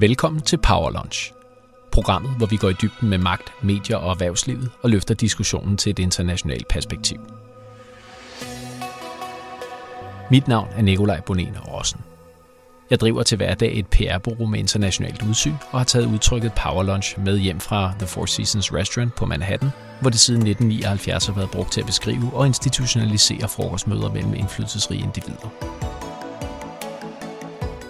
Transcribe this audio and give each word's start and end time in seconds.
Velkommen 0.00 0.42
til 0.42 0.56
Power 0.56 0.90
Lunch. 0.90 1.32
Programmet, 1.92 2.30
hvor 2.36 2.46
vi 2.46 2.56
går 2.56 2.68
i 2.68 2.74
dybden 2.82 3.08
med 3.08 3.18
magt, 3.18 3.52
medier 3.62 3.96
og 3.96 4.10
erhvervslivet 4.10 4.70
og 4.82 4.90
løfter 4.90 5.14
diskussionen 5.14 5.76
til 5.76 5.90
et 5.90 5.98
internationalt 5.98 6.68
perspektiv. 6.68 7.20
Mit 10.30 10.48
navn 10.48 10.68
er 10.76 10.82
Nikolaj 10.82 11.20
Bonen 11.20 11.56
Rossen. 11.68 12.00
Jeg 12.90 13.00
driver 13.00 13.22
til 13.22 13.36
hverdag 13.36 13.78
et 13.78 13.86
PR-bureau 13.86 14.46
med 14.46 14.58
internationalt 14.58 15.22
udsyn 15.22 15.54
og 15.70 15.80
har 15.80 15.84
taget 15.84 16.06
udtrykket 16.06 16.52
Power 16.52 16.82
Lunch 16.82 17.18
med 17.20 17.38
hjem 17.38 17.60
fra 17.60 17.92
The 17.98 18.06
Four 18.06 18.26
Seasons 18.26 18.72
Restaurant 18.72 19.14
på 19.14 19.26
Manhattan, 19.26 19.70
hvor 20.00 20.10
det 20.10 20.20
siden 20.20 20.46
1979 20.46 21.26
har 21.26 21.34
været 21.34 21.50
brugt 21.50 21.72
til 21.72 21.80
at 21.80 21.86
beskrive 21.86 22.30
og 22.32 22.46
institutionalisere 22.46 23.48
frokostmøder 23.48 24.12
mellem 24.12 24.34
indflydelsesrige 24.34 25.02
individer. 25.02 25.85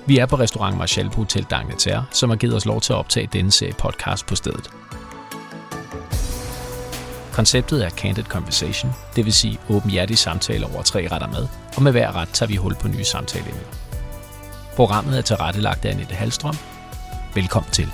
Vi 0.09 0.19
er 0.19 0.27
på 0.27 0.37
restaurant 0.37 0.77
Marshall 0.77 1.11
på 1.11 1.17
Hotel 1.17 1.43
Dagneterre, 1.43 2.05
som 2.11 2.31
har 2.31 2.37
givet 2.37 2.57
os 2.57 2.67
lov 2.67 2.81
til 2.81 2.93
at 2.93 2.97
optage 2.97 3.29
denne 3.33 3.51
serie 3.51 3.73
podcast 3.73 4.27
på 4.27 4.35
stedet. 4.37 4.71
Konceptet 7.33 7.85
er 7.85 7.91
Candid 7.91 8.25
Conversation, 8.25 8.93
det 9.17 9.25
vil 9.25 9.33
sige 9.33 9.59
åbenhjertige 9.71 10.17
samtaler 10.17 10.75
over 10.75 10.83
tre 10.83 11.09
retter 11.13 11.29
med, 11.29 11.49
og 11.77 11.83
med 11.83 11.93
hver 11.93 12.17
ret 12.17 12.29
tager 12.29 12.49
vi 12.49 12.57
hul 12.57 12.75
på 12.75 12.89
nye 12.89 13.05
samtaleemner. 13.05 13.63
Programmet 14.77 15.19
er 15.19 15.23
tilrettelagt 15.23 15.85
af 15.85 15.91
Annette 15.91 16.15
Halstrøm. 16.15 16.57
Velkommen 17.35 17.71
til. 17.73 17.93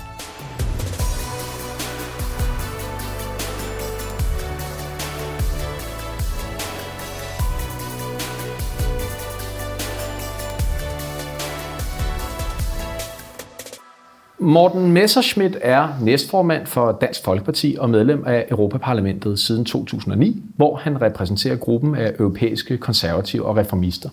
Morten 14.43 14.91
Messerschmidt 14.91 15.57
er 15.61 15.87
næstformand 16.01 16.65
for 16.65 16.97
Dansk 17.01 17.23
Folkeparti 17.23 17.75
og 17.79 17.89
medlem 17.89 18.23
af 18.25 18.45
Europaparlamentet 18.51 19.39
siden 19.39 19.65
2009, 19.65 20.43
hvor 20.55 20.75
han 20.75 21.01
repræsenterer 21.01 21.55
gruppen 21.55 21.95
af 21.95 22.13
europæiske 22.19 22.77
konservative 22.77 23.45
og 23.45 23.57
reformister. 23.57 24.09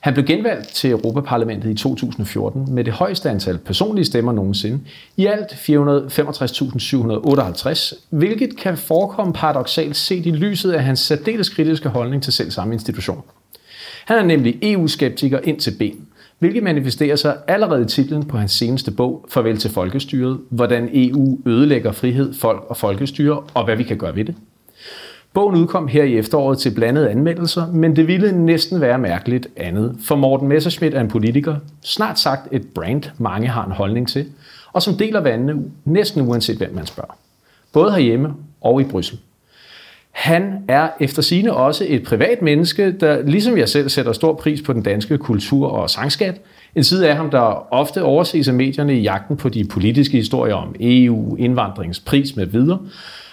Han 0.00 0.14
blev 0.14 0.26
genvalgt 0.26 0.68
til 0.68 0.90
Europaparlamentet 0.90 1.70
i 1.70 1.74
2014 1.74 2.74
med 2.74 2.84
det 2.84 2.92
højeste 2.92 3.30
antal 3.30 3.58
personlige 3.58 4.04
stemmer 4.04 4.32
nogensinde, 4.32 4.80
i 5.16 5.26
alt 5.26 5.52
465.758, 5.52 7.94
hvilket 8.10 8.56
kan 8.56 8.76
forekomme 8.76 9.32
paradoxalt 9.32 9.96
set 9.96 10.26
i 10.26 10.30
lyset 10.30 10.72
af 10.72 10.84
hans 10.84 11.00
særdeles 11.00 11.48
kritiske 11.48 11.88
holdning 11.88 12.22
til 12.22 12.32
selv 12.32 12.50
samme 12.50 12.74
institution. 12.74 13.22
Han 14.04 14.18
er 14.18 14.22
nemlig 14.22 14.58
EU-skeptiker 14.62 15.40
ind 15.44 15.60
til 15.60 15.74
ben, 15.78 16.05
hvilket 16.38 16.62
manifesterer 16.62 17.16
sig 17.16 17.36
allerede 17.48 17.82
i 17.82 17.86
titlen 17.86 18.24
på 18.24 18.36
hans 18.36 18.52
seneste 18.52 18.90
bog, 18.90 19.26
Farvel 19.28 19.58
til 19.58 19.70
Folkestyret, 19.70 20.40
hvordan 20.50 20.88
EU 20.92 21.38
ødelægger 21.46 21.92
frihed, 21.92 22.34
folk 22.34 22.64
og 22.68 22.76
folkestyre, 22.76 23.42
og 23.54 23.64
hvad 23.64 23.76
vi 23.76 23.82
kan 23.82 23.98
gøre 23.98 24.16
ved 24.16 24.24
det. 24.24 24.34
Bogen 25.32 25.56
udkom 25.56 25.88
her 25.88 26.04
i 26.04 26.18
efteråret 26.18 26.58
til 26.58 26.74
blandede 26.74 27.10
anmeldelser, 27.10 27.66
men 27.72 27.96
det 27.96 28.06
ville 28.06 28.32
næsten 28.32 28.80
være 28.80 28.98
mærkeligt 28.98 29.48
andet, 29.56 29.96
for 30.00 30.16
Morten 30.16 30.48
Messerschmidt 30.48 30.94
er 30.94 31.00
en 31.00 31.08
politiker, 31.08 31.56
snart 31.82 32.18
sagt 32.18 32.48
et 32.52 32.68
brand, 32.74 33.02
mange 33.18 33.48
har 33.48 33.64
en 33.64 33.72
holdning 33.72 34.08
til, 34.08 34.26
og 34.72 34.82
som 34.82 34.94
deler 34.94 35.20
vandene 35.20 35.62
næsten 35.84 36.28
uanset 36.28 36.56
hvem 36.56 36.74
man 36.74 36.86
spørger. 36.86 37.16
Både 37.72 37.92
herhjemme 37.92 38.34
og 38.60 38.80
i 38.80 38.84
Bryssel. 38.84 39.18
Han 40.16 40.64
er 40.68 40.88
efter 41.00 41.22
sine 41.22 41.52
også 41.54 41.84
et 41.88 42.02
privat 42.02 42.42
menneske, 42.42 42.92
der 42.92 43.22
ligesom 43.22 43.58
jeg 43.58 43.68
selv 43.68 43.88
sætter 43.88 44.12
stor 44.12 44.34
pris 44.34 44.62
på 44.62 44.72
den 44.72 44.82
danske 44.82 45.18
kultur 45.18 45.68
og 45.68 45.90
sangskat. 45.90 46.40
En 46.74 46.84
side 46.84 47.08
af 47.08 47.16
ham, 47.16 47.30
der 47.30 47.72
ofte 47.74 48.02
overses 48.02 48.48
af 48.48 48.54
medierne 48.54 48.98
i 48.98 49.00
jagten 49.00 49.36
på 49.36 49.48
de 49.48 49.64
politiske 49.64 50.16
historier 50.16 50.54
om 50.54 50.74
EU, 50.80 51.36
indvandringspris 51.36 52.36
med 52.36 52.46
videre. 52.46 52.78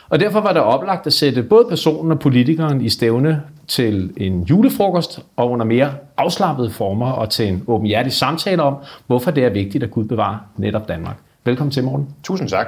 Og 0.09 0.19
derfor 0.19 0.41
var 0.41 0.53
det 0.53 0.61
oplagt 0.61 1.07
at 1.07 1.13
sætte 1.13 1.43
både 1.43 1.65
personen 1.69 2.11
og 2.11 2.19
politikeren 2.19 2.81
i 2.81 2.89
stævne 2.89 3.41
til 3.67 4.11
en 4.17 4.43
julefrokost 4.43 5.19
og 5.35 5.51
under 5.51 5.65
mere 5.65 5.93
afslappede 6.17 6.69
former 6.69 7.11
og 7.11 7.29
til 7.29 7.47
en 7.47 7.63
åbenhjertig 7.67 8.13
samtale 8.13 8.63
om, 8.63 8.75
hvorfor 9.07 9.31
det 9.31 9.45
er 9.45 9.49
vigtigt 9.49 9.83
at 9.83 9.91
Gud 9.91 10.05
bevare 10.05 10.39
netop 10.57 10.87
Danmark. 10.87 11.15
Velkommen 11.45 11.71
til, 11.71 11.83
morgen. 11.83 12.07
Tusind 12.23 12.49
tak. 12.49 12.67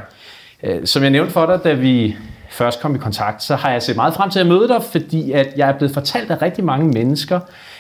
Øh, 0.64 0.86
som 0.86 1.04
jeg 1.04 1.12
nævnte 1.12 1.32
for 1.32 1.46
dig, 1.46 1.64
da 1.64 1.74
vi 1.74 2.16
først 2.56 2.82
kom 2.82 2.96
i 2.96 2.98
kontakt, 2.98 3.44
så 3.44 3.56
har 3.56 3.72
jeg 3.72 3.82
set 3.82 3.96
meget 3.96 4.14
frem 4.14 4.30
til 4.30 4.40
at 4.40 4.48
møde 4.48 4.68
dig, 4.68 4.84
fordi 4.92 5.32
at 5.32 5.48
jeg 5.58 5.70
er 5.70 5.78
blevet 5.78 5.94
fortalt 5.94 6.32
af 6.32 6.42
rigtig 6.42 6.64
mange 6.64 6.88
mennesker, 6.88 7.40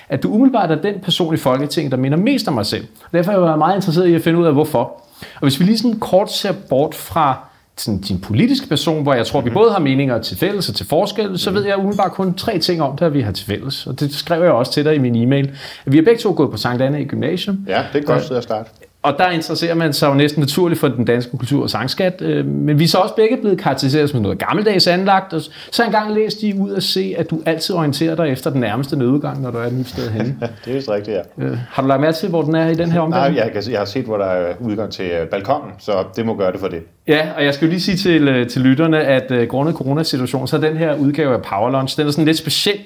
at 0.10 0.24
du 0.24 0.34
umiddelbart 0.34 0.72
er 0.72 0.76
den 0.76 1.00
person 1.00 1.34
i 1.34 1.38
Folketinget, 1.38 1.92
der 1.92 1.98
minder 1.98 2.18
mest 2.18 2.48
om 2.48 2.54
mig 2.54 2.66
selv. 2.66 2.88
Derfor 3.12 3.32
er 3.32 3.50
jeg 3.50 3.58
meget 3.58 3.76
interesseret 3.76 4.08
i 4.08 4.16
at 4.16 4.22
finde 4.22 4.40
ud 4.40 4.46
af, 4.46 4.54
hvorfor. 4.54 4.80
Og 5.36 5.42
hvis 5.42 5.60
vi 5.60 5.66
lige 5.66 5.78
sådan 5.78 6.00
kort 6.00 6.32
ser 6.32 6.54
bort 6.70 6.96
fra 6.96 7.38
sådan 7.78 8.02
din 8.02 8.20
politiske 8.20 8.68
person, 8.68 9.04
hvor 9.04 9.14
jeg 9.14 9.28
tror, 9.28 9.42
vi 9.42 9.50
mhm. 9.50 9.54
både 9.54 9.72
har 9.72 9.80
meninger 9.80 10.22
til 10.22 10.38
fælles 10.38 10.70
og 10.70 10.76
til 10.76 10.88
forskel, 10.88 11.40
så 11.40 11.52
ved 11.52 11.66
jeg 11.66 11.78
umiddelbart 11.78 12.12
kun 12.12 12.34
tre 12.34 12.60
ting 12.60 12.82
om 12.82 12.98
det, 12.98 13.14
vi 13.14 13.22
har 13.22 13.32
til 13.32 13.46
fælles. 13.46 13.88
Og 13.88 14.00
det 14.00 14.14
skrev 14.14 14.44
jeg 14.44 14.52
også 14.52 14.72
til 14.72 14.86
dig 14.86 14.96
i 14.96 14.98
min 14.98 15.16
e-mail. 15.16 15.58
Vi 15.86 15.98
har 15.98 16.04
begge 16.04 16.22
to 16.22 16.34
gået 16.38 16.52
på 16.52 16.58
Sankt 16.58 16.82
Anne 16.82 17.02
i 17.02 17.06
gymnasium. 17.06 17.66
Ja, 17.68 17.84
det 17.94 18.02
er 18.02 18.06
godt 18.06 18.24
sted 18.24 18.38
at 18.38 18.44
starte. 18.44 18.70
Og 19.06 19.18
der 19.18 19.30
interesserer 19.30 19.76
man 19.76 19.94
sig 19.94 20.08
jo 20.08 20.14
næsten 20.14 20.40
naturligt 20.40 20.80
for 20.80 20.88
den 20.88 21.06
danske 21.06 21.38
kultur 21.38 21.64
og 21.64 21.70
sangskat. 21.70 22.22
Øh, 22.22 22.46
men 22.46 22.80
vi 22.80 22.84
er 22.84 22.88
så 22.88 22.98
også 22.98 23.16
begge 23.16 23.38
blevet 23.38 23.60
karakteriseret 23.60 24.10
som 24.10 24.22
noget 24.22 24.40
gammeldags 24.40 24.88
anlagt. 24.88 25.34
Og 25.34 25.42
så 25.72 25.84
engang 25.84 26.14
læste 26.14 26.48
de 26.48 26.60
ud 26.60 26.74
at 26.74 26.84
se, 26.84 27.16
at 27.18 27.30
du 27.30 27.42
altid 27.46 27.76
orienterer 27.76 28.16
dig 28.16 28.30
efter 28.30 28.50
den 28.50 28.62
nærmeste 28.62 28.96
nødudgang, 28.96 29.42
når 29.42 29.52
du 29.52 29.58
er 29.58 29.64
et 29.64 29.74
nyt 29.74 29.88
sted 29.88 30.10
henne. 30.10 30.38
det 30.66 30.72
er 30.72 30.76
vist 30.76 30.90
rigtigt, 30.90 31.18
ja. 31.18 31.46
Øh, 31.46 31.58
har 31.70 31.82
du 31.82 31.88
lagt 31.88 32.02
mærke 32.02 32.18
til, 32.18 32.30
hvor 32.30 32.42
den 32.42 32.56
er 32.56 32.68
i 32.68 32.74
den 32.74 32.92
her 32.92 33.00
omgang? 33.00 33.34
Nej, 33.34 33.52
jeg, 33.56 33.70
jeg 33.72 33.80
har 33.80 33.86
set, 33.86 34.06
hvor 34.06 34.18
der 34.18 34.26
er 34.26 34.54
udgang 34.60 34.92
til 34.92 35.06
øh, 35.06 35.28
balkongen, 35.28 35.72
så 35.80 36.04
det 36.16 36.26
må 36.26 36.36
gøre 36.36 36.52
det 36.52 36.60
for 36.60 36.68
det. 36.68 36.82
Ja, 37.08 37.28
og 37.38 37.46
jeg 37.46 37.54
skal 37.54 37.66
jo 37.66 37.70
lige 37.70 37.82
sige 37.82 37.98
til, 37.98 38.50
til 38.50 38.62
lytterne, 38.62 39.02
at 39.02 39.50
grundet 39.50 39.76
coronasituationen, 39.76 40.48
så 40.48 40.56
er 40.56 40.62
den 40.62 40.78
her 40.78 40.96
udgave 40.96 41.34
af 41.34 41.42
Power 41.42 41.70
Lunch, 41.70 41.98
den 41.98 42.08
er 42.08 42.12
sådan 42.12 42.26
lidt 42.26 42.38
speciel, 42.38 42.78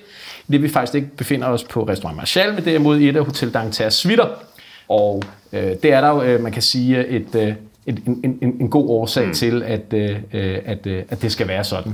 det 0.52 0.64
vi 0.64 0.70
faktisk 0.70 0.96
ikke 0.96 1.08
befinder 1.18 1.48
os 1.48 1.64
på 1.64 1.84
Restaurant 1.84 2.18
Marshall, 2.18 2.54
men 2.54 2.66
derimod 2.66 2.98
i 2.98 3.10
et 3.10 3.16
af 3.16 3.26
Hotel 3.26 3.54
Dangterre 3.54 3.92
Svitter. 3.92 4.28
Og 4.90 5.24
øh, 5.54 5.72
det 5.84 5.86
er 5.86 6.02
der 6.02 6.10
jo, 6.10 6.22
øh, 6.22 6.44
man 6.44 6.52
kan 6.52 6.62
sige, 6.62 7.08
et, 7.08 7.36
øh, 7.36 7.54
et, 7.86 8.00
en, 8.06 8.40
en, 8.42 8.58
en 8.60 8.70
god 8.70 8.90
årsag 8.90 9.28
mm. 9.28 9.34
til, 9.34 9.64
at, 9.64 9.94
øh, 9.94 10.16
at, 10.66 10.88
øh, 10.88 11.04
at 11.10 11.22
det 11.22 11.32
skal 11.32 11.48
være 11.48 11.64
sådan. 11.64 11.94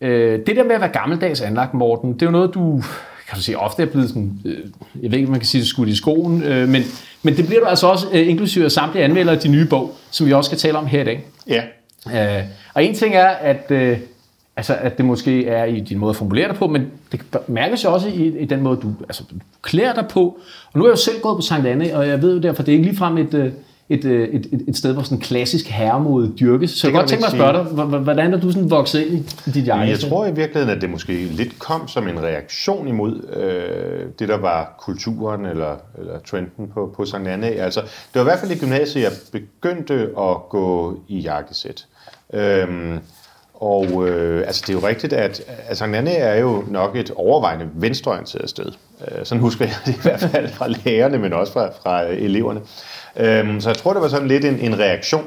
Øh, 0.00 0.40
det 0.46 0.56
der 0.56 0.64
med 0.64 0.74
at 0.74 0.80
være 0.80 0.90
gammeldags 0.90 1.40
anlagt, 1.40 1.74
Morten, 1.74 2.12
det 2.12 2.22
er 2.22 2.26
jo 2.26 2.32
noget, 2.32 2.54
du 2.54 2.82
kan 3.28 3.36
du 3.36 3.42
sige, 3.42 3.58
ofte 3.58 3.82
er 3.82 3.86
blevet 3.86 4.08
sådan, 4.08 4.32
øh, 4.44 4.58
jeg 5.02 5.10
ved 5.10 5.18
ikke, 5.18 5.26
om 5.26 5.30
man 5.30 5.40
kan 5.40 5.46
sige 5.46 5.60
det 5.60 5.68
skudt 5.68 5.88
i 5.88 5.96
skoen, 5.96 6.42
øh, 6.42 6.68
men, 6.68 6.82
men 7.22 7.36
det 7.36 7.46
bliver 7.46 7.60
du 7.60 7.66
altså 7.66 7.86
også, 7.86 8.06
øh, 8.12 8.28
inklusive 8.28 8.64
af 8.64 8.72
samtlige 8.72 9.04
anmeldere 9.04 9.34
af 9.34 9.40
de 9.40 9.48
nye 9.48 9.66
bog, 9.66 9.94
som 10.10 10.26
vi 10.26 10.32
også 10.32 10.48
skal 10.48 10.58
tale 10.58 10.78
om 10.78 10.86
her 10.86 11.00
i 11.00 11.04
dag. 11.04 11.24
Ja. 11.48 11.62
Øh, 12.38 12.44
og 12.74 12.84
en 12.84 12.94
ting 12.94 13.14
er, 13.14 13.28
at 13.28 13.70
øh, 13.70 13.98
Altså, 14.56 14.74
at 14.74 14.98
det 14.98 15.04
måske 15.04 15.46
er 15.46 15.64
i 15.64 15.80
din 15.80 15.98
måde 15.98 16.10
at 16.10 16.16
formulere 16.16 16.48
dig 16.48 16.56
på, 16.56 16.66
men 16.66 16.86
det 17.12 17.20
mærkes 17.48 17.84
jo 17.84 17.92
også 17.92 18.08
i, 18.08 18.38
i 18.38 18.44
den 18.44 18.62
måde, 18.62 18.76
du, 18.82 18.88
altså, 19.02 19.24
du 19.30 19.34
klæder 19.62 19.94
dig 19.94 20.04
på. 20.10 20.38
Og 20.72 20.78
nu 20.78 20.84
er 20.84 20.88
jeg 20.88 20.92
jo 20.92 20.96
selv 20.96 21.20
gået 21.22 21.36
på 21.36 21.42
Sankt 21.42 21.66
Anne, 21.66 21.96
og 21.96 22.08
jeg 22.08 22.22
ved 22.22 22.34
jo 22.34 22.40
derfor, 22.40 22.62
det 22.62 22.72
er 22.72 22.76
ikke 22.76 22.88
ligefrem 22.88 23.18
et, 23.18 23.34
øh, 23.34 23.52
et, 23.88 24.04
øh, 24.04 24.28
et, 24.28 24.46
et, 24.52 24.64
et 24.68 24.76
sted, 24.76 24.92
hvor 24.92 25.02
sådan 25.02 25.18
klassisk 25.18 25.66
herremode 25.68 26.32
dyrkes. 26.40 26.70
Så 26.70 26.86
jeg 26.86 26.94
godt 26.94 27.08
tænke 27.08 27.20
mig 27.20 27.26
at 27.26 27.32
spørge 27.32 27.84
dig, 27.84 27.98
hvordan 27.98 28.34
er 28.34 28.40
du 28.40 28.52
sådan 28.52 28.70
vokset 28.70 29.00
ind 29.00 29.24
i 29.46 29.50
dit 29.50 29.68
eget? 29.68 29.90
Jeg 29.90 29.98
tror 29.98 30.26
i 30.26 30.34
virkeligheden, 30.34 30.76
at 30.76 30.82
det 30.82 30.90
måske 30.90 31.12
lidt 31.12 31.58
kom 31.58 31.88
som 31.88 32.08
en 32.08 32.22
reaktion 32.22 32.88
imod 32.88 33.36
øh, 33.36 34.06
det, 34.18 34.28
der 34.28 34.38
var 34.38 34.74
kulturen 34.78 35.46
eller, 35.46 35.76
eller 35.98 36.18
trenden 36.18 36.68
på, 36.74 36.92
på 36.96 37.04
Sankt 37.04 37.28
Anne. 37.28 37.46
Altså, 37.46 37.80
det 37.80 38.14
var 38.14 38.20
i 38.20 38.24
hvert 38.24 38.38
fald 38.38 38.50
i 38.50 38.58
gymnasiet, 38.58 39.02
jeg 39.02 39.12
begyndte 39.32 39.94
at 40.18 40.48
gå 40.48 40.98
i 41.08 41.18
jakkesæt. 41.20 41.86
Øhm, 42.32 42.98
og 43.60 44.08
øh, 44.08 44.46
altså, 44.46 44.62
det 44.66 44.74
er 44.74 44.80
jo 44.80 44.86
rigtigt, 44.86 45.12
at 45.12 45.42
altså, 45.68 45.86
Nanne 45.86 46.10
er 46.10 46.40
jo 46.40 46.64
nok 46.68 46.96
et 46.96 47.10
overvejende 47.16 47.68
venstreorienteret 47.74 48.50
sted. 48.50 48.72
Øh, 49.08 49.24
sådan 49.24 49.40
husker 49.40 49.64
jeg 49.64 49.74
det 49.86 49.94
i 49.94 50.02
hvert 50.02 50.20
fald 50.20 50.48
fra 50.48 50.68
lærerne, 50.68 51.18
men 51.18 51.32
også 51.32 51.52
fra, 51.52 51.70
fra 51.82 52.02
eleverne. 52.02 52.60
Øh, 53.16 53.60
så 53.60 53.68
jeg 53.68 53.76
tror, 53.76 53.92
det 53.92 54.02
var 54.02 54.08
sådan 54.08 54.28
lidt 54.28 54.44
en, 54.44 54.58
en 54.58 54.78
reaktion 54.78 55.24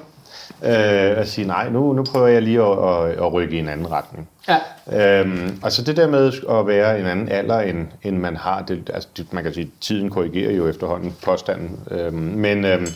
øh, 0.63 1.17
at 1.19 1.29
sige, 1.29 1.47
nej, 1.47 1.69
nu, 1.69 1.93
nu 1.93 2.03
prøver 2.03 2.27
jeg 2.27 2.41
lige 2.41 2.61
at, 2.61 2.71
at, 2.71 3.11
at 3.11 3.33
rykke 3.33 3.55
i 3.55 3.59
en 3.59 3.69
anden 3.69 3.91
retning. 3.91 4.29
Ja. 4.47 5.21
Øhm, 5.21 5.59
og 5.63 5.71
så 5.71 5.83
det 5.83 5.97
der 5.97 6.07
med 6.07 6.33
at 6.49 6.67
være 6.67 6.99
en 6.99 7.05
anden 7.05 7.29
alder, 7.29 7.59
end, 7.59 7.87
end 8.03 8.17
man 8.17 8.35
har, 8.35 8.61
det, 8.61 8.91
altså, 8.93 9.09
det, 9.17 9.33
man 9.33 9.43
kan 9.43 9.53
sige, 9.53 9.71
tiden 9.81 10.09
korrigerer 10.09 10.53
jo 10.53 10.67
efterhånden 10.67 11.15
påstanden. 11.23 11.79
Øhm, 11.91 12.15
men 12.15 12.65
øhm, 12.65 12.87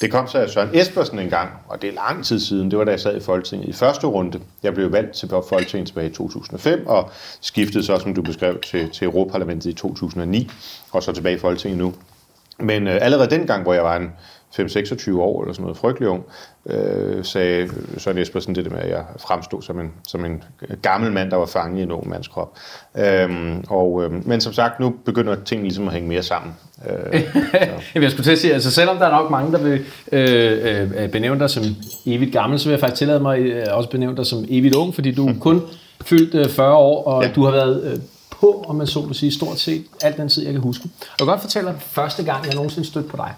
det 0.00 0.10
kom 0.10 0.28
så 0.28 0.38
af 0.38 0.50
Søren 0.50 0.70
Espersen 0.72 1.18
en 1.18 1.30
gang, 1.30 1.50
og 1.68 1.82
det 1.82 1.90
er 1.90 1.94
lang 1.94 2.24
tid 2.24 2.40
siden, 2.40 2.70
det 2.70 2.78
var 2.78 2.84
da 2.84 2.90
jeg 2.90 3.00
sad 3.00 3.16
i 3.16 3.20
Folketinget 3.20 3.68
i 3.68 3.72
første 3.72 4.06
runde. 4.06 4.40
Jeg 4.62 4.74
blev 4.74 4.92
valgt 4.92 5.12
til 5.12 5.28
Folketinget 5.48 5.86
tilbage 5.86 6.10
i 6.10 6.12
2005, 6.12 6.86
og 6.86 7.10
skiftede 7.40 7.84
så, 7.84 7.98
som 7.98 8.14
du 8.14 8.22
beskrev, 8.22 8.60
til, 8.60 8.90
til 8.90 9.04
Europaparlamentet 9.04 9.70
i 9.70 9.72
2009, 9.72 10.50
og 10.92 11.02
så 11.02 11.12
tilbage 11.12 11.36
i 11.36 11.38
Folketinget 11.38 11.78
nu. 11.78 11.94
Men 12.58 12.86
øh, 12.86 12.98
allerede 13.00 13.30
dengang, 13.30 13.62
hvor 13.62 13.74
jeg 13.74 13.84
var 13.84 13.96
en 13.96 14.12
5-26 14.58 15.18
år 15.18 15.42
eller 15.42 15.52
sådan 15.54 15.62
noget, 15.62 15.76
frygtelig 15.76 16.08
ung, 16.08 16.24
øh, 16.66 17.24
sagde 17.24 17.68
Søren 17.98 18.18
Espersen 18.18 18.54
det 18.54 18.64
der 18.64 18.70
med, 18.70 18.78
at 18.78 18.90
jeg 18.90 19.04
fremstod 19.18 19.62
som 19.62 19.80
en, 19.80 19.92
som 20.08 20.24
en 20.24 20.42
gammel 20.82 21.12
mand, 21.12 21.30
der 21.30 21.36
var 21.36 21.46
fanget 21.46 21.80
i 21.80 21.82
en 21.82 21.92
ung 21.92 22.08
mands 22.08 22.28
krop. 22.28 22.58
Øhm, 22.96 23.64
og, 23.68 24.04
øh, 24.04 24.28
men 24.28 24.40
som 24.40 24.52
sagt, 24.52 24.80
nu 24.80 24.94
begynder 25.04 25.36
tingene 25.44 25.68
ligesom 25.68 25.88
at 25.88 25.94
hænge 25.94 26.08
mere 26.08 26.22
sammen. 26.22 26.54
Øh, 26.88 27.22
jeg 28.02 28.10
skulle 28.10 28.24
til 28.24 28.32
at 28.32 28.38
sige, 28.38 28.54
altså 28.54 28.70
selvom 28.70 28.96
der 28.96 29.06
er 29.06 29.10
nok 29.10 29.30
mange, 29.30 29.52
der 29.52 29.58
vil 29.58 29.84
øh, 30.12 30.90
øh, 31.02 31.10
benævne 31.10 31.40
dig 31.40 31.50
som 31.50 31.64
evigt 32.06 32.32
gammel, 32.32 32.58
så 32.58 32.64
vil 32.64 32.72
jeg 32.72 32.80
faktisk 32.80 32.98
tillade 32.98 33.20
mig 33.20 33.38
øh, 33.38 33.66
også 33.70 33.90
benævne 33.90 34.16
dig 34.16 34.26
som 34.26 34.44
evigt 34.48 34.74
ung, 34.74 34.94
fordi 34.94 35.14
du 35.14 35.28
er 35.28 35.34
kun 35.40 35.62
fyldt 36.04 36.34
øh, 36.34 36.48
40 36.48 36.76
år, 36.76 37.04
og 37.04 37.22
ja. 37.22 37.30
du 37.32 37.44
har 37.44 37.50
været 37.50 37.84
øh, 37.84 37.98
på, 38.40 38.64
om 38.68 38.76
man 38.76 38.86
så 38.86 39.00
må 39.00 39.12
sige, 39.12 39.32
stort 39.32 39.58
set 39.58 39.84
alt 40.02 40.16
den 40.16 40.28
tid, 40.28 40.44
jeg 40.44 40.52
kan 40.52 40.62
huske. 40.62 40.84
Jeg 41.00 41.18
kan 41.18 41.26
godt 41.26 41.40
fortælle 41.40 41.68
dig 41.68 41.76
første 41.80 42.24
gang, 42.24 42.46
jeg 42.46 42.54
nogensinde 42.54 42.88
stødte 42.88 43.08
på 43.08 43.16
dig. 43.16 43.34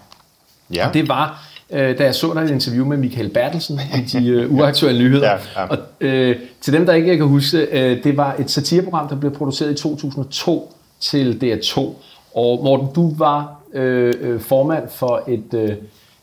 Ja. 0.73 0.87
Og 0.87 0.93
det 0.93 1.07
var, 1.07 1.45
øh, 1.69 1.97
da 1.97 2.03
jeg 2.03 2.15
så 2.15 2.33
dig 2.33 2.41
i 2.41 2.45
et 2.45 2.51
interview 2.51 2.85
med 2.85 2.97
Michael 2.97 3.29
Bertelsen 3.29 3.79
i 3.95 4.01
de 4.01 4.27
øh, 4.27 4.51
uaktuelle 4.55 5.03
nyheder. 5.03 5.29
Ja, 5.31 5.61
ja. 5.61 5.67
Og 5.67 5.77
øh, 6.01 6.35
til 6.61 6.73
dem, 6.73 6.85
der 6.85 6.93
ikke 6.93 7.17
kan 7.17 7.25
huske, 7.25 7.57
øh, 7.71 8.03
det 8.03 8.17
var 8.17 8.35
et 8.39 8.51
satireprogram, 8.51 9.07
der 9.07 9.15
blev 9.15 9.31
produceret 9.35 9.71
i 9.71 9.73
2002 9.73 10.75
til 10.99 11.39
DR2. 11.43 11.79
Og 12.35 12.63
Morten, 12.63 12.87
du 12.95 13.13
var 13.17 13.55
øh, 13.73 14.13
øh, 14.21 14.39
formand 14.39 14.83
for 14.95 15.23
et... 15.27 15.53
Øh, 15.53 15.69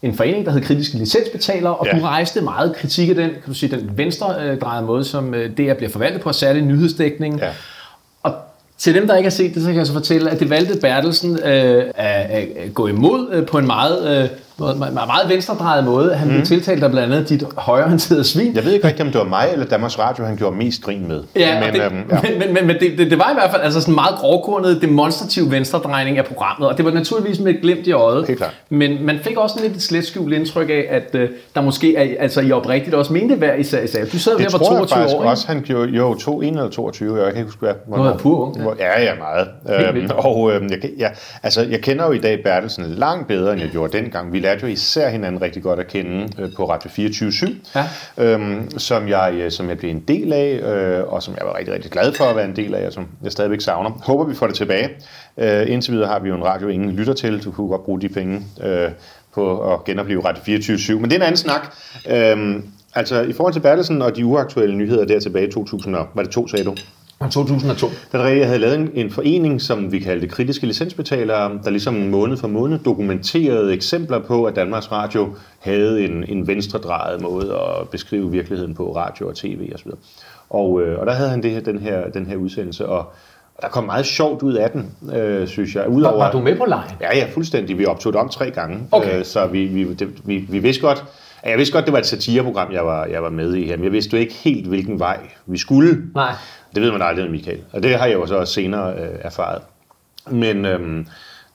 en 0.02 0.14
forening, 0.14 0.46
der 0.46 0.52
hed 0.52 0.60
Kritiske 0.62 0.98
Licensbetalere, 0.98 1.74
og 1.76 1.86
Ja. 1.86 1.98
du 1.98 2.02
rejste 2.02 2.40
meget 2.40 2.76
kritik 2.76 3.08
af 3.08 3.14
den, 3.14 3.30
kan 3.30 3.42
du 3.46 3.54
sige, 3.54 3.76
den 3.76 3.90
venstredrejede 3.96 4.86
måde, 4.86 5.04
som 5.04 5.34
øh, 5.34 5.50
DR 5.56 5.74
bliver 5.74 5.90
forvaltet 5.90 6.20
på, 6.20 6.32
særligt 6.32 6.66
nyhedsdækning. 6.66 7.38
Ja. 7.38 7.50
Til 8.78 8.94
dem, 8.94 9.06
der 9.06 9.16
ikke 9.16 9.26
har 9.26 9.30
set 9.30 9.54
det, 9.54 9.62
så 9.62 9.68
kan 9.68 9.76
jeg 9.76 9.86
så 9.86 9.92
fortælle, 9.92 10.30
at 10.30 10.40
det 10.40 10.50
valgte 10.50 10.80
Bertelsen 10.80 11.38
øh, 11.38 11.44
at, 11.44 11.90
at, 11.94 12.48
at 12.56 12.74
gå 12.74 12.86
imod 12.86 13.28
øh, 13.32 13.46
på 13.46 13.58
en 13.58 13.66
meget, 13.66 14.22
øh, 14.22 14.28
meget, 14.58 15.28
venstredrejet 15.28 15.84
måde. 15.84 16.14
Han 16.14 16.28
blev 16.28 16.42
tiltalt 16.42 16.84
af 16.84 16.90
blandt 16.90 17.14
andet 17.14 17.28
dit 17.28 17.44
højreorienterede 17.56 18.24
svin. 18.24 18.54
Jeg 18.54 18.64
ved 18.64 18.72
ikke 18.72 18.86
rigtig, 18.86 19.04
om 19.04 19.12
det 19.12 19.18
var 19.18 19.26
mig 19.26 19.48
eller 19.52 19.66
Danmarks 19.66 19.98
Radio, 19.98 20.24
han 20.24 20.36
gjorde 20.36 20.56
mest 20.56 20.82
grin 20.82 21.08
med. 21.08 21.22
Ja, 21.36 21.60
men, 21.60 21.74
det, 21.74 21.82
øhm, 21.82 21.96
ja. 22.10 22.18
men, 22.22 22.38
men, 22.38 22.54
men, 22.54 22.66
men 22.66 22.76
det, 22.80 22.98
det, 22.98 23.10
det 23.10 23.18
var 23.18 23.30
i 23.30 23.34
hvert 23.34 23.50
fald 23.50 23.62
altså 23.62 23.80
sådan 23.80 23.92
en 23.92 23.94
meget 23.94 24.14
grovkornet, 24.14 24.82
demonstrativ 24.82 25.50
venstredrejning 25.50 26.18
af 26.18 26.24
programmet, 26.24 26.68
og 26.68 26.76
det 26.76 26.84
var 26.84 26.90
naturligvis 26.90 27.40
med 27.40 27.54
et 27.54 27.60
glimt 27.60 27.86
i 27.86 27.92
øjet. 27.92 28.26
Helt 28.26 28.38
klart. 28.38 28.54
Men 28.68 29.06
man 29.06 29.18
fik 29.22 29.36
også 29.36 29.58
en 29.64 29.70
lidt 29.70 29.82
slet 29.82 30.06
skjult 30.06 30.34
indtryk 30.34 30.70
af, 30.70 30.86
at 30.90 31.14
uh, 31.14 31.20
der 31.54 31.60
måske 31.60 31.96
er, 31.96 32.22
altså 32.22 32.40
I 32.40 32.52
oprigtigt 32.52 32.94
også 32.94 33.12
mente 33.12 33.34
hver 33.34 33.54
især 33.54 33.82
især. 33.82 34.04
Du 34.04 34.18
sad 34.18 34.32
Det 34.32 34.38
der 34.38 34.44
jeg 34.44 34.50
22 34.50 34.88
faktisk 34.88 35.16
år, 35.16 35.22
ikke? 35.22 35.30
også, 35.30 35.46
han 35.46 35.62
gjorde, 35.62 35.88
jo, 35.88 36.14
to, 36.14 36.42
1 36.42 36.48
eller 36.48 36.68
22, 36.68 37.16
jeg 37.16 37.26
kan 37.26 37.36
ikke 37.36 37.44
huske, 37.44 37.60
hvad. 37.60 37.98
Er 37.98 38.04
jeg 38.04 38.18
pur 38.18 38.46
ung, 38.46 38.78
ja. 38.78 38.86
Ja, 38.86 39.02
ja, 39.02 39.12
meget. 39.18 39.48
Øhm, 39.96 40.10
og 40.16 40.52
øhm, 40.52 40.68
jeg, 40.70 40.78
ja, 40.98 41.08
altså, 41.42 41.62
jeg 41.62 41.80
kender 41.80 42.06
jo 42.06 42.12
i 42.12 42.18
dag 42.18 42.42
Bertelsen 42.44 42.84
langt 42.84 43.28
bedre, 43.28 43.52
end 43.52 43.60
jeg 43.60 43.70
gjorde 43.70 43.98
dengang. 43.98 44.32
Vi 44.32 44.40
lærte 44.46 44.62
jo 44.62 44.66
især 44.66 45.08
hinanden 45.08 45.42
rigtig 45.42 45.62
godt 45.62 45.80
at 45.80 45.86
kende 45.88 46.28
øh, 46.38 46.48
på 46.56 46.70
Radio 46.70 46.90
24 46.90 47.32
Ja. 47.74 47.84
øhm, 48.18 48.78
som, 48.78 49.08
jeg, 49.08 49.34
øh, 49.34 49.50
som 49.50 49.68
jeg 49.68 49.78
blev 49.78 49.90
en 49.90 50.00
del 50.00 50.32
af, 50.32 50.50
øh, 50.58 51.04
og 51.12 51.22
som 51.22 51.34
jeg 51.38 51.46
var 51.46 51.56
rigtig, 51.58 51.74
rigtig 51.74 51.90
glad 51.90 52.12
for 52.12 52.24
at 52.24 52.36
være 52.36 52.44
en 52.44 52.56
del 52.56 52.74
af, 52.74 52.86
og 52.86 52.92
som 52.92 53.06
jeg 53.22 53.32
stadigvæk 53.32 53.60
savner. 53.60 53.90
Håber, 53.90 54.24
vi 54.24 54.34
får 54.34 54.46
det 54.46 54.56
tilbage. 54.56 54.88
Øh, 55.38 55.70
indtil 55.70 55.92
videre 55.92 56.08
har 56.08 56.18
vi 56.20 56.28
jo 56.28 56.34
en 56.34 56.44
radio, 56.44 56.68
ingen 56.68 56.90
lytter 56.92 57.14
til. 57.14 57.44
Du 57.44 57.50
kunne 57.50 57.68
godt 57.68 57.84
bruge 57.84 58.00
de 58.00 58.08
penge 58.08 58.42
øh, 58.62 58.88
på 59.34 59.72
at 59.74 59.84
genopleve 59.84 60.24
Radio 60.24 60.42
24 60.44 61.00
Men 61.00 61.04
det 61.10 61.12
er 61.12 61.16
en 61.16 61.22
anden 61.22 61.36
snak. 61.36 61.74
Øhm, 62.10 62.64
altså, 62.94 63.22
i 63.22 63.32
forhold 63.32 63.52
til 63.52 63.60
Bertelsen 63.60 64.02
og 64.02 64.16
de 64.16 64.26
uaktuelle 64.26 64.76
nyheder 64.76 65.04
der 65.04 65.20
tilbage 65.20 65.48
i 65.48 65.50
2000, 65.52 65.96
og- 65.96 66.08
var 66.14 66.22
det 66.22 66.30
to, 66.30 66.48
sagde 66.48 66.64
du? 66.64 66.74
2002. 67.20 67.86
Der 68.12 68.18
er 68.18 68.28
jeg 68.28 68.46
havde 68.46 68.58
lavet 68.58 68.78
en, 68.78 68.90
en 68.94 69.10
forening, 69.10 69.62
som 69.62 69.92
vi 69.92 69.98
kaldte 69.98 70.28
kritiske 70.28 70.66
licensbetalere, 70.66 71.58
der 71.64 71.70
ligesom 71.70 71.94
måned 71.94 72.36
for 72.36 72.48
måned 72.48 72.78
dokumenterede 72.78 73.74
eksempler 73.74 74.18
på, 74.18 74.44
at 74.44 74.56
Danmarks 74.56 74.92
Radio 74.92 75.34
havde 75.58 76.04
en, 76.04 76.24
en 76.28 76.46
venstredrejet 76.46 77.20
måde 77.20 77.52
at 77.54 77.88
beskrive 77.88 78.30
virkeligheden 78.30 78.74
på 78.74 78.96
radio 78.96 79.28
og 79.28 79.34
tv 79.34 79.70
osv. 79.74 79.90
Og, 80.50 80.82
øh, 80.82 81.00
og 81.00 81.06
der 81.06 81.12
havde 81.12 81.30
han 81.30 81.42
det 81.42 81.50
her, 81.50 81.60
den, 81.60 81.78
her, 81.78 82.10
den 82.10 82.26
her 82.26 82.36
udsendelse, 82.36 82.86
og 82.86 83.12
og 83.56 83.62
der 83.62 83.68
kom 83.68 83.84
meget 83.84 84.06
sjovt 84.06 84.42
ud 84.42 84.54
af 84.54 84.70
den, 84.70 84.90
øh, 85.16 85.48
synes 85.48 85.74
jeg. 85.74 85.82
Var, 85.82 85.90
Udover, 85.90 86.16
var 86.16 86.32
du 86.32 86.40
med 86.40 86.56
på 86.56 86.64
lejen? 86.64 86.90
Ja, 87.00 87.16
ja, 87.16 87.26
fuldstændig. 87.34 87.78
Vi 87.78 87.86
optog 87.86 88.12
det 88.12 88.20
om 88.20 88.28
tre 88.28 88.50
gange, 88.50 88.78
Okay. 88.92 89.18
øh, 89.18 89.24
så 89.24 89.46
vi, 89.46 89.64
vi, 89.64 89.94
det, 89.94 90.08
vi, 90.24 90.36
vi 90.48 90.58
vidste 90.58 90.82
godt, 90.82 91.04
jeg 91.44 91.58
vidste 91.58 91.72
godt, 91.72 91.84
det 91.84 91.92
var 91.92 91.98
et 91.98 92.06
satireprogram, 92.06 92.72
jeg 92.72 92.86
var, 92.86 93.04
jeg 93.04 93.22
var 93.22 93.30
med 93.30 93.54
i 93.54 93.66
her, 93.66 93.76
men 93.76 93.84
jeg 93.84 93.92
vidste 93.92 94.16
jo 94.16 94.20
ikke 94.20 94.34
helt, 94.34 94.66
hvilken 94.66 94.98
vej 94.98 95.18
vi 95.46 95.58
skulle. 95.58 96.02
Nej. 96.14 96.32
Det 96.76 96.84
ved 96.84 96.92
man 96.92 97.02
aldrig 97.02 97.24
med 97.24 97.32
Michael, 97.32 97.62
og 97.72 97.82
det 97.82 97.98
har 97.98 98.06
jeg 98.06 98.14
jo 98.14 98.26
så 98.26 98.36
også 98.36 98.54
senere 98.54 98.94
øh, 98.94 99.18
erfaret. 99.20 99.62
Men, 100.30 100.64
øhm, 100.64 101.06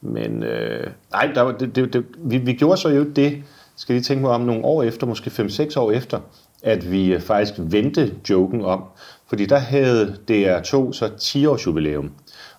men 0.02 0.44
øh, 0.44 0.88
nej, 1.12 1.32
der 1.36 1.42
var, 1.42 1.52
det, 1.52 1.76
det, 1.76 1.94
det, 1.94 2.06
vi, 2.18 2.38
vi 2.38 2.54
gjorde 2.54 2.78
så 2.78 2.90
jo 2.90 3.04
det, 3.04 3.44
skal 3.76 3.96
lige 3.96 4.04
tænke 4.04 4.22
mig 4.22 4.32
om 4.32 4.42
nogle 4.42 4.66
år 4.66 4.84
efter, 4.84 5.08
måske 5.08 5.30
5-6 5.30 5.80
år 5.80 5.92
efter, 5.92 6.20
at 6.64 6.92
vi 6.92 7.14
øh, 7.14 7.22
faktisk 7.22 7.54
vendte 7.58 8.16
joken 8.30 8.62
om, 8.62 8.84
fordi 9.28 9.46
der 9.46 9.58
havde 9.58 10.16
DR2 10.32 10.94
så 10.94 11.10
10 11.20 11.46
års 11.46 11.66
jubilæum, 11.66 12.12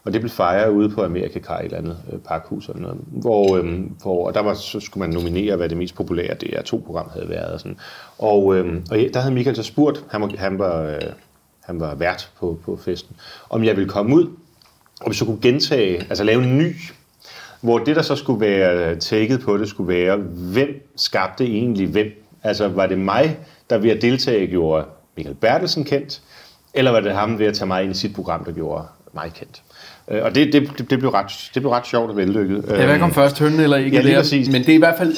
og 0.05 0.13
det 0.13 0.21
blev 0.21 0.31
fejret 0.31 0.71
ude 0.71 0.91
på 0.91 1.05
Amerikakar 1.05 1.59
i 1.59 1.61
et 1.61 1.65
eller 1.65 1.79
andet 1.79 1.97
øh, 2.13 2.19
parkhus 2.19 2.69
eller 2.69 2.83
noget, 2.83 2.99
hvor, 3.07 3.57
øhm, 3.57 3.97
hvor 4.03 4.27
og 4.27 4.35
der 4.35 4.41
var, 4.41 4.55
så 4.55 4.81
skulle 4.81 5.09
man 5.09 5.19
nominere, 5.19 5.57
hvad 5.57 5.69
det 5.69 5.77
mest 5.77 5.95
populære 5.95 6.35
DR2-program 6.45 7.11
havde 7.13 7.29
været. 7.29 7.53
Og, 7.53 7.61
sådan. 7.61 7.77
og, 8.19 8.57
øhm, 8.57 8.85
og 8.91 9.01
ja, 9.01 9.09
der 9.15 9.21
havde 9.21 9.35
Michael 9.35 9.57
så 9.57 9.63
spurgt, 9.63 10.05
han 10.11 10.21
var, 10.21 10.31
han 10.39 10.59
var, 10.59 10.83
øh, 10.83 11.01
han 11.73 11.81
var 11.81 11.95
vært 11.95 12.31
på, 12.41 12.59
på 12.65 12.77
festen, 12.77 13.17
om 13.51 13.65
jeg 13.65 13.77
ville 13.77 13.89
komme 13.91 14.17
ud, 14.17 14.27
og 15.01 15.11
vi 15.11 15.15
så 15.15 15.25
kunne 15.25 15.41
gentage, 15.43 15.99
altså 15.99 16.25
lave 16.25 16.43
en 16.43 16.59
ny, 16.59 16.77
hvor 17.61 17.79
det, 17.79 17.97
der 17.97 18.03
så 18.03 18.17
skulle 18.17 18.41
være 18.41 18.97
taget 18.97 19.41
på 19.41 19.57
det, 19.59 19.69
skulle 19.69 19.95
være, 19.95 20.17
hvem 20.17 20.89
skabte 20.97 21.45
egentlig 21.45 21.89
hvem? 21.89 22.07
Altså, 22.43 22.69
var 22.69 22.87
det 22.87 22.99
mig, 22.99 23.39
der 23.71 23.79
ved 23.79 23.91
at 23.91 24.03
deltage 24.03 24.47
gjorde 24.47 24.87
Michael 25.17 25.37
Bertelsen 25.37 25.85
kendt, 25.85 26.23
eller 26.75 26.91
var 26.91 27.01
det 27.01 27.13
ham 27.13 27.39
ved 27.39 27.47
at 27.47 27.55
tage 27.55 27.67
mig 27.67 27.83
ind 27.83 27.93
i 27.93 27.99
sit 27.99 28.15
program, 28.15 28.45
der 28.45 28.53
gjorde 28.53 28.85
mig 29.15 29.33
kendt? 29.35 29.63
Øh, 30.13 30.25
Og 30.25 30.35
det, 30.35 30.53
det, 30.53 30.91
det, 30.91 30.99
blev 30.99 31.11
ret, 31.11 31.51
det 31.55 31.63
blev 31.63 31.71
ret 31.71 31.87
sjovt 31.87 32.11
og 32.11 32.17
vellykket. 32.17 32.65
Jeg 32.69 32.87
ved 32.87 32.95
ikke 32.95 33.05
om 33.05 33.15
først 33.15 33.39
hønnen 33.39 33.61
eller 33.61 33.77
ikke 33.77 33.97
Ja, 33.97 34.03
lige 34.03 34.17
præcis. 34.17 34.49
men 34.49 34.63
det 34.63 34.69
er 34.69 34.75
i 34.75 34.79
hvert 34.79 34.99
fald 34.99 35.13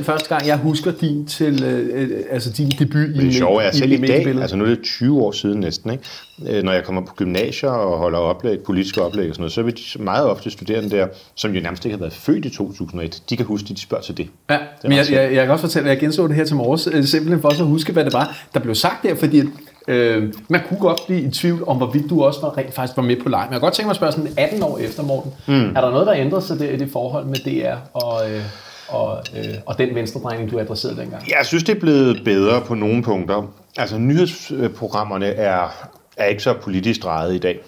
100% 0.00 0.02
første 0.02 0.28
gang, 0.28 0.46
jeg 0.46 0.56
husker 0.56 0.92
din, 1.00 1.26
til, 1.26 1.64
øh, 1.64 2.02
øh, 2.02 2.10
altså 2.30 2.50
din 2.52 2.68
debut 2.78 3.08
i, 3.08 3.18
det 3.18 3.34
sjove 3.34 3.62
er, 3.62 3.70
selv 3.70 3.92
i 3.92 3.94
i 3.94 4.06
dag, 4.06 4.26
altså 4.26 4.56
nu 4.56 4.64
er 4.64 4.68
det 4.68 4.82
20 4.82 5.22
år 5.22 5.32
siden 5.32 5.60
næsten, 5.60 5.90
ikke? 5.90 6.04
Øh, 6.48 6.62
når 6.62 6.72
jeg 6.72 6.84
kommer 6.84 7.02
på 7.02 7.14
gymnasier 7.16 7.70
og 7.70 7.98
holder 7.98 8.18
oplæg, 8.18 8.58
politiske 8.60 9.02
oplæg 9.02 9.28
og 9.28 9.34
sådan 9.34 9.42
noget, 9.42 9.52
så 9.52 9.62
vil 9.62 9.74
de 9.76 10.02
meget 10.02 10.26
ofte 10.26 10.50
studerende 10.50 10.90
der, 10.90 11.06
som 11.34 11.52
jo 11.52 11.60
nærmest 11.60 11.84
ikke 11.84 11.96
har 11.96 12.00
været 12.00 12.12
født 12.12 12.44
i 12.44 12.50
2001, 12.50 13.22
de 13.30 13.36
kan 13.36 13.46
huske, 13.46 13.68
de 13.68 13.80
spørger 13.80 14.02
til 14.02 14.16
det. 14.16 14.28
Ja, 14.50 14.54
er 14.54 14.58
men 14.82 14.92
jeg, 14.92 15.06
jeg, 15.10 15.32
jeg 15.34 15.42
kan 15.42 15.50
også 15.50 15.62
fortælle, 15.62 15.88
at 15.88 15.94
jeg 15.94 16.00
genså 16.00 16.26
det 16.26 16.36
her 16.36 16.44
til 16.44 16.56
morges, 16.56 16.88
øh, 16.92 17.04
simpelthen 17.04 17.40
for 17.40 17.48
også 17.48 17.62
at 17.62 17.68
huske, 17.68 17.92
hvad 17.92 18.04
det 18.04 18.12
var, 18.12 18.36
der 18.54 18.60
blev 18.60 18.74
sagt 18.74 19.02
der, 19.02 19.14
fordi 19.14 19.38
at, 19.40 19.46
øh, 19.88 20.32
man 20.48 20.60
kunne 20.68 20.78
godt 20.80 21.00
blive 21.06 21.20
i 21.20 21.30
tvivl 21.30 21.64
om, 21.66 21.76
hvorvidt 21.76 22.10
du 22.10 22.24
også 22.24 22.40
var, 22.40 22.58
rent 22.58 22.74
faktisk 22.74 22.96
var 22.96 23.02
med 23.02 23.16
på 23.22 23.28
lejen. 23.28 23.46
Men 23.48 23.52
jeg 23.52 23.60
kan 23.60 23.66
godt 23.66 23.74
tænke 23.74 23.86
mig 23.86 23.90
at 23.90 23.96
spørge 23.96 24.12
sådan 24.12 24.30
18 24.36 24.62
år 24.62 24.78
efter, 24.78 25.02
Morten, 25.02 25.32
mm. 25.46 25.76
er 25.76 25.80
der 25.80 25.90
noget, 25.90 26.06
der 26.06 26.14
ændrer 26.14 26.40
sig 26.40 26.58
der, 26.58 26.70
i 26.70 26.76
det 26.76 26.90
forhold 26.92 27.24
med 27.24 27.34
DR 27.36 27.76
og, 27.92 28.30
øh, 28.30 28.42
og, 28.88 29.22
øh, 29.36 29.54
og 29.66 29.78
den 29.78 29.94
venstredrejning, 29.94 30.50
du 30.50 30.58
adresserede 30.58 30.96
dengang? 31.00 31.22
Jeg 31.28 31.46
synes, 31.46 31.64
det 31.64 31.76
er 31.76 31.80
blevet 31.80 32.20
bedre 32.24 32.60
på 32.60 32.74
nogle 32.74 33.02
punkter. 33.02 33.52
Altså, 33.78 33.98
nyhedsprogrammerne 33.98 35.26
er, 35.26 35.86
er 36.16 36.26
ikke 36.26 36.42
så 36.42 36.54
politisk 36.62 37.02
drejet 37.02 37.34
i 37.34 37.38
dag. 37.38 37.58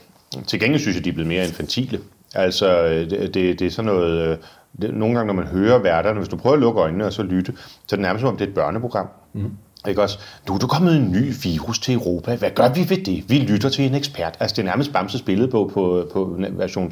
Til 0.47 0.61
gengæld 0.61 0.81
synes 0.81 0.97
jeg, 0.97 1.05
de 1.05 1.09
er 1.09 1.15
blevet 1.15 1.29
mere 1.29 1.45
infantile. 1.45 1.99
Altså, 2.35 2.89
det, 2.89 3.11
det, 3.35 3.59
det 3.59 3.63
er 3.63 3.71
sådan 3.71 3.87
noget... 3.93 4.29
øh, 4.31 4.37
Det, 4.83 4.95
nogle 4.95 5.15
gange, 5.15 5.27
når 5.27 5.35
man 5.35 5.47
hører 5.47 5.79
værterne, 5.79 6.19
hvis 6.19 6.29
du 6.29 6.37
prøver 6.37 6.55
at 6.55 6.61
lukke 6.61 6.81
øjnene 6.81 7.07
og 7.07 7.13
så 7.13 7.23
lytte, 7.23 7.53
så 7.57 7.95
er 7.95 7.97
det 7.97 8.01
nærmest 8.03 8.21
som 8.21 8.29
om, 8.29 8.37
det 8.37 8.45
er 8.45 8.49
et 8.49 8.55
børneprogram. 8.55 9.07
Mm. 9.33 9.51
Ikke 9.87 10.03
også? 10.03 10.19
Nu 10.49 10.55
er 10.55 10.59
der 10.59 10.67
kommet 10.67 10.97
en 10.97 11.13
ny 11.13 11.33
virus 11.43 11.79
til 11.79 11.95
Europa. 11.95 12.37
Hvad 12.37 12.51
gør 12.51 12.69
vi 12.69 12.91
ved 12.91 13.05
det? 13.05 13.25
Vi 13.29 13.39
lytter 13.39 13.69
til 13.69 13.87
en 13.87 13.95
ekspert. 13.95 14.37
Altså, 14.41 14.55
det 14.55 14.63
er 14.63 14.67
nærmest 14.67 14.93
Bamses 14.93 15.23
billedbog 15.23 15.71
på, 15.71 16.09
på 16.13 16.37
version 16.51 16.89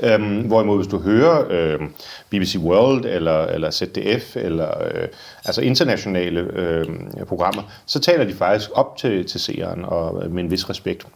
2.0. 0.00 0.06
Øhm, 0.06 0.40
hvorimod, 0.40 0.76
hvis 0.76 0.86
du 0.86 0.98
hører 0.98 1.44
øh, 1.50 1.80
BBC 2.30 2.56
World 2.58 3.04
eller, 3.04 3.46
eller 3.46 3.70
ZDF 3.70 4.36
eller 4.36 4.68
øh, 4.84 5.08
altså 5.44 5.60
internationale 5.60 6.40
øh, 6.40 6.86
programmer, 7.28 7.62
så 7.86 8.00
taler 8.00 8.24
de 8.24 8.34
faktisk 8.34 8.70
op 8.74 8.96
til, 8.96 9.26
til 9.26 9.40
seeren 9.40 9.84
og 9.84 10.30
med 10.30 10.44
en 10.44 10.50
vis 10.50 10.70
respekt. 10.70 11.06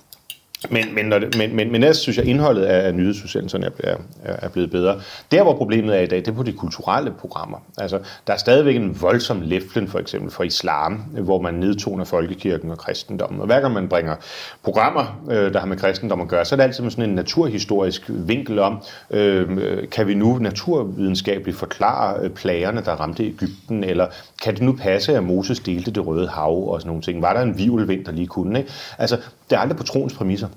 Men, 0.70 0.94
men, 0.94 1.06
når 1.06 1.18
det, 1.18 1.38
men, 1.38 1.56
men, 1.56 1.72
men 1.72 1.82
ellers 1.82 1.96
synes 1.96 2.18
jeg, 2.18 2.26
indholdet 2.26 2.62
af 2.62 2.94
nyhedsudsendelserne 2.94 3.70
er, 3.78 3.96
er, 4.24 4.36
er 4.42 4.48
blevet 4.48 4.70
bedre. 4.70 5.00
Der, 5.32 5.42
hvor 5.42 5.56
problemet 5.56 5.96
er 5.96 6.00
i 6.00 6.06
dag, 6.06 6.18
det 6.18 6.28
er 6.28 6.32
på 6.32 6.42
de 6.42 6.52
kulturelle 6.52 7.10
programmer. 7.10 7.58
Altså, 7.78 7.98
der 8.26 8.32
er 8.32 8.36
stadigvæk 8.36 8.76
en 8.76 9.02
voldsom 9.02 9.40
læflen, 9.40 9.88
for 9.88 9.98
eksempel 9.98 10.30
for 10.30 10.44
islam, 10.44 10.92
hvor 10.94 11.40
man 11.40 11.54
nedtoner 11.54 12.04
folkekirken 12.04 12.70
og 12.70 12.78
kristendommen. 12.78 13.40
Og 13.40 13.46
hver 13.46 13.60
gang 13.60 13.74
man 13.74 13.88
bringer 13.88 14.16
programmer, 14.62 15.20
øh, 15.30 15.52
der 15.52 15.58
har 15.60 15.66
med 15.66 15.76
kristendom 15.76 16.20
at 16.20 16.28
gøre, 16.28 16.44
så 16.44 16.54
er 16.54 16.56
det 16.56 16.64
altid 16.64 16.82
med 16.82 16.90
sådan 16.90 17.10
en 17.10 17.14
naturhistorisk 17.14 18.02
vinkel 18.08 18.58
om, 18.58 18.82
øh, 19.10 19.88
kan 19.90 20.06
vi 20.06 20.14
nu 20.14 20.38
naturvidenskabeligt 20.38 21.58
forklare 21.58 22.20
øh, 22.22 22.30
plagerne, 22.30 22.82
der 22.84 22.92
ramte 22.92 23.24
Ægypten, 23.26 23.84
eller 23.84 24.06
kan 24.42 24.54
det 24.54 24.62
nu 24.62 24.72
passe, 24.72 25.16
at 25.16 25.24
Moses 25.24 25.60
delte 25.60 25.90
det 25.90 26.06
røde 26.06 26.28
hav 26.28 26.68
og 26.68 26.80
sådan 26.80 26.88
nogle 26.88 27.02
ting? 27.02 27.22
Var 27.22 27.32
der 27.32 27.40
en 27.40 27.58
vivelvind, 27.58 28.04
der 28.04 28.12
lige 28.12 28.26
kunne? 28.26 28.58
Ikke? 28.58 28.70
Altså, 28.98 29.16
det 29.50 29.56
er 29.56 29.60
aldrig 29.60 29.76
på 29.76 29.82
troens 29.82 30.14
præmisser 30.14 30.48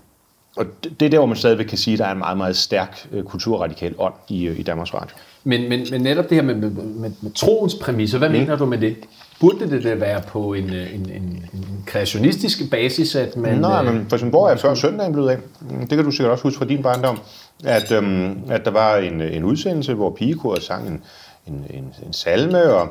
og 0.58 0.66
det 1.00 1.06
er 1.06 1.10
der, 1.10 1.18
hvor 1.18 1.26
man 1.26 1.36
stadigvæk 1.36 1.66
kan 1.66 1.78
sige, 1.78 1.94
at 1.94 2.00
der 2.00 2.06
er 2.06 2.12
en 2.12 2.18
meget, 2.18 2.38
meget 2.38 2.58
stærk 2.58 3.08
øh, 3.12 3.24
kulturradikal 3.24 3.96
ånd 3.98 4.14
i, 4.30 4.46
øh, 4.46 4.60
i 4.60 4.64
Danmarks 4.64 4.94
Radio. 4.94 5.16
Men, 5.44 5.70
men, 5.70 5.88
men 5.92 6.02
netop 6.02 6.30
det 6.30 6.36
her 6.36 6.42
med, 6.42 6.56
med, 6.56 6.70
med, 6.70 7.12
med 7.22 7.32
troens 7.32 7.76
præmisser, 7.76 8.18
hvad 8.18 8.30
mm. 8.30 8.36
mener 8.36 8.56
du 8.56 8.66
med 8.66 8.78
det? 8.78 8.98
Burde 9.40 9.70
det 9.70 9.84
det 9.84 10.02
være 10.02 10.22
på 10.22 10.54
en, 10.54 10.74
øh, 10.74 10.96
en, 10.96 11.10
en, 11.10 11.46
en 11.54 11.84
kreationistisk 11.86 12.70
basis, 12.72 13.16
at 13.16 13.38
man... 13.38 13.58
Nej, 13.58 13.84
men 13.84 14.06
for 14.10 14.16
eksempel, 14.16 14.30
hvor 14.30 14.50
er 14.50 14.56
før 14.56 14.76
søndagen 14.76 15.14
blevet 15.14 15.30
af? 15.30 15.38
Det 15.80 15.90
kan 15.90 16.04
du 16.04 16.12
sikkert 16.12 16.32
også 16.32 16.44
huske 16.44 16.58
fra 16.58 16.66
din 16.66 16.84
barndom, 16.84 17.20
at, 17.64 17.92
øhm, 17.92 18.38
at 18.50 18.66
der 18.66 18.72
var 18.72 18.98
en, 18.98 19.22
en 19.22 19.44
udsendelse, 19.44 19.94
hvor 19.94 20.10
pigekoret 20.10 20.64
sang 20.64 20.88
en, 20.88 21.04
en, 21.48 21.66
en, 21.70 21.94
en 22.06 22.14
salme, 22.14 22.64
og 22.74 22.88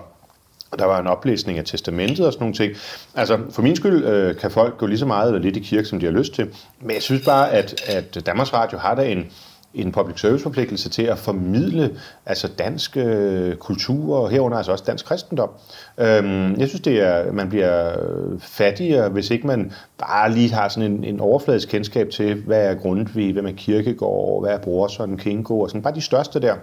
og 0.71 0.79
der 0.79 0.85
var 0.85 1.01
en 1.01 1.07
oplæsning 1.07 1.59
af 1.59 1.65
testamentet 1.65 2.27
og 2.27 2.33
sådan 2.33 2.43
nogle 2.43 2.55
ting. 2.55 2.73
Altså, 3.15 3.39
for 3.51 3.63
min 3.63 3.77
skyld 3.77 4.05
øh, 4.05 4.37
kan 4.37 4.51
folk 4.51 4.79
gå 4.79 4.87
lige 4.87 4.99
så 4.99 5.07
meget 5.07 5.29
eller 5.29 5.41
lidt 5.41 5.57
i 5.57 5.61
kirke, 5.61 5.89
som 5.89 6.01
de 6.01 6.07
har 6.07 6.13
lyst 6.13 6.35
til. 6.35 6.49
Men 6.81 6.95
jeg 6.95 7.03
synes 7.03 7.25
bare, 7.25 7.51
at, 7.53 7.75
at 7.87 8.27
Danmarks 8.27 8.53
Radio 8.53 8.79
har 8.79 8.95
da 8.95 9.03
en, 9.03 9.27
en 9.75 9.93
public 9.93 10.21
service 10.21 10.43
forpligtelse 10.43 10.89
til 10.89 11.03
at 11.03 11.19
formidle 11.19 11.97
altså 12.27 12.49
dansk 12.49 12.97
øh, 12.97 13.57
kultur, 13.57 14.19
og 14.19 14.31
herunder 14.31 14.57
altså 14.57 14.73
også 14.73 14.85
dansk 14.87 15.05
kristendom. 15.05 15.51
Øhm, 15.99 16.61
jeg 16.61 16.69
synes, 16.69 16.81
det 16.81 17.01
er, 17.01 17.33
man 17.33 17.49
bliver 17.49 17.93
fattigere, 18.41 19.09
hvis 19.09 19.31
ikke 19.31 19.47
man 19.47 19.73
bare 19.99 20.33
lige 20.33 20.53
har 20.53 20.69
sådan 20.69 20.93
en, 20.93 21.05
en 21.05 21.21
overfladisk 21.21 21.69
kendskab 21.69 22.11
til, 22.11 22.35
hvad 22.35 22.71
er 22.71 22.75
Grundtvig, 22.75 23.33
hvad 23.33 23.43
er 23.43 23.53
Kirkegård, 23.57 24.43
hvad 24.43 24.55
er 24.55 24.59
Brorson, 24.59 25.17
Kingo, 25.17 25.61
og 25.61 25.69
sådan 25.69 25.83
bare 25.83 25.95
de 25.95 26.01
største 26.01 26.41
der. 26.41 26.55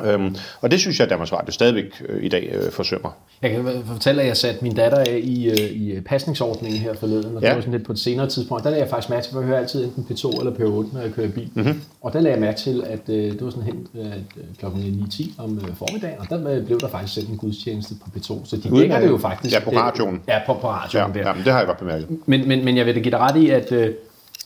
Øhm, 0.00 0.36
og 0.60 0.70
det 0.70 0.80
synes 0.80 0.98
jeg, 0.98 1.04
at 1.04 1.10
Danmarks 1.10 1.32
Radio 1.32 1.52
stadigvæk 1.52 2.02
øh, 2.08 2.24
i 2.24 2.28
dag 2.28 2.50
øh, 2.52 2.72
forsømmer. 2.72 3.10
Jeg 3.42 3.50
kan 3.50 3.82
fortælle, 3.86 4.22
at 4.22 4.28
jeg 4.28 4.36
satte 4.36 4.58
min 4.62 4.74
datter 4.74 4.98
af 4.98 5.20
i, 5.22 5.50
øh, 5.50 5.70
i 5.70 6.00
pasningsordningen 6.00 6.80
her 6.80 6.94
forleden, 6.94 7.36
og 7.36 7.42
ja. 7.42 7.48
det 7.48 7.54
var 7.54 7.60
sådan 7.60 7.72
lidt 7.72 7.86
på 7.86 7.92
et 7.92 7.98
senere 7.98 8.28
tidspunkt. 8.28 8.64
Der 8.64 8.70
lagde 8.70 8.82
jeg 8.82 8.90
faktisk 8.90 9.10
mærke 9.10 9.24
til, 9.24 9.30
at 9.30 9.36
jeg 9.36 9.46
hører 9.46 9.58
altid 9.58 9.84
enten 9.84 10.06
P2 10.10 10.38
eller 10.38 10.52
P8, 10.52 10.94
når 10.94 11.00
jeg 11.00 11.12
kører 11.12 11.28
bil. 11.28 11.50
Mm-hmm. 11.54 11.80
Og 12.00 12.12
der 12.12 12.20
lagde 12.20 12.34
jeg 12.34 12.40
mærke 12.40 12.58
til, 12.58 12.84
at 12.86 13.08
øh, 13.08 13.32
det 13.32 13.44
var 13.44 13.50
sådan 13.50 13.64
hen 13.64 13.86
øh, 13.94 14.12
klokken 14.58 15.08
9-10 15.12 15.42
om 15.42 15.58
øh, 15.58 15.76
formiddagen, 15.76 16.18
og 16.18 16.26
der 16.28 16.56
øh, 16.56 16.66
blev 16.66 16.80
der 16.80 16.88
faktisk 16.88 17.14
sendt 17.14 17.30
en 17.30 17.36
gudstjeneste 17.36 17.94
på 17.94 18.10
P2. 18.16 18.44
Så 18.44 18.56
de 18.56 18.80
dækker 18.80 19.00
det 19.00 19.08
jo 19.08 19.18
faktisk. 19.18 19.54
Ja, 19.54 19.60
på 19.60 19.70
radioen. 19.70 20.14
Øh, 20.14 20.20
ja, 20.28 20.38
på, 20.46 20.54
på 20.54 20.68
radioen. 20.68 21.12
Ja, 21.14 21.20
der. 21.20 21.28
ja 21.28 21.34
men 21.34 21.44
det 21.44 21.52
har 21.52 21.58
jeg 21.58 21.66
godt 21.66 21.78
bemærket. 21.78 22.08
Men, 22.26 22.48
men, 22.48 22.64
men 22.64 22.76
jeg 22.76 22.86
vil 22.86 22.94
da 22.94 23.00
give 23.00 23.10
dig 23.10 23.20
ret 23.20 23.36
i, 23.36 23.50
at... 23.50 23.72
Øh, 23.72 23.94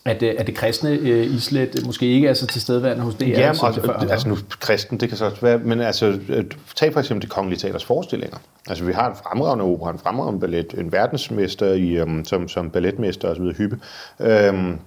at, 0.06 0.22
øh, 0.22 0.34
at 0.38 0.46
det 0.46 0.54
kristne 0.54 0.90
øh, 0.90 1.34
islet 1.34 1.86
måske 1.86 2.06
ikke 2.06 2.28
er 2.28 2.34
så 2.34 2.46
tilstedeværende 2.46 3.04
hos 3.04 3.14
DR, 3.14 3.24
ja, 3.24 3.52
som 3.52 3.72
det 3.72 3.84
før 3.84 3.92
altså 3.92 4.28
nu 4.28 4.36
kristen, 4.60 5.00
det 5.00 5.08
kan 5.08 5.18
så 5.18 5.24
også 5.24 5.40
være, 5.40 5.58
men 5.58 5.80
altså, 5.80 6.18
tag 6.74 6.92
for 6.92 7.00
eksempel 7.00 7.22
det 7.22 7.30
kongelige 7.30 7.58
teaters 7.58 7.84
forestillinger. 7.84 8.38
Altså 8.68 8.84
vi 8.84 8.92
har 8.92 9.10
en 9.10 9.16
fremragende 9.16 9.64
opera, 9.64 9.90
en 9.90 9.98
fremragende 9.98 10.40
ballet, 10.40 10.74
en 10.78 10.92
verdensmester 10.92 11.72
i, 11.72 12.00
um, 12.00 12.24
som, 12.24 12.48
som 12.48 12.70
balletmester 12.70 13.28
osv. 13.28 13.52
Hyppe. 13.52 13.78
Um, 14.18 14.78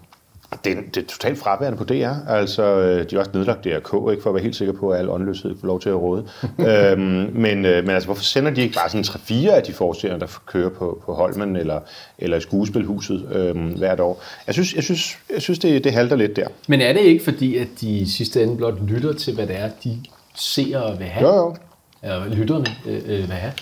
det, 0.63 0.77
er, 0.77 0.81
det 0.93 1.03
er 1.03 1.07
totalt 1.07 1.39
fraværende 1.39 1.77
på 1.77 1.83
DR. 1.83 2.29
Altså, 2.29 2.63
øh, 2.63 3.09
de 3.09 3.15
har 3.15 3.19
også 3.19 3.31
nedlagt 3.33 3.63
DRK, 3.63 4.11
ikke, 4.11 4.23
for 4.23 4.29
at 4.29 4.33
være 4.33 4.43
helt 4.43 4.55
sikker 4.55 4.73
på, 4.73 4.89
at 4.89 4.99
al 4.99 5.09
åndløshed 5.09 5.55
får 5.59 5.67
lov 5.67 5.79
til 5.79 5.89
at 5.89 5.95
råde. 5.95 6.27
øhm, 6.67 7.01
men, 7.33 7.65
øh, 7.65 7.83
men 7.83 7.89
altså, 7.89 8.07
hvorfor 8.07 8.23
sender 8.23 8.51
de 8.51 8.61
ikke 8.61 8.75
bare 8.75 8.89
sådan 8.89 9.03
3-4 9.03 9.49
af 9.49 9.63
de 9.63 9.73
forestillinger, 9.73 10.27
der 10.27 10.33
kører 10.45 10.69
på, 10.69 11.01
på 11.05 11.13
Holmen 11.13 11.55
eller, 11.55 11.79
eller 12.17 12.37
i 12.37 12.41
skuespilhuset 12.41 13.27
øhm, 13.31 13.67
hvert 13.67 13.99
år? 13.99 14.23
Jeg 14.47 14.53
synes, 14.53 14.73
jeg 14.73 14.83
synes, 14.83 15.17
jeg 15.33 15.41
synes 15.41 15.59
det, 15.59 15.83
det 15.83 15.91
halter 15.91 16.15
lidt 16.15 16.35
der. 16.35 16.47
Men 16.67 16.81
er 16.81 16.93
det 16.93 17.01
ikke 17.01 17.23
fordi, 17.23 17.57
at 17.57 17.67
de 17.81 18.11
sidste 18.11 18.43
ende 18.43 18.57
blot 18.57 18.81
lytter 18.87 19.13
til, 19.13 19.35
hvad 19.35 19.47
det 19.47 19.59
er, 19.59 19.69
de 19.83 19.97
ser 20.35 20.97
vil 20.97 21.07
have? 21.07 21.27
Jo, 21.27 21.35
jo. 21.35 21.55
Eller 22.03 22.35
lytterne 22.35 22.65
øh, 22.85 23.01
øh, 23.05 23.19
vil 23.19 23.27
have? 23.27 23.53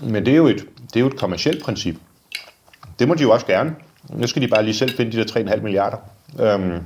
Men 0.00 0.26
det 0.26 0.32
er, 0.32 0.36
jo 0.36 0.46
et, 0.46 0.64
det 0.82 0.96
er 0.96 1.00
jo 1.00 1.06
et 1.06 1.16
kommersielt 1.16 1.64
princip. 1.64 1.96
Det 2.98 3.08
må 3.08 3.14
de 3.14 3.22
jo 3.22 3.30
også 3.30 3.46
gerne. 3.46 3.74
Nu 4.16 4.26
skal 4.26 4.42
de 4.42 4.48
bare 4.48 4.62
lige 4.62 4.74
selv 4.74 4.96
finde 4.96 5.12
de 5.12 5.16
der 5.16 5.54
3,5 5.54 5.62
milliarder. 5.62 5.96
Øhm, 6.40 6.78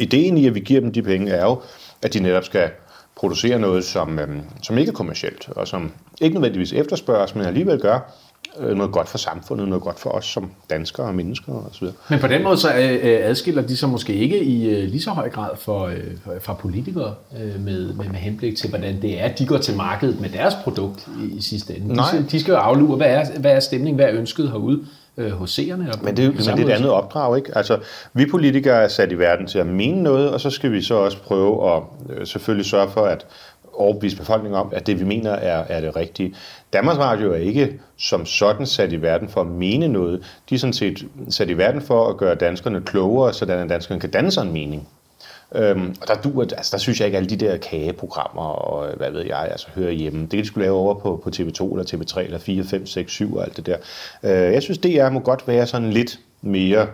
ideen 0.00 0.38
i, 0.38 0.46
at 0.46 0.54
vi 0.54 0.60
giver 0.60 0.80
dem 0.80 0.92
de 0.92 1.02
penge, 1.02 1.32
er 1.32 1.44
jo, 1.44 1.60
at 2.02 2.14
de 2.14 2.20
netop 2.20 2.44
skal 2.44 2.70
producere 3.16 3.58
noget, 3.58 3.84
som, 3.84 4.18
øhm, 4.18 4.40
som 4.62 4.78
ikke 4.78 4.90
er 4.90 4.94
kommercielt, 4.94 5.48
og 5.48 5.68
som 5.68 5.92
ikke 6.20 6.34
nødvendigvis 6.34 6.72
efterspørges, 6.72 7.34
men 7.34 7.44
alligevel 7.44 7.80
gør 7.80 8.12
øh, 8.58 8.76
noget 8.76 8.92
godt 8.92 9.08
for 9.08 9.18
samfundet, 9.18 9.68
noget 9.68 9.82
godt 9.82 10.00
for 10.00 10.10
os 10.10 10.24
som 10.24 10.50
danskere 10.70 11.06
og 11.06 11.14
mennesker 11.14 11.52
osv. 11.52 11.86
Men 12.10 12.18
på 12.18 12.26
den 12.26 12.42
måde 12.42 12.56
så 12.56 12.74
øh, 12.74 12.92
øh, 12.92 12.98
adskiller 13.02 13.62
de 13.62 13.76
sig 13.76 13.88
måske 13.88 14.14
ikke 14.14 14.44
i 14.44 14.86
lige 14.86 15.02
så 15.02 15.10
høj 15.10 15.30
grad 15.30 15.50
for, 15.56 15.92
fra 16.40 16.54
politikere 16.54 17.14
med, 17.58 17.58
med, 17.58 17.94
med 17.94 18.18
henblik 18.18 18.56
til, 18.56 18.68
hvordan 18.68 19.02
det 19.02 19.20
er, 19.20 19.28
de 19.28 19.46
går 19.46 19.58
til 19.58 19.76
markedet 19.76 20.20
med 20.20 20.28
deres 20.28 20.54
produkt 20.64 21.08
i, 21.22 21.36
i 21.36 21.40
sidste 21.40 21.76
ende. 21.76 21.94
Nej. 21.94 22.10
De, 22.12 22.26
de 22.30 22.40
skal 22.40 22.52
jo 22.52 22.58
aflure, 22.58 22.96
hvad 22.96 23.06
er, 23.06 23.38
hvad 23.38 23.52
er 23.52 23.60
stemningen, 23.60 23.96
hvad 23.96 24.06
er 24.06 24.18
ønsket 24.18 24.50
herude 24.50 24.84
øh, 25.16 25.30
hos 25.30 25.50
seerne. 25.50 25.92
Og 25.92 25.98
men 26.04 26.16
det, 26.16 26.28
men 26.28 26.38
det 26.38 26.48
er 26.48 26.66
et 26.66 26.70
andet 26.70 26.90
opdrag, 26.90 27.36
ikke? 27.36 27.56
Altså, 27.56 27.78
vi 28.12 28.26
politikere 28.26 28.82
er 28.82 28.88
sat 28.88 29.12
i 29.12 29.18
verden 29.18 29.46
til 29.46 29.58
at 29.58 29.66
mene 29.66 30.02
noget, 30.02 30.30
og 30.30 30.40
så 30.40 30.50
skal 30.50 30.72
vi 30.72 30.82
så 30.82 30.94
også 30.94 31.18
prøve 31.18 31.76
at 31.76 31.82
øh, 32.10 32.26
selvfølgelig 32.26 32.66
sørge 32.66 32.90
for 32.90 33.04
at 33.04 33.26
overbevise 33.74 34.16
befolkningen 34.16 34.60
om, 34.60 34.68
at 34.72 34.86
det 34.86 35.00
vi 35.00 35.04
mener 35.04 35.30
er, 35.30 35.64
er 35.68 35.80
det 35.80 35.96
rigtige. 35.96 36.34
Danmarks 36.72 36.98
Radio 36.98 37.32
er 37.32 37.36
ikke 37.36 37.80
som 37.96 38.26
sådan 38.26 38.66
sat 38.66 38.92
i 38.92 39.02
verden 39.02 39.28
for 39.28 39.40
at 39.40 39.46
mene 39.46 39.88
noget. 39.88 40.22
De 40.50 40.54
er 40.54 40.58
sådan 40.58 40.72
set 40.72 41.06
sat 41.28 41.50
i 41.50 41.58
verden 41.58 41.82
for 41.82 42.08
at 42.08 42.16
gøre 42.16 42.34
danskerne 42.34 42.80
klogere, 42.80 43.32
så 43.32 43.44
at 43.44 43.68
danskerne 43.68 44.00
kan 44.00 44.10
danne 44.10 44.30
sig 44.30 44.42
en 44.42 44.52
mening. 44.52 44.88
Øhm, 45.54 45.96
og 46.00 46.08
der, 46.08 46.14
du, 46.14 46.40
altså, 46.40 46.68
der 46.72 46.78
synes 46.78 47.00
jeg 47.00 47.06
ikke, 47.06 47.16
alle 47.16 47.30
de 47.30 47.36
der 47.36 47.56
kageprogrammer 47.56 48.42
og 48.42 48.90
øh, 48.90 48.96
hvad 48.96 49.10
ved 49.10 49.26
jeg, 49.26 49.48
altså 49.50 49.66
hører 49.74 49.90
hjemme. 49.90 50.20
Det 50.20 50.30
kan 50.30 50.38
de 50.38 50.46
skulle 50.46 50.64
lave 50.64 50.76
over 50.76 50.94
på, 50.94 51.20
på 51.24 51.30
TV2 51.30 51.72
eller 51.72 51.84
TV3 51.84 52.20
eller 52.20 52.38
4, 52.38 52.64
5, 52.64 52.86
6, 52.86 53.12
7 53.12 53.36
og 53.36 53.44
alt 53.44 53.56
det 53.56 53.66
der. 53.66 53.76
Øh, 54.22 54.52
jeg 54.52 54.62
synes, 54.62 54.78
det 54.78 55.00
er 55.00 55.10
må 55.10 55.20
godt 55.20 55.48
være 55.48 55.66
sådan 55.66 55.90
lidt 55.90 56.20
mere 56.42 56.86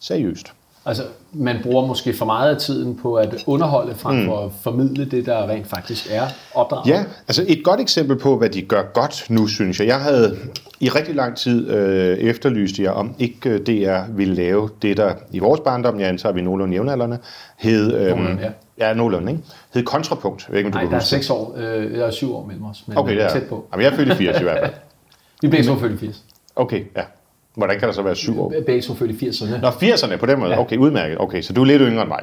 seriøst. 0.00 0.52
Altså, 0.88 1.02
man 1.32 1.56
bruger 1.62 1.86
måske 1.86 2.14
for 2.14 2.24
meget 2.24 2.54
af 2.54 2.60
tiden 2.60 2.96
på 2.96 3.14
at 3.14 3.44
underholde 3.46 3.94
frem 3.94 4.16
mm. 4.16 4.26
for 4.26 4.44
at 4.44 4.50
formidle 4.62 5.04
det, 5.04 5.26
der 5.26 5.48
rent 5.48 5.66
faktisk 5.66 6.06
er 6.10 6.22
opdraget. 6.54 6.86
Ja, 6.86 7.04
altså 7.28 7.44
et 7.48 7.64
godt 7.64 7.80
eksempel 7.80 8.18
på, 8.18 8.38
hvad 8.38 8.48
de 8.48 8.62
gør 8.62 8.82
godt 8.94 9.26
nu, 9.30 9.46
synes 9.46 9.80
jeg. 9.80 9.86
Jeg 9.86 10.00
havde 10.00 10.36
i 10.80 10.88
rigtig 10.88 11.14
lang 11.14 11.36
tid 11.36 11.70
øh, 11.70 12.18
efterlyst 12.18 12.78
jer, 12.78 12.90
om 12.90 13.14
ikke 13.18 13.50
øh, 13.50 13.60
DR 13.60 14.12
ville 14.12 14.34
lave 14.34 14.70
det, 14.82 14.96
der 14.96 15.14
i 15.30 15.38
vores 15.38 15.60
barndom, 15.60 16.00
jeg 16.00 16.08
antager 16.08 16.32
vi 16.32 16.42
nogenlunde 16.42 16.74
jævnaldrende, 16.74 17.18
hed... 17.56 17.94
Øh, 17.94 18.08
Nogenlunde, 18.08 18.42
ja. 18.42 18.50
Ja, 18.88 18.94
nogenlunde, 18.94 19.32
ikke? 19.32 19.44
Hed 19.74 19.82
kontrapunkt. 19.82 20.44
Jeg 20.48 20.52
ved 20.52 20.58
ikke, 20.58 20.68
om 20.68 20.74
Nej, 20.74 20.84
du 20.84 20.90
der 20.90 20.96
er 20.96 21.00
seks 21.00 21.30
år, 21.30 21.54
øh, 21.56 21.84
eller 21.84 22.10
syv 22.10 22.36
år 22.36 22.46
mellem 22.46 22.64
os, 22.64 22.84
men 22.86 22.98
Okay, 22.98 23.16
det 23.16 23.24
er 23.24 23.30
tæt 23.30 23.42
på. 23.48 23.66
Jamen, 23.72 23.84
jeg 23.84 23.92
er 23.92 23.96
født 23.96 24.08
i 24.08 24.14
80 24.14 24.40
i 24.40 24.42
hvert 24.42 24.58
fald. 24.60 24.74
Vi 25.42 25.48
begge 25.48 25.66
to 25.66 25.76
født 25.76 25.92
i 25.92 25.96
80. 25.96 26.24
Okay, 26.56 26.84
ja. 26.96 27.02
Hvordan 27.58 27.78
kan 27.78 27.88
der 27.88 27.94
så 27.94 28.02
være 28.02 28.16
syv 28.16 28.40
år? 28.40 28.52
To 28.82 28.94
født 28.94 29.22
i 29.22 29.28
80'erne. 29.28 29.60
Nå, 29.60 29.68
80'erne 29.68 30.16
på 30.16 30.26
den 30.26 30.38
måde. 30.38 30.50
Ja. 30.50 30.60
Okay, 30.60 30.76
udmærket. 30.76 31.20
Okay, 31.20 31.42
så 31.42 31.52
du 31.52 31.60
er 31.60 31.64
lidt 31.64 31.82
yngre 31.82 32.02
end 32.02 32.08
mig. 32.08 32.22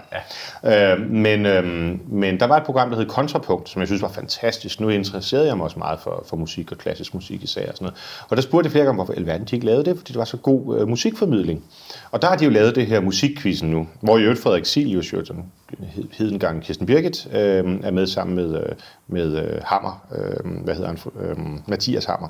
Ja. 0.64 0.94
Øh, 0.94 1.12
men, 1.12 1.46
øh, 1.46 1.64
men 2.10 2.40
der 2.40 2.46
var 2.46 2.58
et 2.58 2.64
program, 2.64 2.90
der 2.90 2.98
hed 2.98 3.06
Kontrapunkt, 3.06 3.70
som 3.70 3.80
jeg 3.80 3.88
synes 3.88 4.02
var 4.02 4.10
fantastisk. 4.10 4.80
Nu 4.80 4.90
interesserede 4.90 5.48
jeg 5.48 5.58
mig 5.58 5.64
også 5.64 5.80
meget 5.80 6.00
for, 6.00 6.24
for 6.30 6.38
musik 6.38 6.72
og 6.72 6.78
klassisk 6.78 7.14
musik 7.14 7.44
især. 7.44 7.62
Og, 7.62 7.78
sådan 7.78 7.86
noget. 7.86 8.26
og 8.30 8.38
der 8.38 8.42
spurgte 8.42 8.68
jeg 8.68 8.72
flere 8.72 8.86
gange, 8.86 8.96
hvorfor 8.96 9.14
alverden 9.14 9.48
de 9.48 9.56
ikke 9.56 9.66
lavede 9.66 9.86
det, 9.86 9.98
fordi 9.98 10.12
det 10.12 10.20
var 10.20 10.26
så 10.26 10.38
god 10.38 10.80
øh, 10.80 10.88
musikformidling. 10.88 11.64
Og 12.12 12.22
der 12.22 12.28
har 12.28 12.36
de 12.36 12.46
jo 12.46 12.52
lavet 12.52 12.76
det 12.76 12.86
her 12.86 13.00
musikkvisten 13.00 13.72
nu, 13.72 13.88
hvor 14.02 14.18
i 14.18 14.22
øvrigt 14.22 14.42
Frederik 14.42 14.66
Silius, 14.66 15.14
jo, 15.14 15.26
som 15.26 15.44
hed, 15.80 16.04
hed 16.12 16.32
engang 16.32 16.64
Kirsten 16.64 16.86
Birgit, 16.86 17.28
øh, 17.32 17.80
er 17.84 17.92
med 17.92 18.08
sammen 18.08 18.36
med, 18.36 18.56
øh, 18.56 18.76
med 19.08 19.38
øh, 19.38 19.62
Hammer, 19.64 20.06
øh, 20.16 20.64
hvad 20.64 20.76
hedder 20.76 20.88
han, 20.88 20.98
øh, 21.20 21.38
Mathias 21.68 22.06
Hammer. 22.06 22.28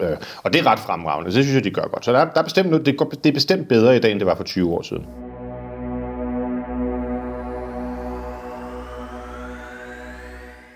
Øh, 0.00 0.16
og 0.42 0.52
det 0.52 0.60
er 0.60 0.66
ret 0.66 0.78
fremragende, 0.78 1.32
så 1.32 1.36
det 1.38 1.44
synes 1.44 1.54
jeg, 1.56 1.64
de 1.64 1.70
gør 1.70 1.82
godt. 1.92 2.04
Så 2.04 2.12
der, 2.12 2.18
er- 2.18 2.30
der 2.32 2.40
er 2.40 2.44
bestemt 2.44 2.70
noget, 2.70 2.86
det, 2.86 2.98
det 3.24 3.30
er 3.30 3.34
bestemt 3.34 3.68
bedre 3.68 3.96
i 3.96 4.00
dag, 4.00 4.10
end 4.12 4.18
det 4.20 4.26
var 4.26 4.34
for 4.34 4.44
20 4.44 4.70
år 4.74 4.82
siden. 4.82 5.04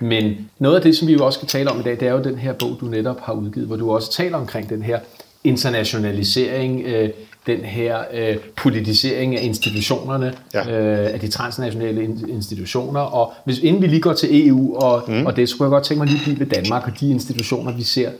Men 0.00 0.49
noget 0.58 0.76
af 0.76 0.82
det, 0.82 0.96
som 0.96 1.08
vi 1.08 1.12
jo 1.12 1.26
også 1.26 1.37
skal 1.38 1.49
tale 1.49 1.70
om 1.70 1.80
i 1.80 1.82
dag, 1.82 1.92
det 2.00 2.08
er 2.08 2.12
jo 2.12 2.23
den 2.23 2.38
her 2.38 2.52
bog, 2.52 2.76
du 2.80 2.87
netop 2.87 3.20
har 3.20 3.32
udgivet, 3.32 3.66
hvor 3.66 3.76
du 3.76 3.90
også 3.92 4.12
taler 4.12 4.37
omkring 4.38 4.70
den 4.70 4.82
her 4.82 4.99
internationalisering, 5.44 6.82
øh, 6.87 7.11
den 7.46 7.58
her 7.61 7.99
øh, 8.14 8.37
politisering 8.56 9.37
af 9.37 9.44
institutionerne, 9.44 10.35
Ja. 10.54 10.70
øh, 10.80 11.14
af 11.14 11.20
de 11.20 11.28
transnationale 11.28 12.04
in- 12.04 12.28
institutioner. 12.28 13.00
Og 13.00 13.32
hvis, 13.44 13.58
inden 13.58 13.82
vi 13.82 13.87
lige 13.87 14.00
går 14.00 14.12
til 14.12 14.49
EU 14.49 14.76
og, 14.76 15.02
mm. 15.08 15.26
og 15.26 15.37
det, 15.37 15.49
så 15.49 15.56
kunne 15.56 15.64
jeg 15.66 15.70
godt 15.70 15.85
tænke 15.85 15.99
mig 15.99 16.08
lige 16.08 16.20
blive 16.25 16.40
ved 16.40 16.46
Danmark 16.46 16.87
og 16.87 17.00
de 17.00 17.11
institutioner, 17.11 17.73
vi 17.76 17.82
ser 17.82 18.11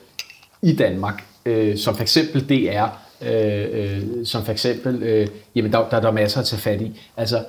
i 0.67 0.77
Danmark, 0.77 1.25
øh, 1.47 1.77
som 1.77 1.95
for 1.95 2.03
eksempel 2.03 2.49
DR, 2.49 2.87
øh, 3.23 3.65
øh, 3.73 4.03
som 4.25 4.45
for 4.45 4.53
eksempel, 4.53 5.03
øh, 5.03 5.27
jamen 5.55 5.73
der, 5.73 5.89
der, 5.91 6.01
der 6.01 6.09
er 6.09 6.13
masser 6.13 6.41
at 6.41 6.47
tage 6.47 6.61
fat 6.61 6.81
i. 6.81 7.01
Altså, 7.17 7.45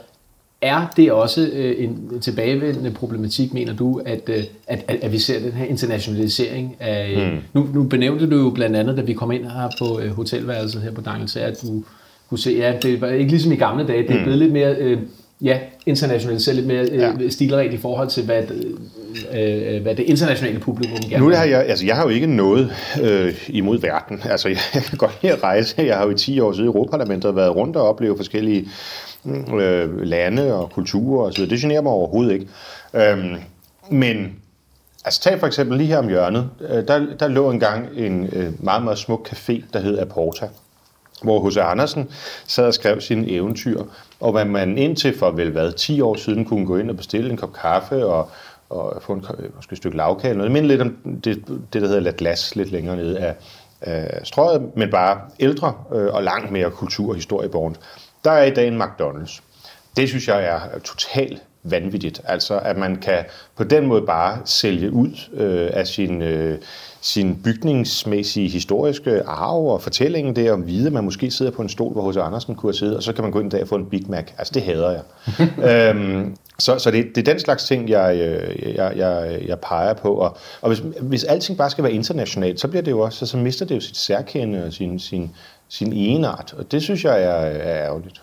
er 0.62 0.94
det 0.98 1.12
også 1.12 1.50
øh, 1.54 1.84
en 1.84 2.20
tilbagevendende 2.22 2.92
problematik, 2.92 3.54
mener 3.54 3.74
du, 3.74 4.02
at, 4.06 4.30
øh, 4.30 4.44
at, 4.68 4.86
at, 4.88 5.00
at 5.02 5.12
vi 5.12 5.20
ser 5.20 5.40
den 5.40 5.52
her 5.52 5.66
internationalisering 5.66 6.76
af... 6.80 7.32
Mm. 7.32 7.40
Nu, 7.54 7.70
nu 7.74 7.84
benævnte 7.84 8.30
du 8.30 8.38
jo 8.38 8.50
blandt 8.50 8.76
andet, 8.76 8.98
da 8.98 9.02
vi 9.02 9.14
kom 9.14 9.32
ind 9.32 9.44
her 9.44 9.70
på 9.80 10.00
øh, 10.00 10.12
hotelværelset 10.12 10.82
her 10.82 10.92
på 10.92 11.02
Dangelsær, 11.02 11.48
at 11.48 11.62
du 11.62 11.84
kunne 12.30 12.40
se, 12.40 12.52
ja, 12.52 12.74
det 12.82 13.02
var 13.02 13.08
ikke 13.08 13.32
ligesom 13.32 13.52
i 13.52 13.56
gamle 13.56 13.88
dage, 13.88 14.08
det 14.08 14.16
er 14.16 14.24
blevet 14.24 14.40
lidt 14.40 14.52
mere... 14.52 14.76
Øh, 14.76 15.00
ja, 15.42 15.60
internationalisere 15.86 16.56
lidt 16.56 16.68
mere 16.68 16.88
ja. 16.92 17.14
Ja. 17.20 17.30
stilret 17.30 17.74
i 17.74 17.78
forhold 17.78 18.10
til, 18.10 18.24
hvad, 18.24 18.44
øh, 19.34 19.76
øh, 19.76 19.82
hvad 19.82 19.96
det 19.96 20.04
internationale 20.04 20.60
publikum 20.60 21.10
gerne 21.10 21.26
Nu 21.26 21.36
har 21.36 21.44
jeg, 21.44 21.66
altså 21.66 21.86
jeg 21.86 21.96
har 21.96 22.04
jo 22.04 22.10
ikke 22.10 22.28
noget 22.28 22.74
øh, 23.02 23.36
imod 23.48 23.80
verden. 23.80 24.22
Altså 24.38 24.50
jeg, 24.50 24.58
jeg 24.74 24.84
kan 24.84 24.98
godt 24.98 25.18
lide 25.22 25.34
at 25.34 25.44
rejse. 25.44 25.76
Jeg 25.82 25.98
har 25.98 26.06
jo 26.06 26.12
i 26.12 26.16
10 26.16 26.40
år 26.40 26.52
siden 26.52 26.66
i 26.66 26.68
Europaparlamentet 26.68 27.36
været 27.36 27.56
rundt 27.56 27.76
og 27.76 27.90
opleve 27.90 28.18
forskellige 28.18 28.68
øh, 29.60 30.02
lande 30.02 30.54
og 30.54 30.72
kulturer 30.72 31.32
videre. 31.36 31.50
Det 31.50 31.60
generer 31.60 31.82
mig 31.82 31.92
overhovedet 31.92 32.34
ikke. 32.34 32.48
Øhm, 32.94 33.36
men 33.90 34.36
altså 35.06 35.22
tag 35.22 35.40
for 35.40 35.48
eksempel 35.48 35.78
lige 35.78 35.88
her 35.88 35.98
om 35.98 36.08
hjørnet. 36.08 36.50
Øh, 36.70 36.88
der, 36.88 37.06
der 37.20 37.28
lå 37.28 37.52
engang 37.52 37.88
en 37.96 38.30
øh, 38.34 38.64
meget, 38.64 38.84
meget 38.84 38.98
smuk 38.98 39.30
café, 39.30 39.62
der 39.74 39.80
hed 39.80 40.00
Aporta 40.00 40.48
hvor 41.24 41.50
H.C. 41.50 41.58
Andersen 41.58 42.10
sad 42.48 42.66
og 42.66 42.74
skrev 42.74 43.02
sine 43.02 43.32
eventyr, 43.32 43.84
og 44.20 44.32
hvad 44.32 44.46
man 44.46 44.78
indtil 44.78 45.18
for 45.18 45.32
vel 45.32 45.52
hvad, 45.52 45.72
10 45.72 46.02
år 46.02 46.16
siden 46.16 46.46
kunne 46.46 46.66
gå 46.66 46.78
ind 46.78 46.90
og 46.90 46.98
bestille 46.98 47.32
en 47.32 47.38
kop 47.38 47.54
kaffe 47.54 48.06
og, 48.06 48.30
og 48.70 49.02
få 49.02 49.14
en, 49.14 49.26
måske 49.56 49.74
et 49.74 49.78
stykke 49.78 49.98
lavkage 49.98 50.30
eller 50.30 50.38
noget. 50.38 50.56
Det 50.56 50.64
minder 50.64 50.70
lidt 50.70 50.82
om 50.82 51.20
det, 51.24 51.48
det 51.74 51.82
der 51.82 51.88
hedder 51.88 52.00
La 52.00 52.14
Glace, 52.18 52.56
lidt 52.56 52.72
længere 52.72 52.96
nede 52.96 53.20
af, 53.20 53.36
af 53.82 54.28
strøget, 54.28 54.72
men 54.76 54.92
bare 54.92 55.22
ældre 55.40 55.74
øh, 55.96 56.14
og 56.14 56.24
langt 56.24 56.52
mere 56.52 56.72
kultur- 56.72 57.10
og 57.10 57.16
historieborgens. 57.16 57.80
Der 58.24 58.32
er 58.32 58.44
i 58.44 58.54
dag 58.54 58.68
en 58.68 58.82
McDonald's. 58.82 59.42
Det 59.98 60.10
synes 60.10 60.28
jeg 60.28 60.46
er 60.46 60.80
totalt 60.80 61.42
vanvittigt. 61.64 62.22
Altså, 62.26 62.60
at 62.60 62.78
man 62.78 62.96
kan 62.96 63.26
på 63.56 63.64
den 63.64 63.86
måde 63.86 64.02
bare 64.02 64.40
sælge 64.46 64.92
ud 64.92 65.12
øh, 65.34 65.70
af 65.74 65.88
sin, 65.88 66.22
øh, 66.22 66.60
sin 67.02 67.42
bygningsmæssige 67.44 68.50
historiske 68.50 69.24
arv 69.24 69.68
og 69.68 69.82
fortællingen 69.82 70.36
der, 70.36 70.52
og 70.52 70.68
vide, 70.68 70.88
at 70.88 70.94
man 70.94 71.04
måske 71.04 71.32
sidder 71.32 71.52
på 71.52 71.62
en 71.62 71.70
stol, 71.70 71.94
hvor 71.94 72.12
H.C. 72.12 72.18
Andersen 72.18 72.56
kunne 72.56 72.70
have 72.70 72.78
siddet, 72.78 72.98
og 72.98 73.04
så 73.04 73.14
kan 73.14 73.24
man 73.24 73.32
gå 73.32 73.40
ind 73.40 73.52
der 73.52 73.62
og 73.62 73.68
få 73.68 73.76
en 73.76 73.86
Big 73.86 74.06
Mac. 74.10 74.26
Altså, 74.38 74.52
det 74.54 74.62
hader 74.62 74.92
jeg. 74.92 75.02
øhm, 75.96 76.36
så 76.60 76.80
så 76.80 76.92
det, 76.92 77.16
det 77.16 77.28
er 77.28 77.32
den 77.32 77.40
slags 77.40 77.64
ting, 77.64 77.90
jeg, 77.90 78.16
øh, 78.16 78.76
jeg, 78.76 78.94
jeg, 78.96 79.42
jeg 79.48 79.60
peger 79.60 79.94
på. 79.94 80.14
Og, 80.14 80.38
og 80.62 80.68
hvis, 80.68 80.84
hvis 81.02 81.24
alting 81.24 81.58
bare 81.58 81.70
skal 81.70 81.84
være 81.84 81.94
internationalt, 81.94 82.60
så 82.60 82.68
bliver 82.68 82.84
det 82.84 82.92
jo 82.92 83.00
også, 83.00 83.26
så 83.26 83.38
mister 83.38 83.66
det 83.66 83.76
jo 83.76 83.80
sit 83.80 83.98
særkende 83.98 84.64
og 84.64 84.74
sin, 84.74 85.00
sin, 85.00 85.32
sin 85.70 85.94
egenart. 85.94 86.56
Og 86.58 86.72
det 86.72 86.82
synes 86.82 87.04
jeg 87.04 87.24
er, 87.24 87.28
er 87.28 87.86
ærgerligt. 87.86 88.22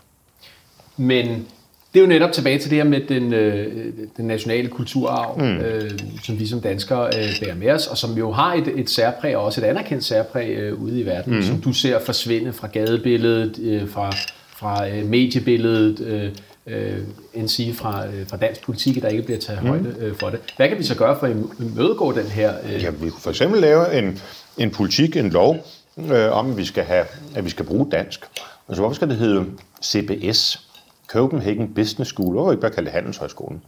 Men 0.97 1.47
det 1.95 2.01
er 2.01 2.05
jo 2.05 2.09
netop 2.09 2.33
tilbage 2.33 2.59
til 2.59 2.71
det 2.71 2.79
her 2.79 2.85
med 2.85 3.01
den, 3.09 3.35
øh, 3.35 3.93
den 4.17 4.27
nationale 4.27 4.69
kulturarv, 4.69 5.39
mm. 5.39 5.59
øh, 5.59 5.91
som 6.23 6.39
vi 6.39 6.47
som 6.47 6.61
danskere 6.61 7.07
øh, 7.07 7.41
bærer 7.41 7.55
med 7.55 7.71
os, 7.71 7.87
og 7.87 7.99
som 7.99 8.19
jo 8.19 8.33
har 8.33 8.55
et, 8.55 8.69
et 8.77 8.91
særpræg, 8.91 9.37
og 9.37 9.45
også 9.45 9.61
et 9.61 9.65
anerkendt 9.65 10.05
særpræg 10.05 10.49
øh, 10.49 10.83
ude 10.83 11.01
i 11.01 11.07
verden, 11.07 11.35
mm. 11.35 11.43
som 11.43 11.61
du 11.61 11.73
ser 11.73 11.99
forsvinde 11.99 12.53
fra 12.53 12.67
gadebilledet, 12.67 13.59
øh, 13.59 13.89
fra, 13.89 14.11
fra 14.57 14.89
øh, 14.89 15.07
mediebilledet, 15.07 16.01
øh, 16.01 16.31
øh, 16.67 16.99
end 17.35 17.49
sige 17.49 17.75
fra, 17.75 18.07
øh, 18.07 18.27
fra 18.29 18.37
dansk 18.37 18.63
politik, 18.63 18.97
at 18.97 19.03
der 19.03 19.09
ikke 19.09 19.23
bliver 19.23 19.41
taget 19.41 19.63
mm. 19.63 19.69
højde 19.69 19.95
øh, 19.99 20.17
for 20.17 20.31
det. 20.31 20.41
Hvad 20.57 20.69
kan 20.69 20.79
vi 20.79 20.85
så 20.85 20.97
gøre 20.97 21.19
for 21.19 21.27
at 21.27 21.37
imødegå 21.61 22.13
den 22.13 22.27
her? 22.27 22.55
Øh... 22.65 22.83
Ja, 22.83 22.91
vi 22.91 23.11
kunne 23.11 23.21
for 23.21 23.31
eksempel 23.31 23.61
lave 23.61 23.99
en, 23.99 24.21
en 24.59 24.71
politik, 24.71 25.17
en 25.17 25.31
lov, 25.31 25.67
øh, 25.99 26.33
om 26.33 26.51
at 26.51 26.57
vi, 26.57 26.65
skal 26.65 26.85
have, 26.85 27.05
at 27.35 27.45
vi 27.45 27.51
skal 27.51 27.65
bruge 27.65 27.91
dansk. 27.91 28.27
Altså, 28.69 28.83
hvorfor 28.83 28.95
skal 28.95 29.09
det 29.09 29.17
hedde 29.17 29.47
CBS? 29.85 30.65
Copenhagen 31.07 31.75
Business 31.75 32.11
School. 32.11 32.33
Hvorfor 32.33 32.53
ikke 32.53 32.61
bare 32.61 32.71
kalde 32.71 32.87
det 32.87 32.93
Handelshøjskolen? 32.93 33.63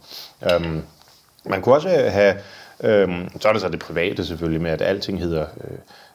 Um, 0.55 0.83
man 1.45 1.61
kunne 1.61 1.75
også 1.75 1.89
have, 1.89 2.33
um, 3.03 3.29
så 3.39 3.47
er 3.47 3.53
der 3.53 3.59
så 3.59 3.69
det 3.69 3.79
private 3.79 4.25
selvfølgelig 4.25 4.61
med, 4.61 4.71
at 4.71 4.81
alting 4.81 5.19
hedder 5.19 5.45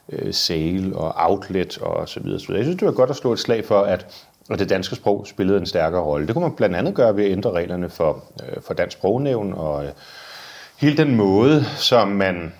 uh, 0.07 0.17
sale 0.31 0.95
og 0.95 1.13
outlet 1.15 1.77
og 1.77 2.09
så 2.09 2.19
videre. 2.19 2.39
Så. 2.39 2.53
Jeg 2.53 2.63
synes, 2.63 2.79
det 2.79 2.85
var 2.85 2.91
godt 2.91 3.09
at 3.09 3.15
slå 3.15 3.33
et 3.33 3.39
slag 3.39 3.65
for, 3.65 3.81
at 3.81 4.05
og 4.49 4.59
det 4.59 4.69
danske 4.69 4.95
sprog 4.95 5.27
spillede 5.27 5.57
en 5.57 5.65
stærkere 5.65 6.01
rolle. 6.01 6.27
Det 6.27 6.35
kunne 6.35 6.47
man 6.47 6.55
blandt 6.55 6.75
andet 6.75 6.95
gøre 6.95 7.15
ved 7.15 7.25
at 7.25 7.31
ændre 7.31 7.51
reglerne 7.51 7.89
for, 7.89 8.23
øh, 8.43 8.61
for 8.61 8.73
dansk 8.73 8.97
sprognævn 8.97 9.53
og 9.53 9.85
øh, 9.85 9.91
hele 10.77 10.97
den 10.97 11.15
måde, 11.15 11.65
som 11.77 12.07
man 12.07 12.53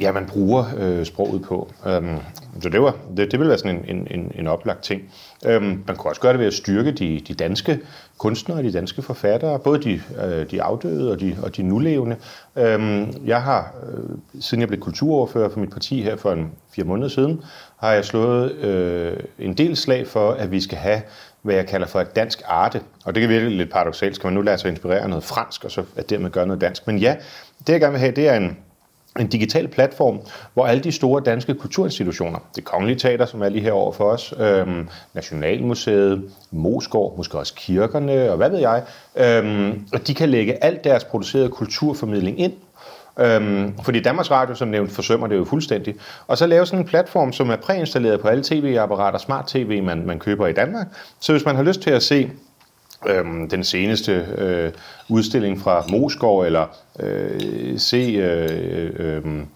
ja, 0.00 0.12
man 0.12 0.26
bruger 0.26 0.64
øh, 0.76 1.06
sproget 1.06 1.42
på. 1.42 1.68
Øhm, 1.86 2.18
så 2.60 2.68
det, 2.68 2.82
var, 2.82 2.96
det, 3.16 3.32
det 3.32 3.38
ville 3.38 3.48
være 3.48 3.58
sådan 3.58 3.76
en, 3.76 3.96
en, 3.96 4.06
en, 4.10 4.32
en 4.34 4.46
oplagt 4.46 4.82
ting. 4.82 5.02
Øhm, 5.46 5.82
man 5.86 5.96
kunne 5.96 6.10
også 6.10 6.20
gøre 6.20 6.32
det 6.32 6.40
ved 6.40 6.46
at 6.46 6.54
styrke 6.54 6.92
de, 6.92 7.20
de 7.28 7.34
danske 7.34 7.80
kunstnere, 8.18 8.58
og 8.58 8.64
de 8.64 8.72
danske 8.72 9.02
forfattere, 9.02 9.58
både 9.58 9.82
de, 9.82 10.02
øh, 10.24 10.50
de 10.50 10.62
afdøde 10.62 11.12
og 11.12 11.20
de, 11.20 11.36
og 11.42 11.56
de 11.56 11.62
nulevende. 11.62 12.16
Øhm, 12.56 13.12
jeg 13.26 13.42
har, 13.42 13.74
øh, 13.92 14.40
siden 14.40 14.60
jeg 14.60 14.68
blev 14.68 14.80
kulturoverfører 14.80 15.48
for 15.48 15.60
mit 15.60 15.70
parti 15.70 16.02
her 16.02 16.16
for 16.16 16.32
en 16.32 16.52
fire 16.70 16.84
måneder 16.84 17.08
siden, 17.08 17.42
har 17.80 17.92
jeg 17.92 18.04
slået 18.04 18.52
øh, 18.52 19.16
en 19.38 19.54
del 19.54 19.76
slag 19.76 20.06
for, 20.06 20.30
at 20.30 20.50
vi 20.50 20.60
skal 20.60 20.78
have 20.78 21.02
hvad 21.42 21.54
jeg 21.54 21.66
kalder 21.66 21.86
for 21.86 22.00
et 22.00 22.16
dansk 22.16 22.42
arte. 22.46 22.80
Og 23.04 23.14
det 23.14 23.20
kan 23.20 23.30
virke 23.30 23.48
lidt 23.48 23.70
paradoxalt. 23.70 24.14
Skal 24.14 24.26
man 24.26 24.34
nu 24.34 24.40
lade 24.40 24.58
sig 24.58 24.70
inspirere 24.70 25.08
noget 25.08 25.24
fransk, 25.24 25.64
og 25.64 25.70
så 25.70 25.84
at 25.96 26.10
dermed 26.10 26.30
gøre 26.30 26.46
noget 26.46 26.60
dansk? 26.60 26.86
Men 26.86 26.98
ja, 26.98 27.16
det 27.66 27.72
jeg 27.72 27.80
gerne 27.80 27.92
vil 27.92 28.00
have, 28.00 28.12
det 28.12 28.28
er 28.28 28.34
en, 28.34 28.56
en 29.20 29.26
digital 29.26 29.68
platform, 29.68 30.20
hvor 30.54 30.66
alle 30.66 30.82
de 30.82 30.92
store 30.92 31.22
danske 31.24 31.54
kulturinstitutioner, 31.54 32.38
det 32.56 32.64
kongelige 32.64 32.98
teater, 32.98 33.26
som 33.26 33.42
er 33.42 33.48
lige 33.48 33.62
herovre 33.62 33.92
for 33.92 34.10
os, 34.10 34.34
øhm, 34.38 34.88
Nationalmuseet, 35.14 36.30
Moskov, 36.50 37.16
måske 37.16 37.38
også 37.38 37.54
kirkerne, 37.54 38.30
og 38.30 38.36
hvad 38.36 38.50
ved 38.50 38.58
jeg, 38.58 38.82
øhm, 39.16 39.86
og 39.92 40.06
de 40.06 40.14
kan 40.14 40.28
lægge 40.28 40.64
alt 40.64 40.84
deres 40.84 41.04
producerede 41.04 41.48
kulturformidling 41.48 42.40
ind, 42.40 42.52
Øhm, 43.18 43.74
fordi 43.82 44.00
Danmarks 44.00 44.30
Radio, 44.30 44.54
som 44.54 44.68
nævnt, 44.68 44.92
forsømmer 44.92 45.26
det 45.26 45.36
jo 45.36 45.44
fuldstændig. 45.44 45.94
Og 46.26 46.38
så 46.38 46.46
lave 46.46 46.66
sådan 46.66 46.78
en 46.78 46.86
platform, 46.86 47.32
som 47.32 47.50
er 47.50 47.56
præinstalleret 47.56 48.20
på 48.20 48.28
alle 48.28 48.44
tv-apparater, 48.44 49.18
smart-tv, 49.18 49.82
man, 49.82 50.06
man 50.06 50.18
køber 50.18 50.46
i 50.46 50.52
Danmark. 50.52 50.86
Så 51.20 51.32
hvis 51.32 51.44
man 51.44 51.56
har 51.56 51.62
lyst 51.62 51.80
til 51.80 51.90
at 51.90 52.02
se 52.02 52.30
øhm, 53.06 53.48
den 53.48 53.64
seneste 53.64 54.26
øh, 54.38 54.72
udstilling 55.08 55.60
fra 55.60 55.84
Moskov, 55.90 56.40
eller 56.42 56.66
øh, 57.00 57.78
se 57.78 57.96
øh, 57.96 58.90
øhm, 58.96 59.46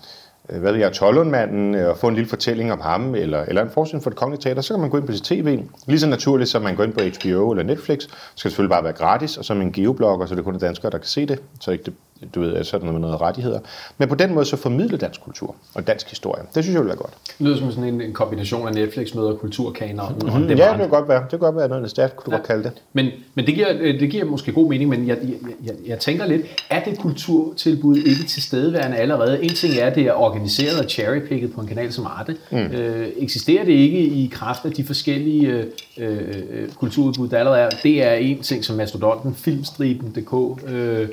øh, 0.51 0.61
hvad 0.61 0.73
ved 0.73 0.81
jeg, 0.81 0.93
Tollundmanden, 0.93 1.75
øh, 1.75 1.91
og 1.91 1.99
få 1.99 2.09
en 2.09 2.15
lille 2.15 2.29
fortælling 2.29 2.73
om 2.73 2.81
ham, 2.81 3.15
eller, 3.15 3.43
eller 3.43 3.63
en 3.63 3.71
forestilling 3.71 4.03
for 4.03 4.11
det 4.11 4.19
kongelige 4.19 4.43
teater, 4.43 4.63
så 4.63 4.75
kan 4.75 4.81
man 4.81 4.91
gå 4.91 4.97
ind 4.97 5.07
på 5.07 5.13
sit 5.13 5.25
tv. 5.25 5.59
Lige 5.87 6.01
så 6.01 6.07
naturligt, 6.07 6.51
som 6.51 6.63
man 6.63 6.77
går 6.77 6.85
ind 6.85 6.93
på 6.93 7.01
HBO 7.01 7.51
eller 7.51 7.65
Netflix. 7.65 7.99
Det 7.99 8.11
skal 8.35 8.51
selvfølgelig 8.51 8.71
bare 8.71 8.85
være 8.85 8.93
gratis, 8.93 9.37
og 9.37 9.45
som 9.45 9.61
en 9.61 9.73
geoblogger, 9.73 10.27
så 10.27 10.35
det 10.35 10.47
er 10.47 10.59
danskere, 10.59 10.91
der 10.91 10.99
kan 10.99 11.07
se 11.07 11.27
det. 11.27 11.39
Så 11.61 11.71
ikke 11.71 11.85
det, 11.85 11.95
du 12.35 12.41
ved, 12.41 12.65
sådan 12.65 12.87
noget 12.87 13.01
med 13.01 13.09
noget 13.09 13.21
rettigheder. 13.21 13.61
Men 13.99 14.09
på 14.09 14.15
den 14.15 14.35
måde 14.35 14.45
så 14.45 14.57
formidle 14.57 14.97
dansk 14.97 15.21
kultur 15.21 15.55
og 15.75 15.87
dansk 15.87 16.09
historie. 16.09 16.43
Det 16.55 16.65
synes 16.65 16.75
jeg 16.75 16.81
vil 16.81 16.89
være 16.89 16.97
godt. 16.97 17.13
Det 17.39 17.47
lyder 17.47 17.59
som 17.59 17.71
sådan 17.71 17.95
en, 17.95 18.01
en 18.01 18.13
kombination 18.13 18.69
af 18.69 18.75
Netflix 18.75 19.15
møder 19.15 19.35
kulturkanonen. 19.35 20.15
Mm-hmm. 20.23 20.49
Ja, 20.49 20.71
det 20.71 20.79
kan 20.79 20.89
godt 20.89 21.09
være. 21.09 21.21
Det 21.21 21.31
kan 21.31 21.39
godt 21.39 21.57
være 21.57 21.69
noget 21.69 21.91
stærkt, 21.91 22.17
kunne 22.17 22.31
du 22.31 22.31
ja. 22.31 22.37
godt 22.37 22.47
kalde 22.47 22.63
det. 22.63 22.73
Men, 22.93 23.07
men 23.35 23.47
det, 23.47 23.55
giver, 23.55 23.73
det 23.73 24.11
giver 24.11 24.25
måske 24.25 24.53
god 24.53 24.69
mening, 24.69 24.91
men 24.91 25.09
jeg, 25.09 25.19
jeg, 25.23 25.55
jeg, 25.65 25.75
jeg 25.87 25.99
tænker 25.99 26.27
lidt, 26.27 26.43
er 26.71 26.85
det 26.85 26.99
kulturtilbud 26.99 27.97
ikke 27.97 28.25
til 28.29 28.43
stedeværende 28.43 28.97
allerede? 28.97 29.45
En 29.45 29.55
ting 29.55 29.75
er, 29.75 29.87
at 29.87 29.95
det 29.95 30.07
er 30.07 30.13
organiseret 30.13 30.79
og 30.85 30.91
cherrypicket 30.91 31.53
på 31.53 31.61
en 31.61 31.67
kanal 31.67 31.93
som 31.93 32.07
Arte. 32.07 32.37
Mm. 32.51 32.59
Øh, 32.59 33.09
eksisterer 33.17 33.65
det 33.65 33.73
ikke 33.73 33.99
i 33.99 34.31
kraft 34.33 34.65
af 34.65 34.73
de 34.73 34.85
forskellige 34.85 35.49
øh, 35.49 35.67
øh, 35.99 36.69
kulturudbud, 36.77 37.29
der 37.29 37.39
allerede 37.39 37.61
er? 37.61 37.71
Det 37.83 38.05
er 38.05 38.13
en 38.13 38.43
ting 38.43 38.65
som 38.65 38.77
Mastodonten, 38.77 39.35
Filmstriben.dk, 39.35 40.65
øh, 40.73 41.09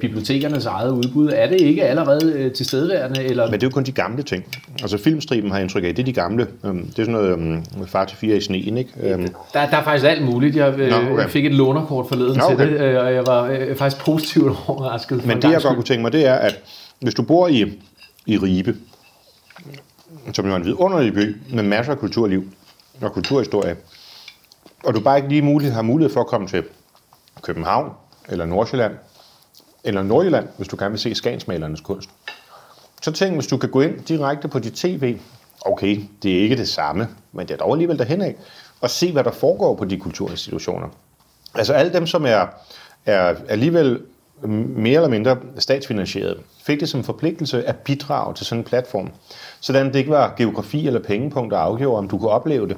bibliotekernes 0.00 0.66
eget 0.66 0.90
udbud. 0.90 1.32
Er 1.34 1.46
det 1.48 1.60
ikke 1.60 1.84
allerede 1.84 2.32
øh, 2.32 2.52
tilstedeværende? 2.52 3.24
Eller? 3.24 3.44
Men 3.44 3.52
det 3.52 3.62
er 3.62 3.66
jo 3.66 3.70
kun 3.70 3.84
de 3.84 3.92
gamle 3.92 4.22
ting. 4.22 4.44
Altså 4.82 4.98
filmstriben 4.98 5.50
har 5.50 5.58
jeg 5.58 5.62
indtryk 5.62 5.84
af, 5.84 5.94
det 5.94 6.02
er 6.02 6.06
de 6.06 6.12
gamle. 6.12 6.46
Øhm, 6.64 6.86
det 6.86 6.98
er 6.98 7.02
sådan 7.02 7.12
noget 7.12 7.32
um, 7.32 7.86
far 7.86 8.04
til 8.04 8.16
fire 8.16 8.36
i 8.36 8.40
sneen, 8.40 8.78
ikke? 8.78 9.14
Um. 9.14 9.22
Der, 9.22 9.30
der 9.52 9.76
er 9.76 9.84
faktisk 9.84 10.06
alt 10.06 10.24
muligt. 10.24 10.56
Jeg 10.56 10.78
øh, 10.78 10.90
Nå, 10.90 11.12
okay. 11.12 11.28
fik 11.28 11.46
et 11.46 11.52
lånerkort 11.52 12.08
forleden 12.08 12.36
Nå, 12.36 12.44
okay. 12.44 12.56
til 12.56 12.74
det, 12.74 12.80
øh, 12.80 13.04
og 13.04 13.14
jeg 13.14 13.26
var 13.26 13.44
øh, 13.44 13.76
faktisk 13.76 14.04
positivt 14.04 14.56
overrasket. 14.68 15.26
Men 15.26 15.42
det 15.42 15.50
jeg 15.50 15.62
godt 15.62 15.74
kunne 15.74 15.84
tænke 15.84 16.02
mig, 16.02 16.12
det 16.12 16.26
er, 16.26 16.34
at 16.34 16.60
hvis 17.00 17.14
du 17.14 17.22
bor 17.22 17.48
i, 17.48 17.72
i 18.26 18.38
Ribe, 18.38 18.76
som 20.32 20.46
jo 20.46 20.52
er 20.52 20.56
en 20.56 20.64
vidunderlig 20.64 21.14
by 21.14 21.36
med 21.52 21.62
masser 21.62 21.92
af 21.92 21.98
kulturliv 21.98 22.44
og 23.00 23.12
kulturhistorie, 23.12 23.76
og 24.84 24.94
du 24.94 25.00
bare 25.00 25.16
ikke 25.16 25.28
lige 25.28 25.42
mulighed, 25.42 25.74
har 25.74 25.82
mulighed 25.82 26.12
for 26.12 26.20
at 26.20 26.26
komme 26.26 26.46
til 26.48 26.62
København 27.42 27.90
eller 28.28 28.46
Nordsjælland, 28.46 28.92
eller 29.84 30.02
Nordjylland, 30.02 30.48
hvis 30.56 30.68
du 30.68 30.76
gerne 30.78 30.90
vil 30.90 31.00
se 31.00 31.14
skansmalernes 31.14 31.80
kunst. 31.80 32.10
Så 33.02 33.12
tænk, 33.12 33.34
hvis 33.34 33.46
du 33.46 33.56
kan 33.56 33.70
gå 33.70 33.80
ind 33.80 34.00
direkte 34.00 34.48
på 34.48 34.58
dit 34.58 34.72
tv, 34.72 35.18
okay, 35.60 36.00
det 36.22 36.36
er 36.36 36.42
ikke 36.42 36.56
det 36.56 36.68
samme, 36.68 37.08
men 37.32 37.48
det 37.48 37.54
er 37.54 37.58
dog 37.58 37.72
alligevel 37.72 37.98
derhen 37.98 38.22
af, 38.22 38.36
og 38.80 38.90
se, 38.90 39.12
hvad 39.12 39.24
der 39.24 39.30
foregår 39.30 39.74
på 39.74 39.84
de 39.84 39.98
kulturinstitutioner. 39.98 40.88
Altså 41.54 41.72
alle 41.72 41.92
dem, 41.92 42.06
som 42.06 42.26
er, 42.26 42.46
er 43.06 43.34
alligevel 43.48 44.00
mere 44.48 44.94
eller 44.94 45.08
mindre 45.08 45.38
statsfinansieret, 45.58 46.40
fik 46.62 46.80
det 46.80 46.88
som 46.88 47.04
forpligtelse 47.04 47.64
at 47.64 47.76
bidrage 47.76 48.34
til 48.34 48.46
sådan 48.46 48.60
en 48.60 48.64
platform. 48.64 49.10
Sådan 49.60 49.86
det 49.86 49.96
ikke 49.96 50.10
var 50.10 50.34
geografi 50.36 50.86
eller 50.86 51.00
pengepunkt, 51.00 51.52
der 51.52 51.58
afgjorde, 51.58 51.98
om 51.98 52.08
du 52.08 52.18
kunne 52.18 52.30
opleve 52.30 52.68
det. 52.68 52.76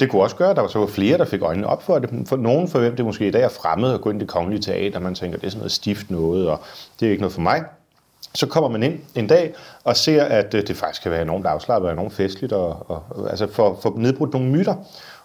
Det 0.00 0.10
kunne 0.10 0.22
også 0.22 0.36
gøre, 0.36 0.50
at 0.50 0.56
der 0.56 0.62
var 0.62 0.68
så 0.68 0.86
flere, 0.86 1.18
der 1.18 1.24
fik 1.24 1.42
øjnene 1.42 1.66
op 1.66 1.82
for 1.82 1.98
det. 1.98 2.28
For 2.28 2.36
nogen 2.36 2.68
for 2.68 2.78
hvem 2.78 2.96
det 2.96 3.04
måske 3.04 3.28
i 3.28 3.30
dag 3.30 3.42
er 3.42 3.48
fremmed 3.48 3.92
at 3.94 4.00
gå 4.00 4.10
ind 4.10 4.18
i 4.18 4.24
det 4.24 4.28
kongelige 4.28 4.62
teater, 4.62 5.00
man 5.00 5.14
tænker, 5.14 5.38
det 5.38 5.46
er 5.46 5.50
sådan 5.50 5.58
noget 5.58 5.72
stift 5.72 6.10
noget, 6.10 6.48
og 6.48 6.60
det 7.00 7.06
er 7.06 7.10
ikke 7.10 7.20
noget 7.20 7.32
for 7.32 7.40
mig. 7.40 7.64
Så 8.34 8.46
kommer 8.46 8.70
man 8.70 8.82
ind 8.82 9.00
en 9.14 9.26
dag 9.26 9.54
og 9.84 9.96
ser, 9.96 10.24
at 10.24 10.54
øh, 10.54 10.66
det 10.66 10.76
faktisk 10.76 11.02
kan 11.02 11.10
være 11.10 11.22
enormt 11.22 11.46
afslappet 11.46 11.86
og 11.86 11.92
enormt 11.92 12.12
festligt, 12.12 12.52
og, 12.52 12.90
og, 12.90 13.30
altså 13.30 13.46
for, 13.52 13.78
for 13.82 13.94
nedbrudt 13.96 14.32
nogle 14.32 14.48
myter 14.48 14.74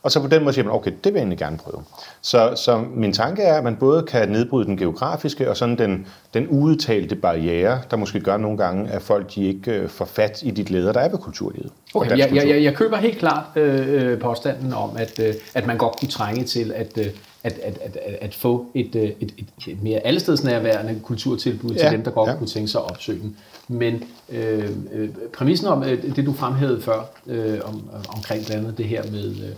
og 0.05 0.11
så 0.11 0.19
på 0.21 0.27
den 0.27 0.43
måde 0.43 0.53
siger 0.53 0.65
man, 0.65 0.73
okay, 0.73 0.91
det 0.91 1.05
vil 1.05 1.13
jeg 1.13 1.19
egentlig 1.19 1.37
gerne 1.37 1.57
prøve. 1.57 1.83
Så, 2.21 2.53
så 2.55 2.83
min 2.95 3.13
tanke 3.13 3.41
er, 3.41 3.57
at 3.57 3.63
man 3.63 3.75
både 3.75 4.03
kan 4.03 4.29
nedbryde 4.29 4.65
den 4.65 4.77
geografiske 4.77 5.49
og 5.49 5.57
sådan 5.57 5.77
den, 5.77 6.07
den 6.33 6.47
udtalte 6.47 7.15
barriere, 7.15 7.81
der 7.91 7.97
måske 7.97 8.19
gør 8.19 8.37
nogle 8.37 8.57
gange, 8.57 8.91
at 8.91 9.01
folk 9.01 9.35
de 9.35 9.45
ikke 9.47 9.71
øh, 9.71 9.89
får 9.89 10.05
fat 10.05 10.39
i 10.43 10.51
de 10.51 10.63
glæder, 10.63 10.93
der 10.93 10.99
er 10.99 11.09
ved 11.09 11.17
kulturlivet. 11.17 11.71
Okay, 11.93 12.09
jeg, 12.09 12.19
jeg, 12.19 12.29
kultur. 12.29 12.47
jeg, 12.47 12.63
jeg 12.63 12.73
køber 12.73 12.97
helt 12.97 13.17
klart 13.17 13.43
øh, 13.55 14.11
øh, 14.11 14.19
påstanden 14.19 14.73
om, 14.73 14.89
at, 14.97 15.19
øh, 15.19 15.33
at 15.53 15.67
man 15.67 15.77
godt 15.77 15.99
kunne 15.99 16.09
trænge 16.09 16.43
til 16.43 16.71
at, 16.75 16.97
øh, 16.97 17.05
at, 17.43 17.59
at, 17.63 17.77
at, 17.81 17.97
at, 18.21 18.35
få 18.35 18.65
et, 18.73 18.95
øh, 18.95 19.03
et, 19.03 19.15
et, 19.19 19.47
et 19.67 19.83
mere 19.83 19.99
allestedsnærværende 19.99 20.99
kulturtilbud 21.03 21.71
ja, 21.71 21.83
til 21.83 21.91
dem, 21.91 22.03
der 22.03 22.11
godt 22.11 22.29
ja. 22.29 22.35
kunne 22.35 22.47
tænke 22.47 22.67
sig 22.67 22.81
at 22.81 22.91
opsøge 22.91 23.19
den. 23.19 23.37
Men 23.67 24.03
øh, 24.29 24.69
øh, 24.93 25.09
præmissen 25.33 25.67
om 25.67 25.83
øh, 25.83 26.15
det, 26.15 26.25
du 26.25 26.33
fremhævede 26.33 26.81
før, 26.81 26.99
øh, 27.27 27.59
om, 27.63 27.89
omkring 28.15 28.45
blandt 28.45 28.63
andet 28.63 28.77
det 28.77 28.85
her 28.85 29.03
med... 29.11 29.29
Øh, 29.29 29.55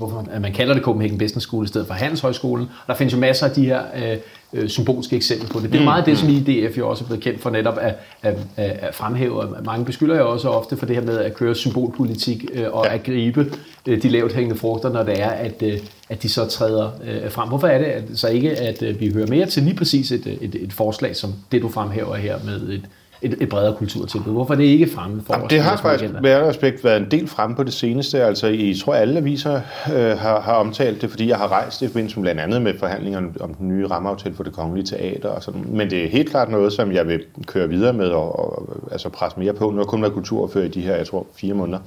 hvorfor 0.00 0.26
man 0.40 0.52
kalder 0.52 0.74
det 0.74 0.82
Copenhagen 0.82 1.18
Business 1.18 1.46
School 1.46 1.64
i 1.64 1.68
stedet 1.68 1.86
for 1.86 1.94
Handelshøjskolen. 1.94 2.64
Og 2.64 2.88
der 2.88 2.94
findes 2.94 3.14
jo 3.14 3.18
masser 3.18 3.46
af 3.46 3.52
de 3.52 3.64
her 3.64 3.82
øh, 3.96 4.16
øh, 4.52 4.68
symbolske 4.68 5.16
eksempler 5.16 5.48
på 5.48 5.60
det. 5.60 5.72
Det 5.72 5.80
er 5.80 5.84
meget 5.84 6.06
det, 6.06 6.18
som 6.18 6.28
IDF 6.28 6.78
jo 6.78 6.88
også 6.88 7.04
er 7.04 7.06
blevet 7.06 7.22
kendt 7.22 7.40
for 7.40 7.50
netop 7.50 7.78
at, 7.80 7.94
at, 8.22 8.38
at, 8.56 8.94
fremhæve. 8.94 9.56
Mange 9.64 9.84
beskylder 9.84 10.16
jo 10.16 10.30
også 10.30 10.48
ofte 10.48 10.76
for 10.76 10.86
det 10.86 10.96
her 10.96 11.02
med 11.02 11.18
at 11.18 11.34
køre 11.34 11.54
symbolpolitik 11.54 12.44
øh, 12.54 12.66
og 12.72 12.84
ja. 12.86 12.94
at 12.94 13.04
gribe 13.04 13.52
øh, 13.86 14.02
de 14.02 14.08
lavt 14.08 14.34
hængende 14.34 14.58
frugter, 14.58 14.92
når 14.92 15.02
det 15.02 15.20
er, 15.20 15.30
at, 15.30 15.62
øh, 15.62 15.78
at 16.08 16.22
de 16.22 16.28
så 16.28 16.46
træder 16.46 16.90
øh, 17.04 17.30
frem. 17.30 17.48
Hvorfor 17.48 17.66
er 17.66 17.78
det 17.78 17.84
at, 17.84 18.04
så 18.14 18.28
ikke, 18.28 18.56
at 18.56 18.82
øh, 18.82 19.00
vi 19.00 19.12
hører 19.12 19.26
mere 19.26 19.46
til 19.46 19.62
lige 19.62 19.76
præcis 19.76 20.12
et, 20.12 20.26
et, 20.40 20.54
et 20.54 20.72
forslag 20.72 21.16
som 21.16 21.34
det, 21.52 21.62
du 21.62 21.68
fremhæver 21.68 22.16
her 22.16 22.36
med 22.44 22.68
et, 22.68 22.82
et, 23.22 23.36
et 23.40 23.48
bredere 23.48 23.74
kulturtilbud? 23.74 24.32
Hvorfor 24.32 24.54
er 24.54 24.58
det 24.58 24.64
ikke 24.64 24.90
fremme 24.94 25.22
for 25.26 25.34
Jamen, 25.34 25.44
os? 25.44 25.50
det 25.50 25.60
har 25.60 25.76
faktisk 25.76 26.14
med 26.22 26.36
respekt 26.36 26.84
været 26.84 26.96
en 26.96 27.10
del 27.10 27.28
fremme 27.28 27.56
på 27.56 27.62
det 27.62 27.72
seneste. 27.72 28.22
Altså, 28.22 28.46
I 28.46 28.74
tror 28.84 28.94
alle 28.94 29.18
aviser 29.18 29.60
øh, 29.94 30.18
har, 30.18 30.40
har 30.40 30.54
omtalt 30.54 31.02
det, 31.02 31.10
fordi 31.10 31.28
jeg 31.28 31.36
har 31.36 31.48
rejst 31.48 31.80
det 31.80 31.86
i 31.86 31.88
forbindelse 31.88 32.16
med 32.16 32.24
blandt 32.24 32.40
andet 32.40 32.62
med 32.62 32.78
forhandlingerne 32.78 33.28
om 33.40 33.54
den 33.54 33.68
nye 33.68 33.86
rammeaftale 33.86 34.34
for 34.34 34.42
det 34.42 34.52
kongelige 34.52 34.86
teater. 34.86 35.28
Og 35.28 35.42
sådan. 35.42 35.64
Men 35.68 35.90
det 35.90 36.04
er 36.04 36.08
helt 36.08 36.30
klart 36.30 36.50
noget, 36.50 36.72
som 36.72 36.92
jeg 36.92 37.08
vil 37.08 37.24
køre 37.46 37.68
videre 37.68 37.92
med 37.92 38.08
og, 38.08 38.38
og 38.38 38.68
altså 38.92 39.08
presse 39.08 39.40
mere 39.40 39.52
på. 39.52 39.64
Nu 39.64 39.70
har 39.70 39.82
jeg 39.82 39.86
kun 39.86 40.02
været 40.02 40.14
kulturordfører 40.14 40.64
i 40.64 40.68
de 40.68 40.80
her, 40.80 40.96
jeg 40.96 41.06
tror, 41.06 41.26
fire 41.36 41.54
måneder. 41.54 41.78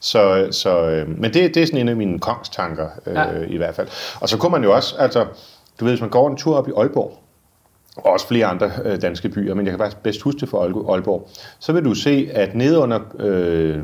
Så, 0.00 0.48
så, 0.50 0.88
øh, 0.88 1.08
men 1.20 1.34
det, 1.34 1.54
det 1.54 1.62
er 1.62 1.66
sådan 1.66 1.80
en 1.80 1.88
af 1.88 1.96
mine 1.96 2.18
kongstanker 2.18 2.86
øh, 3.06 3.14
ja. 3.14 3.24
i 3.48 3.56
hvert 3.56 3.74
fald. 3.74 3.88
Og 4.20 4.28
så 4.28 4.38
kunne 4.38 4.52
man 4.52 4.64
jo 4.64 4.74
også, 4.74 4.96
altså, 4.98 5.26
du 5.80 5.84
ved, 5.84 5.92
hvis 5.92 6.00
man 6.00 6.10
går 6.10 6.30
en 6.30 6.36
tur 6.36 6.56
op 6.56 6.68
i 6.68 6.72
Aalborg, 6.76 7.25
og 7.96 8.12
også 8.12 8.28
flere 8.28 8.46
andre 8.46 8.70
øh, 8.84 9.02
danske 9.02 9.28
byer, 9.28 9.54
men 9.54 9.66
jeg 9.66 9.72
kan 9.72 9.78
faktisk 9.78 10.02
bedst 10.02 10.22
huske 10.22 10.40
det 10.40 10.48
for 10.48 10.64
Aalborg- 10.96 11.28
så 11.58 11.72
vil 11.72 11.84
du 11.84 11.94
se, 11.94 12.28
at 12.32 12.54
nede 12.54 12.78
under 12.78 13.00
øh, 13.18 13.78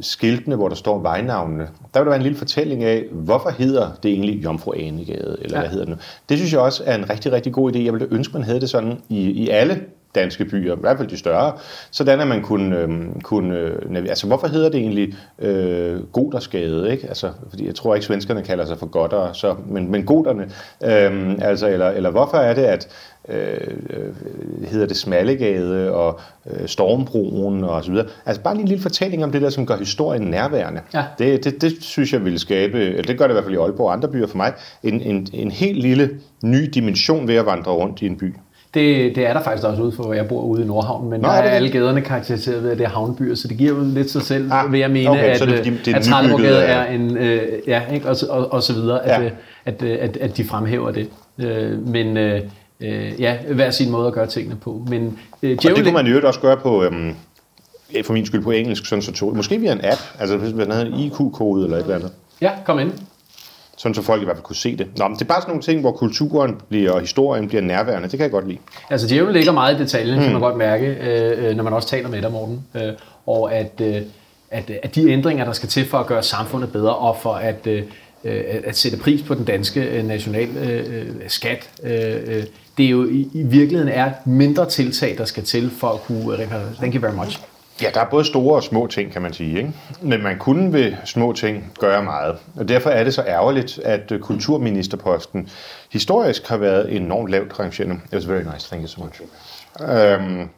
skiltene, 0.00 0.56
hvor 0.56 0.68
der 0.68 0.76
står 0.76 0.98
vejnavnene, 0.98 1.68
der 1.94 2.00
vil 2.00 2.04
der 2.04 2.10
være 2.10 2.16
en 2.16 2.22
lille 2.22 2.38
fortælling 2.38 2.84
af, 2.84 3.04
hvorfor 3.12 3.50
hedder 3.50 3.88
det 4.02 4.10
egentlig 4.10 4.44
Jomfru 4.44 4.72
Anegade, 4.72 5.36
eller 5.40 5.56
ja. 5.56 5.62
Hvad 5.62 5.70
hedder 5.70 5.84
det 5.84 5.94
nu. 5.94 6.00
Det 6.28 6.38
synes 6.38 6.52
jeg 6.52 6.60
også 6.60 6.82
er 6.86 6.94
en 6.94 7.10
rigtig, 7.10 7.32
rigtig 7.32 7.52
god 7.52 7.72
idé. 7.72 7.78
Jeg 7.78 7.92
ville 7.92 8.08
ønske, 8.10 8.32
man 8.32 8.42
havde 8.42 8.60
det 8.60 8.70
sådan 8.70 8.98
i, 9.08 9.30
i 9.30 9.48
alle 9.48 9.80
danske 10.14 10.44
byer, 10.44 10.76
i 10.76 10.80
hvert 10.80 10.96
fald 10.96 11.08
de 11.08 11.16
større, 11.16 11.52
sådan 11.90 12.20
at 12.20 12.28
man 12.28 12.42
kunne, 12.42 12.78
øh, 12.78 12.90
kunne 13.22 13.56
øh, 13.56 13.96
altså 14.08 14.26
hvorfor 14.26 14.46
hedder 14.46 14.68
det 14.68 14.80
egentlig 14.80 15.14
øh, 15.38 16.04
Godersgade, 16.04 16.92
ikke? 16.92 17.08
Altså, 17.08 17.30
fordi 17.50 17.66
jeg 17.66 17.74
tror 17.74 17.94
ikke, 17.94 18.06
svenskerne 18.06 18.42
kalder 18.42 18.64
sig 18.64 18.78
for 18.78 18.86
godtere, 18.86 19.34
så, 19.34 19.56
men, 19.66 19.90
men 19.90 20.04
goderne, 20.04 20.42
øh, 20.84 21.34
altså, 21.40 21.68
eller, 21.68 21.88
eller 21.90 22.10
hvorfor 22.10 22.36
er 22.36 22.54
det, 22.54 22.62
at 22.62 22.88
øh, 23.28 23.36
øh, 23.90 24.66
hedder 24.70 24.86
det 24.86 24.96
Smallegade 24.96 25.92
og 25.94 26.20
øh, 26.50 26.68
Stormbroen 26.68 27.64
og 27.64 27.84
så 27.84 27.90
videre. 27.90 28.06
Altså 28.26 28.42
bare 28.42 28.54
lige 28.54 28.62
en 28.62 28.68
lille 28.68 28.82
fortælling 28.82 29.24
om 29.24 29.32
det 29.32 29.42
der, 29.42 29.50
som 29.50 29.66
gør 29.66 29.76
historien 29.76 30.22
nærværende. 30.22 30.80
Ja. 30.94 31.02
Det, 31.18 31.44
det, 31.44 31.62
det 31.62 31.72
synes 31.80 32.12
jeg 32.12 32.24
ville 32.24 32.38
skabe, 32.38 32.80
eller 32.80 33.02
det 33.02 33.18
gør 33.18 33.24
det 33.26 33.32
i 33.32 33.34
hvert 33.34 33.44
fald 33.44 33.54
i 33.54 33.58
Aalborg 33.58 33.86
og 33.86 33.92
andre 33.92 34.08
byer 34.08 34.26
for 34.26 34.36
mig, 34.36 34.52
en, 34.82 35.00
en, 35.00 35.28
en 35.32 35.50
helt 35.50 35.78
lille 35.82 36.10
ny 36.44 36.64
dimension 36.74 37.28
ved 37.28 37.34
at 37.34 37.46
vandre 37.46 37.72
rundt 37.72 38.02
i 38.02 38.06
en 38.06 38.16
by. 38.16 38.34
Det, 38.74 39.16
det 39.16 39.26
er 39.26 39.32
der 39.32 39.42
faktisk 39.42 39.66
også 39.66 39.82
ude 39.82 39.92
for, 39.92 40.02
hvor 40.02 40.14
jeg 40.14 40.28
bor 40.28 40.42
ude 40.42 40.62
i 40.62 40.66
Nordhavn, 40.66 41.10
men 41.10 41.20
Nå, 41.20 41.28
der 41.28 41.34
er 41.34 41.42
det 41.42 41.50
alle 41.50 41.70
gaderne 41.70 42.00
karakteriseret 42.00 42.62
ved, 42.62 42.70
at 42.70 42.78
det 42.78 42.84
er 42.84 42.88
havnebyer, 42.90 43.34
så 43.34 43.48
det 43.48 43.56
giver 43.58 43.70
jo 43.74 43.84
lidt 43.94 44.10
sig 44.10 44.22
selv, 44.22 44.52
Ah, 44.52 44.72
vil 44.72 44.80
jeg 44.80 44.90
mene, 44.90 45.10
okay, 45.10 45.24
at, 45.30 45.38
så 45.38 45.44
er 45.44 45.48
det 45.48 45.54
at 45.58 45.66
nybygget, 46.24 46.70
er 46.70 46.84
en, 46.84 47.16
øh, 47.16 47.42
ja, 47.66 47.82
ikke, 47.92 48.08
og, 48.08 48.16
så- 48.16 48.26
og, 48.26 48.52
og 48.52 48.62
så 48.62 48.72
videre, 48.72 49.04
at, 49.06 49.20
Ja. 49.22 49.26
øh, 49.26 49.30
at, 49.64 49.82
øh, 49.82 49.98
at, 50.00 50.16
at 50.16 50.36
de 50.36 50.44
fremhæver 50.44 50.90
det. 50.90 51.08
Øh, 51.38 51.88
men 51.88 52.16
øh, 52.16 52.40
øh, 52.80 53.20
ja, 53.20 53.36
hver 53.54 53.70
sin 53.70 53.90
måde 53.90 54.06
at 54.06 54.12
gøre 54.12 54.26
tingene 54.26 54.56
på. 54.56 54.86
Men 54.88 55.18
øh, 55.42 55.58
Og 55.58 55.62
det 55.62 55.84
kunne 55.84 55.92
man 55.92 56.06
øvrigt 56.06 56.26
også 56.26 56.40
gøre 56.40 56.56
på, 56.56 56.84
øhm, 56.84 57.14
for 58.04 58.12
min 58.12 58.26
skyld 58.26 58.42
på 58.42 58.50
engelsk, 58.50 58.86
sådan 58.86 59.02
så 59.02 59.12
tog, 59.12 59.36
måske 59.36 59.58
via 59.58 59.72
en 59.72 59.84
app, 59.84 60.00
altså 60.18 60.36
hvis 60.36 60.54
man 60.54 60.70
havde 60.70 60.86
en 60.86 60.94
IQ-kode 60.94 61.64
eller 61.64 61.76
et 61.76 61.82
eller 61.82 61.94
andet. 61.94 62.12
Ja, 62.40 62.50
kom 62.64 62.78
ind. 62.78 62.92
Sådan 63.76 63.94
så 63.94 64.02
folk 64.02 64.22
i 64.22 64.24
hvert 64.24 64.36
fald 64.36 64.44
kunne 64.44 64.56
se 64.56 64.76
det. 64.76 64.86
Nå, 64.98 65.08
men 65.08 65.16
det 65.16 65.22
er 65.22 65.26
bare 65.26 65.40
sådan 65.40 65.50
nogle 65.50 65.62
ting, 65.62 65.80
hvor 65.80 65.92
kulturen 65.92 66.56
bliver, 66.68 66.92
og 66.92 67.00
historien 67.00 67.48
bliver 67.48 67.62
nærværende. 67.62 68.08
Det 68.08 68.18
kan 68.18 68.22
jeg 68.22 68.30
godt 68.30 68.48
lide. 68.48 68.58
Altså 68.90 69.06
djævlen 69.08 69.34
ligger 69.34 69.52
meget 69.52 69.74
i 69.74 69.82
detaljen, 69.82 70.16
mm. 70.16 70.22
kan 70.22 70.32
man 70.32 70.40
godt 70.40 70.56
mærke, 70.56 70.86
øh, 70.86 71.48
øh, 71.48 71.56
når 71.56 71.64
man 71.64 71.72
også 71.72 71.88
taler 71.88 72.08
med 72.08 72.22
dig, 72.22 72.32
Morten. 72.32 72.64
Øh, 72.74 72.92
og 73.26 73.54
at, 73.54 73.72
øh, 73.80 73.96
at, 74.50 74.70
at 74.82 74.94
de 74.94 75.10
ændringer, 75.10 75.44
der 75.44 75.52
skal 75.52 75.68
til 75.68 75.86
for 75.86 75.98
at 75.98 76.06
gøre 76.06 76.22
samfundet 76.22 76.72
bedre, 76.72 76.94
og 76.94 77.16
for 77.22 77.32
at, 77.32 77.66
øh, 77.66 77.82
øh, 78.24 78.44
at 78.64 78.76
sætte 78.76 78.98
pris 78.98 79.22
på 79.22 79.34
den 79.34 79.44
danske 79.44 79.80
øh, 79.80 80.06
national 80.06 80.48
øh, 80.56 81.06
skat, 81.28 81.70
øh, 81.82 82.44
det 82.80 82.86
er 82.86 82.90
jo 82.90 83.04
i, 83.04 83.28
i 83.32 83.42
virkeligheden 83.42 83.92
er 83.92 84.12
mindre 84.24 84.68
tiltag, 84.68 85.14
der 85.18 85.24
skal 85.24 85.44
til 85.44 85.70
for 85.70 85.88
at 85.88 86.00
kunne... 86.00 86.36
Thank 86.76 86.94
you 86.94 87.00
very 87.00 87.14
much. 87.14 87.40
Ja, 87.82 87.90
der 87.94 88.00
er 88.00 88.10
både 88.10 88.24
store 88.24 88.56
og 88.56 88.62
små 88.62 88.86
ting, 88.86 89.12
kan 89.12 89.22
man 89.22 89.32
sige. 89.32 89.58
Ikke? 89.58 89.72
Men 90.00 90.22
man 90.22 90.38
kunne 90.38 90.72
ved 90.72 90.92
små 91.04 91.32
ting 91.32 91.72
gøre 91.78 92.04
meget. 92.04 92.36
Og 92.56 92.68
derfor 92.68 92.90
er 92.90 93.04
det 93.04 93.14
så 93.14 93.22
ærgerligt, 93.22 93.78
at 93.78 94.12
øh, 94.12 94.20
kulturministerposten 94.20 95.48
historisk 95.90 96.48
har 96.48 96.56
været 96.56 96.96
enormt 96.96 97.30
lavt 97.30 97.58
rangerende. 97.58 97.94
It 97.94 98.14
was 98.14 98.28
very 98.28 98.42
nice, 98.54 98.68
thank 98.68 98.82
you 98.82 98.88
so 98.88 99.04
much. 99.04 99.20
Øhm, 99.80 100.48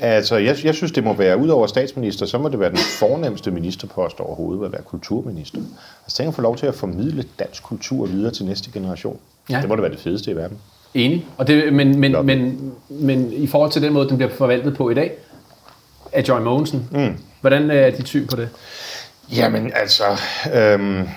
altså, 0.00 0.36
jeg, 0.36 0.56
jeg 0.64 0.74
synes, 0.74 0.92
det 0.92 1.04
må 1.04 1.12
være, 1.12 1.38
ud 1.38 1.48
over 1.48 1.66
statsminister, 1.66 2.26
så 2.26 2.38
må 2.38 2.48
det 2.48 2.60
være 2.60 2.70
den 2.70 2.78
fornemmeste 2.98 3.50
ministerpost 3.50 4.20
overhovedet, 4.20 4.64
at 4.64 4.72
være 4.72 4.82
kulturminister. 4.82 5.58
Altså, 6.04 6.16
tænk 6.16 6.28
at 6.28 6.34
få 6.34 6.42
lov 6.42 6.56
til 6.56 6.66
at 6.66 6.74
formidle 6.74 7.24
dansk 7.38 7.62
kultur 7.62 8.06
videre 8.06 8.32
til 8.32 8.44
næste 8.44 8.70
generation. 8.70 9.18
Ja. 9.50 9.60
Det 9.60 9.68
må 9.68 9.76
da 9.76 9.80
være 9.80 9.92
det 9.92 10.00
fedeste 10.00 10.30
i 10.30 10.36
verden. 10.36 10.58
Enig. 10.94 11.26
Og 11.36 11.46
det, 11.46 11.72
men, 11.72 12.00
men, 12.00 12.26
men, 12.26 12.72
men 12.88 13.32
i 13.32 13.46
forhold 13.46 13.72
til 13.72 13.82
den 13.82 13.92
måde, 13.92 14.08
den 14.08 14.16
bliver 14.16 14.32
forvaltet 14.32 14.76
på 14.76 14.90
i 14.90 14.94
dag, 14.94 15.12
af 16.12 16.28
Joy 16.28 16.40
Mogensen, 16.40 16.88
mm. 16.92 17.16
hvordan 17.40 17.70
er 17.70 17.90
dit 17.90 18.08
syn 18.08 18.26
på 18.26 18.36
det? 18.36 18.48
Jamen 19.36 19.72
altså, 19.74 20.04
øhm, 20.54 21.08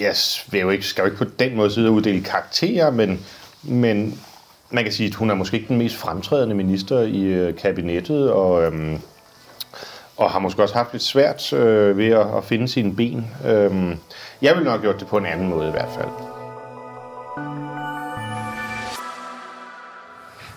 jeg 0.00 0.14
vil 0.50 0.60
jo 0.60 0.70
ikke, 0.70 0.86
skal 0.86 1.02
jo 1.02 1.06
ikke 1.06 1.18
på 1.18 1.30
den 1.38 1.56
måde 1.56 1.70
sidde 1.70 1.88
og 1.88 1.94
uddele 1.94 2.22
karakterer, 2.22 2.90
men, 2.90 3.26
men 3.62 4.18
man 4.70 4.84
kan 4.84 4.92
sige, 4.92 5.06
at 5.06 5.14
hun 5.14 5.30
er 5.30 5.34
måske 5.34 5.56
ikke 5.56 5.68
den 5.68 5.78
mest 5.78 5.96
fremtrædende 5.96 6.54
minister 6.54 7.00
i 7.00 7.22
øh, 7.22 7.56
kabinettet, 7.56 8.30
og, 8.30 8.62
øhm, 8.62 8.98
og 10.16 10.30
har 10.30 10.38
måske 10.38 10.62
også 10.62 10.74
haft 10.74 10.92
lidt 10.92 11.02
svært 11.02 11.52
øh, 11.52 11.98
ved 11.98 12.08
at, 12.08 12.26
at 12.36 12.44
finde 12.44 12.68
sine 12.68 12.96
ben. 12.96 13.26
Øhm, 13.46 13.96
jeg 14.42 14.56
vil 14.56 14.64
nok 14.64 14.72
have 14.72 14.82
gjort 14.82 15.00
det 15.00 15.08
på 15.08 15.16
en 15.16 15.26
anden 15.26 15.48
måde 15.48 15.68
i 15.68 15.70
hvert 15.70 15.90
fald. 15.94 16.31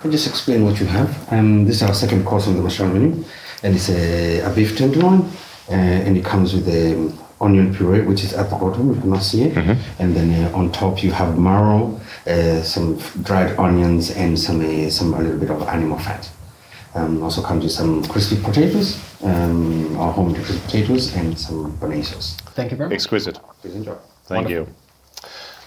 I'll 0.05 0.11
just 0.11 0.27
explain 0.27 0.63
what 0.63 0.79
you 0.79 0.85
have. 0.85 1.33
Um, 1.33 1.65
this 1.65 1.77
is 1.77 1.81
our 1.81 1.95
second 1.95 2.25
course 2.25 2.47
on 2.47 2.55
the 2.55 2.61
restaurant 2.61 2.93
menu, 2.93 3.23
and 3.63 3.73
it's 3.73 3.89
a, 3.89 4.41
a 4.41 4.53
beef 4.53 4.77
tenderloin, 4.77 5.21
uh, 5.67 5.71
and 5.71 6.15
it 6.15 6.23
comes 6.23 6.53
with 6.53 6.69
a 6.69 7.11
onion 7.41 7.73
puree, 7.73 8.01
which 8.01 8.23
is 8.23 8.31
at 8.33 8.51
the 8.51 8.55
bottom. 8.55 8.93
You 8.93 9.01
cannot 9.01 9.23
see 9.23 9.45
it, 9.45 9.57
and 9.97 10.15
then 10.15 10.29
uh, 10.45 10.55
on 10.55 10.71
top 10.71 11.01
you 11.01 11.11
have 11.11 11.39
marrow, 11.39 11.99
uh, 12.27 12.61
some 12.61 12.99
dried 13.23 13.57
onions, 13.57 14.11
and 14.11 14.37
some 14.37 14.61
uh, 14.61 14.91
some 14.91 15.15
a 15.15 15.21
little 15.21 15.39
bit 15.39 15.49
of 15.49 15.63
animal 15.63 15.97
fat. 15.97 16.29
Um, 16.93 17.23
also 17.23 17.41
comes 17.41 17.63
with 17.63 17.73
some 17.73 18.03
crispy 18.03 18.39
potatoes, 18.39 19.01
um, 19.23 19.97
our 19.97 20.13
home 20.13 20.35
crispy 20.35 20.59
potatoes, 20.65 21.15
and 21.15 21.35
some 21.35 21.75
béarnaise 21.79 22.13
sauce. 22.13 22.37
Thank 22.53 22.69
you 22.69 22.77
very 22.77 22.89
much. 22.89 22.93
Exquisite. 22.93 23.39
Please 23.59 23.73
enjoy. 23.73 23.95
Thank 24.27 24.49
you. 24.49 24.67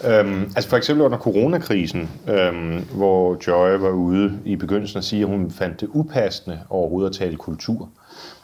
Øhm, 0.04 0.42
altså 0.56 0.70
for 0.70 0.76
eksempel 0.76 1.04
under 1.04 1.18
coronakrisen, 1.18 2.10
øhm, 2.28 2.88
hvor 2.92 3.36
Joy 3.46 3.78
var 3.78 3.90
ude 3.90 4.38
i 4.44 4.56
begyndelsen 4.56 4.98
at 4.98 5.04
sige, 5.04 5.22
at 5.22 5.28
hun 5.28 5.50
fandt 5.50 5.80
det 5.80 5.88
upassende 5.92 6.60
overhovedet 6.70 7.10
at 7.10 7.16
tale 7.16 7.36
kultur. 7.36 7.88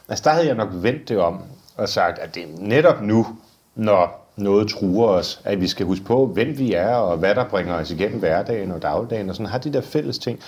Altså 0.09 0.23
der 0.23 0.29
havde 0.29 0.47
jeg 0.47 0.55
nok 0.55 0.69
vendt 0.71 1.09
det 1.09 1.17
om 1.17 1.41
og 1.77 1.89
sagt, 1.89 2.19
at 2.19 2.35
det 2.35 2.43
er 2.43 2.47
netop 2.57 3.01
nu, 3.01 3.27
når 3.75 4.31
noget 4.35 4.69
truer 4.69 5.07
os, 5.07 5.41
at 5.43 5.61
vi 5.61 5.67
skal 5.67 5.85
huske 5.85 6.05
på, 6.05 6.25
hvem 6.25 6.57
vi 6.57 6.73
er, 6.73 6.95
og 6.95 7.17
hvad 7.17 7.35
der 7.35 7.45
bringer 7.45 7.73
os 7.73 7.91
igennem 7.91 8.19
hverdagen 8.19 8.71
og 8.71 8.81
dagligdagen, 8.81 9.29
og 9.29 9.35
sådan 9.35 9.51
har 9.51 9.57
de 9.57 9.73
der 9.73 9.81
fælles 9.81 10.19
ting. 10.19 10.39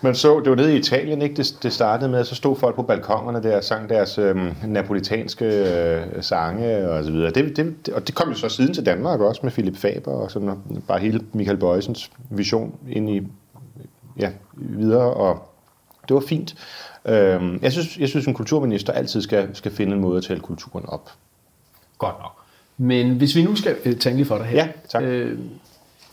Men 0.00 0.14
så, 0.14 0.40
det 0.40 0.50
var 0.50 0.56
nede 0.56 0.74
i 0.74 0.78
Italien, 0.78 1.22
ikke? 1.22 1.36
Det, 1.36 1.56
det 1.62 1.72
startede 1.72 2.10
med, 2.10 2.18
at 2.18 2.26
så 2.26 2.34
stod 2.34 2.56
folk 2.56 2.76
på 2.76 2.82
balkongerne 2.82 3.42
der 3.42 3.56
og 3.56 3.64
sang 3.64 3.88
deres 3.88 4.18
øhm, 4.18 4.50
napolitanske 4.66 5.44
øh, 5.44 6.22
sange 6.22 6.88
og 6.88 7.04
så 7.04 7.10
videre. 7.10 7.30
Det, 7.30 7.56
det, 7.56 7.88
og 7.88 8.06
det 8.06 8.14
kom 8.14 8.28
jo 8.28 8.34
så 8.34 8.48
siden 8.48 8.74
til 8.74 8.86
Danmark 8.86 9.20
også 9.20 9.40
med 9.42 9.52
Philip 9.52 9.76
Faber 9.76 10.12
og 10.12 10.30
sådan 10.30 10.48
og 10.48 10.58
bare 10.88 10.98
hele 10.98 11.20
Michael 11.32 11.58
Bøjsens 11.58 12.10
vision 12.30 12.74
ind 12.88 13.10
i 13.10 13.22
ja, 14.18 14.30
videre, 14.54 15.14
og 15.14 15.48
det 16.08 16.14
var 16.14 16.22
fint. 16.28 16.54
Øhm, 17.04 17.58
jeg, 17.62 17.72
synes, 17.72 17.98
jeg 17.98 18.08
synes, 18.08 18.26
en 18.26 18.34
kulturminister 18.34 18.92
altid 18.92 19.22
skal, 19.22 19.48
skal 19.52 19.72
finde 19.72 19.92
en 19.92 20.00
måde 20.00 20.16
at 20.16 20.24
tale 20.24 20.40
kulturen 20.40 20.88
op. 20.88 21.10
Godt 21.98 22.18
nok. 22.18 22.32
Men 22.76 23.16
hvis 23.16 23.36
vi 23.36 23.44
nu 23.44 23.56
skal... 23.56 23.76
Øh, 23.84 23.96
tænke 23.96 24.16
lige 24.16 24.26
for 24.26 24.38
dig 24.38 24.46
her. 24.46 24.56
Ja, 24.56 24.68
tak. 24.88 25.02
Øh, 25.02 25.38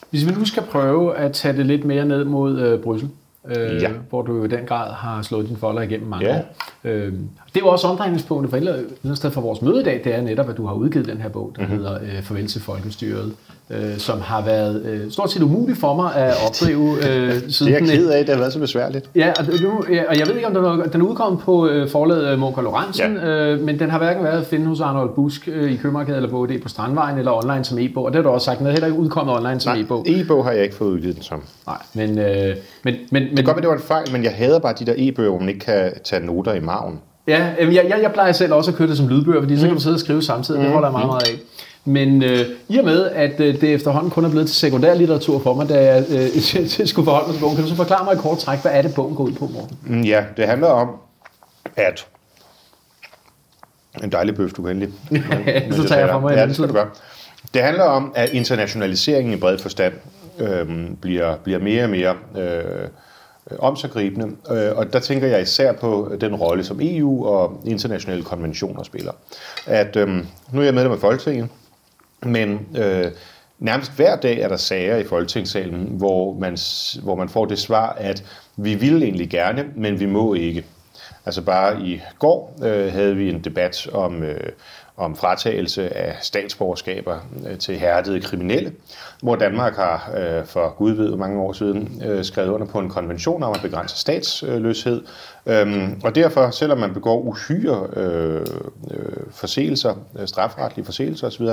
hvis 0.09 0.25
vi 0.25 0.31
nu 0.31 0.45
skal 0.45 0.63
prøve 0.63 1.17
at 1.17 1.33
tage 1.33 1.57
det 1.57 1.65
lidt 1.65 1.85
mere 1.85 2.05
ned 2.05 2.25
mod 2.25 2.59
øh, 2.59 2.79
Bryssel, 2.79 3.09
øh, 3.47 3.81
Ja. 3.81 3.89
hvor 4.09 4.21
du 4.21 4.43
i 4.43 4.47
den 4.47 4.65
grad 4.65 4.91
har 4.93 5.21
slået 5.21 5.47
din 5.49 5.57
folder 5.57 5.81
igennem 5.81 6.07
mange 6.09 6.25
Ja. 6.27 6.37
år. 6.37 6.55
Øh, 6.83 7.13
det 7.53 7.61
jo 7.61 7.67
også 7.67 7.87
omdrejningspunktet 7.87 8.49
for 8.49 8.57
eller 8.57 8.83
for 9.31 9.41
vores 9.41 9.61
møde 9.61 9.81
i 9.81 9.83
dag, 9.83 10.01
det 10.03 10.15
er 10.15 10.21
netop, 10.21 10.49
at 10.49 10.57
du 10.57 10.65
har 10.65 10.73
udgivet 10.73 11.07
den 11.07 11.17
her 11.21 11.29
bog, 11.29 11.53
der 11.55 11.61
Mhm. 11.61 11.71
mm-hmm. 11.71 11.85
hedder 11.85 12.01
øh, 12.17 12.21
Farvel 12.23 12.47
til 12.47 12.61
Folkestyret, 12.61 13.33
øh, 13.73 13.97
som 13.97 14.21
har 14.21 14.41
været 14.41 14.85
øh, 14.85 15.11
stort 15.11 15.31
set 15.31 15.41
umuligt 15.41 15.79
for 15.79 15.95
mig 15.95 16.15
at 16.15 16.33
opdrive 16.47 16.95
øh, 17.09 17.33
siden 17.49 17.73
Det 17.73 17.81
er 17.81 17.85
jeg 17.85 17.97
ked 17.97 18.09
af, 18.09 18.25
det 18.25 18.33
har 18.33 18.39
været 18.39 18.53
så 18.53 18.59
besværligt. 18.59 19.09
Ja, 19.15 19.31
og, 19.39 19.45
nu, 19.61 19.83
ja, 19.95 20.03
og 20.09 20.19
jeg 20.19 20.27
ved 20.27 20.35
ikke, 20.35 20.47
om 20.47 20.53
den 20.53 20.63
er, 20.65 20.71
den 20.83 21.01
er 21.01 21.05
udkommet 21.05 21.41
på 21.41 21.67
øh, 21.67 21.89
forlaget 21.89 22.27
øh, 22.33 22.39
Munker 22.39 22.61
Lorentzen, 22.61 23.15
Ja. 23.15 23.51
øh, 23.51 23.59
men 23.59 23.79
den 23.79 23.89
har 23.89 23.97
hverken 23.97 24.23
været 24.23 24.41
at 24.41 24.47
finde 24.47 24.65
hos 24.65 24.81
Arnold 24.81 25.09
Busk 25.15 25.49
øh, 25.51 25.71
i 25.71 25.75
Købmarkedet 25.75 26.17
eller 26.17 26.29
på 26.29 26.47
på 26.63 26.69
Strandvejen 26.69 27.17
eller 27.17 27.31
online 27.45 27.65
som 27.65 27.79
e-bog, 27.79 28.05
og 28.05 28.11
det 28.11 28.15
har 28.15 28.23
du 28.23 28.29
også 28.29 28.45
sagt, 28.45 28.59
den 28.59 28.67
er 28.67 28.71
heller 28.71 28.87
ikke 28.87 28.99
udkommet 28.99 29.35
online 29.35 29.59
som 29.59 29.73
Nej, 29.73 29.81
e-bog. 29.81 30.05
e-bog 30.07 30.45
har 30.45 30.51
jeg 30.51 30.63
ikke 30.63 30.75
fået 30.75 30.89
udgivet 30.89 31.15
den 31.15 31.23
som. 31.23 31.41
Nej, 31.67 31.77
men, 31.93 32.17
øh, 32.19 32.25
men, 32.25 32.55
men, 32.83 32.95
men 33.11 33.23
Det 33.23 33.35
kan 33.35 33.45
godt 33.45 33.55
være, 33.55 33.61
det 33.61 33.69
var 33.69 33.75
en 33.75 33.81
fejl, 33.81 34.11
men 34.11 34.23
jeg 34.23 34.31
hader 34.35 34.59
bare 34.59 34.73
de 34.79 34.85
der 34.85 34.93
e-bøger, 34.97 35.29
hvor 35.29 35.39
man 35.39 35.49
ikke 35.49 35.59
kan 35.65 35.91
tage 36.03 36.25
noter 36.25 36.53
i 36.53 36.59
maven. 36.59 36.99
Ja, 37.27 37.45
jeg, 37.59 37.73
jeg, 37.73 37.99
jeg 38.01 38.11
plejer 38.13 38.31
selv 38.31 38.53
også 38.53 38.71
at 38.71 38.77
køre 38.77 38.87
det 38.87 38.97
som 38.97 39.07
lydbøger, 39.07 39.41
fordi 39.41 39.57
så 39.57 39.65
kan 39.65 39.75
du 39.75 39.81
sidde 39.81 39.93
og 39.93 39.99
skrive 39.99 40.21
samtidig, 40.21 40.59
mm. 40.59 40.65
det 40.65 40.73
holder 40.73 40.87
jeg 40.87 40.93
meget, 40.93 41.07
meget 41.07 41.23
af. 41.23 41.39
Men 41.85 42.23
øh, 42.23 42.45
i 42.69 42.77
og 42.77 42.85
med, 42.85 43.05
at 43.05 43.39
øh, 43.39 43.61
det 43.61 43.73
efterhånden 43.73 44.11
kun 44.11 44.25
er 44.25 44.29
blevet 44.29 44.47
til 44.47 44.55
sekundær 44.55 44.93
litteratur 44.93 45.39
for 45.39 45.53
mig, 45.53 45.69
da 45.69 45.93
jeg 45.93 46.05
øh, 46.09 46.87
skulle 46.87 47.05
forholde 47.05 47.27
mig 47.27 47.35
til 47.35 47.41
bogen, 47.41 47.55
kan 47.55 47.63
du 47.63 47.69
så 47.69 47.75
forklare 47.75 48.05
mig 48.05 48.13
i 48.13 48.17
kort 48.17 48.37
træk, 48.37 48.61
hvad 48.61 48.71
er 48.71 48.81
det, 48.81 48.95
bogen 48.95 49.15
går 49.15 49.23
ud 49.23 49.31
på, 49.31 49.47
Morten? 49.47 49.77
Mm, 49.85 50.01
Ja, 50.01 50.25
det 50.37 50.47
handler 50.47 50.67
om, 50.67 50.89
at... 51.75 52.07
En 54.03 54.11
dejlig 54.11 54.35
bøf, 54.35 54.51
du 54.53 54.61
kan 54.61 54.71
endelig. 54.71 54.93
så 55.77 55.87
tager 55.87 55.99
jeg 55.99 56.09
fra 56.09 56.19
mig 56.19 56.35
Ja, 56.35 56.45
det 56.45 56.55
skal 56.55 56.67
du 56.67 56.73
gøre. 56.73 56.89
Det 57.53 57.61
handler 57.61 57.83
om, 57.83 58.11
at 58.15 58.29
internationaliseringen 58.29 59.33
i 59.33 59.37
bred 59.37 59.57
forstand 59.57 59.93
øhm, 60.39 60.95
bliver, 61.01 61.35
bliver 61.35 61.59
mere 61.59 61.83
og 61.83 61.89
mere 61.89 62.15
øh, 62.37 62.87
omsaggribende. 63.59 64.35
Øh, 64.51 64.77
og 64.77 64.93
der 64.93 64.99
tænker 64.99 65.27
jeg 65.27 65.41
især 65.41 65.71
på 65.73 66.11
den 66.21 66.35
rolle, 66.35 66.63
som 66.63 66.79
EU 66.81 67.25
og 67.25 67.61
internationale 67.65 68.23
konventioner 68.23 68.83
spiller. 68.83 69.11
At 69.65 69.95
øhm, 69.95 70.27
nu 70.51 70.61
er 70.61 70.65
jeg 70.65 70.73
medlem 70.73 70.91
af 70.91 70.99
Folketinget, 70.99 71.49
men 72.25 72.67
øh, 72.77 73.11
nærmest 73.59 73.95
hver 73.95 74.15
dag 74.15 74.39
er 74.39 74.47
der 74.47 74.57
sager 74.57 74.97
i 74.97 75.03
Folketingssalen, 75.03 75.87
hvor 75.97 76.33
man, 76.33 76.57
hvor 77.03 77.15
man 77.15 77.29
får 77.29 77.45
det 77.45 77.59
svar, 77.59 77.93
at 77.93 78.23
vi 78.57 78.75
vil 78.75 79.03
egentlig 79.03 79.29
gerne, 79.29 79.65
men 79.75 79.99
vi 79.99 80.05
må 80.05 80.33
ikke. 80.33 80.65
Altså 81.25 81.41
bare 81.41 81.81
i 81.81 82.01
går 82.19 82.59
øh, 82.63 82.93
havde 82.93 83.15
vi 83.15 83.29
en 83.29 83.39
debat 83.39 83.87
om, 83.93 84.23
øh, 84.23 84.49
om 85.01 85.15
fratagelse 85.15 85.97
af 85.97 86.15
statsborgerskaber 86.21 87.19
øh, 87.49 87.57
til 87.57 87.79
hærdede 87.79 88.21
kriminelle, 88.21 88.71
hvor 89.21 89.35
Danmark 89.35 89.75
har 89.75 90.11
øh, 90.17 90.45
for 90.45 90.75
gud 90.77 90.91
ved 90.91 91.15
mange 91.15 91.41
år 91.41 91.53
siden 91.53 92.01
øh, 92.05 92.23
skrevet 92.23 92.49
under 92.49 92.67
på 92.67 92.79
en 92.79 92.89
konvention 92.89 93.43
om 93.43 93.53
at 93.53 93.61
begrænse 93.61 93.97
statsløshed. 93.97 95.01
Øhm, 95.45 96.01
og 96.03 96.15
derfor, 96.15 96.49
selvom 96.49 96.77
man 96.77 96.93
begår 96.93 97.19
uhyre 97.21 97.87
øh, 97.95 98.41
øh 98.91 99.11
forseelser, 99.31 99.89
øh, 99.89 100.27
strafferetlige 100.27 100.27
strafretlige 100.27 100.85
forseelser 100.85 101.27
osv., 101.27 101.45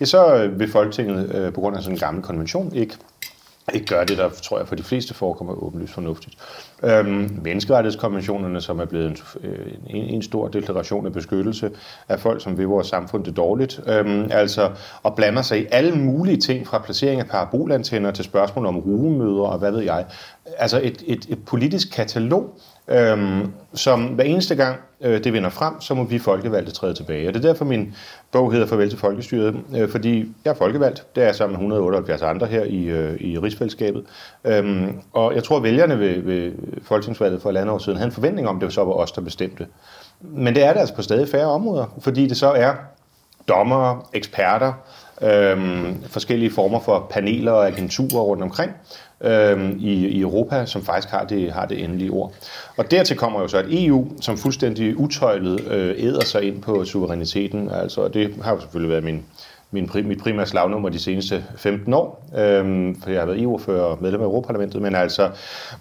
ja, 0.00 0.04
så 0.04 0.50
vil 0.56 0.70
Folketinget 0.70 1.34
øh, 1.34 1.52
på 1.52 1.60
grund 1.60 1.76
af 1.76 1.82
sådan 1.82 1.94
en 1.94 2.00
gammel 2.00 2.22
konvention 2.22 2.74
ikke 2.74 2.94
ikke 3.74 3.86
gør 3.86 4.04
det, 4.04 4.18
der 4.18 4.28
tror 4.28 4.58
jeg 4.58 4.68
for 4.68 4.74
de 4.74 4.82
fleste 4.82 5.14
forekommer 5.14 5.54
åbenlyst 5.54 5.92
fornuftigt. 5.92 6.36
Øhm, 6.82 7.40
menneskerettighedskonventionerne, 7.42 8.60
som 8.60 8.80
er 8.80 8.84
blevet 8.84 9.06
en, 9.06 9.16
øh, 9.42 9.72
en, 9.86 10.04
en 10.04 10.22
stor 10.22 10.48
deklaration 10.48 11.06
af 11.06 11.12
beskyttelse 11.12 11.70
af 12.08 12.20
folk, 12.20 12.42
som 12.42 12.58
vil 12.58 12.66
vores 12.66 12.86
samfund 12.86 13.24
det 13.24 13.36
dårligt, 13.36 13.80
øhm, 13.86 14.28
altså 14.30 14.70
og 15.02 15.16
blander 15.16 15.42
sig 15.42 15.60
i 15.60 15.66
alle 15.70 15.92
mulige 15.92 16.36
ting, 16.36 16.66
fra 16.66 16.78
placering 16.78 17.20
af 17.20 17.26
parabolantenner 17.26 18.10
til 18.10 18.24
spørgsmål 18.24 18.66
om 18.66 18.78
rugemøder 18.78 19.42
og 19.42 19.58
hvad 19.58 19.72
ved 19.72 19.80
jeg. 19.80 20.04
Altså 20.58 20.80
et, 20.82 21.04
et, 21.06 21.26
et 21.28 21.44
politisk 21.44 21.90
katalog, 21.92 22.58
øhm, 22.88 23.52
som 23.74 24.04
hver 24.04 24.24
eneste 24.24 24.54
gang 24.54 24.76
øh, 25.00 25.24
det 25.24 25.32
vinder 25.32 25.50
frem, 25.50 25.80
så 25.80 25.94
må 25.94 26.04
vi 26.04 26.18
folkevalgte 26.18 26.72
træde 26.72 26.94
tilbage. 26.94 27.28
Og 27.28 27.34
det 27.34 27.44
er 27.44 27.48
derfor 27.48 27.64
min 27.64 27.94
bog 28.32 28.52
hedder 28.52 28.66
Farvel 28.66 28.90
til 28.90 28.98
Folkestyret, 28.98 29.56
øh, 29.76 29.88
fordi 29.88 30.34
jeg 30.44 30.50
er 30.50 30.54
folkevalgt, 30.54 31.04
det 31.14 31.22
er 31.22 31.26
jeg 31.26 31.34
sammen 31.34 31.52
med 31.52 31.58
178 31.58 32.22
andre 32.22 32.46
her 32.46 32.64
i, 32.64 32.84
øh, 32.84 33.20
i 33.20 33.38
rigsfællesskabet. 33.38 34.04
Øhm, 34.44 35.00
og 35.12 35.34
jeg 35.34 35.44
tror, 35.44 35.56
at 35.56 35.62
vælgerne 35.62 35.98
ved, 35.98 36.22
ved 36.22 36.52
folketingsvalget 36.82 37.42
for 37.42 37.50
et 37.50 37.56
andet 37.56 37.74
år 37.74 37.78
siden 37.78 37.98
havde 37.98 38.08
en 38.08 38.14
forventning 38.14 38.48
om, 38.48 38.56
at 38.56 38.62
det 38.62 38.72
så 38.72 38.84
var 38.84 38.92
os, 38.92 39.12
der 39.12 39.20
bestemte. 39.20 39.66
Men 40.20 40.54
det 40.54 40.64
er 40.64 40.72
det 40.72 40.80
altså 40.80 40.94
på 40.94 41.02
stadig 41.02 41.28
færre 41.28 41.46
områder, 41.46 41.86
fordi 42.00 42.26
det 42.26 42.36
så 42.36 42.52
er 42.52 42.74
dommere, 43.48 44.02
eksperter, 44.12 44.72
øhm, 45.22 46.04
forskellige 46.08 46.50
former 46.50 46.80
for 46.80 47.06
paneler 47.10 47.52
og 47.52 47.66
agenturer 47.66 48.22
rundt 48.22 48.42
omkring 48.42 48.72
øh, 49.20 49.70
i, 49.78 50.06
i 50.06 50.20
Europa, 50.20 50.66
som 50.66 50.82
faktisk 50.82 51.08
har 51.08 51.24
det, 51.24 51.52
har 51.52 51.66
det 51.66 51.84
endelige 51.84 52.10
ord. 52.10 52.32
Og 52.76 52.90
dertil 52.90 53.16
kommer 53.16 53.40
jo 53.40 53.48
så 53.48 53.58
et 53.58 53.84
EU, 53.86 54.06
som 54.20 54.36
fuldstændig 54.38 55.00
utøjlet 55.00 55.60
øh, 55.70 55.94
æder 55.98 56.24
sig 56.24 56.42
ind 56.42 56.62
på 56.62 56.84
suveræniteten. 56.84 57.70
Altså, 57.70 58.00
og 58.00 58.14
det 58.14 58.34
har 58.42 58.54
jo 58.54 58.60
selvfølgelig 58.60 58.90
været 58.90 59.04
min, 59.04 59.24
min, 59.70 59.90
mit 60.04 60.18
primære 60.18 60.46
slagnummer 60.46 60.88
de 60.88 60.98
seneste 60.98 61.44
15 61.56 61.94
år, 61.94 62.24
øhm, 62.38 63.00
for 63.02 63.10
jeg 63.10 63.20
har 63.20 63.26
været 63.26 63.42
EU-ordfører 63.42 63.82
og 63.82 63.98
medlem 64.00 64.20
af 64.20 64.24
Europaparlamentet, 64.24 64.82
men 64.82 64.94
altså, 64.94 65.30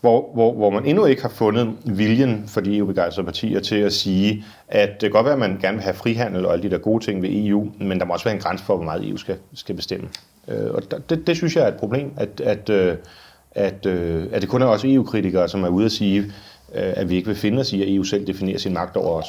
hvor, 0.02 0.30
hvor, 0.34 0.54
hvor 0.54 0.70
man 0.70 0.86
endnu 0.86 1.06
ikke 1.06 1.22
har 1.22 1.30
fundet 1.30 1.74
viljen 1.86 2.44
for 2.48 2.62
de 2.62 2.78
EU-begejstrede 2.78 3.26
partier 3.26 3.60
til 3.60 3.76
at 3.76 3.94
sige, 3.94 4.46
at 4.68 4.90
det 4.90 5.00
kan 5.02 5.12
godt 5.12 5.26
være, 5.26 5.34
at 5.34 5.40
man 5.40 5.58
gerne 5.62 5.78
vil 5.78 5.84
have 5.84 5.94
frihandel 5.94 6.46
og 6.46 6.54
alle 6.54 6.64
de 6.64 6.70
der 6.70 6.78
gode 6.78 7.04
ting 7.06 7.22
ved 7.22 7.30
EU, 7.32 7.68
men 7.80 8.00
der 8.00 8.06
må 8.06 8.14
også 8.14 8.26
være 8.26 8.36
en 8.36 8.42
grænse 8.42 8.66
for, 8.66 8.76
hvor 8.76 8.86
meget 8.86 9.10
EU 9.10 9.18
skal, 9.18 9.36
skal 9.54 9.76
bestemme. 9.76 10.08
Øh, 10.48 10.72
og 10.74 10.92
der- 10.92 11.00
det, 11.00 11.28
det 11.28 11.36
synes 11.38 11.56
jeg 11.56 11.64
er 11.64 11.68
et 11.68 11.78
problem, 11.80 12.12
at, 12.18 12.42
at, 12.42 12.70
øh, 12.70 12.96
at, 13.56 13.86
øh, 13.86 14.24
at 14.32 14.42
det 14.42 14.50
kun 14.50 14.62
er 14.62 14.66
også 14.66 14.88
EU-kritikere, 14.88 15.50
som 15.50 15.64
er 15.64 15.68
ude 15.70 15.86
at 15.86 15.92
sige, 15.92 16.20
øh, 16.20 16.24
at 16.76 17.10
vi 17.10 17.16
ikke 17.16 17.28
vil 17.28 17.36
finde 17.36 17.60
os 17.60 17.74
i, 17.74 17.82
at 17.82 17.94
EU 17.96 18.04
selv 18.04 18.28
definerer 18.28 18.58
sin 18.58 18.74
magt 18.74 18.96
over 18.98 19.22
os. 19.22 19.26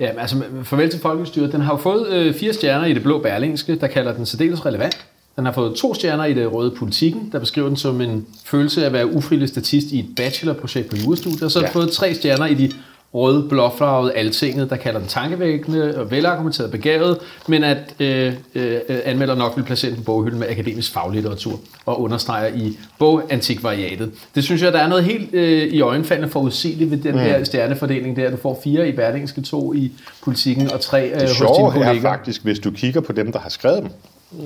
Ja, 0.00 0.12
men 0.12 0.20
altså, 0.20 0.42
farvel 0.64 0.90
til 0.90 1.00
folkestyret. 1.00 1.52
Den 1.52 1.60
har 1.60 1.72
jo 1.72 1.76
fået 1.76 2.08
øh, 2.08 2.34
fire 2.34 2.52
stjerner 2.52 2.86
i 2.86 2.94
det 2.94 3.02
blå 3.02 3.18
berlingske, 3.22 3.76
der 3.76 3.86
kalder 3.86 4.12
den 4.14 4.26
særdeles 4.26 4.66
relevant. 4.66 5.06
Den 5.36 5.44
har 5.46 5.52
fået 5.52 5.74
to 5.76 5.94
stjerner 5.94 6.24
i 6.24 6.34
det 6.34 6.52
røde 6.52 6.70
politikken, 6.70 7.28
der 7.32 7.38
beskriver 7.38 7.68
den 7.68 7.76
som 7.76 8.00
en 8.00 8.26
følelse 8.44 8.82
af 8.82 8.86
at 8.86 8.92
være 8.92 9.06
ufrivillig 9.14 9.48
statist 9.48 9.86
i 9.92 9.98
et 9.98 10.06
bachelorprojekt 10.16 10.90
på 10.90 10.96
jurastudiet. 11.04 11.42
Og 11.42 11.50
så 11.50 11.58
har 11.58 11.66
den 11.66 11.74
Ja. 11.74 11.80
fået 11.80 11.90
tre 11.92 12.14
stjerner 12.14 12.46
i 12.46 12.54
de 12.54 12.72
røde, 13.14 13.48
blåfarvede 13.48 14.12
altinget, 14.12 14.70
der 14.70 14.76
kalder 14.76 15.00
den 15.00 15.08
tankevækkende 15.08 15.98
og 15.98 16.10
velargumenteret 16.10 16.70
begavet, 16.70 17.18
men 17.48 17.64
at 17.64 17.94
øh, 18.00 18.32
øh, 18.54 18.80
anmelder 19.04 19.34
nok 19.34 19.52
vil 19.56 19.62
placere 19.62 19.90
den 19.90 19.98
på 19.98 20.02
boghylden 20.02 20.38
med 20.38 20.48
akademisk 20.48 20.92
faglitteratur 20.92 21.60
og 21.86 22.00
understreger 22.00 22.54
i 22.54 22.78
bogantikvariatet. 22.98 24.10
Det 24.34 24.44
synes 24.44 24.62
jeg, 24.62 24.72
der 24.72 24.78
er 24.78 24.88
noget 24.88 25.04
helt 25.04 25.34
øh, 25.34 25.62
i 25.62 25.80
øjenfaldende 25.80 26.30
forudsigeligt 26.32 26.90
ved 26.90 26.98
den 26.98 27.14
mm. 27.14 27.20
her 27.20 27.44
stjernefordeling 27.44 28.16
der. 28.16 28.30
Du 28.30 28.36
får 28.36 28.60
fire 28.64 28.88
i 28.88 28.92
Berlingske, 28.92 29.40
to 29.40 29.74
i 29.74 29.92
politikken 30.24 30.72
og 30.72 30.80
tre 30.80 31.06
øh, 31.06 31.20
Det 31.20 31.28
hos 31.28 31.36
dine 31.36 31.36
sjove 31.36 31.68
er 31.68 31.72
kolleger. 31.72 32.00
faktisk, 32.00 32.44
hvis 32.44 32.58
du 32.58 32.70
kigger 32.70 33.00
på 33.00 33.12
dem, 33.12 33.32
der 33.32 33.38
har 33.38 33.50
skrevet 33.50 33.82
dem. 33.82 33.90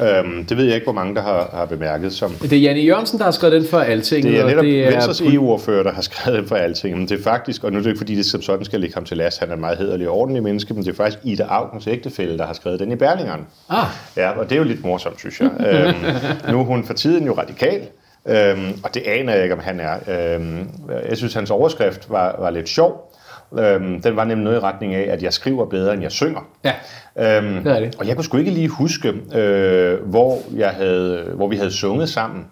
Øhm, 0.02 0.44
det 0.44 0.56
ved 0.56 0.64
jeg 0.64 0.74
ikke, 0.74 0.84
hvor 0.84 0.92
mange, 0.92 1.14
der 1.14 1.22
har, 1.22 1.50
har 1.52 1.64
bemærket. 1.64 2.12
Som, 2.12 2.30
Det 2.32 2.52
er 2.52 2.56
Janne 2.56 2.80
Jørgensen, 2.82 3.18
der 3.18 3.24
har 3.24 3.30
skrevet 3.30 3.52
den 3.60 3.68
for 3.70 3.78
alting. 3.80 4.24
det 4.24 4.40
er 4.40 4.46
netop 4.46 4.64
det 4.64 4.84
er 4.84 4.90
Venstres 4.90 5.20
EU-ordfører, 5.20 5.82
der 5.82 5.92
har 5.92 6.02
skrevet 6.10 6.38
dem 6.38 6.48
for 6.48 6.56
alting. 6.56 6.98
Men 6.98 7.08
det 7.08 7.18
er 7.18 7.22
faktisk, 7.22 7.64
og 7.64 7.72
nu 7.72 7.78
er 7.78 7.82
det 7.82 7.88
ikke 7.90 7.98
fordi, 7.98 8.14
det 8.14 8.26
som 8.26 8.42
sådan 8.42 8.64
skal 8.64 8.80
ligge 8.80 8.94
ham 8.94 9.04
til 9.04 9.16
last, 9.16 9.40
han 9.40 9.50
er 9.50 9.54
en 9.54 9.60
meget 9.60 9.78
hederlig 9.78 10.08
og 10.08 10.16
ordentlig 10.18 10.42
menneske, 10.42 10.74
men 10.74 10.84
det 10.84 10.90
er 10.90 10.94
faktisk 10.96 11.18
Ida 11.24 11.42
Augens 11.48 11.86
ægtefælle, 11.86 12.38
der 12.38 12.46
har 12.46 12.54
skrevet 12.54 12.80
den 12.80 12.92
i 12.92 12.96
Berlingeren. 12.96 13.46
Ah, 13.68 13.86
Ja, 14.16 14.30
og 14.30 14.44
det 14.50 14.52
er 14.52 14.58
jo 14.58 14.64
lidt 14.64 14.84
morsomt, 14.84 15.18
synes 15.18 15.40
jeg. 15.40 15.50
øhm, 15.68 16.52
nu 16.52 16.60
er 16.60 16.64
hun 16.64 16.84
for 16.84 16.94
tiden 16.94 17.26
jo 17.26 17.32
radikal, 17.38 17.80
øhm, 18.28 18.72
og 18.84 18.94
det 18.94 19.02
aner 19.06 19.32
jeg 19.34 19.42
ikke, 19.42 19.54
om 19.54 19.60
han 19.60 19.80
er. 19.80 19.94
Øhm, 20.34 20.68
jeg 21.08 21.16
synes, 21.16 21.34
hans 21.34 21.50
overskrift 21.50 22.10
var, 22.10 22.36
var 22.38 22.50
lidt 22.50 22.68
sjov. 22.68 23.11
Øhm, 23.58 24.02
den 24.02 24.16
var 24.16 24.24
nemlig 24.24 24.44
noget 24.44 24.56
i 24.56 24.60
retning 24.60 24.94
af, 24.94 25.12
at 25.12 25.22
jeg 25.22 25.32
skriver 25.32 25.64
bedre, 25.66 25.92
end 25.94 26.02
jeg 26.02 26.12
synger. 26.12 26.40
ja. 26.64 26.72
Øhm, 27.18 27.64
Det 27.64 27.76
er 27.76 27.80
det. 27.80 27.94
Og 27.98 28.06
jeg 28.08 28.16
kunne 28.16 28.24
sgu 28.24 28.36
ikke 28.36 28.50
lige 28.50 28.68
huske, 28.68 29.08
øh, 29.34 30.02
hvor, 30.04 30.38
jeg 30.56 30.70
havde, 30.70 31.32
hvor 31.34 31.48
vi 31.48 31.56
havde 31.56 31.70
sunget 31.70 32.08
sammen. 32.08 32.44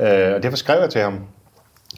Øh, 0.00 0.06
og 0.34 0.42
derfor 0.42 0.56
skrev 0.56 0.80
jeg 0.80 0.90
til 0.90 1.00
ham. 1.00 1.18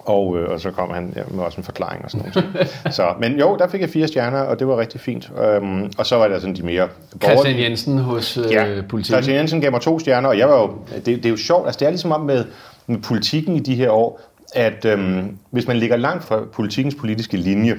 Og, 0.00 0.38
øh, 0.38 0.48
og 0.50 0.60
så 0.60 0.70
kom 0.70 0.90
han 0.90 1.12
ja, 1.16 1.22
med 1.30 1.44
også 1.44 1.58
en 1.58 1.64
forklaring 1.64 2.04
og 2.04 2.10
sådan 2.10 2.32
noget. 2.34 2.68
så, 2.96 3.08
men 3.20 3.38
jo, 3.38 3.56
der 3.56 3.68
fik 3.68 3.80
jeg 3.80 3.88
fire 3.90 4.08
stjerner, 4.08 4.40
og 4.40 4.58
det 4.58 4.66
var 4.68 4.78
rigtig 4.78 5.00
fint. 5.00 5.30
Øhm, 5.44 5.92
og 5.98 6.06
så 6.06 6.16
var 6.16 6.28
der 6.28 6.38
sådan 6.38 6.54
de 6.56 6.62
mere 6.62 6.88
Christian 7.22 7.58
Jensen 7.58 7.98
hos 7.98 8.36
øh, 8.36 8.44
Ja, 8.52 8.64
politikken. 8.88 9.04
Christian 9.04 9.36
Jensen 9.36 9.60
gav 9.60 9.70
mig 9.70 9.80
to 9.80 9.98
stjerner, 9.98 10.28
og 10.28 10.38
jeg 10.38 10.48
var 10.48 10.60
jo, 10.60 10.78
det, 10.96 11.06
det 11.06 11.26
er 11.26 11.30
jo 11.30 11.36
sjovt, 11.36 11.66
altså 11.66 11.78
det 11.78 11.86
er 11.86 11.90
ligesom 11.90 12.12
om 12.12 12.20
med, 12.20 12.44
med 12.86 12.98
politikken 12.98 13.56
i 13.56 13.60
de 13.60 13.74
her 13.74 13.90
år, 13.90 14.20
at 14.54 14.84
øhm, 14.84 15.36
hvis 15.50 15.66
man 15.66 15.76
ligger 15.76 15.96
langt 15.96 16.24
fra 16.24 16.40
politikkens 16.52 16.94
politiske 16.94 17.36
linje, 17.36 17.76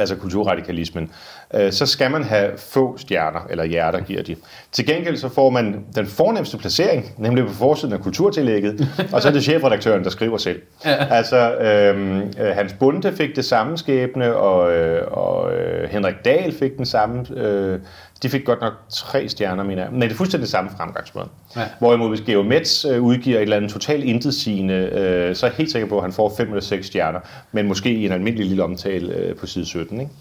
altså 0.00 0.16
kulturradikalismen, 0.16 1.10
øh, 1.54 1.72
så 1.72 1.86
skal 1.86 2.10
man 2.10 2.24
have 2.24 2.50
få 2.56 2.98
stjerner, 2.98 3.40
eller 3.50 3.64
hjerter 3.64 4.00
giver 4.00 4.22
de. 4.22 4.36
Til 4.72 4.86
gengæld 4.86 5.16
så 5.16 5.28
får 5.28 5.50
man 5.50 5.84
den 5.94 6.06
fornemmeste 6.06 6.58
placering, 6.58 7.14
nemlig 7.18 7.46
på 7.46 7.52
forsiden 7.52 7.94
af 7.94 8.00
kulturtillægget, 8.00 8.88
og 9.12 9.22
så 9.22 9.28
er 9.28 9.32
det 9.32 9.42
chefredaktøren, 9.42 10.04
der 10.04 10.10
skriver 10.10 10.36
selv. 10.36 10.62
Ja. 10.84 11.06
Altså, 11.10 11.54
øhm, 11.56 12.20
øh, 12.40 12.54
Hans 12.54 12.72
Bunde 12.72 13.12
fik 13.12 13.36
det 13.36 13.44
samme 13.44 13.78
skæbne, 13.78 14.36
og, 14.36 14.72
øh, 14.72 15.02
og 15.10 15.54
øh, 15.54 15.90
Henrik 15.90 16.14
Dahl 16.24 16.58
fik 16.58 16.76
den 16.76 16.86
samme, 16.86 17.26
øh, 17.36 17.78
De 18.22 18.28
fik 18.28 18.44
godt 18.44 18.60
nok 18.60 18.72
tre 18.90 19.28
stjerner, 19.28 19.62
mener 19.64 19.82
jeg. 19.82 19.92
Men 19.92 20.02
det 20.02 20.10
er 20.10 20.14
fuldstændig 20.14 20.48
samme 20.48 20.70
fremgangsmåde. 20.76 21.28
Ja. 21.56 21.62
Hvorimod 21.78 22.08
hvis 22.08 22.20
Geomets 22.20 22.84
øh, 22.84 23.02
udgiver 23.02 23.36
et 23.36 23.42
eller 23.42 23.56
andet 23.56 23.70
totalt 23.70 24.04
intetsigende, 24.04 24.74
øh, 24.74 25.36
så 25.36 25.46
er 25.46 25.50
jeg 25.50 25.56
helt 25.56 25.72
sikker 25.72 25.88
på, 25.88 25.96
at 25.96 26.02
han 26.02 26.12
får 26.12 26.34
fem 26.36 26.48
eller 26.48 26.60
seks 26.60 26.86
stjerner, 26.86 27.20
men 27.52 27.68
måske 27.68 27.90
i 27.90 28.06
en 28.06 28.12
almindelig 28.12 28.46
lille 28.46 28.64
omtale 28.64 29.14
øh, 29.14 29.36
på 29.36 29.46
side 29.46 29.66
17. 29.66 30.00
Ikke? 30.00 30.12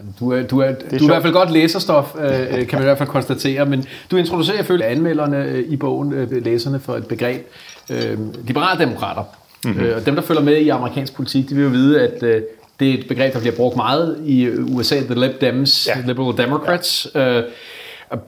Jamen, 0.00 0.14
Du 0.20 0.32
er, 0.32 0.42
du 0.42 0.58
er, 0.58 0.72
du 0.72 0.96
er 0.96 1.02
i 1.02 1.06
hvert 1.06 1.22
fald 1.22 1.32
godt 1.32 1.50
læserstof, 1.52 2.14
øh, 2.18 2.24
øh, 2.24 2.66
kan 2.66 2.68
man 2.72 2.82
i 2.82 2.84
hvert 2.84 2.98
fald 2.98 3.08
konstatere, 3.08 3.66
men 3.66 3.84
du 4.10 4.16
introducerer 4.16 4.60
ifølge 4.60 4.84
anmelderne 4.84 5.44
øh, 5.44 5.64
i 5.68 5.76
bogen, 5.76 6.28
læserne, 6.30 6.80
for 6.80 6.96
et 6.96 7.06
begreb, 7.06 7.46
øh, 7.90 8.18
liberaldemokrater. 8.46 9.22
Mm-hmm. 9.64 9.80
Øh, 9.80 9.96
og 9.96 10.06
dem, 10.06 10.14
der 10.14 10.22
følger 10.22 10.42
med 10.42 10.56
i 10.56 10.68
amerikansk 10.68 11.14
politik, 11.14 11.48
de 11.48 11.54
vil 11.54 11.64
jo 11.64 11.70
vide, 11.70 12.00
at 12.00 12.22
øh, 12.22 12.42
det 12.80 12.90
er 12.90 12.94
et 12.98 13.08
begreb, 13.08 13.32
der 13.32 13.40
bliver 13.40 13.56
brugt 13.56 13.76
meget 13.76 14.18
i 14.26 14.48
USA, 14.48 15.00
the 15.00 15.14
Lib 15.14 15.40
Dems, 15.40 15.86
Ja. 15.86 16.06
Liberal 16.06 16.36
Democrats. 16.36 17.08
Ja. 17.14 17.38
Øh, 17.38 17.44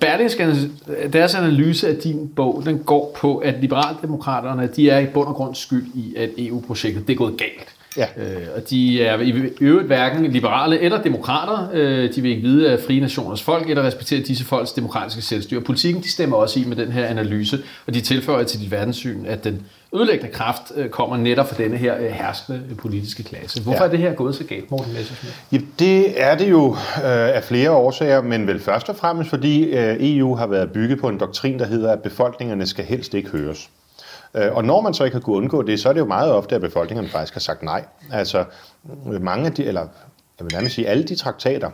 Berlingske, 0.00 0.54
deres 1.12 1.34
analyse 1.34 1.88
af 1.88 1.96
din 1.96 2.30
bog, 2.36 2.62
den 2.66 2.78
går 2.78 3.16
på, 3.20 3.36
at 3.36 3.54
liberaldemokraterne, 3.60 4.70
de 4.76 4.90
er 4.90 4.98
i 4.98 5.06
bund 5.06 5.28
og 5.28 5.34
grund 5.34 5.54
skyld 5.54 5.86
i, 5.94 6.14
at 6.16 6.30
EU-projektet 6.38 7.06
det 7.06 7.12
er 7.12 7.16
gået 7.16 7.38
galt. 7.38 7.68
Ja. 7.96 8.06
Øh, 8.16 8.46
og 8.56 8.70
de 8.70 9.04
er 9.04 9.20
i 9.20 9.32
øvrigt 9.60 9.86
hverken 9.86 10.32
liberale 10.32 10.80
eller 10.80 11.02
demokrater. 11.02 11.68
Øh, 11.72 12.14
de 12.14 12.20
vil 12.22 12.30
ikke 12.30 12.42
vide 12.42 12.70
af 12.72 12.78
frie 12.86 13.00
nationers 13.00 13.42
folk 13.42 13.70
eller 13.70 13.82
respektere 13.82 14.20
disse 14.20 14.44
folks 14.44 14.72
demokratiske 14.72 15.22
selvstyre. 15.22 15.60
Politikken 15.60 16.02
de 16.02 16.10
stemmer 16.10 16.36
også 16.36 16.60
i 16.60 16.64
med 16.64 16.76
den 16.76 16.92
her 16.92 17.06
analyse, 17.06 17.58
og 17.86 17.94
de 17.94 18.00
tilføjer 18.00 18.44
til 18.44 18.60
dit 18.60 18.70
verdenssyn, 18.70 19.26
at 19.26 19.44
den 19.44 19.66
ødelæggende 19.94 20.32
kraft 20.32 20.62
øh, 20.76 20.88
kommer 20.88 21.16
netop 21.16 21.48
fra 21.48 21.62
denne 21.62 21.76
her 21.76 21.96
øh, 21.98 22.04
herskende 22.06 22.60
øh, 22.70 22.76
politiske 22.76 23.22
klasse. 23.22 23.62
Hvorfor 23.62 23.78
Ja. 23.82 23.86
er 23.86 23.90
det 23.90 23.98
her 23.98 24.12
gået 24.14 24.34
så 24.34 24.44
galt, 24.44 24.70
Morten 24.70 24.92
Messerschmidt? 24.92 25.34
Ja, 25.52 25.58
det 25.78 26.22
er 26.22 26.34
det 26.36 26.50
jo 26.50 26.70
øh, 26.72 26.76
af 27.36 27.44
flere 27.44 27.70
årsager, 27.70 28.22
men 28.22 28.46
vel 28.46 28.60
først 28.60 28.88
og 28.88 28.96
fremmest 28.96 29.30
fordi 29.30 29.62
øh, 29.64 29.96
EU 30.00 30.34
har 30.34 30.46
været 30.46 30.70
bygget 30.72 31.00
på 31.00 31.08
en 31.08 31.18
doktrin, 31.18 31.58
der 31.58 31.66
hedder, 31.66 31.92
at 31.92 32.00
befolkningerne 32.02 32.66
skal 32.66 32.84
helst 32.84 33.14
ikke 33.14 33.28
høres. 33.30 33.68
Øh, 34.34 34.54
og 34.54 34.64
når 34.64 34.80
man 34.80 34.94
så 34.94 35.04
ikke 35.04 35.14
har 35.14 35.20
kunnet 35.20 35.36
undgå 35.36 35.62
det, 35.62 35.80
så 35.80 35.88
er 35.88 35.92
det 35.92 36.00
jo 36.00 36.06
meget 36.06 36.32
ofte, 36.32 36.54
at 36.54 36.60
befolkningerne 36.60 37.08
faktisk 37.08 37.34
har 37.34 37.40
sagt 37.40 37.62
nej. 37.62 37.84
Altså 38.12 38.44
mange 39.20 39.46
af 39.46 39.52
de, 39.52 39.64
eller 39.64 39.80
jeg 40.38 40.44
vil 40.44 40.52
nærmest 40.52 40.74
sige, 40.74 40.88
alle 40.88 41.04
de 41.04 41.14
traktater, 41.14 41.70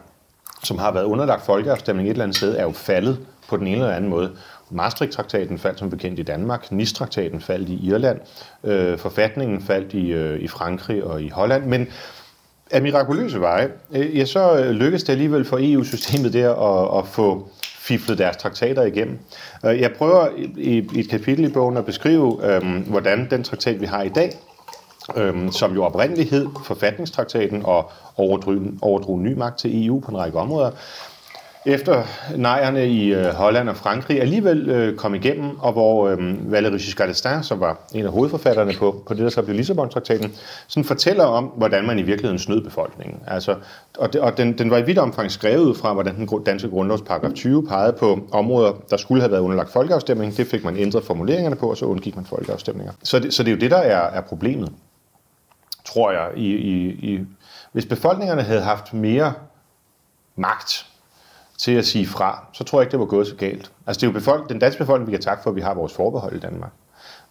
som 0.62 0.79
har 0.79 0.92
været 0.92 1.05
underlagt 1.05 1.47
folkeafstemning 1.47 2.09
et 2.09 2.12
eller 2.12 2.25
andet 2.25 2.37
sted, 2.37 2.57
er 2.57 2.62
jo 2.62 2.73
faldet 2.73 3.18
på 3.49 3.57
den 3.57 3.66
ene 3.66 3.77
eller 3.77 3.97
anden 3.97 4.11
måde. 4.11 4.31
Maastricht-traktaten 4.71 5.59
faldt 5.59 5.79
som 5.79 5.90
bekendt 5.90 6.18
i 6.18 6.23
Danmark, 6.23 6.73
Nice-traktaten 6.73 7.40
faldt 7.40 7.68
i 7.68 7.87
Irland, 7.87 8.21
øh, 8.64 8.99
forfatningen 8.99 9.62
faldt 9.62 9.92
i, 9.92 10.12
øh, 10.12 10.40
i 10.40 10.49
Frankrig 10.49 11.05
og 11.05 11.23
i 11.23 11.29
Holland, 11.29 11.64
men 11.64 11.88
af 12.71 12.83
mirakuløse 12.83 13.40
veje, 13.40 13.71
øh, 13.90 14.18
ja, 14.18 14.25
så 14.25 14.59
øh, 14.59 14.71
lykkedes 14.71 15.05
det 15.05 15.12
alligevel 15.12 15.44
for 15.44 15.59
EU-systemet 15.61 16.33
der 16.33 16.55
at, 16.55 16.99
at 16.99 17.09
få 17.09 17.49
fiflet 17.88 18.18
deres 18.18 18.37
traktater 18.37 18.83
igennem. 18.83 19.18
Øh, 19.66 19.81
jeg 19.81 19.92
prøver 19.92 20.29
i, 20.57 20.88
et 20.96 21.09
kapitel 21.11 21.44
i 21.44 21.48
bogen 21.48 21.77
at 21.77 21.85
beskrive, 21.85 22.55
øh, 22.55 22.88
hvordan 22.88 23.31
den 23.31 23.44
traktat, 23.44 23.81
vi 23.81 23.87
har 23.87 24.03
i 24.03 24.09
dag, 24.09 24.33
øhm, 25.16 25.53
som 25.53 25.74
jo 25.74 25.85
oprindeligt 25.85 26.31
hed 26.31 26.46
forfatningstraktaten 26.64 27.62
og 27.64 27.90
overdrog, 28.16 28.57
overdrog 28.83 29.18
ny 29.18 29.33
magt 29.33 29.59
til 29.59 29.87
EU 29.87 30.01
på 30.01 30.11
en 30.11 30.18
række 30.18 30.38
områder, 30.38 30.70
efter 31.66 32.03
nejerne 32.37 32.88
i 32.88 33.14
øh, 33.14 33.25
Holland 33.25 33.68
og 33.68 33.77
Frankrig 33.77 34.21
alligevel 34.21 34.68
øh, 34.68 34.97
kom 34.97 35.14
igennem, 35.14 35.59
og 35.59 35.73
hvor 35.73 36.09
øh, 36.09 36.18
Valéry 36.51 36.77
Giscard 36.77 37.09
d'Estaing, 37.09 37.42
som 37.42 37.61
var 37.61 37.79
en 37.94 38.05
af 38.05 38.12
hovedforfatterne 38.12 38.73
på, 38.79 39.03
på 39.07 39.14
det, 39.14 39.23
der 39.23 39.29
så 39.29 39.42
blev 39.42 39.57
Lissabon-traktaten, 39.57 40.33
sådan 40.68 40.85
fortæller 40.85 41.25
om, 41.25 41.44
hvordan 41.44 41.87
man 41.87 41.99
i 41.99 42.03
virkeligheden 42.03 42.38
snød 42.38 42.61
befolkningen. 42.64 43.21
Altså, 43.27 43.55
og 43.99 44.12
det, 44.12 44.21
og 44.21 44.37
den, 44.37 44.59
den 44.59 44.71
var 44.71 44.79
i 44.79 44.85
vidt 44.85 44.99
omfang 44.99 45.31
skrevet 45.31 45.64
ud 45.64 45.75
fra, 45.75 45.92
hvordan 45.92 46.14
den 46.14 46.27
danske 46.27 46.51
danske 46.51 46.68
grundlovsparagraf 46.68 47.33
20 47.33 47.66
pegede 47.66 47.92
på 47.92 48.18
områder, 48.33 48.73
der 48.90 48.97
skulle 48.97 49.23
have 49.23 49.33
været 49.33 49.40
underlagt 49.40 49.73
folkeafstemning. 49.73 50.37
Det 50.37 50.47
fik 50.47 50.64
man 50.64 50.77
ændret 50.77 51.05
formuleringerne 51.05 51.57
på, 51.57 51.71
og 51.71 51.77
så 51.77 51.85
undgik 51.85 52.16
man 52.16 52.25
folkeafstemninger. 52.25 52.92
Så 53.03 53.18
det, 53.18 53.35
så 53.35 53.42
det 53.42 53.51
er 53.51 53.55
jo 53.55 53.61
det, 53.61 53.71
der 53.71 53.77
er, 53.77 54.11
er 54.11 54.21
problemet, 54.21 54.73
tror 55.85 56.11
jeg. 56.11 56.29
I, 56.37 56.47
i, 56.47 56.88
i, 56.88 57.21
hvis 57.73 57.87
befolkningerne 57.87 58.42
havde 58.42 58.61
haft 58.61 58.94
mere 58.94 59.33
magt 60.37 60.87
til 61.59 61.73
at 61.73 61.85
sige 61.85 62.07
fra, 62.07 62.44
så 62.53 62.64
tror 62.64 62.79
jeg 62.81 62.83
ikke, 62.83 62.92
det 62.92 63.01
var 63.01 63.07
gået 63.07 63.27
så 63.27 63.35
galt. 63.35 63.71
Altså 63.87 64.01
det 64.01 64.07
er 64.07 64.12
jo 64.12 64.18
befolk- 64.18 64.49
den 64.49 64.59
danske 64.59 64.79
befolkning, 64.79 65.07
vi 65.07 65.12
kan 65.12 65.23
takke 65.23 65.42
for, 65.42 65.51
at 65.51 65.57
vi 65.57 65.61
har 65.61 65.75
vores 65.75 65.92
forbehold 65.92 66.37
i 66.37 66.40
Danmark. 66.40 66.71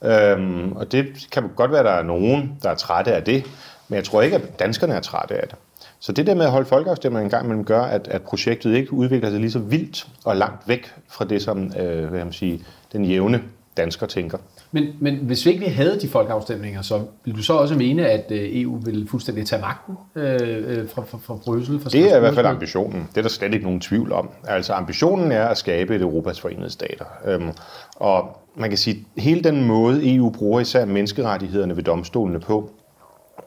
Øhm, 0.01 0.71
og 0.71 0.91
det 0.91 1.27
kan 1.31 1.49
godt 1.55 1.71
være, 1.71 1.79
at 1.79 1.85
der 1.85 1.91
er 1.91 2.03
nogen, 2.03 2.57
der 2.63 2.69
er 2.69 2.75
trætte 2.75 3.13
af 3.13 3.23
det, 3.23 3.45
men 3.87 3.95
jeg 3.95 4.03
tror 4.03 4.21
ikke, 4.21 4.35
at 4.35 4.59
danskerne 4.59 4.93
er 4.93 4.99
trætte 4.99 5.35
af 5.35 5.47
det. 5.47 5.57
Så 5.99 6.11
det 6.11 6.27
der 6.27 6.35
med 6.35 6.45
at 6.45 6.51
holde 6.51 6.65
folkeafstemning 6.65 7.23
en 7.23 7.29
gang 7.29 7.45
imellem 7.45 7.65
gør, 7.65 7.81
at, 7.81 8.07
at 8.07 8.21
projektet 8.21 8.75
ikke 8.75 8.93
udvikler 8.93 9.29
sig 9.29 9.39
lige 9.39 9.51
så 9.51 9.59
vildt 9.59 10.07
og 10.25 10.35
langt 10.35 10.67
væk 10.67 10.93
fra 11.09 11.25
det, 11.25 11.41
som 11.41 11.73
øh, 11.79 11.99
hvad 11.99 12.19
kan 12.19 12.27
man 12.27 12.33
sige, 12.33 12.65
den 12.93 13.05
jævne 13.05 13.43
dansker 13.77 14.05
tænker. 14.05 14.37
Men, 14.77 14.93
men 14.99 15.15
hvis 15.15 15.45
vi 15.45 15.51
ikke 15.51 15.69
havde 15.69 15.99
de 16.01 16.09
folkeafstemninger, 16.09 16.81
så 16.81 17.01
ville 17.25 17.37
du 17.37 17.43
så 17.43 17.53
også 17.53 17.75
mene, 17.75 18.09
at 18.09 18.31
øh, 18.31 18.61
EU 18.61 18.79
ville 18.85 19.07
fuldstændig 19.07 19.45
tage 19.45 19.61
magten 19.61 19.95
øh, 20.15 20.39
øh, 20.41 20.89
fra, 20.89 21.01
fra, 21.01 21.17
fra 21.21 21.35
Bryssel? 21.45 21.79
Fra 21.79 21.89
Det 21.89 22.11
er 22.11 22.17
i 22.17 22.19
hvert 22.19 22.35
fald 22.35 22.45
ambitionen. 22.45 23.07
Det 23.09 23.17
er 23.17 23.21
der 23.21 23.29
slet 23.29 23.53
ikke 23.53 23.65
nogen 23.65 23.81
tvivl 23.81 24.11
om. 24.11 24.29
Altså 24.47 24.73
ambitionen 24.73 25.31
er 25.31 25.47
at 25.47 25.57
skabe 25.57 25.95
et 25.95 26.01
Europas 26.01 26.39
forenede 26.39 26.69
stater. 26.69 27.05
Øhm, 27.25 27.51
og 27.95 28.41
man 28.55 28.69
kan 28.69 28.77
sige, 28.77 29.05
at 29.15 29.23
hele 29.23 29.43
den 29.43 29.65
måde 29.65 30.15
EU 30.15 30.29
bruger 30.29 30.59
især 30.59 30.85
menneskerettighederne 30.85 31.77
ved 31.77 31.83
domstolene 31.83 32.39
på, 32.39 32.71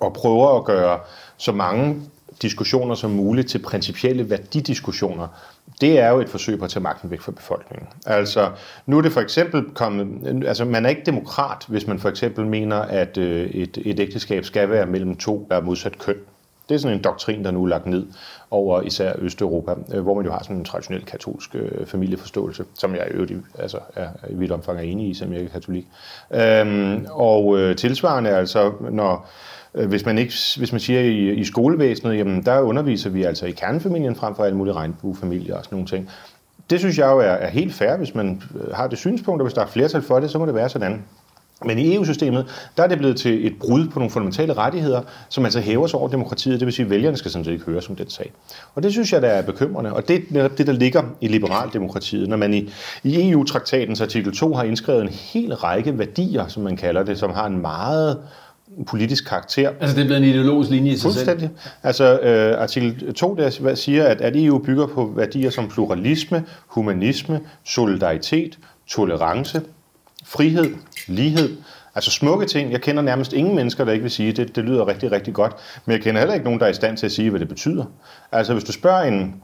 og 0.01 0.12
prøver 0.12 0.59
at 0.59 0.64
gøre 0.64 0.99
så 1.37 1.53
mange 1.53 1.97
diskussioner 2.43 2.95
som 2.95 3.11
muligt 3.11 3.49
til 3.49 3.59
principielle 3.59 4.31
værdidiskussioner, 4.31 5.27
det 5.81 5.99
er 5.99 6.09
jo 6.09 6.21
et 6.21 6.29
forsøg 6.29 6.59
på 6.59 6.64
at 6.64 6.71
tage 6.71 6.83
magten 6.83 7.11
væk 7.11 7.21
fra 7.21 7.33
befolkningen. 7.33 7.88
Altså, 8.07 8.51
nu 8.87 8.99
er 8.99 9.03
det 9.03 9.12
for 9.12 9.21
eksempel 9.21 9.64
kommet, 9.75 10.45
altså 10.47 10.64
man 10.64 10.85
er 10.85 10.88
ikke 10.88 11.03
demokrat, 11.07 11.64
hvis 11.69 11.87
man 11.87 11.99
for 11.99 12.09
eksempel 12.09 12.47
mener, 12.47 12.77
at 12.77 13.19
øh, 13.19 13.51
et, 13.51 13.79
et 13.85 14.01
ægteskab 14.01 14.45
skal 14.45 14.71
være 14.71 14.87
mellem 14.87 15.16
to, 15.16 15.47
der 15.51 15.57
er 15.57 15.61
modsat 15.61 15.99
køn. 15.99 16.16
Det 16.69 16.75
er 16.75 16.79
sådan 16.79 16.97
en 16.97 17.05
doktrin, 17.05 17.45
der 17.45 17.51
nu 17.51 17.64
er 17.64 17.69
lagt 17.69 17.87
ned 17.87 18.07
over 18.51 18.83
især 18.83 19.12
Østeuropa, 19.19 19.75
øh, 19.95 20.03
hvor 20.03 20.14
man 20.14 20.25
jo 20.25 20.33
har 20.33 20.43
sådan 20.43 20.57
en 20.57 20.64
traditionel 20.64 21.05
katolsk 21.05 21.55
øh, 21.55 21.87
familieforståelse, 21.87 22.64
som 22.75 22.95
jeg 22.95 23.07
i 23.11 23.11
øvrigt 23.11 23.33
altså, 23.59 23.79
er, 23.97 24.09
i 24.31 24.35
vidt 24.35 24.53
omfang 24.53 24.79
er 24.79 24.83
enig 24.83 25.09
i, 25.09 25.14
som 25.14 25.33
jeg 25.33 25.43
er 25.43 25.49
katolik. 25.49 25.87
Øhm, 26.31 27.07
og 27.11 27.59
øh, 27.59 27.77
tilsvarende 27.77 28.31
altså, 28.31 28.73
når 28.90 29.29
Øh, 29.75 29.89
hvis 29.89 30.07
man, 30.07 30.19
ikke, 30.19 30.35
hvis 30.57 30.73
man 30.73 30.81
siger 30.81 31.01
i, 31.01 31.35
i 31.35 31.45
skolevæsenet, 31.45 32.17
jamen 32.17 32.43
der 32.43 32.61
underviser 32.61 33.11
vi 33.11 33.23
altså 33.23 33.47
i 33.47 33.51
kernefamilien 33.51 34.17
frem 34.17 34.35
for 34.35 34.45
alle 34.45 34.57
mulige 34.57 34.75
regnbuefamilier 34.75 35.57
og 35.57 35.65
sådan 35.65 35.77
nogle 35.77 35.89
ting. 35.89 36.11
Det 36.71 36.79
synes 36.79 36.99
jeg 36.99 37.07
jo 37.07 37.19
er, 37.19 37.25
er 37.25 37.49
helt 37.49 37.75
fair, 37.75 37.97
hvis 37.97 38.15
man 38.15 38.43
øh, 38.55 38.75
har 38.75 38.87
det 38.87 38.99
synspunkt, 38.99 39.41
og 39.41 39.47
hvis 39.47 39.55
der 39.55 39.63
er 39.63 39.67
flertal 39.67 40.03
for 40.03 40.21
det, 40.21 40.31
så 40.31 40.39
må 40.39 40.47
det 40.47 40.55
være 40.55 40.69
sådan. 40.69 41.03
Men 41.65 41.79
i 41.79 41.95
EU-systemet, 41.95 42.47
der 42.77 42.83
er 42.83 42.87
det 42.87 42.99
blevet 42.99 43.17
til 43.17 43.47
et 43.47 43.53
brud 43.61 43.89
på 43.89 43.99
nogle 43.99 44.11
fundamentale 44.11 44.53
rettigheder, 44.53 45.03
som 45.29 45.45
altså 45.45 45.61
hæver 45.61 45.87
sig 45.87 46.01
over 46.01 46.09
demokratiet. 46.09 46.61
Det 46.61 46.67
vil 46.67 46.75
sige, 46.75 46.85
at 46.85 46.91
vælgerne 46.91 47.17
skal 47.17 47.31
sådan 47.31 47.45
set 47.45 47.53
ikke 47.53 47.65
høre 47.65 47.83
som 47.83 47.97
den 47.97 48.11
sag. 48.11 48.33
Og 48.75 48.83
det 48.83 48.93
synes 48.93 49.13
jeg, 49.13 49.23
der 49.23 49.29
er 49.29 49.43
bekymrende. 49.43 49.93
Og 49.93 50.09
det 50.09 50.17
er 50.17 50.21
netop 50.31 50.59
det, 50.59 50.67
der 50.67 50.73
ligger 50.73 51.03
i 51.21 51.29
liberaldemokratiet. 51.29 52.29
Når 52.29 52.37
man 52.37 52.55
i, 52.55 52.71
i 53.03 53.31
EU-traktatens 53.31 54.01
artikel 54.01 54.37
2 54.37 54.55
har 54.55 54.65
indskrevet 54.65 55.03
en 55.03 55.09
hel 55.09 55.55
række 55.55 55.99
værdier, 55.99 56.47
som 56.49 56.63
man 56.63 56.77
kalder 56.77 57.03
det, 57.03 57.19
som 57.19 57.31
har 57.31 57.47
en 57.47 57.59
meget 57.59 58.19
politisk 58.87 59.29
karakter, 59.29 59.71
Altså 59.81 59.97
det 59.97 60.03
er 60.03 60.07
blevet 60.07 60.23
en 60.23 60.29
ideologisk 60.29 60.71
linje 60.71 60.93
i 60.93 60.97
sig 60.97 61.01
selv. 61.01 61.13
Fuldstændig. 61.13 61.51
Altså 61.83 62.21
øh, 62.21 62.63
artikel 62.63 63.15
2 63.15 63.35
der 63.35 63.75
siger, 63.75 64.05
at, 64.05 64.21
at 64.21 64.37
EU 64.37 64.59
bygger 64.59 64.87
på 64.87 65.13
værdier 65.17 65.51
som 65.51 65.69
pluralisme, 65.69 66.45
humanisme, 66.67 67.41
solidaritet, 67.65 68.59
tolerance, 68.87 69.63
frihed, 70.25 70.75
lighed. 71.07 71.57
Altså 71.95 72.11
smukke 72.11 72.47
ting. 72.47 72.73
Jeg 72.73 72.81
kender 72.81 73.03
nærmest 73.03 73.33
ingen 73.33 73.55
mennesker, 73.55 73.85
der 73.85 73.93
ikke 73.93 74.03
vil 74.03 74.11
sige, 74.11 74.33
det, 74.33 74.57
det 74.57 74.65
lyder 74.65 74.89
rigtig, 74.89 75.13
rigtig 75.13 75.35
godt. 75.35 75.53
Men 75.87 75.93
jeg 75.93 76.01
kender 76.03 76.21
heller 76.21 76.35
ikke 76.35 76.45
nogen, 76.45 76.61
der 76.61 76.67
er 76.67 76.71
i 76.71 76.75
stand 76.75 76.97
til 76.97 77.07
at 77.07 77.13
sige, 77.13 77.31
hvad 77.31 77.41
det 77.41 77.49
betyder. 77.49 77.85
Altså 78.33 78.53
hvis 78.53 78.65
du 78.65 78.73
spørger 78.73 79.03
en, 79.03 79.35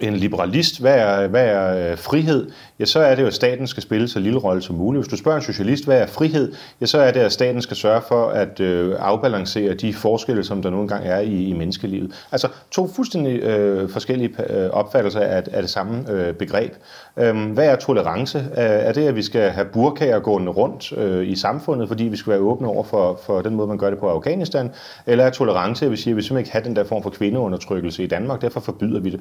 en 0.00 0.16
liberalist, 0.16 0.80
hvad 0.80 0.98
er, 0.98 1.28
hvad 1.28 1.46
er 1.46 1.90
øh, 1.90 1.98
frihed? 1.98 2.50
Ja, 2.80 2.84
så 2.84 3.00
er 3.00 3.14
det 3.14 3.22
jo, 3.22 3.26
at 3.26 3.34
staten 3.34 3.66
skal 3.66 3.82
spille 3.82 4.08
så 4.08 4.18
lille 4.18 4.38
rolle 4.38 4.62
som 4.62 4.76
muligt. 4.76 5.04
Hvis 5.04 5.10
du 5.10 5.16
spørger 5.16 5.38
en 5.38 5.44
socialist, 5.44 5.84
hvad 5.84 5.98
er 5.98 6.06
frihed? 6.06 6.52
Ja, 6.80 6.86
så 6.86 6.98
er 6.98 7.10
det, 7.10 7.20
at 7.20 7.32
staten 7.32 7.62
skal 7.62 7.76
sørge 7.76 8.02
for 8.08 8.28
at 8.28 8.60
øh, 8.60 8.94
afbalancere 8.98 9.74
de 9.74 9.94
forskelle, 9.94 10.44
som 10.44 10.62
der 10.62 10.70
nu 10.70 10.80
engang 10.80 11.06
er 11.06 11.18
i, 11.18 11.44
i 11.44 11.52
menneskelivet. 11.52 12.12
Altså 12.32 12.48
to 12.70 12.88
fuldstændig 12.96 13.40
øh, 13.40 13.90
forskellige 13.90 14.34
øh, 14.50 14.70
opfattelser 14.70 15.20
af, 15.20 15.42
af 15.52 15.62
det 15.62 15.70
samme 15.70 16.10
øh, 16.10 16.34
begreb. 16.34 16.72
Øhm, 17.16 17.44
hvad 17.44 17.66
er 17.66 17.76
tolerance? 17.76 18.44
Er, 18.54 18.66
er 18.66 18.92
det, 18.92 19.06
at 19.08 19.16
vi 19.16 19.22
skal 19.22 19.50
have 19.50 19.66
burkager 19.66 20.18
gående 20.18 20.52
rundt 20.52 20.92
øh, 20.96 21.28
i 21.28 21.36
samfundet, 21.36 21.88
fordi 21.88 22.04
vi 22.04 22.16
skal 22.16 22.30
være 22.30 22.40
åbne 22.40 22.68
over 22.68 22.84
for, 22.84 23.20
for 23.26 23.42
den 23.42 23.54
måde, 23.54 23.68
man 23.68 23.78
gør 23.78 23.90
det 23.90 23.98
på 23.98 24.08
i 24.08 24.12
Afghanistan? 24.12 24.70
Eller 25.06 25.24
er 25.24 25.30
tolerance, 25.30 25.84
at 25.84 25.90
vi 25.90 25.96
siger, 25.96 26.14
at 26.14 26.16
vi 26.16 26.22
simpelthen 26.22 26.38
ikke 26.38 26.52
have 26.52 26.64
den 26.64 26.76
der 26.76 26.84
form 26.84 27.02
for 27.02 27.10
kvindeundertrykkelse 27.10 28.04
i 28.04 28.06
Danmark, 28.06 28.42
derfor 28.42 28.60
forbyder 28.60 29.00
vi 29.00 29.10
det. 29.10 29.20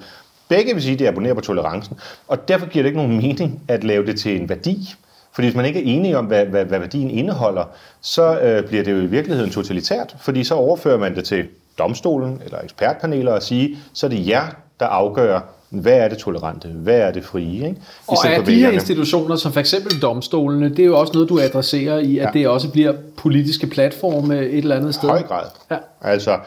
Begge 0.52 0.74
vil 0.74 0.84
sige, 0.84 0.93
at 0.93 0.99
det 0.99 1.08
abonnerer 1.08 1.34
på 1.34 1.41
tolerancen, 1.41 1.99
og 2.28 2.47
derfor 2.47 2.66
giver 2.66 2.84
det 2.84 2.89
ikke 2.89 2.99
nogen 2.99 3.18
mening 3.18 3.62
at 3.68 3.84
lave 3.84 4.06
det 4.06 4.20
til 4.20 4.41
en 4.41 4.49
værdi. 4.49 4.95
Fordi 5.32 5.47
hvis 5.47 5.56
man 5.56 5.66
ikke 5.66 5.80
er 5.80 5.95
enige 5.95 6.18
om, 6.18 6.26
hvad, 6.26 6.45
hvad, 6.45 6.66
hvad 6.66 6.80
værdien 6.80 7.10
indeholder, 7.10 7.64
så 8.02 8.39
øh, 8.39 8.68
bliver 8.68 8.84
det 8.84 8.91
jo 8.91 8.97
i 8.97 9.06
virkeligheden 9.06 9.52
totalitært, 9.52 10.16
fordi 10.20 10.43
så 10.43 10.56
overfører 10.56 10.97
man 10.97 11.16
det 11.16 11.26
til 11.26 11.47
domstolen 11.78 12.41
eller 12.45 12.62
ekspertpaneler 12.64 13.32
og 13.32 13.43
sige, 13.43 13.78
så 13.93 14.06
er 14.06 14.10
det 14.10 14.28
jer, 14.28 14.47
der 14.80 14.86
afgør, 14.86 15.39
hvad 15.72 15.93
er 15.93 16.07
det 16.07 16.17
tolerante, 16.17 16.67
hvad 16.67 16.97
er 16.97 17.11
det 17.11 17.26
frie. 17.26 17.67
Ikke? 17.67 17.82
Og 18.07 18.17
er 18.26 18.43
de 18.43 18.55
her 18.55 18.72
institutioner, 18.72 19.36
som 19.36 19.53
for 19.53 19.59
eksempel 19.59 20.01
domstolene, 20.01 20.69
det 20.69 20.80
er 20.80 20.86
jo 20.86 20.99
også 20.99 21.13
noget, 21.13 21.30
du 21.30 21.39
adresserer 21.39 21.99
i, 21.99 22.17
at 22.17 22.26
ja. 22.26 22.39
det 22.39 22.47
også 22.47 22.72
bliver 22.72 22.93
politiske 23.17 23.67
platforme 23.67 24.39
et 24.39 24.57
eller 24.57 24.76
andet 24.76 24.95
sted. 24.95 25.09
I 25.09 25.11
høj 25.11 25.22
grad. 25.22 25.45
Ja. 25.72 25.78
Altså, 26.01 26.39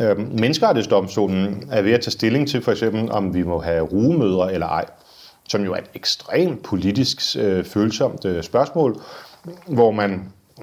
øh, 0.00 0.18
menneskerettighedsdomstolen 0.18 1.68
er 1.70 1.82
ved 1.82 1.92
at 1.92 2.00
tage 2.00 2.10
stilling 2.10 2.48
til 2.48 2.62
for 2.62 2.72
eksempel, 2.72 3.10
om 3.10 3.34
vi 3.34 3.42
må 3.42 3.60
have 3.60 3.80
rugemødre 3.82 4.52
eller 4.52 4.66
ej, 4.66 4.84
som 5.48 5.64
jo 5.64 5.72
er 5.72 5.78
et 5.78 5.90
ekstremt 5.94 6.62
politisk 6.62 7.36
øh, 7.38 7.64
følsomt 7.64 8.24
øh, 8.24 8.42
spørgsmål, 8.42 9.00
hvor 9.66 9.90
man 9.90 10.22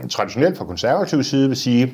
traditionelt 0.09 0.57
fra 0.57 0.65
konservativ 0.65 1.23
side 1.23 1.47
vil 1.47 1.57
sige, 1.57 1.93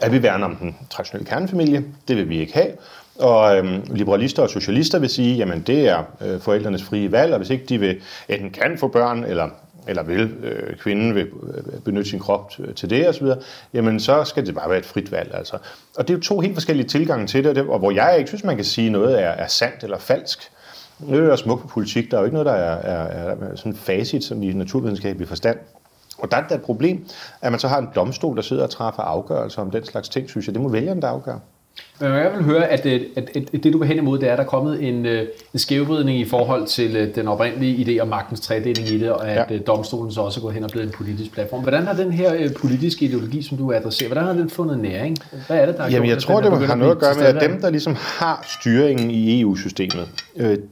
at 0.00 0.12
vi 0.12 0.22
værner 0.22 0.44
om 0.44 0.56
den 0.56 0.76
traditionelle 0.90 1.30
kernefamilie. 1.30 1.84
Det 2.08 2.16
vil 2.16 2.28
vi 2.28 2.40
ikke 2.40 2.54
have. 2.54 2.72
Og 3.18 3.56
øhm, 3.56 3.82
liberalister 3.94 4.42
og 4.42 4.50
socialister 4.50 4.98
vil 4.98 5.08
sige, 5.08 5.36
jamen 5.36 5.60
det 5.60 5.88
er 5.88 6.02
øh, 6.20 6.40
forældrenes 6.40 6.82
frie 6.82 7.12
valg, 7.12 7.32
og 7.32 7.38
hvis 7.38 7.50
ikke 7.50 7.64
de 7.64 7.78
vil 7.78 8.00
enten 8.28 8.50
kan 8.50 8.78
få 8.78 8.88
børn, 8.88 9.24
eller, 9.24 9.48
eller 9.88 10.02
vil 10.02 10.32
øh, 10.42 10.76
kvinden 10.76 11.14
vil 11.14 11.26
øh, 11.26 11.80
benytte 11.84 12.10
sin 12.10 12.18
krop 12.18 12.52
øh, 12.58 12.74
til 12.74 12.90
det 12.90 13.08
osv., 13.08 13.26
jamen 13.72 14.00
så 14.00 14.24
skal 14.24 14.46
det 14.46 14.54
bare 14.54 14.70
være 14.70 14.78
et 14.78 14.86
frit 14.86 15.12
valg. 15.12 15.30
Altså. 15.34 15.56
Og 15.96 16.08
det 16.08 16.14
er 16.14 16.18
jo 16.18 16.22
to 16.22 16.40
helt 16.40 16.54
forskellige 16.54 16.88
tilgange 16.88 17.26
til 17.26 17.44
det, 17.44 17.58
og 17.58 17.78
hvor 17.78 17.90
jeg 17.90 18.14
ikke 18.18 18.28
synes, 18.28 18.44
man 18.44 18.56
kan 18.56 18.64
sige, 18.64 18.90
noget 18.90 19.22
er, 19.22 19.28
er 19.28 19.46
sandt 19.46 19.84
eller 19.84 19.98
falsk. 19.98 20.50
Det 21.00 21.18
er 21.18 21.24
jo 21.24 21.36
smukt 21.36 21.62
på 21.62 21.68
politik. 21.68 22.10
Der 22.10 22.16
er 22.16 22.20
jo 22.20 22.24
ikke 22.24 22.34
noget, 22.34 22.46
der 22.46 22.52
er, 22.52 22.76
er, 22.76 23.30
er 23.30 23.56
sådan 23.56 23.74
facit 23.74 24.24
sådan 24.24 24.42
i 24.42 24.52
naturvidenskabelig 24.52 25.28
forstand. 25.28 25.58
Og 26.18 26.30
der 26.30 26.36
er 26.36 26.46
det 26.48 26.54
et 26.54 26.62
problem, 26.62 27.06
at 27.40 27.52
man 27.52 27.60
så 27.60 27.68
har 27.68 27.78
en 27.78 27.88
domstol, 27.94 28.36
der 28.36 28.42
sidder 28.42 28.62
og 28.62 28.70
træffer 28.70 29.02
afgørelser 29.02 29.62
om 29.62 29.70
den 29.70 29.84
slags 29.84 30.08
ting, 30.08 30.30
synes 30.30 30.46
jeg. 30.46 30.54
Det 30.54 30.62
må 30.62 30.68
vælgerne, 30.68 31.02
der 31.02 31.08
afgøre. 31.08 31.40
Men 32.00 32.10
jeg 32.10 32.32
vil 32.36 32.44
høre, 32.44 32.68
at, 32.68 32.86
at, 32.86 33.02
at, 33.16 33.28
at 33.36 33.64
det 33.64 33.72
du 33.72 33.78
vil 33.78 33.88
hen 33.88 33.96
imod, 33.96 34.18
det 34.18 34.28
er, 34.28 34.32
at 34.32 34.38
der 34.38 34.44
er 34.44 34.48
kommet 34.48 34.88
en, 34.88 35.06
øh, 35.06 35.26
en 35.54 35.58
skævvridning 35.58 36.18
i 36.18 36.24
forhold 36.24 36.66
til 36.66 36.96
øh, 36.96 37.14
den 37.14 37.28
oprindelige 37.28 37.84
idé 37.84 38.02
om 38.02 38.08
magtens 38.08 38.40
tredeling 38.40 38.88
i 38.88 38.98
det, 38.98 39.10
og 39.10 39.28
at 39.28 39.50
ja. 39.50 39.54
Øh, 39.54 39.60
domstolen 39.66 40.12
så 40.12 40.20
også 40.20 40.40
er 40.40 40.42
gået 40.42 40.54
hen 40.54 40.64
og 40.64 40.70
blevet 40.70 40.86
en 40.86 40.92
politisk 40.92 41.32
platform. 41.32 41.62
Hvordan 41.62 41.86
har 41.86 41.92
den 41.94 42.12
her 42.12 42.48
politiske 42.60 43.04
ideologi, 43.04 43.42
som 43.42 43.58
du 43.58 43.72
adresserer, 43.72 44.08
hvordan 44.08 44.24
har 44.24 44.32
den 44.32 44.50
fundet 44.50 44.78
næring? 44.78 45.16
Hvad 45.46 45.58
er 45.58 45.66
det, 45.66 45.76
der 45.76 45.82
er 45.82 45.90
Jamen, 45.90 46.06
gjort, 46.06 46.14
jeg 46.14 46.22
tror, 46.22 46.40
det 46.40 46.68
har 46.68 46.74
noget 46.74 46.92
at 46.92 46.98
gøre 46.98 47.14
med, 47.14 47.24
at 47.24 47.50
dem, 47.50 47.60
der 47.60 47.70
ligesom 47.70 47.94
har 47.98 48.46
styringen 48.60 49.10
i 49.10 49.40
EU-systemet, 49.40 50.08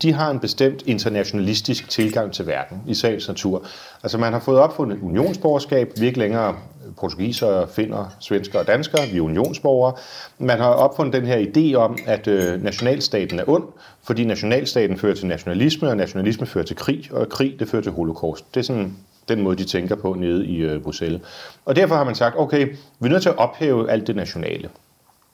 de 0.03 0.13
har 0.13 0.31
en 0.31 0.39
bestemt 0.39 0.83
internationalistisk 0.87 1.89
tilgang 1.91 2.33
til 2.33 2.47
verden 2.47 2.83
i 2.87 2.95
sagens 2.95 3.29
natur. 3.29 3.63
Altså 4.03 4.19
man 4.19 4.33
har 4.33 4.41
fået 4.41 4.59
opfundet 4.59 4.99
unionsborgerskab, 5.03 5.93
vi 5.97 6.07
ikke 6.07 6.19
længere 6.19 6.55
portugiser, 7.01 7.67
finner, 7.67 8.17
svensker 8.21 8.59
og 8.59 8.67
danskere, 8.67 9.07
vi 9.13 9.19
er 9.19 9.23
unionsborgere. 9.23 9.93
Man 10.39 10.59
har 10.59 10.69
opfundet 10.69 11.13
den 11.21 11.27
her 11.27 11.39
idé 11.39 11.75
om, 11.75 11.99
at 12.07 12.27
øh, 12.29 12.63
nationalstaten 12.63 13.39
er 13.39 13.45
ond, 13.49 13.65
fordi 14.05 14.25
nationalstaten 14.25 14.99
fører 14.99 15.15
til 15.15 15.27
nationalisme, 15.27 15.89
og 15.89 15.97
nationalisme 15.97 16.47
fører 16.47 16.65
til 16.65 16.77
krig, 16.77 17.09
og 17.13 17.29
krig 17.29 17.57
det 17.59 17.69
fører 17.69 17.83
til 17.83 17.93
holocaust. 17.93 18.55
Det 18.55 18.61
er 18.61 18.65
sådan 18.65 18.97
den 19.29 19.43
måde, 19.43 19.57
de 19.57 19.65
tænker 19.65 19.95
på 19.95 20.15
nede 20.15 20.47
i 20.47 20.57
øh, 20.57 20.83
Bruxelles. 20.83 21.21
Og 21.65 21.77
derfor 21.77 21.95
har 21.95 22.05
man 22.05 22.15
sagt, 22.15 22.35
okay, 22.39 22.69
vi 23.01 23.07
er 23.07 23.09
nødt 23.09 23.23
til 23.23 23.29
at 23.29 23.39
ophæve 23.39 23.91
alt 23.91 24.07
det 24.07 24.17
nationale. 24.17 24.69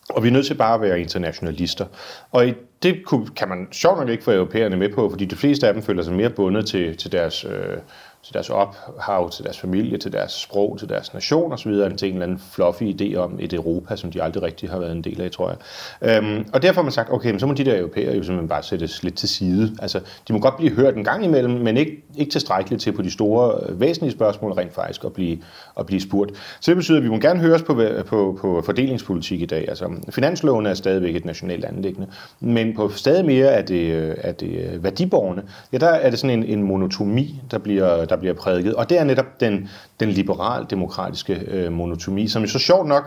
Og 0.09 0.23
vi 0.23 0.29
er 0.29 0.33
nødt 0.33 0.47
til 0.47 0.55
bare 0.55 0.75
at 0.75 0.81
være 0.81 1.01
internationalister. 1.01 1.87
Og 2.33 2.47
det 2.83 2.97
kan 3.37 3.49
man 3.49 3.69
sjovt 3.73 3.99
nok 3.99 4.09
ikke 4.09 4.25
få 4.25 4.33
europæerne 4.33 4.77
med 4.77 4.89
på, 4.89 5.11
fordi 5.11 5.25
de 5.25 5.37
fleste 5.37 5.69
af 5.69 5.75
dem 5.75 5.83
føler 5.83 6.03
sig 6.03 6.15
mere 6.15 6.31
bundet 6.31 6.67
til, 6.67 6.97
til 6.97 7.13
deres... 7.13 7.45
Øh, 7.45 7.77
til 8.25 8.35
deres 8.35 8.51
ophav, 8.51 9.31
til 9.31 9.45
deres 9.45 9.59
familie, 9.59 9.99
til 9.99 10.13
deres 10.13 10.33
sprog, 10.33 10.79
til 10.79 10.89
deres 10.89 11.15
nation 11.15 11.53
osv., 11.53 11.71
end 11.71 11.99
til 11.99 12.09
en 12.09 12.15
eller 12.15 12.27
anden 12.27 12.43
fluffy 12.53 12.83
idé 12.83 13.17
om 13.17 13.39
et 13.41 13.53
Europa, 13.53 13.97
som 13.97 14.13
de 14.13 14.23
aldrig 14.23 14.43
rigtig 14.43 14.71
har 14.71 14.79
været 14.79 14.93
en 14.93 15.03
del 15.03 15.21
af, 15.21 15.31
tror 15.31 15.49
jeg. 16.01 16.17
Øhm, 16.17 16.47
og 16.53 16.63
derfor 16.63 16.81
har 16.81 16.83
man 16.83 16.93
sagt, 16.93 17.13
okay, 17.13 17.31
men 17.31 17.41
så 17.41 17.47
må 17.47 17.55
de 17.55 17.65
der 17.65 17.79
europæere 17.79 18.17
jo 18.17 18.23
simpelthen 18.23 18.49
bare 18.49 18.63
sættes 18.63 19.03
lidt 19.03 19.15
til 19.15 19.29
side. 19.29 19.77
Altså, 19.83 20.01
de 20.29 20.33
må 20.33 20.39
godt 20.39 20.57
blive 20.57 20.73
hørt 20.73 20.97
en 20.97 21.05
gang 21.05 21.25
imellem, 21.25 21.55
men 21.55 21.77
ikke, 21.77 22.05
ikke 22.17 22.33
tilstrækkeligt 22.33 22.83
til 22.83 22.93
på 22.93 23.03
de 23.03 23.11
store, 23.11 23.61
øh, 23.63 23.81
væsentlige 23.81 24.13
spørgsmål 24.13 24.53
rent 24.53 24.75
faktisk 24.75 25.05
at 25.05 25.13
blive, 25.13 25.39
at 25.79 25.87
blive 25.87 26.01
spurgt. 26.01 26.31
Så 26.61 26.71
det 26.71 26.77
betyder, 26.77 26.99
at 26.99 27.05
vi 27.05 27.09
må 27.09 27.19
gerne 27.19 27.41
høres 27.41 27.63
på, 27.63 27.83
på, 28.07 28.39
på 28.41 28.63
fordelingspolitik 28.65 29.43
i 29.43 29.47
dag. 29.47 29.69
Altså, 29.69 29.91
finansloven 30.11 30.67
er 30.67 30.75
stadigvæk 30.75 31.17
et 31.17 31.25
nationalt 31.25 31.65
anlæggende, 31.65 32.07
men 32.41 32.75
på 32.75 32.89
stadig 32.89 33.25
mere 33.25 33.49
af 33.49 33.65
det, 33.65 33.93
øh, 33.93 34.17
af 34.19 34.35
det 34.35 34.73
øh, 34.73 34.85
værdiborgerne, 34.85 35.43
ja, 35.73 35.79
der 35.79 35.89
er 35.89 36.11
det 36.11 36.19
sådan 36.19 36.39
en, 36.39 36.45
en 36.45 36.63
monotomi, 36.63 37.41
der 37.51 37.59
bliver, 37.59 38.05
der 38.13 38.19
bliver 38.19 38.35
prædiket. 38.35 38.75
Og 38.75 38.91
det 38.91 38.99
er 38.99 39.05
netop 39.05 39.41
den, 39.41 39.71
den 40.01 40.09
liberal-demokratiske 40.09 41.35
øh, 41.35 41.73
monotomi, 41.73 42.29
som 42.29 42.43
jo 42.43 42.49
så 42.49 42.59
sjovt 42.59 42.89
nok 42.89 43.05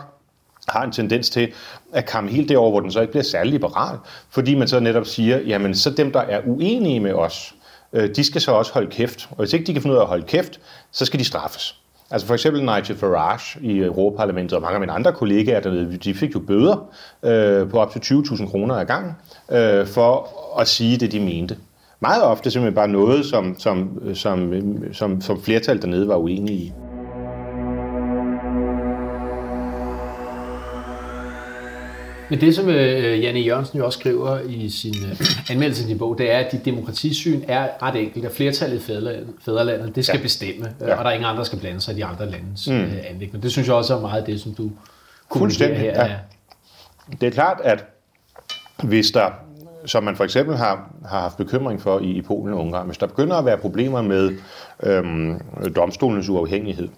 har 0.68 0.84
en 0.84 0.92
tendens 0.92 1.30
til 1.30 1.52
at 1.92 2.06
komme 2.06 2.30
helt 2.30 2.48
derover, 2.48 2.70
hvor 2.70 2.80
den 2.80 2.90
så 2.92 3.00
ikke 3.00 3.10
bliver 3.10 3.24
særlig 3.24 3.52
liberal, 3.52 3.98
fordi 4.30 4.54
man 4.54 4.68
så 4.68 4.80
netop 4.80 5.06
siger, 5.06 5.38
jamen 5.38 5.74
så 5.74 5.90
dem, 5.90 6.12
der 6.12 6.20
er 6.20 6.40
uenige 6.46 7.00
med 7.00 7.12
os, 7.12 7.54
øh, 7.92 8.16
de 8.16 8.24
skal 8.24 8.40
så 8.40 8.52
også 8.52 8.72
holde 8.72 8.90
kæft. 8.90 9.28
Og 9.30 9.36
hvis 9.36 9.52
ikke 9.52 9.66
de 9.66 9.72
kan 9.72 9.82
finde 9.82 9.94
ud 9.94 9.98
af 9.98 10.02
at 10.02 10.08
holde 10.08 10.26
kæft, 10.26 10.60
så 10.92 11.04
skal 11.04 11.20
de 11.20 11.24
straffes. 11.24 11.76
Altså 12.10 12.26
for 12.26 12.34
eksempel 12.34 12.62
Nigel 12.62 12.96
Farage 12.96 13.60
i 13.60 13.78
Europaparlamentet 13.78 14.56
og 14.56 14.62
mange 14.62 14.74
af 14.74 14.80
mine 14.80 14.92
andre 14.92 15.12
kollegaer 15.12 15.60
dernede, 15.60 15.96
de 15.96 16.14
fik 16.14 16.34
jo 16.34 16.40
bøder 16.40 16.88
øh, 17.22 17.70
på 17.70 17.78
op 17.78 17.90
til 17.92 17.98
20.000 18.14 18.50
kroner 18.50 18.74
ad 18.74 18.84
gang 18.84 19.16
øh, 19.50 19.86
for 19.86 20.28
at 20.60 20.68
sige 20.68 20.96
det, 20.96 21.12
de 21.12 21.20
mente 21.20 21.56
meget 22.06 22.22
ofte 22.22 22.50
simpelthen 22.50 22.74
bare 22.74 22.88
noget, 22.88 23.26
som, 23.26 23.58
som, 23.58 24.00
som, 24.14 24.52
som, 24.92 25.20
som 25.20 25.42
flertal 25.42 25.82
dernede 25.82 26.08
var 26.08 26.16
uenige 26.16 26.58
i. 26.58 26.72
Men 32.30 32.40
det, 32.40 32.54
som 32.54 32.68
øh, 32.68 33.22
Janne 33.22 33.40
Jørgensen 33.40 33.78
jo 33.78 33.86
også 33.86 33.98
skriver 33.98 34.38
i 34.40 34.68
sin 34.68 34.94
øh, 35.10 35.20
anmeldelse 35.50 35.82
til 35.82 35.88
din 35.88 35.98
bog, 35.98 36.18
det 36.18 36.32
er, 36.32 36.38
at 36.38 36.52
dit 36.52 36.64
demokratisyn 36.64 37.40
er 37.48 37.68
ret 37.82 37.96
enkelt, 37.96 38.24
at 38.24 38.32
flertallet 38.32 38.76
i 38.76 38.82
fædrelandet, 39.44 39.96
det 39.96 40.04
skal 40.04 40.16
ja. 40.16 40.22
bestemme, 40.22 40.74
øh, 40.80 40.88
ja. 40.88 40.96
og 40.96 41.04
der 41.04 41.10
er 41.10 41.14
ingen 41.14 41.28
andre, 41.28 41.38
der 41.38 41.44
skal 41.44 41.58
blande 41.58 41.80
sig 41.80 41.94
i 41.94 41.96
de 41.96 42.04
andre 42.04 42.30
landes 42.30 42.68
mm. 42.68 42.74
anlægning. 43.10 43.42
Det 43.42 43.52
synes 43.52 43.68
jeg 43.68 43.76
også 43.76 43.96
er 43.96 44.00
meget 44.00 44.26
det, 44.26 44.40
som 44.40 44.54
du 44.54 44.70
kommunikerer 45.28 45.74
her. 45.74 46.04
Ja. 46.04 46.14
Det 47.20 47.26
er 47.26 47.30
klart, 47.30 47.60
at 47.64 47.84
hvis 48.82 49.10
der 49.10 49.30
som 49.86 50.04
man 50.04 50.16
for 50.16 50.24
eksempel 50.24 50.56
har, 50.56 50.90
har 51.08 51.20
haft 51.20 51.36
bekymring 51.36 51.80
for 51.80 51.98
i, 51.98 52.10
i 52.10 52.22
Polen 52.22 52.54
og 52.54 52.60
Ungarn. 52.60 52.86
Hvis 52.86 52.98
der 52.98 53.06
begynder 53.06 53.36
at 53.36 53.44
være 53.44 53.58
problemer 53.58 54.02
med 54.02 54.30
øhm, 54.82 55.40
domstolens 55.76 56.28
uafhængighed, 56.28 56.88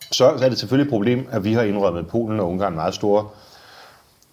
så, 0.00 0.34
så 0.38 0.44
er 0.44 0.48
det 0.48 0.58
selvfølgelig 0.58 0.84
et 0.84 0.90
problem, 0.90 1.26
at 1.30 1.44
vi 1.44 1.52
har 1.52 1.62
indrømmet 1.62 2.06
Polen 2.06 2.40
og 2.40 2.48
Ungarn 2.48 2.74
meget 2.74 2.94
store 2.94 3.28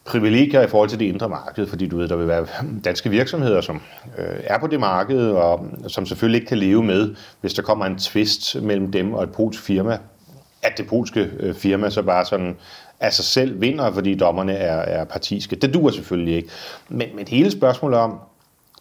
privilegier 0.05 0.61
i 0.61 0.67
forhold 0.67 0.89
til 0.89 0.99
det 0.99 1.05
indre 1.05 1.29
marked, 1.29 1.67
fordi 1.67 1.87
du 1.87 1.97
ved, 1.97 2.07
der 2.07 2.15
vil 2.15 2.27
være 2.27 2.47
danske 2.83 3.09
virksomheder, 3.09 3.61
som 3.61 3.81
øh, 4.17 4.39
er 4.43 4.59
på 4.59 4.67
det 4.67 4.79
marked, 4.79 5.31
og 5.31 5.65
som 5.87 6.05
selvfølgelig 6.05 6.41
ikke 6.41 6.49
kan 6.49 6.57
leve 6.57 6.83
med, 6.83 7.15
hvis 7.41 7.53
der 7.53 7.61
kommer 7.61 7.85
en 7.85 7.97
tvist 7.97 8.61
mellem 8.61 8.91
dem 8.91 9.13
og 9.13 9.23
et 9.23 9.31
polsk 9.31 9.61
firma, 9.61 9.97
at 10.61 10.77
det 10.77 10.87
polske 10.87 11.29
øh, 11.39 11.55
firma 11.55 11.89
så 11.89 12.01
bare 12.01 12.25
sådan 12.25 12.55
af 12.99 13.13
sig 13.13 13.25
selv 13.25 13.61
vinder, 13.61 13.91
fordi 13.91 14.15
dommerne 14.15 14.53
er, 14.53 14.77
er 14.77 15.03
partiske. 15.03 15.55
Det 15.55 15.73
duer 15.73 15.91
selvfølgelig 15.91 16.35
ikke. 16.35 16.49
Men, 16.89 17.07
men 17.15 17.27
hele 17.27 17.51
spørgsmålet 17.51 17.99
om, 17.99 18.19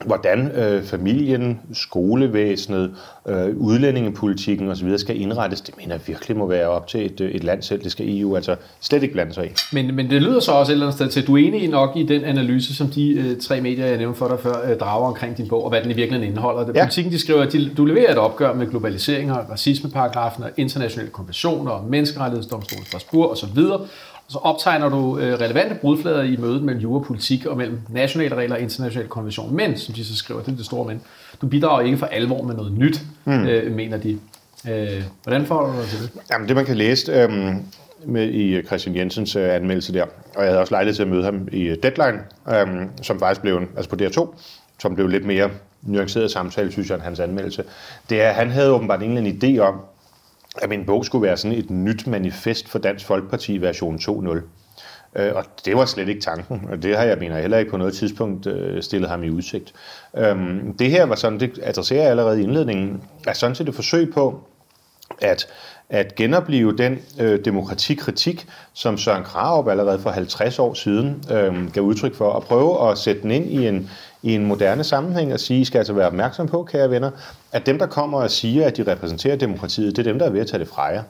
hvordan 0.04 0.50
øh, 0.50 0.84
familien, 0.84 1.60
skolevæsenet, 1.72 2.90
øh, 3.28 3.56
udlændingepolitikken 3.56 4.68
osv. 4.68 4.98
skal 4.98 5.20
indrettes, 5.20 5.60
det 5.60 5.76
mener 5.76 5.94
jeg 5.94 6.00
virkelig 6.06 6.36
må 6.36 6.46
være 6.46 6.68
op 6.68 6.86
til 6.86 7.06
et, 7.06 7.20
øh, 7.20 7.30
et 7.30 7.44
land 7.44 7.62
selv. 7.62 7.84
Det 7.84 7.92
skal 7.92 8.18
EU 8.18 8.36
altså 8.36 8.56
slet 8.80 9.02
ikke 9.02 9.12
blande 9.12 9.34
sig 9.34 9.46
i. 9.46 9.48
Men, 9.72 9.94
men 9.94 10.10
det 10.10 10.22
lyder 10.22 10.40
så 10.40 10.52
også 10.52 10.72
et 10.72 10.74
eller 10.74 10.86
andet 10.86 10.96
sted 10.96 11.08
til, 11.08 11.20
at 11.20 11.26
du 11.26 11.36
er 11.36 11.46
enig 11.46 11.68
nok 11.68 11.96
i 11.96 12.02
den 12.02 12.24
analyse, 12.24 12.76
som 12.76 12.88
de 12.88 13.10
øh, 13.12 13.36
tre 13.40 13.60
medier, 13.60 13.86
jeg 13.86 13.96
nævnte 13.96 14.18
for 14.18 14.28
dig 14.28 14.38
før, 14.40 14.70
øh, 14.70 14.78
drager 14.78 15.06
omkring 15.06 15.36
din 15.36 15.48
bog, 15.48 15.64
og 15.64 15.70
hvad 15.70 15.82
den 15.82 15.90
i 15.90 15.94
virkeligheden 15.94 16.30
indeholder. 16.30 16.66
Det, 16.66 16.76
ja. 16.76 16.84
Politikken 16.84 17.12
de 17.12 17.18
skriver, 17.18 17.42
at 17.42 17.52
de, 17.52 17.70
du 17.76 17.84
leverer 17.84 18.12
et 18.12 18.18
opgør 18.18 18.54
med 18.54 18.66
globalisering 18.66 19.32
og 19.32 19.50
racismeparagrafen 19.50 20.44
og 20.44 20.50
internationale 20.56 21.10
konventioner 21.10 21.70
og 21.70 21.90
menneskerettighedsdomstolen 21.90 22.84
Strasbourg 22.86 23.30
osv., 23.30 23.58
så 24.28 24.38
optegner 24.38 24.88
du 24.88 25.18
øh, 25.18 25.40
relevante 25.40 25.74
brudflader 25.74 26.22
i 26.22 26.36
mødet 26.36 26.62
mellem 26.62 26.82
jurapolitik 26.82 27.46
og 27.46 27.56
mellem 27.56 27.80
nationale 27.88 28.34
regler 28.34 28.56
og 28.56 28.62
internationale 28.62 29.08
konventioner. 29.08 29.52
Men, 29.52 29.76
som 29.76 29.94
de 29.94 30.04
så 30.04 30.16
skriver, 30.16 30.40
det 30.40 30.52
er 30.52 30.56
det 30.56 30.66
store 30.66 30.86
men, 30.86 31.00
du 31.40 31.46
bidrager 31.46 31.80
ikke 31.86 31.98
for 31.98 32.06
alvor 32.06 32.42
med 32.42 32.54
noget 32.54 32.72
nyt, 32.72 33.00
mm. 33.24 33.46
øh, 33.46 33.72
mener 33.72 33.96
de. 33.96 34.18
Øh, 34.70 35.02
hvordan 35.22 35.46
får 35.46 35.66
du 35.66 35.72
dig 35.80 35.88
til 35.88 36.02
det? 36.02 36.10
Jamen, 36.30 36.48
det 36.48 36.56
man 36.56 36.64
kan 36.64 36.76
læse 36.76 37.12
øh, 37.12 37.54
med 38.04 38.28
i 38.28 38.62
Christian 38.62 38.96
Jensens 38.96 39.36
øh, 39.36 39.54
anmeldelse 39.54 39.94
der, 39.94 40.04
og 40.36 40.42
jeg 40.42 40.46
havde 40.46 40.60
også 40.60 40.74
lejlighed 40.74 40.94
til 40.94 41.02
at 41.02 41.08
møde 41.08 41.24
ham 41.24 41.48
i 41.52 41.74
Deadline, 41.82 42.20
øh, 42.50 42.86
som 43.02 43.18
faktisk 43.18 43.40
blev, 43.40 43.62
altså 43.76 43.90
på 43.90 43.96
DR2, 44.02 44.38
som 44.78 44.94
blev 44.94 45.08
lidt 45.08 45.24
mere 45.24 45.50
nuanceret 45.82 46.30
samtale, 46.30 46.72
synes 46.72 46.88
jeg, 46.88 46.94
end 46.94 47.02
hans 47.02 47.20
anmeldelse, 47.20 47.64
det 48.10 48.22
er, 48.22 48.28
at 48.28 48.34
han 48.34 48.50
havde 48.50 48.72
åbenbart 48.72 49.02
ingen 49.02 49.26
idé 49.26 49.58
om, 49.58 49.80
at 50.62 50.68
min 50.68 50.86
bog 50.86 51.04
skulle 51.04 51.22
være 51.22 51.36
sådan 51.36 51.58
et 51.58 51.70
nyt 51.70 52.06
manifest 52.06 52.68
for 52.68 52.78
Dansk 52.78 53.06
Folkeparti 53.06 53.58
version 53.58 53.96
2.0. 53.96 54.40
Øh, 55.16 55.32
og 55.34 55.44
det 55.64 55.76
var 55.76 55.84
slet 55.84 56.08
ikke 56.08 56.20
tanken, 56.20 56.68
og 56.70 56.82
det 56.82 56.96
har 56.96 57.04
jeg 57.04 57.18
mener 57.18 57.40
heller 57.40 57.58
ikke 57.58 57.70
på 57.70 57.76
noget 57.76 57.94
tidspunkt 57.94 58.46
øh, 58.46 58.82
stillet 58.82 59.10
ham 59.10 59.22
i 59.22 59.30
udsigt. 59.30 59.72
Øhm, 60.16 60.76
det 60.78 60.90
her 60.90 61.04
var 61.04 61.14
sådan, 61.14 61.40
det 61.40 61.60
adresserer 61.62 62.00
jeg 62.00 62.10
allerede 62.10 62.40
i 62.40 62.42
indledningen, 62.42 63.02
er 63.26 63.32
sådan 63.32 63.54
set 63.54 63.68
et 63.68 63.74
forsøg 63.74 64.12
på 64.14 64.40
at, 65.20 65.48
at 65.88 66.14
genopleve 66.14 66.76
den 66.76 66.98
øh, 67.20 67.44
demokratikritik, 67.44 68.46
som 68.72 68.98
Søren 68.98 69.24
Krarup 69.24 69.68
allerede 69.68 69.98
for 69.98 70.10
50 70.10 70.58
år 70.58 70.74
siden 70.74 71.24
øh, 71.32 71.72
gav 71.72 71.82
udtryk 71.82 72.14
for, 72.14 72.28
og 72.28 72.42
prøve 72.42 72.90
at 72.90 72.98
sætte 72.98 73.22
den 73.22 73.30
ind 73.30 73.50
i 73.50 73.68
en, 73.68 73.90
i 74.22 74.34
en 74.34 74.46
moderne 74.46 74.84
sammenhæng 74.84 75.32
at 75.32 75.40
sige, 75.40 75.60
I 75.60 75.64
skal 75.64 75.78
altså 75.78 75.92
være 75.92 76.06
opmærksom 76.06 76.48
på, 76.48 76.62
kære 76.62 76.90
venner, 76.90 77.10
at 77.52 77.66
dem, 77.66 77.78
der 77.78 77.86
kommer 77.86 78.22
og 78.22 78.30
siger, 78.30 78.66
at 78.66 78.76
de 78.76 78.92
repræsenterer 78.92 79.36
demokratiet, 79.36 79.96
det 79.96 80.06
er 80.06 80.10
dem, 80.10 80.18
der 80.18 80.26
er 80.26 80.30
ved 80.30 80.40
at 80.40 80.46
tage 80.46 80.60
det 80.60 80.68
fra 80.68 80.84
jer. 80.84 81.02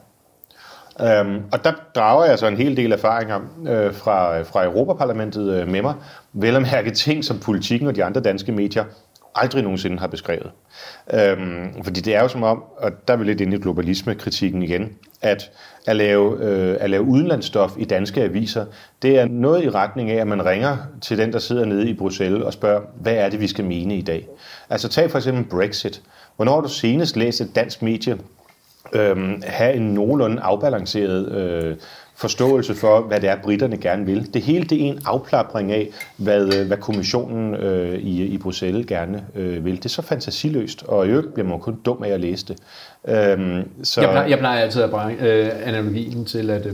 Øhm, 1.01 1.43
og 1.51 1.63
der 1.63 1.71
drager 1.95 2.25
jeg 2.25 2.39
så 2.39 2.47
en 2.47 2.57
hel 2.57 2.77
del 2.77 2.91
erfaringer 2.91 3.39
øh, 3.67 3.93
fra, 3.93 4.41
fra 4.41 4.63
Europaparlamentet 4.63 5.53
øh, 5.53 5.67
med 5.67 5.81
mig. 5.81 5.93
Vel 6.33 6.55
at 6.55 6.61
mærke 6.61 6.91
ting, 6.91 7.25
som 7.25 7.39
politikken 7.39 7.87
og 7.87 7.95
de 7.95 8.03
andre 8.03 8.21
danske 8.21 8.51
medier 8.51 8.83
aldrig 9.35 9.63
nogensinde 9.63 9.99
har 9.99 10.07
beskrevet. 10.07 10.51
Øhm, 11.13 11.83
fordi 11.83 12.01
det 12.01 12.15
er 12.15 12.21
jo 12.21 12.27
som 12.27 12.43
om, 12.43 12.63
og 12.77 12.91
der 13.07 13.13
er 13.13 13.17
vi 13.17 13.23
lidt 13.23 13.41
inde 13.41 13.57
i 13.57 13.59
globalisme-kritikken 13.59 14.63
igen, 14.63 14.89
at 15.21 15.51
at 15.89 15.95
lave, 15.95 16.43
øh, 16.43 16.77
at 16.79 16.89
lave 16.89 17.03
udenlandsstof 17.03 17.71
i 17.77 17.85
danske 17.85 18.23
aviser, 18.23 18.65
det 19.01 19.19
er 19.19 19.25
noget 19.25 19.63
i 19.63 19.69
retning 19.69 20.11
af, 20.11 20.15
at 20.15 20.27
man 20.27 20.45
ringer 20.45 20.77
til 21.01 21.17
den, 21.17 21.33
der 21.33 21.39
sidder 21.39 21.65
nede 21.65 21.89
i 21.89 21.93
Bruxelles 21.93 22.43
og 22.43 22.53
spørger, 22.53 22.81
hvad 23.01 23.13
er 23.13 23.29
det, 23.29 23.39
vi 23.39 23.47
skal 23.47 23.65
mene 23.65 23.97
i 23.97 24.01
dag? 24.01 24.27
Altså 24.69 24.87
tag 24.89 25.11
for 25.11 25.17
eksempel 25.17 25.43
Brexit. 25.43 26.01
Hvornår 26.35 26.53
har 26.53 26.61
du 26.61 26.69
senest 26.69 27.17
læst 27.17 27.41
et 27.41 27.55
dansk 27.55 27.81
medie 27.81 28.17
øh, 28.93 29.43
have 29.43 29.73
en 29.73 29.93
nogenlunde 29.93 30.41
afbalanceret 30.41 31.31
øh, 31.31 31.75
forståelse 32.15 32.75
for, 32.75 33.01
hvad 33.01 33.19
det 33.19 33.29
er, 33.29 33.35
britterne 33.43 33.77
gerne 33.77 34.05
vil. 34.05 34.33
Det 34.33 34.41
hele 34.41 34.65
det 34.65 34.81
er 34.81 34.85
en 34.85 34.99
afplapring 35.05 35.71
af, 35.71 35.89
hvad, 36.17 36.59
øh, 36.59 36.67
hvad 36.67 36.77
kommissionen 36.77 37.55
øh, 37.55 37.99
i, 37.99 38.23
i 38.23 38.37
Bruxelles 38.37 38.85
gerne 38.87 39.25
øh, 39.35 39.65
vil. 39.65 39.75
Det 39.75 39.85
er 39.85 39.89
så 39.89 40.01
fantasiløst, 40.01 40.83
og 40.83 41.05
i 41.05 41.09
øvrigt 41.09 41.33
bliver 41.33 41.47
man 41.47 41.59
kun 41.59 41.79
dum 41.85 42.03
af 42.03 42.09
at 42.09 42.19
læse 42.19 42.45
det. 42.45 42.57
Øhm, 43.07 43.83
så... 43.83 44.01
jeg, 44.01 44.09
plejer, 44.09 44.27
jeg 44.27 44.37
plejer 44.37 44.61
altid 44.61 44.81
at 44.81 44.89
bringe 44.89 45.23
øh, 45.23 45.51
analogien 45.65 46.25
til, 46.25 46.49
at 46.49 46.65
øh, 46.65 46.73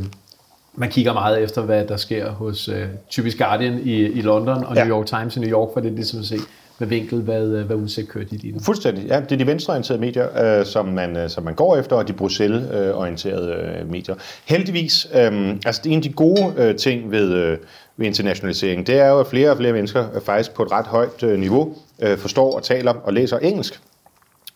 man 0.76 0.90
kigger 0.90 1.14
meget 1.14 1.44
efter, 1.44 1.62
hvad 1.62 1.86
der 1.86 1.98
sker 1.98 2.32
hos 2.32 2.68
øh, 2.68 2.86
typisk 3.10 3.38
Guardian 3.38 3.80
i, 3.84 3.94
i 3.94 4.22
London 4.22 4.64
og 4.64 4.76
ja. 4.76 4.84
New 4.84 4.98
York 4.98 5.06
Times 5.06 5.38
i 5.38 5.40
New 5.40 5.50
York, 5.50 5.70
for 5.74 5.80
det 5.80 5.92
er 5.92 5.96
ligesom 5.96 6.20
at 6.20 6.26
se, 6.26 6.38
med 6.80 6.88
vinkel, 6.88 7.22
hvad, 7.22 7.48
øh, 7.48 7.66
hvad 7.66 7.76
udsigt 7.76 8.10
kører 8.10 8.26
de 8.26 8.38
lige 8.38 8.60
Fuldstændig. 8.60 9.06
Ja, 9.08 9.20
det 9.20 9.32
er 9.32 9.38
de 9.38 9.48
venstreorienterede 9.48 10.02
medier, 10.02 10.60
øh, 10.60 10.66
som, 10.66 10.86
man, 10.86 11.18
øh, 11.18 11.30
som 11.30 11.44
man 11.44 11.54
går 11.54 11.78
efter, 11.78 11.96
og 11.96 12.08
de 12.08 12.14
Bruxelles-orienterede 12.14 13.52
øh, 13.54 13.92
medier. 13.92 14.16
Heldigvis, 14.46 15.08
øh, 15.16 15.50
altså 15.66 15.82
en 15.86 15.96
af 15.96 16.02
de 16.02 16.14
gode 16.14 16.54
øh, 16.58 16.76
ting 16.76 17.12
ved, 17.12 17.34
øh, 17.34 17.58
ved 17.98 18.08
internationalisering, 18.08 18.88
det 18.88 19.00
er 19.00 19.10
jo, 19.10 19.20
at 19.20 19.28
flere 19.28 19.52
og 19.52 19.58
flere 19.58 19.74
mennesker 19.74 20.06
øh, 20.16 20.22
faktisk 20.22 20.54
på 20.54 20.64
et 20.64 20.72
ret 20.72 20.88
højt 20.88 21.24
øh, 21.24 21.40
niveau 21.40 21.76
øh, 22.02 22.18
forstår 22.18 22.56
og 22.56 22.64
taler 22.64 22.94
og 22.94 23.14
læser 23.14 23.38
engelsk. 23.38 23.82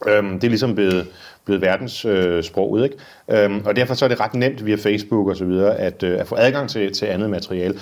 Øh, 0.08 0.24
det 0.24 0.44
er 0.44 0.50
ligesom 0.50 0.76
blevet, 0.76 1.08
blevet 1.50 1.62
verdenssproget, 1.62 2.80
øh, 2.80 2.90
ikke? 3.30 3.46
Øh, 3.46 3.62
og 3.66 3.76
derfor 3.76 3.94
så 3.94 4.06
er 4.06 4.10
det 4.10 4.20
ret 4.20 4.34
nemt 4.34 4.66
via 4.66 4.76
Facebook 4.76 5.28
og 5.28 5.36
så 5.36 5.46
videre 5.46 5.76
at, 5.76 6.04
øh, 6.04 6.20
at 6.20 6.28
få 6.28 6.36
adgang 6.36 6.70
til, 6.70 6.94
til 6.94 7.06
andet 7.06 7.30
materiale. 7.30 7.74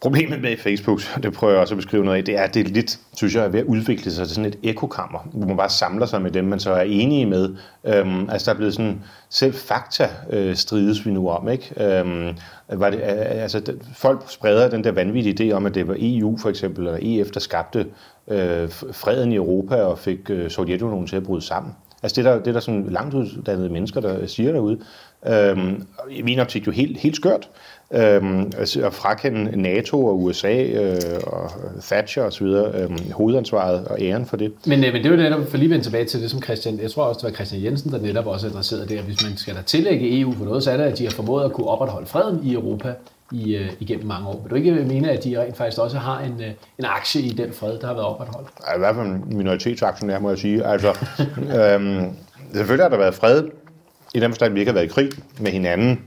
Problemet 0.00 0.42
med 0.42 0.56
Facebook, 0.56 1.00
det 1.22 1.32
prøver 1.32 1.52
jeg 1.52 1.60
også 1.60 1.74
at 1.74 1.78
beskrive 1.78 2.04
noget 2.04 2.18
af, 2.18 2.24
det 2.24 2.36
er, 2.36 2.42
at 2.42 2.54
det 2.54 2.66
er 2.66 2.70
lidt, 2.70 2.98
synes 3.16 3.34
jeg, 3.34 3.44
er 3.44 3.48
ved 3.48 3.60
at 3.60 3.66
udvikle 3.66 4.10
sig 4.10 4.26
til 4.26 4.34
sådan 4.34 4.50
et 4.50 4.58
ekokammer, 4.62 5.18
hvor 5.32 5.46
man 5.46 5.56
bare 5.56 5.70
samler 5.70 6.06
sig 6.06 6.22
med 6.22 6.30
dem, 6.30 6.44
man 6.44 6.60
så 6.60 6.72
er 6.72 6.82
enige 6.82 7.26
med. 7.26 7.54
Øhm, 7.84 8.30
altså 8.30 8.44
der 8.44 8.52
er 8.52 8.56
blevet 8.56 8.74
sådan, 8.74 9.00
selv 9.30 9.54
fakta 9.54 10.08
øh, 10.30 10.56
strides 10.56 11.06
vi 11.06 11.10
nu 11.10 11.28
om, 11.28 11.48
ikke? 11.48 11.84
Øhm, 11.84 12.36
var 12.68 12.90
det, 12.90 12.98
øh, 12.98 13.42
altså, 13.42 13.72
folk 13.94 14.24
spreder 14.28 14.70
den 14.70 14.84
der 14.84 14.92
vanvittige 14.92 15.50
idé 15.50 15.54
om, 15.54 15.66
at 15.66 15.74
det 15.74 15.88
var 15.88 15.96
EU 15.98 16.38
for 16.38 16.48
eksempel, 16.48 16.86
eller 16.86 16.98
EF, 17.02 17.30
der 17.30 17.40
skabte 17.40 17.86
øh, 18.28 18.68
freden 18.92 19.32
i 19.32 19.36
Europa 19.36 19.74
og 19.82 19.98
fik 19.98 20.30
øh, 20.30 20.50
Sovjetunionen 20.50 21.06
til 21.06 21.16
at 21.16 21.22
bryde 21.22 21.42
sammen. 21.42 21.72
Altså 22.02 22.22
det 22.22 22.26
er 22.26 22.32
der, 22.32 22.38
det 22.38 22.48
er 22.48 22.52
der 22.52 22.60
sådan 22.60 22.86
langt 22.90 23.14
uddannede 23.14 23.68
mennesker, 23.68 24.00
der 24.00 24.26
siger 24.26 24.52
derude. 24.52 24.78
Øhm, 25.26 25.86
I 26.10 26.22
min 26.22 26.38
optik 26.38 26.66
jo 26.66 26.72
helt, 26.72 26.98
helt 26.98 27.16
skørt 27.16 27.48
øhm, 27.94 28.52
altså, 28.58 28.86
at 28.86 28.94
frakende 28.94 29.62
NATO 29.62 30.06
og 30.06 30.22
USA 30.22 30.62
øh, 30.62 31.00
og 31.26 31.50
Thatcher 31.82 32.22
osv. 32.22 32.46
Øh, 32.46 33.12
hovedansvaret 33.12 33.88
og 33.88 34.00
æren 34.00 34.26
for 34.26 34.36
det. 34.36 34.52
Men, 34.66 34.84
øh, 34.84 34.92
men 34.92 35.02
det 35.02 35.06
er 35.06 35.10
jo 35.10 35.16
netop, 35.16 35.48
for 35.48 35.56
lige 35.56 35.70
vende 35.70 35.84
tilbage 35.84 36.04
til 36.04 36.22
det, 36.22 36.30
som 36.30 36.42
Christian, 36.42 36.80
jeg 36.80 36.90
tror 36.90 37.04
også, 37.04 37.18
det 37.18 37.24
var 37.24 37.34
Christian 37.34 37.62
Jensen, 37.64 37.92
der 37.92 37.98
netop 37.98 38.26
også 38.26 38.46
adresserede 38.46 38.88
det, 38.88 38.98
at 38.98 39.04
hvis 39.04 39.24
man 39.24 39.36
skal 39.36 39.54
da 39.54 39.62
tillægge 39.62 40.20
EU 40.20 40.32
for 40.32 40.44
noget, 40.44 40.64
så 40.64 40.70
er 40.70 40.76
det, 40.76 40.84
at 40.84 40.98
de 40.98 41.04
har 41.04 41.10
formået 41.10 41.44
at 41.44 41.52
kunne 41.52 41.66
opretholde 41.66 42.06
freden 42.06 42.40
i 42.44 42.52
Europa 42.54 42.94
i, 43.32 43.56
øh, 43.56 43.72
igennem 43.80 44.06
mange 44.06 44.28
år. 44.28 44.40
Vil 44.42 44.50
du 44.50 44.54
ikke 44.54 44.72
mene, 44.72 45.10
at 45.10 45.24
de 45.24 45.40
rent 45.42 45.56
faktisk 45.56 45.78
også 45.78 45.98
har 45.98 46.20
en, 46.20 46.40
øh, 46.40 46.50
en 46.78 46.84
aktie 46.84 47.22
i 47.22 47.28
den 47.28 47.52
fred, 47.52 47.78
der 47.78 47.86
har 47.86 47.94
været 47.94 48.06
opretholdt? 48.06 48.48
Ja, 48.68 48.76
I 48.76 48.78
hvert 48.78 48.94
fald 48.94 49.06
en 49.06 49.36
minoritetsaktionær, 49.36 50.18
må 50.18 50.28
jeg 50.28 50.38
sige. 50.38 50.64
Altså, 50.64 50.88
øhm, 51.58 52.12
selvfølgelig 52.52 52.84
har 52.84 52.90
der 52.90 52.98
været 52.98 53.14
fred, 53.14 53.48
i 54.14 54.20
den 54.20 54.30
forstand, 54.30 54.52
vi 54.52 54.60
ikke 54.60 54.70
har 54.70 54.74
været 54.74 54.86
i 54.86 54.88
krig 54.88 55.10
med 55.40 55.50
hinanden 55.50 56.00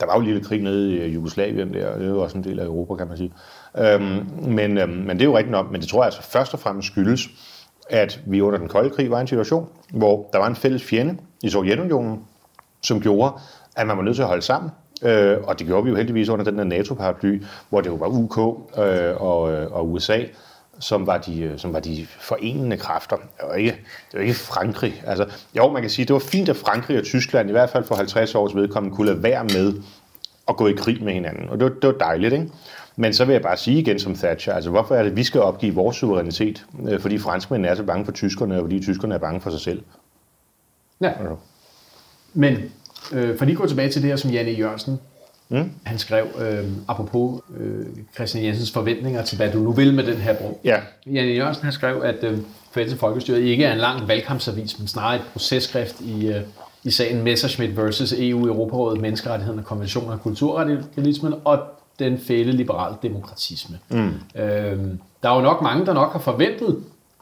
der 0.00 0.06
var 0.06 0.14
jo 0.14 0.20
lille 0.20 0.44
krig 0.44 0.62
nede 0.62 1.08
i 1.08 1.12
Jugoslavien 1.12 1.74
der, 1.74 1.88
og 1.88 1.98
det 1.98 2.06
er 2.06 2.10
jo 2.10 2.22
også 2.22 2.38
en 2.38 2.44
del 2.44 2.60
af 2.60 2.64
Europa, 2.64 2.94
kan 2.94 3.08
man 3.08 3.16
sige. 3.16 3.32
Øhm, 3.78 4.26
men, 4.42 4.78
øhm, 4.78 4.92
men 4.92 5.10
det 5.10 5.20
er 5.20 5.24
jo 5.24 5.36
rigtigt 5.36 5.50
nok, 5.50 5.70
men 5.70 5.80
det 5.80 5.88
tror 5.88 5.98
jeg 5.98 6.04
altså 6.04 6.22
først 6.22 6.54
og 6.54 6.60
fremmest 6.60 6.88
skyldes, 6.88 7.28
at 7.90 8.20
vi 8.26 8.40
under 8.40 8.58
den 8.58 8.68
kolde 8.68 8.90
krig 8.90 9.10
var 9.10 9.18
i 9.18 9.20
en 9.20 9.26
situation, 9.26 9.68
hvor 9.90 10.28
der 10.32 10.38
var 10.38 10.46
en 10.46 10.56
fælles 10.56 10.84
fjende 10.84 11.16
i 11.42 11.48
Sovjetunionen, 11.48 12.24
som 12.82 13.00
gjorde, 13.00 13.32
at 13.76 13.86
man 13.86 13.96
var 13.96 14.02
nødt 14.02 14.14
til 14.14 14.22
at 14.22 14.28
holde 14.28 14.42
sammen. 14.42 14.70
Øh, 15.02 15.36
og 15.42 15.58
det 15.58 15.66
gjorde 15.66 15.84
vi 15.84 15.90
jo 15.90 15.96
heldigvis 15.96 16.28
under 16.28 16.44
den 16.44 16.58
der 16.58 16.64
NATO-paraply, 16.64 17.42
hvor 17.68 17.80
det 17.80 17.90
jo 17.90 17.94
var 17.94 18.06
UK 18.06 18.38
øh, 18.78 19.22
og, 19.22 19.52
øh, 19.52 19.72
og 19.72 19.92
USA, 19.92 20.22
som 20.78 21.06
var 21.06 21.18
de, 21.18 21.40
øh, 21.40 21.58
som 21.58 21.72
var 21.72 21.80
de 21.80 22.06
forenende 22.20 22.76
kræfter. 22.76 23.16
Det 23.16 23.48
var, 23.48 23.54
ikke, 23.54 23.70
det 24.12 24.14
var 24.14 24.20
ikke 24.20 24.34
Frankrig. 24.34 25.02
Altså, 25.06 25.26
jo, 25.56 25.70
man 25.70 25.82
kan 25.82 25.90
sige, 25.90 26.06
det 26.06 26.12
var 26.12 26.20
fint, 26.20 26.48
at 26.48 26.56
Frankrig 26.56 26.98
og 26.98 27.04
Tyskland, 27.04 27.48
i 27.48 27.52
hvert 27.52 27.70
fald 27.70 27.84
for 27.84 27.94
50 27.94 28.34
års 28.34 28.54
vedkommende, 28.54 28.96
kunne 28.96 29.06
lade 29.06 29.22
være 29.22 29.44
med 29.44 29.74
at 30.48 30.56
gå 30.56 30.66
i 30.66 30.72
krig 30.72 31.04
med 31.04 31.12
hinanden. 31.12 31.48
Og 31.48 31.60
det 31.60 31.64
var, 31.64 31.70
det 31.70 31.86
var 31.86 31.98
dejligt, 32.06 32.32
ikke? 32.32 32.48
Men 32.96 33.14
så 33.14 33.24
vil 33.24 33.32
jeg 33.32 33.42
bare 33.42 33.56
sige 33.56 33.78
igen 33.78 33.98
som 33.98 34.14
Thatcher, 34.14 34.54
altså 34.54 34.70
hvorfor 34.70 34.94
er 34.94 35.02
det, 35.02 35.10
at 35.10 35.16
vi 35.16 35.24
skal 35.24 35.40
opgive 35.40 35.74
vores 35.74 35.96
suverænitet? 35.96 36.66
Øh, 36.88 37.00
fordi 37.00 37.18
franskmændene 37.18 37.68
er 37.68 37.74
så 37.74 37.82
bange 37.82 38.04
for 38.04 38.12
tyskerne, 38.12 38.56
og 38.56 38.62
fordi 38.62 38.82
tyskerne 38.82 39.14
er 39.14 39.18
bange 39.18 39.40
for 39.40 39.50
sig 39.50 39.60
selv. 39.60 39.82
Ja. 41.00 41.12
Men 42.34 42.56
øh, 43.12 43.38
for 43.38 43.44
lige 43.44 43.54
at 43.54 43.58
gå 43.58 43.66
tilbage 43.66 43.90
til 43.90 44.02
det 44.02 44.10
her, 44.10 44.16
som 44.16 44.30
Janne 44.30 44.50
Jørgensen 44.50 44.98
Mm. 45.48 45.70
Han 45.84 45.98
skrev, 45.98 46.26
øh, 46.38 46.64
apropos 46.88 47.40
øh, 47.56 47.86
Christian 48.14 48.44
Jensens 48.44 48.70
forventninger 48.70 49.22
til, 49.22 49.36
hvad 49.36 49.52
du 49.52 49.58
nu 49.58 49.72
vil 49.72 49.94
med 49.94 50.04
den 50.04 50.16
her 50.16 50.34
bro. 50.34 50.60
Ja. 50.64 50.80
Janne 51.06 51.32
Jørgensen 51.32 51.64
han 51.64 51.72
skrev, 51.72 52.02
at 52.04 52.24
øh, 52.24 52.38
Fælles 52.72 52.94
Folkestyret 52.94 53.40
ikke 53.40 53.64
er 53.64 53.72
en 53.72 53.78
lang 53.78 54.08
valgkampsavis, 54.08 54.78
men 54.78 54.88
snarere 54.88 55.16
et 55.16 55.22
processkrift 55.32 56.00
i, 56.00 56.26
øh, 56.26 56.40
i 56.84 56.90
sagen 56.90 57.22
Messerschmidt 57.22 57.76
versus 57.76 58.12
EU, 58.12 58.46
Europarådet, 58.46 59.00
Menneskerettigheden, 59.00 59.62
Konventioner 59.62 60.12
og 60.12 60.20
Kulturradikalismen 60.22 61.34
og 61.44 61.58
den 61.98 62.18
fælde 62.18 62.52
liberal 62.52 62.94
demokratisme. 63.02 63.78
Mm. 63.88 64.10
Øh, 64.34 64.78
der 65.22 65.30
er 65.30 65.36
jo 65.36 65.40
nok 65.40 65.62
mange, 65.62 65.86
der 65.86 65.94
nok 65.94 66.12
har 66.12 66.18
forventet, 66.18 66.76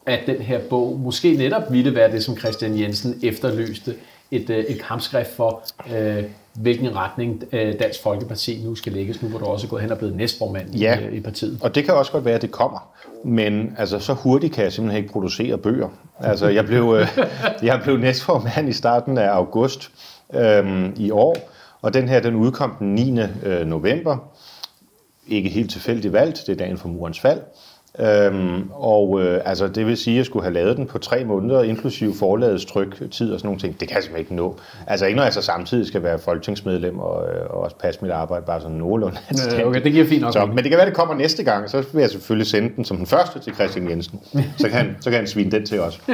at 0.06 0.20
den 0.26 0.36
her 0.36 0.60
bog 0.70 1.00
måske 1.00 1.36
netop 1.36 1.72
ville 1.72 1.94
være 1.94 2.12
det, 2.12 2.24
som 2.24 2.36
Christian 2.36 2.78
Jensen 2.78 3.20
efterløste, 3.22 3.94
et, 4.30 4.50
øh, 4.50 4.58
et 4.58 4.82
kampskrift 4.82 5.30
for, 5.30 5.62
øh, 5.94 6.24
hvilken 6.54 6.96
retning 6.96 7.42
øh, 7.52 7.78
Dansk 7.78 8.02
Folkeparti 8.02 8.60
nu 8.64 8.74
skal 8.74 8.92
lægges, 8.92 9.22
nu 9.22 9.28
hvor 9.28 9.38
du 9.38 9.44
også 9.44 9.66
er 9.66 9.70
gået 9.70 9.82
hen 9.82 9.92
og 9.92 9.98
blevet 9.98 10.16
næstformand 10.16 10.74
ja, 10.74 10.98
i, 10.98 11.04
øh, 11.04 11.12
i 11.12 11.20
partiet. 11.20 11.58
og 11.62 11.74
det 11.74 11.84
kan 11.84 11.94
også 11.94 12.12
godt 12.12 12.24
være, 12.24 12.34
at 12.34 12.42
det 12.42 12.50
kommer. 12.50 12.88
Men 13.24 13.74
altså, 13.78 13.98
så 13.98 14.12
hurtigt 14.12 14.52
kan 14.52 14.64
jeg 14.64 14.72
simpelthen 14.72 15.02
ikke 15.02 15.12
producere 15.12 15.58
bøger. 15.58 15.88
Altså, 16.20 16.48
jeg 16.48 16.64
blev, 16.64 16.96
øh, 17.00 17.18
jeg 17.68 17.80
blev 17.82 17.96
næstformand 17.96 18.68
i 18.68 18.72
starten 18.72 19.18
af 19.18 19.28
august 19.28 19.90
øh, 20.34 20.90
i 20.96 21.10
år, 21.10 21.36
og 21.82 21.94
den 21.94 22.08
her, 22.08 22.20
den 22.20 22.34
udkom 22.34 22.76
den 22.78 22.94
9. 22.94 23.18
november. 23.64 24.16
Ikke 25.28 25.48
helt 25.48 25.70
tilfældigt 25.70 26.12
valgt, 26.12 26.42
det 26.46 26.52
er 26.52 26.56
dagen 26.56 26.78
for 26.78 26.88
murens 26.88 27.20
fald. 27.20 27.40
Øhm, 27.98 28.70
og 28.70 29.22
øh, 29.22 29.40
altså, 29.44 29.68
det 29.68 29.86
vil 29.86 29.96
sige, 29.96 30.14
at 30.14 30.18
jeg 30.18 30.26
skulle 30.26 30.42
have 30.42 30.54
lavet 30.54 30.76
den 30.76 30.86
på 30.86 30.98
tre 30.98 31.24
måneder, 31.24 31.62
inklusive 31.62 32.14
forlagets 32.18 32.64
tryk, 32.64 33.10
tid 33.10 33.32
og 33.32 33.38
sådan 33.40 33.48
nogle 33.48 33.60
ting. 33.60 33.80
Det 33.80 33.88
kan 33.88 33.94
jeg 33.94 34.02
simpelthen 34.02 34.24
ikke 34.24 34.34
nå. 34.34 34.56
Altså 34.86 35.06
ikke 35.06 35.16
når 35.16 35.24
jeg 35.24 35.32
så 35.32 35.42
samtidig 35.42 35.86
skal 35.86 36.02
være 36.02 36.18
folketingsmedlem 36.18 36.98
og, 36.98 37.28
øh, 37.28 37.46
og 37.50 37.60
også 37.60 37.76
passe 37.76 38.00
mit 38.02 38.10
arbejde 38.10 38.46
bare 38.46 38.60
sådan 38.60 38.76
nogenlunde. 38.76 39.16
Ja, 39.58 39.66
okay, 39.66 39.84
det 39.84 39.92
giver 39.92 40.06
fint 40.06 40.20
nok. 40.20 40.32
Så, 40.32 40.46
men 40.46 40.58
det 40.58 40.68
kan 40.68 40.76
være, 40.76 40.86
det 40.86 40.94
kommer 40.94 41.14
næste 41.14 41.44
gang, 41.44 41.70
så 41.70 41.84
vil 41.92 42.00
jeg 42.00 42.10
selvfølgelig 42.10 42.46
sende 42.46 42.72
den 42.76 42.84
som 42.84 42.96
den 42.96 43.06
første 43.06 43.40
til 43.40 43.54
Christian 43.54 43.90
Jensen. 43.90 44.20
Så 44.58 44.68
kan, 44.68 44.96
så 45.00 45.10
kan 45.10 45.18
han 45.18 45.26
svine 45.26 45.50
den 45.50 45.66
til 45.66 45.80
os. 45.80 46.00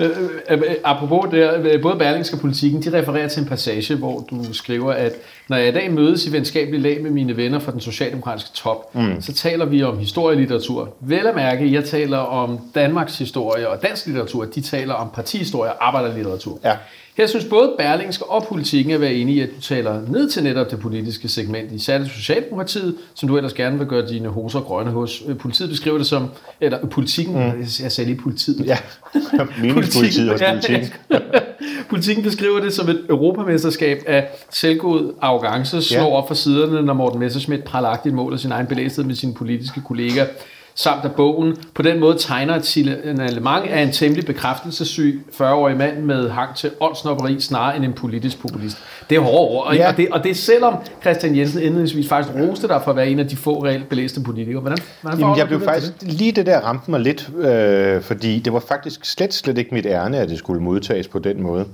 Øh, 0.00 0.10
øh, 0.50 0.58
øh, 0.58 0.74
apropos 0.84 1.30
det, 1.30 1.80
både 1.82 1.96
Berlingske 1.96 2.36
og 2.36 2.40
Politikken, 2.40 2.82
de 2.82 2.98
refererer 2.98 3.28
til 3.28 3.42
en 3.42 3.48
passage, 3.48 3.94
hvor 3.94 4.26
du 4.30 4.52
skriver, 4.52 4.92
at 4.92 5.12
når 5.48 5.56
jeg 5.56 5.68
i 5.68 5.72
dag 5.72 5.92
mødes 5.92 6.26
i 6.26 6.32
venskabelig 6.32 6.80
lag 6.80 7.02
med 7.02 7.10
mine 7.10 7.36
venner 7.36 7.58
fra 7.58 7.72
den 7.72 7.80
socialdemokratiske 7.80 8.50
top, 8.54 8.94
mm. 8.94 9.20
så 9.20 9.32
taler 9.32 9.64
vi 9.64 9.82
om 9.82 9.98
historielitteratur. 9.98 10.94
Vel 11.00 11.26
at 11.26 11.34
mærke, 11.34 11.72
jeg 11.72 11.84
taler 11.84 12.18
om 12.18 12.58
Danmarks 12.74 13.18
historie 13.18 13.68
og 13.68 13.82
dansk 13.82 14.06
litteratur, 14.06 14.44
de 14.44 14.60
taler 14.60 14.94
om 14.94 15.10
partihistorie 15.14 15.72
og 15.72 15.86
arbejderlitteratur. 15.86 16.58
Ja. 16.64 16.76
Her 17.20 17.26
synes 17.26 17.44
både 17.44 17.74
Berlingske 17.78 18.24
og 18.24 18.46
politikken 18.48 18.92
at 18.92 19.00
være 19.00 19.14
enige 19.14 19.36
i, 19.36 19.40
at 19.40 19.48
du 19.56 19.60
taler 19.60 20.00
ned 20.08 20.30
til 20.30 20.42
netop 20.42 20.70
det 20.70 20.80
politiske 20.80 21.28
segment 21.28 21.72
i 21.72 21.78
særligt 21.78 22.12
Socialdemokratiet, 22.12 22.94
som 23.14 23.28
du 23.28 23.36
ellers 23.36 23.52
gerne 23.52 23.78
vil 23.78 23.86
gøre 23.86 24.08
dine 24.08 24.28
hoser 24.28 24.60
grønne 24.60 24.90
hos. 24.90 25.22
Øh, 25.28 25.38
politiet 25.38 25.68
beskriver 25.68 25.98
det 25.98 26.06
som, 26.06 26.28
eller 26.60 26.86
politikken, 26.86 27.34
mm. 27.34 27.60
jeg 27.82 27.92
sagde 27.92 28.10
lige 28.10 28.22
politiet. 28.22 28.66
Ja, 28.66 28.78
meningspolitiet 29.62 30.30
hos 30.30 30.42
politikken. 30.42 30.92
politikken 31.90 32.24
beskriver 32.24 32.60
det 32.60 32.72
som 32.72 32.88
et 32.88 33.06
europamesterskab 33.08 34.02
af 34.06 34.28
selvgod 34.50 35.14
arrogance, 35.20 35.82
slår 35.82 36.00
ja. 36.00 36.12
op 36.12 36.28
for 36.28 36.34
siderne, 36.34 36.82
når 36.82 36.94
Morten 36.94 37.20
Messerschmidt 37.20 37.64
pralagtigt 37.64 38.14
måler 38.14 38.36
sin 38.36 38.52
egen 38.52 38.66
belæsthed 38.66 39.04
med 39.04 39.14
sine 39.14 39.34
politiske 39.34 39.82
kolleger 39.86 40.26
samt 40.74 41.04
at 41.04 41.14
bogen 41.14 41.56
på 41.74 41.82
den 41.82 42.00
måde 42.00 42.18
tegner 42.18 42.54
et 42.54 42.66
signalement 42.66 43.70
af 43.70 43.82
en 43.82 43.92
temmelig 43.92 44.26
bekræftelsessyg 44.26 45.22
40-årig 45.32 45.76
mand 45.76 45.98
med 45.98 46.30
hang 46.30 46.56
til 46.56 46.70
åndsnopperi 46.80 47.40
snarere 47.40 47.76
end 47.76 47.84
en 47.84 47.92
politisk 47.92 48.40
populist. 48.40 48.78
Det 49.10 49.16
er 49.16 49.20
hårde 49.20 49.48
ord, 49.48 49.66
og, 49.66 49.76
ja. 49.76 49.88
og, 49.88 49.96
det, 49.96 50.08
og 50.10 50.22
det 50.22 50.30
er 50.30 50.34
selvom 50.34 50.74
Christian 51.00 51.36
Jensen 51.36 51.62
indledningsvis 51.62 52.08
faktisk 52.08 52.36
roste 52.36 52.68
dig 52.68 52.80
for 52.84 52.90
at 52.90 52.96
være 52.96 53.08
en 53.08 53.18
af 53.18 53.28
de 53.28 53.36
få 53.36 53.64
reelt 53.64 53.88
belæste 53.88 54.20
politikere. 54.20 54.60
Hvordan, 54.60 54.78
hvordan 55.00 55.20
Jamen, 55.20 55.38
jeg 55.38 55.46
blev 55.46 55.64
faktisk, 55.64 56.00
det? 56.00 56.12
lige 56.12 56.32
det 56.32 56.46
der 56.46 56.60
ramte 56.60 56.90
mig 56.90 57.00
lidt, 57.00 57.30
øh, 57.38 58.02
fordi 58.02 58.38
det 58.38 58.52
var 58.52 58.60
faktisk 58.60 59.04
slet, 59.04 59.34
slet 59.34 59.58
ikke 59.58 59.74
mit 59.74 59.86
ærne, 59.86 60.18
at 60.18 60.28
det 60.28 60.38
skulle 60.38 60.62
modtages 60.62 61.08
på 61.08 61.18
den 61.18 61.42
måde. 61.42 61.66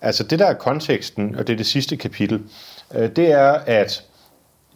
Altså 0.00 0.24
det 0.24 0.38
der 0.38 0.46
er 0.46 0.54
konteksten, 0.54 1.34
og 1.38 1.46
det 1.46 1.52
er 1.52 1.56
det 1.56 1.66
sidste 1.66 1.96
kapitel, 1.96 2.40
øh, 2.94 3.08
det 3.16 3.32
er, 3.32 3.50
at 3.66 4.02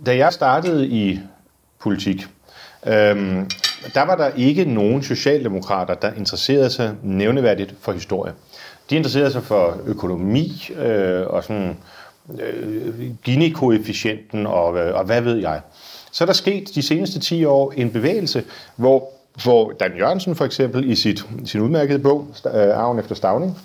da 0.06 0.16
jeg 0.16 0.32
startede 0.32 0.88
i 0.88 1.20
politik, 1.80 2.26
Øhm, 2.86 3.50
der 3.94 4.02
var 4.02 4.16
der 4.16 4.30
ikke 4.36 4.64
nogen 4.64 5.02
socialdemokrater, 5.02 5.94
der 5.94 6.12
interesserede 6.12 6.70
sig 6.70 6.94
nævneværdigt 7.02 7.74
for 7.80 7.92
historie. 7.92 8.32
De 8.90 8.96
interesserede 8.96 9.32
sig 9.32 9.42
for 9.42 9.78
økonomi 9.86 10.70
øh, 10.76 11.26
og 11.26 11.44
sådan 11.44 11.76
øh, 12.40 13.10
Gini-koefficienten 13.24 14.46
og, 14.46 14.78
øh, 14.78 14.94
og 14.94 15.04
hvad 15.04 15.20
ved 15.20 15.36
jeg. 15.36 15.60
Så 16.12 16.24
er 16.24 16.26
der 16.26 16.32
sket 16.32 16.74
de 16.74 16.82
seneste 16.82 17.20
10 17.20 17.44
år 17.44 17.72
en 17.76 17.90
bevægelse, 17.90 18.44
hvor, 18.76 19.08
hvor 19.42 19.72
Dan 19.80 19.96
Jørgensen 19.96 20.36
for 20.36 20.44
eksempel 20.44 20.90
i 20.90 20.94
sit, 20.94 21.24
sin 21.44 21.60
udmærkede 21.60 21.98
bog, 21.98 22.26
øh, 22.46 22.78
Arven 22.78 22.98
efter 22.98 23.14
Stavning, 23.14 23.58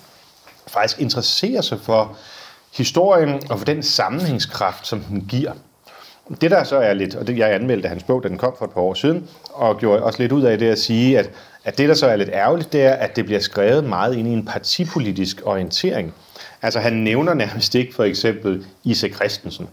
faktisk 0.67 1.01
interesserer 1.01 1.61
sig 1.61 1.79
for 1.79 2.17
historien 2.73 3.41
og 3.49 3.57
for 3.57 3.65
den 3.65 3.83
sammenhængskraft, 3.83 4.87
som 4.87 4.99
den 4.99 5.25
giver. 5.29 5.51
Det 6.41 6.51
der 6.51 6.63
så 6.63 6.77
er 6.77 6.93
lidt, 6.93 7.15
og 7.15 7.27
det 7.27 7.37
jeg 7.37 7.53
anmeldte 7.53 7.89
hans 7.89 8.03
bog, 8.03 8.23
da 8.23 8.27
den 8.27 8.37
kom 8.37 8.55
for 8.57 8.65
et 8.65 8.71
par 8.71 8.81
år 8.81 8.93
siden, 8.93 9.29
og 9.53 9.77
gjorde 9.77 10.03
også 10.03 10.21
lidt 10.21 10.31
ud 10.31 10.43
af 10.43 10.57
det 10.57 10.67
at 10.67 10.79
sige, 10.79 11.19
at, 11.19 11.29
at 11.63 11.77
det 11.77 11.89
der 11.89 11.95
så 11.95 12.07
er 12.07 12.15
lidt 12.15 12.29
ærgerligt, 12.33 12.73
det 12.73 12.81
er, 12.81 12.93
at 12.93 13.15
det 13.15 13.25
bliver 13.25 13.39
skrevet 13.39 13.83
meget 13.83 14.15
ind 14.15 14.27
i 14.27 14.31
en 14.31 14.45
partipolitisk 14.45 15.41
orientering. 15.45 16.13
Altså 16.61 16.79
han 16.79 16.93
nævner 16.93 17.33
nærmest 17.33 17.75
ikke 17.75 17.95
for 17.95 18.03
eksempel 18.03 18.65
Isa 18.83 19.07
Christensen, 19.07 19.67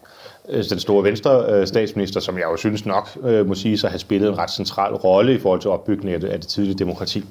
øh, 0.48 0.64
den 0.70 0.80
store 0.80 1.04
venstre 1.04 1.44
øh, 1.48 1.66
statsminister, 1.66 2.20
som 2.20 2.38
jeg 2.38 2.44
jo 2.44 2.56
synes 2.56 2.86
nok 2.86 3.08
øh, 3.24 3.46
må 3.46 3.54
sige 3.54 3.78
sig 3.78 3.90
have 3.90 3.98
spillet 3.98 4.28
en 4.28 4.38
ret 4.38 4.50
central 4.50 4.94
rolle 4.94 5.34
i 5.34 5.38
forhold 5.38 5.60
til 5.60 5.70
opbygningen 5.70 6.14
af 6.14 6.20
det, 6.20 6.28
af 6.28 6.40
det 6.40 6.48
tidlige 6.48 6.74
demokrati. 6.74 7.24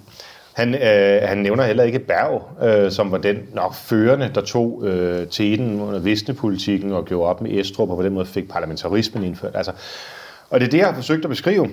Han, 0.54 0.76
øh, 0.76 1.22
han 1.22 1.38
nævner 1.38 1.64
heller 1.64 1.84
ikke 1.84 1.99
Berg, 1.99 2.64
øh, 2.64 2.91
som 2.91 3.12
var 3.12 3.18
den 3.18 3.38
nok 3.54 3.76
førende, 3.76 4.32
der 4.36 4.41
tog 4.41 4.84
øh, 4.86 5.28
teten 5.28 5.82
under 5.82 5.99
visnepolitikken 5.99 6.91
og 6.91 7.06
gjorde 7.06 7.30
op 7.30 7.41
med 7.41 7.51
Estrup, 7.51 7.89
og 7.89 7.97
på 7.97 8.04
den 8.04 8.14
måde 8.14 8.26
fik 8.26 8.49
parlamentarismen 8.49 9.24
indført. 9.24 9.56
Altså, 9.56 9.72
og 10.49 10.60
det 10.60 10.66
er 10.66 10.72
det, 10.72 10.78
jeg 10.78 10.88
har 10.88 10.95
forsøgt 10.95 11.26
at 11.26 11.30
beskrive 11.30 11.70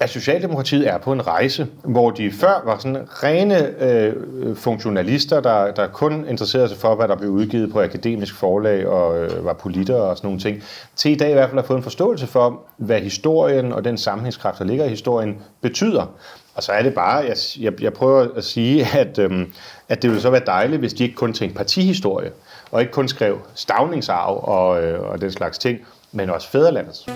at 0.00 0.10
Socialdemokratiet 0.10 0.88
er 0.88 0.98
på 0.98 1.12
en 1.12 1.26
rejse, 1.26 1.66
hvor 1.84 2.10
de 2.10 2.32
før 2.32 2.62
var 2.64 2.78
sådan 2.78 2.98
rene 3.08 3.82
øh, 3.82 4.14
funktionalister, 4.56 5.40
der, 5.40 5.70
der 5.70 5.86
kun 5.86 6.28
interesserede 6.28 6.68
sig 6.68 6.78
for, 6.78 6.94
hvad 6.94 7.08
der 7.08 7.16
blev 7.16 7.30
udgivet 7.30 7.72
på 7.72 7.82
akademisk 7.82 8.34
forlag 8.34 8.86
og 8.86 9.24
øh, 9.24 9.44
var 9.44 9.52
politter 9.52 9.94
og 9.94 10.16
sådan 10.16 10.26
nogle 10.26 10.40
ting, 10.40 10.62
til 10.96 11.10
i 11.10 11.14
dag 11.14 11.30
i 11.30 11.32
hvert 11.32 11.48
fald 11.48 11.60
har 11.60 11.66
fået 11.66 11.76
en 11.76 11.82
forståelse 11.82 12.26
for, 12.26 12.60
hvad 12.76 13.00
historien 13.00 13.72
og 13.72 13.84
den 13.84 13.98
sammenhængskraft, 13.98 14.58
der 14.58 14.64
ligger 14.64 14.84
i 14.84 14.88
historien, 14.88 15.38
betyder. 15.60 16.06
Og 16.54 16.62
så 16.62 16.72
er 16.72 16.82
det 16.82 16.94
bare, 16.94 17.16
jeg, 17.16 17.36
jeg, 17.60 17.82
jeg 17.82 17.92
prøver 17.92 18.28
at 18.36 18.44
sige, 18.44 18.86
at, 18.98 19.18
øhm, 19.18 19.52
at 19.88 20.02
det 20.02 20.10
ville 20.10 20.22
så 20.22 20.30
være 20.30 20.42
dejligt, 20.46 20.80
hvis 20.80 20.92
de 20.92 21.02
ikke 21.02 21.14
kun 21.14 21.32
tænkte 21.32 21.56
partihistorie, 21.56 22.30
og 22.70 22.80
ikke 22.80 22.92
kun 22.92 23.08
skrev 23.08 23.38
stavningsarv 23.54 24.40
og, 24.42 24.82
øh, 24.82 25.00
og 25.10 25.20
den 25.20 25.32
slags 25.32 25.58
ting, 25.58 25.78
men 26.12 26.30
også 26.30 26.48
fædrelandets. 26.48 27.06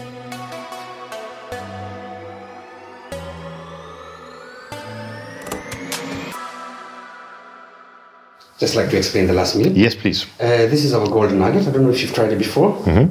Just 8.62 8.74
like 8.74 8.90
to 8.90 8.96
explain 8.96 9.26
the 9.26 9.34
last 9.34 9.56
meal. 9.56 9.72
Yes, 9.76 9.94
please. 9.94 10.26
Uh, 10.40 10.68
this 10.68 10.84
is 10.84 10.94
our 10.94 11.10
golden 11.10 11.38
nugget. 11.38 11.62
I 11.62 11.70
don't 11.70 11.82
know 11.82 11.90
if 11.90 12.02
you've 12.02 12.14
tried 12.14 12.32
it 12.32 12.38
before. 12.38 12.70
Mm-hmm. 12.86 13.10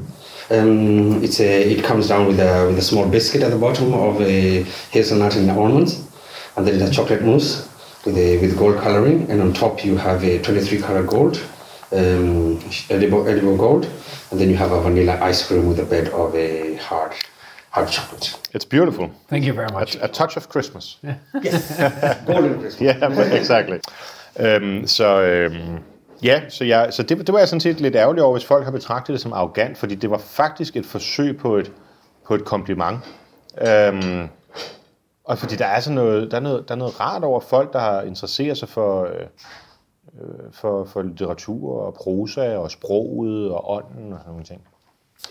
Um, 0.51 1.23
it's 1.23 1.39
a, 1.39 1.71
it 1.71 1.83
comes 1.83 2.07
down 2.07 2.27
with 2.27 2.39
a, 2.39 2.67
with 2.67 2.77
a 2.77 2.81
small 2.81 3.07
biscuit 3.07 3.43
at 3.43 3.51
the 3.51 3.57
bottom 3.57 3.93
of 3.93 4.21
a 4.21 4.63
hazelnut 4.91 5.35
and 5.35 5.51
almonds 5.51 6.04
and 6.55 6.67
then 6.67 6.81
a 6.81 6.89
chocolate 6.89 7.23
mousse 7.23 7.67
with 8.05 8.17
a, 8.17 8.37
with 8.39 8.57
gold 8.57 8.77
coloring, 8.77 9.29
and 9.29 9.41
on 9.41 9.53
top 9.53 9.83
you 9.83 9.97
have 9.97 10.23
a 10.23 10.41
23 10.41 10.81
karat 10.81 11.07
gold, 11.07 11.43
um, 11.91 12.59
edible, 12.89 13.27
edible 13.27 13.57
gold, 13.57 13.85
and 14.31 14.39
then 14.39 14.49
you 14.49 14.55
have 14.55 14.71
a 14.71 14.81
vanilla 14.81 15.19
ice 15.21 15.47
cream 15.47 15.67
with 15.67 15.79
a 15.79 15.85
bed 15.85 16.09
of 16.09 16.35
a 16.35 16.75
hard 16.75 17.13
hard 17.71 17.89
chocolate. 17.89 18.39
It's 18.53 18.65
beautiful. 18.65 19.09
Thank 19.29 19.45
you 19.45 19.53
very 19.53 19.71
much. 19.71 19.95
A, 19.95 20.05
a 20.05 20.07
touch 20.07 20.37
of 20.37 20.47
Christmas. 20.49 20.97
Yeah. 21.03 21.15
yes, 21.43 21.77
golden 22.25 22.59
Christmas. 22.59 22.81
yeah, 22.81 23.31
exactly. 23.39 23.79
Um, 24.39 24.87
så 24.87 25.47
um, 25.51 25.83
ja, 26.23 26.41
så, 26.49 26.63
jeg, 26.63 26.87
så 26.91 27.03
det, 27.03 27.17
det 27.17 27.33
var 27.33 27.39
jeg 27.39 27.47
sådan 27.47 27.61
set 27.61 27.81
lidt 27.81 27.95
ærgerlig 27.95 28.23
over, 28.23 28.33
hvis 28.33 28.45
folk 28.45 28.63
har 28.63 28.71
betragtet 28.71 29.13
det 29.13 29.21
som 29.21 29.33
arrogant, 29.33 29.77
fordi 29.77 29.95
det 29.95 30.09
var 30.09 30.17
faktisk 30.17 30.75
et 30.75 30.85
forsøg 30.85 31.37
på 31.37 31.57
et, 31.57 31.71
på 32.27 32.35
et 32.35 32.45
kompliment. 32.45 32.99
Um, 33.61 34.29
og 35.25 35.37
fordi 35.37 35.55
der 35.55 35.65
er, 35.65 35.79
sådan 35.79 35.95
noget, 35.95 36.31
der, 36.31 36.37
er 36.37 36.41
noget, 36.41 36.67
der 36.67 36.75
er 36.75 36.79
noget 36.79 36.99
rart 36.99 37.23
over 37.23 37.39
folk, 37.39 37.73
der 37.73 37.79
har 37.79 38.01
interesseret 38.01 38.57
sig 38.57 38.69
for, 38.69 39.03
øh, 39.03 39.27
øh 40.21 40.51
for, 40.51 40.85
for 40.85 41.01
litteratur 41.01 41.81
og 41.81 41.93
prosa 41.93 42.57
og 42.57 42.71
sproget 42.71 43.51
og 43.51 43.71
ånden 43.71 44.13
og 44.13 44.19
sådan 44.19 44.31
nogle 44.31 44.43
ting. 44.43 44.61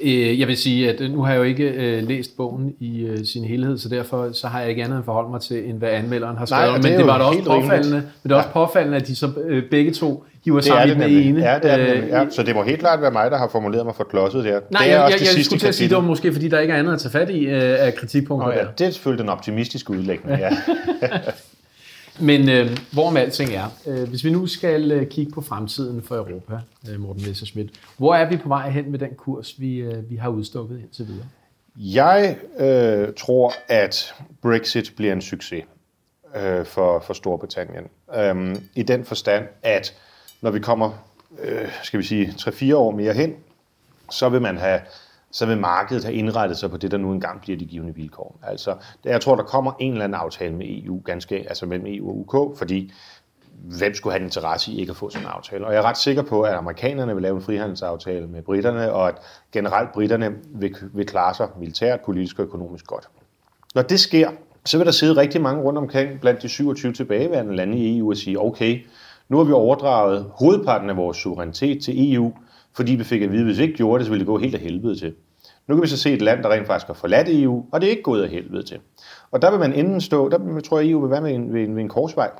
Øh, 0.02 0.40
jeg 0.40 0.48
vil 0.48 0.56
sige, 0.56 0.90
at 0.90 1.10
nu 1.10 1.22
har 1.22 1.32
jeg 1.32 1.38
jo 1.38 1.42
ikke 1.42 1.64
øh, 1.64 2.08
læst 2.08 2.36
bogen 2.36 2.74
i 2.80 3.00
øh, 3.00 3.18
sin 3.24 3.44
helhed, 3.44 3.78
så 3.78 3.88
derfor 3.88 4.32
så 4.32 4.46
har 4.46 4.60
jeg 4.60 4.70
ikke 4.70 4.84
andet 4.84 4.96
end 4.96 5.04
forholdt 5.04 5.30
mig 5.30 5.40
til, 5.40 5.68
end 5.68 5.78
hvad 5.78 5.88
anmelderen 5.88 6.36
har 6.36 6.46
skrevet. 6.46 6.66
Nej, 6.66 6.74
det 6.76 6.90
men 6.90 6.98
det 6.98 7.06
var 7.06 7.18
da 7.18 7.24
også 7.24 7.44
påfaldende, 7.44 7.96
men 7.96 8.04
det 8.22 8.32
er 8.32 8.36
også 8.36 8.48
påfaldende, 8.48 8.96
at 8.96 9.06
de 9.06 9.16
så 9.16 9.30
øh, 9.46 9.62
begge 9.70 9.92
to 9.92 10.24
hiver 10.44 10.56
det 10.56 10.64
sammen 10.64 11.10
i 11.10 11.14
den 11.16 11.26
ene. 11.26 11.40
Ja, 11.40 11.58
det 11.62 11.72
er 11.72 11.76
det 11.76 12.02
øh, 12.02 12.08
ja, 12.08 12.24
så 12.30 12.42
det 12.42 12.54
må 12.54 12.62
helt 12.62 12.80
klart 12.80 13.00
være 13.00 13.10
mig, 13.10 13.30
der 13.30 13.38
har 13.38 13.48
formuleret 13.48 13.86
mig 13.86 13.94
for 13.94 14.04
klodset 14.04 14.44
der. 14.44 14.60
Nej, 14.70 14.82
det 14.82 14.92
er 14.92 14.94
jeg, 14.94 15.04
også 15.04 15.14
jeg, 15.14 15.20
det 15.20 15.36
jeg 15.36 15.44
skulle 15.44 15.60
til 15.60 15.68
at 15.68 15.74
sige, 15.74 15.88
det 15.88 15.96
var 15.96 16.02
måske, 16.02 16.32
fordi 16.32 16.48
der 16.48 16.60
ikke 16.60 16.74
er 16.74 16.78
andet 16.78 16.92
at 16.92 17.00
tage 17.00 17.12
fat 17.12 17.30
i 17.30 17.44
øh, 17.44 17.86
af 17.86 17.94
kritikpunkter 17.94 18.48
oh, 18.48 18.54
ja, 18.56 18.64
Det 18.78 18.86
er 18.86 18.90
selvfølgelig 18.90 19.22
den 19.22 19.28
optimistiske 19.28 19.90
udlægning, 19.90 20.38
ja. 20.38 20.50
Men 22.20 22.48
øh, 22.48 22.78
hvorom 22.92 23.16
alting 23.16 23.50
er, 23.50 23.68
øh, 23.86 24.08
hvis 24.08 24.24
vi 24.24 24.30
nu 24.30 24.46
skal 24.46 24.92
øh, 24.92 25.06
kigge 25.06 25.32
på 25.32 25.40
fremtiden 25.40 26.02
for 26.02 26.14
Europa, 26.16 26.60
øh, 26.90 27.00
Morten 27.00 27.22
Messerschmidt, 27.26 27.70
hvor 27.96 28.14
er 28.14 28.28
vi 28.28 28.36
på 28.36 28.48
vej 28.48 28.70
hen 28.70 28.90
med 28.90 28.98
den 28.98 29.14
kurs, 29.16 29.54
vi, 29.60 29.76
øh, 29.76 30.10
vi 30.10 30.16
har 30.16 30.28
udstukket 30.28 30.80
indtil 30.80 31.06
videre? 31.08 31.26
Jeg 31.76 32.36
øh, 32.58 33.14
tror, 33.16 33.52
at 33.68 34.14
Brexit 34.42 34.92
bliver 34.96 35.12
en 35.12 35.22
succes 35.22 35.64
øh, 36.36 36.66
for, 36.66 37.00
for 37.00 37.14
Storbritannien. 37.14 37.84
Øh, 38.16 38.56
I 38.74 38.82
den 38.82 39.04
forstand, 39.04 39.44
at 39.62 39.94
når 40.40 40.50
vi 40.50 40.60
kommer, 40.60 40.90
øh, 41.42 41.68
skal 41.82 41.98
vi 41.98 42.04
sige, 42.04 42.34
3-4 42.38 42.74
år 42.74 42.90
mere 42.90 43.12
hen, 43.12 43.34
så 44.10 44.28
vil 44.28 44.42
man 44.42 44.56
have 44.56 44.80
så 45.34 45.46
vil 45.46 45.58
markedet 45.58 46.04
have 46.04 46.14
indrettet 46.14 46.58
sig 46.58 46.70
på 46.70 46.76
det, 46.76 46.90
der 46.90 46.98
nu 46.98 47.12
engang 47.12 47.40
bliver 47.40 47.58
de 47.58 47.64
givende 47.64 47.94
vilkår. 47.94 48.38
Altså, 48.42 48.74
jeg 49.04 49.20
tror, 49.20 49.36
der 49.36 49.42
kommer 49.42 49.72
en 49.78 49.92
eller 49.92 50.04
anden 50.04 50.20
aftale 50.20 50.54
med 50.54 50.66
EU, 50.68 51.02
ganske, 51.04 51.36
altså 51.36 51.66
mellem 51.66 51.86
EU 51.88 52.08
og 52.08 52.18
UK, 52.18 52.58
fordi 52.58 52.92
hvem 53.78 53.94
skulle 53.94 54.12
have 54.12 54.20
en 54.20 54.26
interesse 54.26 54.72
i 54.72 54.80
ikke 54.80 54.90
at 54.90 54.96
få 54.96 55.10
sådan 55.10 55.26
en 55.26 55.30
aftale? 55.30 55.66
Og 55.66 55.72
jeg 55.72 55.78
er 55.78 55.82
ret 55.82 55.98
sikker 55.98 56.22
på, 56.22 56.42
at 56.42 56.54
amerikanerne 56.54 57.14
vil 57.14 57.22
lave 57.22 57.36
en 57.36 57.42
frihandelsaftale 57.42 58.26
med 58.26 58.42
britterne, 58.42 58.92
og 58.92 59.08
at 59.08 59.14
generelt 59.52 59.92
britterne 59.92 60.32
vil, 60.48 60.76
vil 60.92 61.06
klare 61.06 61.34
sig 61.34 61.48
militært, 61.58 62.00
politisk 62.00 62.38
og 62.38 62.44
økonomisk 62.44 62.86
godt. 62.86 63.08
Når 63.74 63.82
det 63.82 64.00
sker, 64.00 64.30
så 64.64 64.78
vil 64.78 64.86
der 64.86 64.92
sidde 64.92 65.16
rigtig 65.16 65.40
mange 65.40 65.62
rundt 65.62 65.78
omkring 65.78 66.20
blandt 66.20 66.42
de 66.42 66.48
27 66.48 66.92
tilbageværende 66.92 67.56
lande 67.56 67.78
i 67.78 67.98
EU 67.98 68.10
og 68.10 68.16
sige, 68.16 68.40
okay, 68.40 68.86
nu 69.28 69.36
har 69.36 69.44
vi 69.44 69.52
overdraget 69.52 70.30
hovedparten 70.34 70.90
af 70.90 70.96
vores 70.96 71.16
suverænitet 71.16 71.82
til 71.82 72.14
EU, 72.14 72.32
fordi 72.76 72.94
vi 72.94 73.04
fik 73.04 73.22
at 73.22 73.30
vide, 73.30 73.40
at 73.40 73.46
hvis 73.46 73.58
vi 73.58 73.62
ikke 73.62 73.76
gjorde 73.76 73.98
det, 73.98 74.06
så 74.06 74.10
ville 74.10 74.20
det 74.20 74.26
gå 74.26 74.38
helt 74.38 74.54
af 74.54 74.60
helvede 74.60 74.98
til. 74.98 75.14
Nu 75.66 75.74
kan 75.74 75.82
vi 75.82 75.88
så 75.88 75.96
se 75.96 76.12
et 76.12 76.22
land, 76.22 76.42
der 76.42 76.52
rent 76.52 76.66
faktisk 76.66 76.86
har 76.86 76.94
forladt 76.94 77.28
EU, 77.30 77.64
og 77.72 77.80
det 77.80 77.86
er 77.86 77.90
ikke 77.90 78.02
gået 78.02 78.22
af 78.22 78.28
helvede 78.28 78.62
til. 78.62 78.78
Og 79.30 79.42
der 79.42 79.50
vil 79.50 79.60
man 79.60 79.72
enten 79.72 80.00
stå, 80.00 80.28
der 80.28 80.60
tror 80.60 80.78
jeg, 80.80 80.90
EU 80.90 81.00
vil 81.00 81.10
være 81.10 81.20
med 81.20 81.34
en, 81.34 81.54
ved, 81.54 81.62
en, 81.62 81.76
ved 81.76 81.82
en 81.82 81.88
korsvej. 81.88 82.30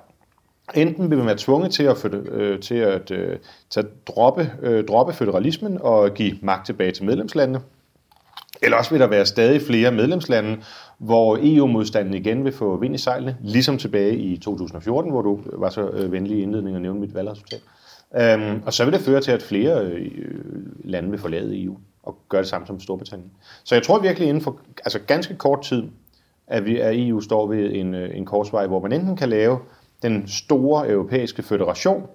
Enten 0.74 1.10
vil 1.10 1.18
man 1.18 1.26
være 1.26 1.36
tvunget 1.38 1.72
til 1.72 1.82
at, 1.82 2.14
øh, 2.14 2.60
til 2.60 2.74
at 2.74 3.10
øh, 3.10 3.38
tage, 3.70 3.86
droppe, 4.06 4.52
øh, 4.62 4.84
droppe 4.84 5.12
federalismen 5.12 5.78
og 5.80 6.14
give 6.14 6.38
magt 6.42 6.66
tilbage 6.66 6.92
til 6.92 7.04
medlemslandene, 7.04 7.60
eller 8.62 8.76
også 8.76 8.90
vil 8.90 9.00
der 9.00 9.06
være 9.06 9.26
stadig 9.26 9.62
flere 9.62 9.92
medlemslande, 9.92 10.58
hvor 10.98 11.38
EU-modstanden 11.42 12.14
igen 12.14 12.44
vil 12.44 12.52
få 12.52 12.76
vind 12.76 12.94
i 12.94 12.98
sejlene, 12.98 13.36
ligesom 13.40 13.78
tilbage 13.78 14.16
i 14.16 14.36
2014, 14.36 15.10
hvor 15.10 15.22
du 15.22 15.40
var 15.52 15.70
så 15.70 15.88
øh, 15.88 16.12
venlig 16.12 16.38
i 16.38 16.42
indledningen 16.42 16.76
at 16.76 16.82
nævne 16.82 17.00
mit 17.00 17.14
valgresultat. 17.14 17.60
Øhm, 18.20 18.62
og 18.66 18.72
så 18.72 18.84
vil 18.84 18.92
det 18.92 19.00
føre 19.00 19.20
til, 19.20 19.32
at 19.32 19.42
flere 19.42 19.84
øh, 19.84 20.10
lande 20.84 21.10
vil 21.10 21.18
forlade 21.18 21.62
EU 21.64 21.76
og 22.02 22.18
gøre 22.28 22.40
det 22.40 22.48
samme 22.48 22.66
som 22.66 22.80
Storbritannien. 22.80 23.30
Så 23.64 23.74
jeg 23.74 23.82
tror 23.82 23.98
virkelig 23.98 24.28
inden 24.28 24.42
for 24.42 24.60
altså 24.84 24.98
ganske 25.06 25.36
kort 25.36 25.62
tid, 25.62 25.82
at, 26.46 26.64
vi, 26.64 26.78
at 26.78 27.08
EU 27.08 27.20
står 27.20 27.46
ved 27.46 27.72
en, 27.72 27.94
øh, 27.94 28.16
en 28.16 28.24
korsvej, 28.24 28.66
hvor 28.66 28.80
man 28.80 28.92
enten 28.92 29.16
kan 29.16 29.28
lave 29.28 29.58
den 30.02 30.28
store 30.28 30.88
europæiske 30.90 31.42
federation, 31.42 32.06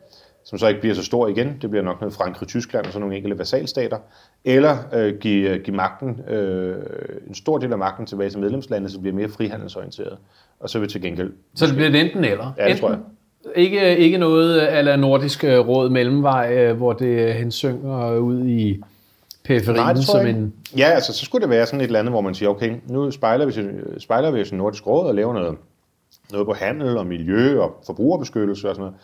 som 0.44 0.58
så 0.58 0.68
ikke 0.68 0.80
bliver 0.80 0.96
så 0.96 1.04
stor 1.04 1.28
igen, 1.28 1.58
det 1.62 1.70
bliver 1.70 1.84
nok 1.84 2.02
noget 2.02 2.14
Frankrig, 2.14 2.48
Tyskland 2.48 2.86
og 2.86 2.92
sådan 2.92 3.02
nogle 3.02 3.16
enkelte 3.16 3.40
vasalstater, 3.40 3.98
eller 4.46 4.78
øh, 4.94 5.18
give, 5.18 5.60
give 5.60 5.76
magten, 5.76 6.22
øh, 6.28 6.76
en 7.28 7.36
stor 7.36 7.58
del 7.58 7.72
af 7.72 7.78
magten 7.78 8.06
tilbage 8.06 8.30
til 8.30 8.40
medlemslandene, 8.40 8.90
så 8.90 9.00
bliver 9.00 9.16
mere 9.16 9.30
frihandelsorienteret. 9.30 10.18
Og 10.60 10.70
så 10.70 10.80
vil 10.80 10.90
til 10.90 11.02
gengæld... 11.02 11.34
Så 11.56 11.68
det 11.68 11.76
bliver 11.76 11.90
det 11.90 12.02
enten 12.02 12.24
eller? 12.24 12.54
Ja, 12.58 12.64
det 12.64 12.72
enten, 12.72 12.82
tror 12.82 12.90
jeg. 12.90 13.00
Ikke, 13.56 13.98
ikke 13.98 14.18
noget 14.18 14.78
eller 14.78 14.96
nordisk 14.96 15.44
øh, 15.44 15.60
råd 15.60 15.90
mellemvej, 15.90 16.54
øh, 16.58 16.78
hvor 16.78 16.94
det 16.94 17.34
hensynger 17.34 18.18
ud 18.18 18.46
i 18.46 18.82
periferien 19.44 19.76
Nej, 19.76 19.96
som 19.96 20.28
en... 20.28 20.54
Ja, 20.78 20.86
altså 20.86 21.14
så 21.14 21.26
skulle 21.26 21.42
det 21.42 21.50
være 21.50 21.66
sådan 21.66 21.82
et 21.82 21.86
eller 21.86 22.00
andet, 22.00 22.12
hvor 22.12 22.22
man 22.22 22.36
siger, 22.36 22.50
okay, 22.50 22.76
nu 22.88 23.12
spejler 23.12 23.46
vi, 23.46 23.54
spejler 24.00 24.32
vi 24.32 24.46
til 24.46 24.56
Nordisk 24.56 24.88
Råd 24.88 25.08
og 25.08 25.16
laver 25.16 25.34
noget, 25.34 25.58
noget 26.32 26.48
på 26.48 26.54
handel 26.54 26.98
og 26.98 27.08
miljø 27.08 27.62
og 27.62 27.84
forbrugerbeskyttelse 27.86 28.70
og 28.70 28.76
sådan 28.76 28.86
noget. 28.86 28.96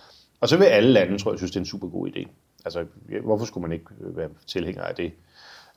Og 0.41 0.49
så 0.49 0.57
vil 0.57 0.65
alle 0.65 0.89
lande, 0.89 1.17
tror 1.17 1.31
jeg, 1.31 1.39
synes, 1.39 1.51
det 1.51 1.57
er 1.57 1.61
en 1.61 1.65
super 1.65 1.88
god 1.88 2.07
idé. 2.07 2.27
Altså, 2.65 2.86
hvorfor 3.23 3.45
skulle 3.45 3.61
man 3.61 3.71
ikke 3.71 3.86
øh, 4.01 4.17
være 4.17 4.29
tilhænger 4.47 4.81
af 4.81 4.95
det? 4.95 5.11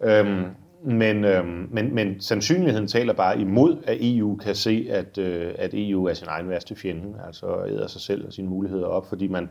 Øhm, 0.02 0.44
men, 0.84 1.24
øhm, 1.24 1.68
men, 1.70 1.94
men 1.94 2.20
sandsynligheden 2.20 2.86
taler 2.86 3.12
bare 3.12 3.40
imod, 3.40 3.76
at 3.84 3.96
EU 4.00 4.36
kan 4.36 4.54
se, 4.54 4.86
at, 4.90 5.18
øh, 5.18 5.54
at 5.58 5.70
EU 5.74 6.04
er 6.04 6.14
sin 6.14 6.26
egen 6.30 6.48
værste 6.48 6.76
fjende, 6.76 7.14
altså 7.26 7.64
æder 7.68 7.86
sig 7.86 8.00
selv 8.00 8.26
og 8.26 8.32
sine 8.32 8.48
muligheder 8.48 8.86
op, 8.86 9.08
fordi 9.08 9.28
man 9.28 9.48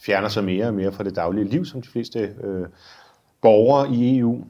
fjerner 0.00 0.28
sig 0.28 0.44
mere 0.44 0.66
og 0.66 0.74
mere 0.74 0.92
fra 0.92 1.04
det 1.04 1.16
daglige 1.16 1.44
liv, 1.44 1.64
som 1.64 1.82
de 1.82 1.88
fleste 1.88 2.18
øh, 2.18 2.66
borgere 3.42 3.94
i 3.94 4.18
EU, 4.18 4.44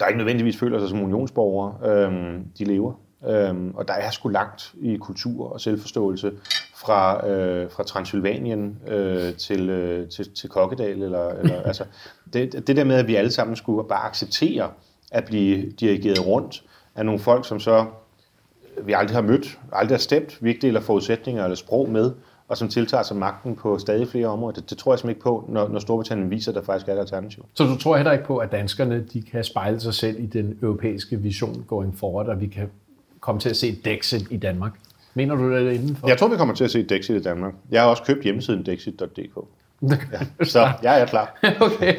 der 0.00 0.06
ikke 0.06 0.18
nødvendigvis 0.18 0.56
føler 0.56 0.78
sig 0.78 0.88
som 0.88 1.02
unionsborgere, 1.02 1.90
øhm, 1.90 2.44
de 2.58 2.64
lever. 2.64 2.92
Øhm, 3.26 3.74
og 3.74 3.88
der 3.88 3.94
er 3.94 4.10
sgu 4.10 4.28
langt 4.28 4.74
i 4.80 4.96
kultur 4.96 5.52
og 5.52 5.60
selvforståelse 5.60 6.32
fra, 6.76 7.28
øh, 7.28 7.70
fra 7.70 7.82
Transylvanien 7.82 8.78
øh, 8.88 9.34
til, 9.34 9.70
øh, 9.70 10.08
til, 10.08 10.34
til 10.34 10.48
Kokkedal. 10.48 11.02
Eller, 11.02 11.28
eller, 11.28 11.62
altså, 11.70 11.84
det, 12.32 12.66
det 12.66 12.76
der 12.76 12.84
med, 12.84 12.96
at 12.96 13.06
vi 13.06 13.14
alle 13.14 13.30
sammen 13.30 13.56
skulle 13.56 13.88
bare 13.88 14.08
acceptere 14.08 14.70
at 15.12 15.24
blive 15.24 15.70
dirigeret 15.70 16.26
rundt 16.26 16.62
af 16.94 17.06
nogle 17.06 17.20
folk, 17.20 17.48
som 17.48 17.60
så 17.60 17.86
vi 18.82 18.92
aldrig 18.92 19.16
har 19.16 19.22
mødt, 19.22 19.58
aldrig 19.72 19.96
har 19.96 20.00
stemt, 20.00 20.38
vi 20.40 20.48
ikke 20.48 20.66
deler 20.66 20.80
forudsætninger 20.80 21.44
eller 21.44 21.56
sprog 21.56 21.88
med, 21.90 22.12
og 22.48 22.56
som 22.56 22.68
tiltager 22.68 23.02
sig 23.02 23.16
magten 23.16 23.56
på 23.56 23.78
stadig 23.78 24.08
flere 24.08 24.26
områder. 24.26 24.54
Det, 24.54 24.70
det 24.70 24.78
tror 24.78 24.92
jeg 24.92 24.98
simpelthen 24.98 25.16
ikke 25.16 25.22
på, 25.22 25.44
når, 25.48 25.68
når 25.68 25.78
Storbritannien 25.78 26.30
viser, 26.30 26.50
at 26.50 26.54
der 26.54 26.62
faktisk 26.62 26.88
er 26.88 26.92
et 26.94 26.98
alternativ. 26.98 27.44
Så 27.54 27.64
du 27.64 27.76
tror 27.76 27.96
heller 27.96 28.12
ikke 28.12 28.24
på, 28.24 28.38
at 28.38 28.52
danskerne 28.52 29.04
de 29.12 29.22
kan 29.22 29.44
spejle 29.44 29.80
sig 29.80 29.94
selv 29.94 30.20
i 30.20 30.26
den 30.26 30.58
europæiske 30.62 31.16
vision 31.16 31.64
going 31.66 31.98
forward, 31.98 32.26
og 32.26 32.40
vi 32.40 32.46
kan 32.46 32.70
komme 33.20 33.40
til 33.40 33.50
at 33.50 33.56
se 33.56 33.76
Dexit 33.84 34.26
i 34.30 34.36
Danmark? 34.36 34.72
Mener 35.14 35.34
du 35.34 35.52
det 35.52 35.72
indenfor? 35.72 36.08
Jeg 36.08 36.18
tror, 36.18 36.28
vi 36.28 36.36
kommer 36.36 36.54
til 36.54 36.64
at 36.64 36.70
se 36.70 36.82
Dexit 36.82 37.16
i 37.16 37.22
Danmark. 37.22 37.54
Jeg 37.70 37.82
har 37.82 37.88
også 37.88 38.02
købt 38.02 38.22
hjemmesiden 38.22 38.66
dexit.dk. 38.66 39.38
Ja, 40.12 40.44
så 40.44 40.68
jeg 40.82 41.00
er 41.00 41.06
klar. 41.06 41.38
okay. 41.60 41.94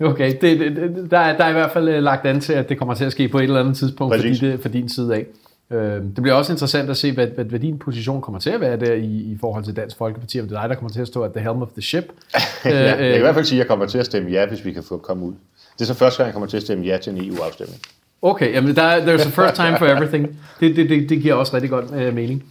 Okay, 0.00 0.34
det, 0.40 0.60
det, 0.60 1.06
der, 1.10 1.18
er, 1.18 1.36
der 1.36 1.44
er 1.44 1.48
i 1.50 1.52
hvert 1.52 1.70
fald 1.70 1.88
øh, 1.88 2.02
lagt 2.02 2.26
an 2.26 2.40
til, 2.40 2.52
at 2.52 2.68
det 2.68 2.78
kommer 2.78 2.94
til 2.94 3.04
at 3.04 3.12
ske 3.12 3.28
på 3.28 3.38
et 3.38 3.42
eller 3.42 3.60
andet 3.60 3.76
tidspunkt, 3.76 4.14
fordi 4.16 4.34
det 4.34 4.60
fra 4.60 4.68
din 4.68 4.88
side 4.88 5.14
af. 5.14 5.26
Øh, 5.70 5.80
Det 6.02 6.14
bliver 6.22 6.34
også 6.34 6.52
interessant 6.52 6.90
at 6.90 6.96
se, 6.96 7.12
hvad, 7.12 7.26
hvad, 7.26 7.44
hvad 7.44 7.60
din 7.60 7.78
position 7.78 8.20
kommer 8.20 8.38
til 8.40 8.50
at 8.50 8.60
være 8.60 8.76
der 8.76 8.92
i, 8.92 9.04
i 9.06 9.36
forhold 9.40 9.64
til 9.64 9.76
Dansk 9.76 9.96
Folkeparti, 9.96 10.40
om 10.40 10.48
det 10.48 10.56
er 10.56 10.60
dig, 10.60 10.68
der 10.68 10.74
kommer 10.74 10.90
til 10.90 11.00
at 11.00 11.06
stå 11.06 11.22
at 11.22 11.32
the 11.32 11.40
helm 11.42 11.62
of 11.62 11.68
the 11.72 11.82
ship. 11.82 12.04
ja, 12.64 12.70
jeg 12.70 12.96
kan 12.96 13.06
i 13.06 13.14
øh, 13.14 13.20
hvert 13.20 13.34
fald 13.34 13.44
sige, 13.44 13.56
at 13.56 13.58
jeg 13.58 13.66
kommer 13.68 13.86
til 13.86 13.98
at 13.98 14.06
stemme 14.06 14.30
ja, 14.30 14.46
hvis 14.46 14.64
vi 14.64 14.72
kan 14.72 14.82
få 14.82 14.96
komme 14.98 15.24
ud. 15.24 15.32
Det 15.74 15.80
er 15.80 15.84
så 15.84 15.94
første 15.94 16.18
gang, 16.18 16.26
jeg 16.26 16.32
kommer 16.34 16.46
til 16.48 16.56
at 16.56 16.62
stemme 16.62 16.84
ja 16.84 16.96
til 17.02 17.12
en 17.12 17.30
EU-afstemning. 17.30 17.80
Okay, 18.22 18.52
jamen 18.54 18.76
der, 18.76 18.82
er- 18.82 19.00
there's 19.16 19.26
a 19.26 19.30
first 19.44 19.54
time 19.54 19.78
for 19.78 19.86
everything. 19.96 20.38
Det, 20.60 20.76
det, 20.76 20.88
det, 20.90 21.08
det 21.08 21.22
giver 21.22 21.34
også 21.34 21.54
rigtig 21.54 21.70
godt 21.70 21.84
øh, 21.94 22.14
mening. 22.14 22.44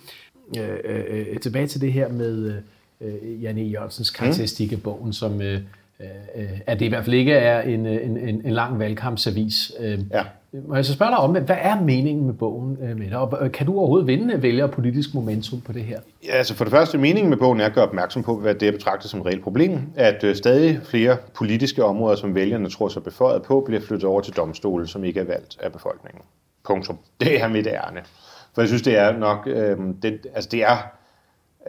Øh, 0.57 0.63
øh, 0.85 1.03
øh, 1.31 1.39
tilbage 1.39 1.67
til 1.67 1.81
det 1.81 1.93
her 1.93 2.09
med 2.09 2.53
øh, 3.01 3.43
Janne 3.43 3.61
Jørgensens 3.61 4.09
karakteristik 4.09 4.71
af 4.71 4.81
bogen, 4.83 5.13
som 5.13 5.41
øh, 5.41 5.53
øh, 5.53 5.59
at 6.67 6.79
det 6.79 6.85
i 6.85 6.89
hvert 6.89 7.05
fald 7.05 7.15
ikke 7.15 7.33
er 7.33 7.61
en, 7.61 7.85
øh, 7.85 8.05
en, 8.05 8.17
en, 8.17 8.41
en 8.45 8.51
lang 8.51 8.79
valgkampsavis. 8.79 9.71
Øh, 9.79 9.99
Ja. 10.13 10.23
Må 10.67 10.75
jeg 10.75 10.85
så 10.85 10.93
spørge 10.93 11.11
dig 11.11 11.17
om, 11.17 11.31
hvad 11.31 11.57
er 11.61 11.81
meningen 11.81 12.25
med 12.25 12.33
bogen 12.33 12.77
øh, 12.81 12.97
med 12.97 13.09
dig? 13.09 13.17
Og 13.17 13.37
øh, 13.41 13.51
kan 13.51 13.65
du 13.65 13.77
overhovedet 13.77 14.07
vinde 14.07 14.41
vælger 14.41 14.67
politisk 14.67 15.13
momentum 15.13 15.61
på 15.61 15.71
det 15.73 15.83
her? 15.83 15.99
Ja, 16.25 16.31
altså 16.31 16.55
for 16.55 16.63
det 16.63 16.71
første, 16.71 16.97
meningen 16.97 17.29
med 17.29 17.37
bogen 17.37 17.59
er 17.59 17.65
at 17.65 17.73
gøre 17.73 17.85
opmærksom 17.85 18.23
på, 18.23 18.39
hvad 18.39 18.55
det 18.55 18.67
er 18.67 18.71
betragtet 18.71 19.11
som 19.11 19.19
et 19.19 19.25
reelt 19.25 19.43
problem, 19.43 19.79
at 19.95 20.23
øh, 20.23 20.35
stadig 20.35 20.79
flere 20.83 21.17
politiske 21.35 21.83
områder, 21.83 22.15
som 22.15 22.35
vælgerne 22.35 22.69
tror 22.69 22.87
sig 22.87 23.03
beføjet 23.03 23.41
på, 23.43 23.63
bliver 23.65 23.81
flyttet 23.81 24.09
over 24.09 24.21
til 24.21 24.33
domstole, 24.33 24.87
som 24.87 25.03
ikke 25.03 25.19
er 25.19 25.23
valgt 25.25 25.57
af 25.63 25.71
befolkningen. 25.71 26.21
Punktum. 26.63 26.97
Det 27.19 27.41
er 27.41 27.47
mit 27.47 27.67
ærne. 27.67 27.99
For 28.55 28.61
jeg 28.61 28.67
synes, 28.67 28.81
det 28.81 28.97
er 28.97 29.17
nok, 29.17 29.47
øh, 29.47 29.77
det, 30.01 30.19
altså 30.35 30.49
det 30.51 30.63
er, 30.63 30.71
øh, 30.71 31.00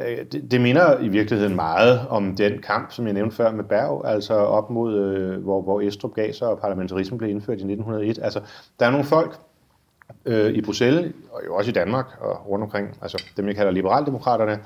Øh, 0.00 0.18
det, 0.32 0.50
det 0.50 0.60
minder 0.60 0.98
i 1.00 1.08
virkeligheden 1.08 1.56
meget 1.56 2.00
om 2.08 2.36
den 2.36 2.58
kamp, 2.62 2.92
som 2.92 3.06
jeg 3.06 3.14
nævnte 3.14 3.36
før 3.36 3.52
med 3.52 3.64
Berg, 3.64 4.02
altså 4.04 4.34
op 4.34 4.70
mod, 4.70 4.98
øh, 4.98 5.42
hvor, 5.42 5.62
hvor 5.62 5.80
Estrup 5.80 6.14
gav 6.14 6.32
sig, 6.32 6.48
og 6.48 6.58
parlamentarismen 6.58 7.18
blev 7.18 7.30
indført 7.30 7.58
i 7.58 7.64
1901. 7.64 8.18
Altså, 8.22 8.40
der 8.80 8.86
er 8.86 8.90
nogle 8.90 9.06
folk, 9.06 9.38
øh, 10.24 10.52
i 10.52 10.60
Bruxelles, 10.60 11.12
og 11.32 11.40
jo 11.46 11.54
også 11.54 11.70
i 11.70 11.72
Danmark 11.72 12.06
og 12.20 12.48
rundt 12.48 12.62
omkring, 12.62 12.98
altså 13.02 13.24
dem, 13.36 13.46
jeg 13.46 13.56
kalder 13.56 13.72
liberaldemokraterne, 13.72 14.58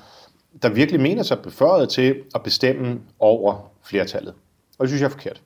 der 0.63 0.69
virkelig 0.69 1.01
mener 1.01 1.23
sig 1.23 1.39
beføjet 1.43 1.89
til 1.89 2.23
at 2.35 2.43
bestemme 2.43 3.01
over 3.19 3.71
flertallet. 3.83 4.35
Og 4.79 4.83
det 4.83 4.89
synes 4.89 5.01
jeg 5.01 5.07
er 5.07 5.11
forkert. 5.11 5.43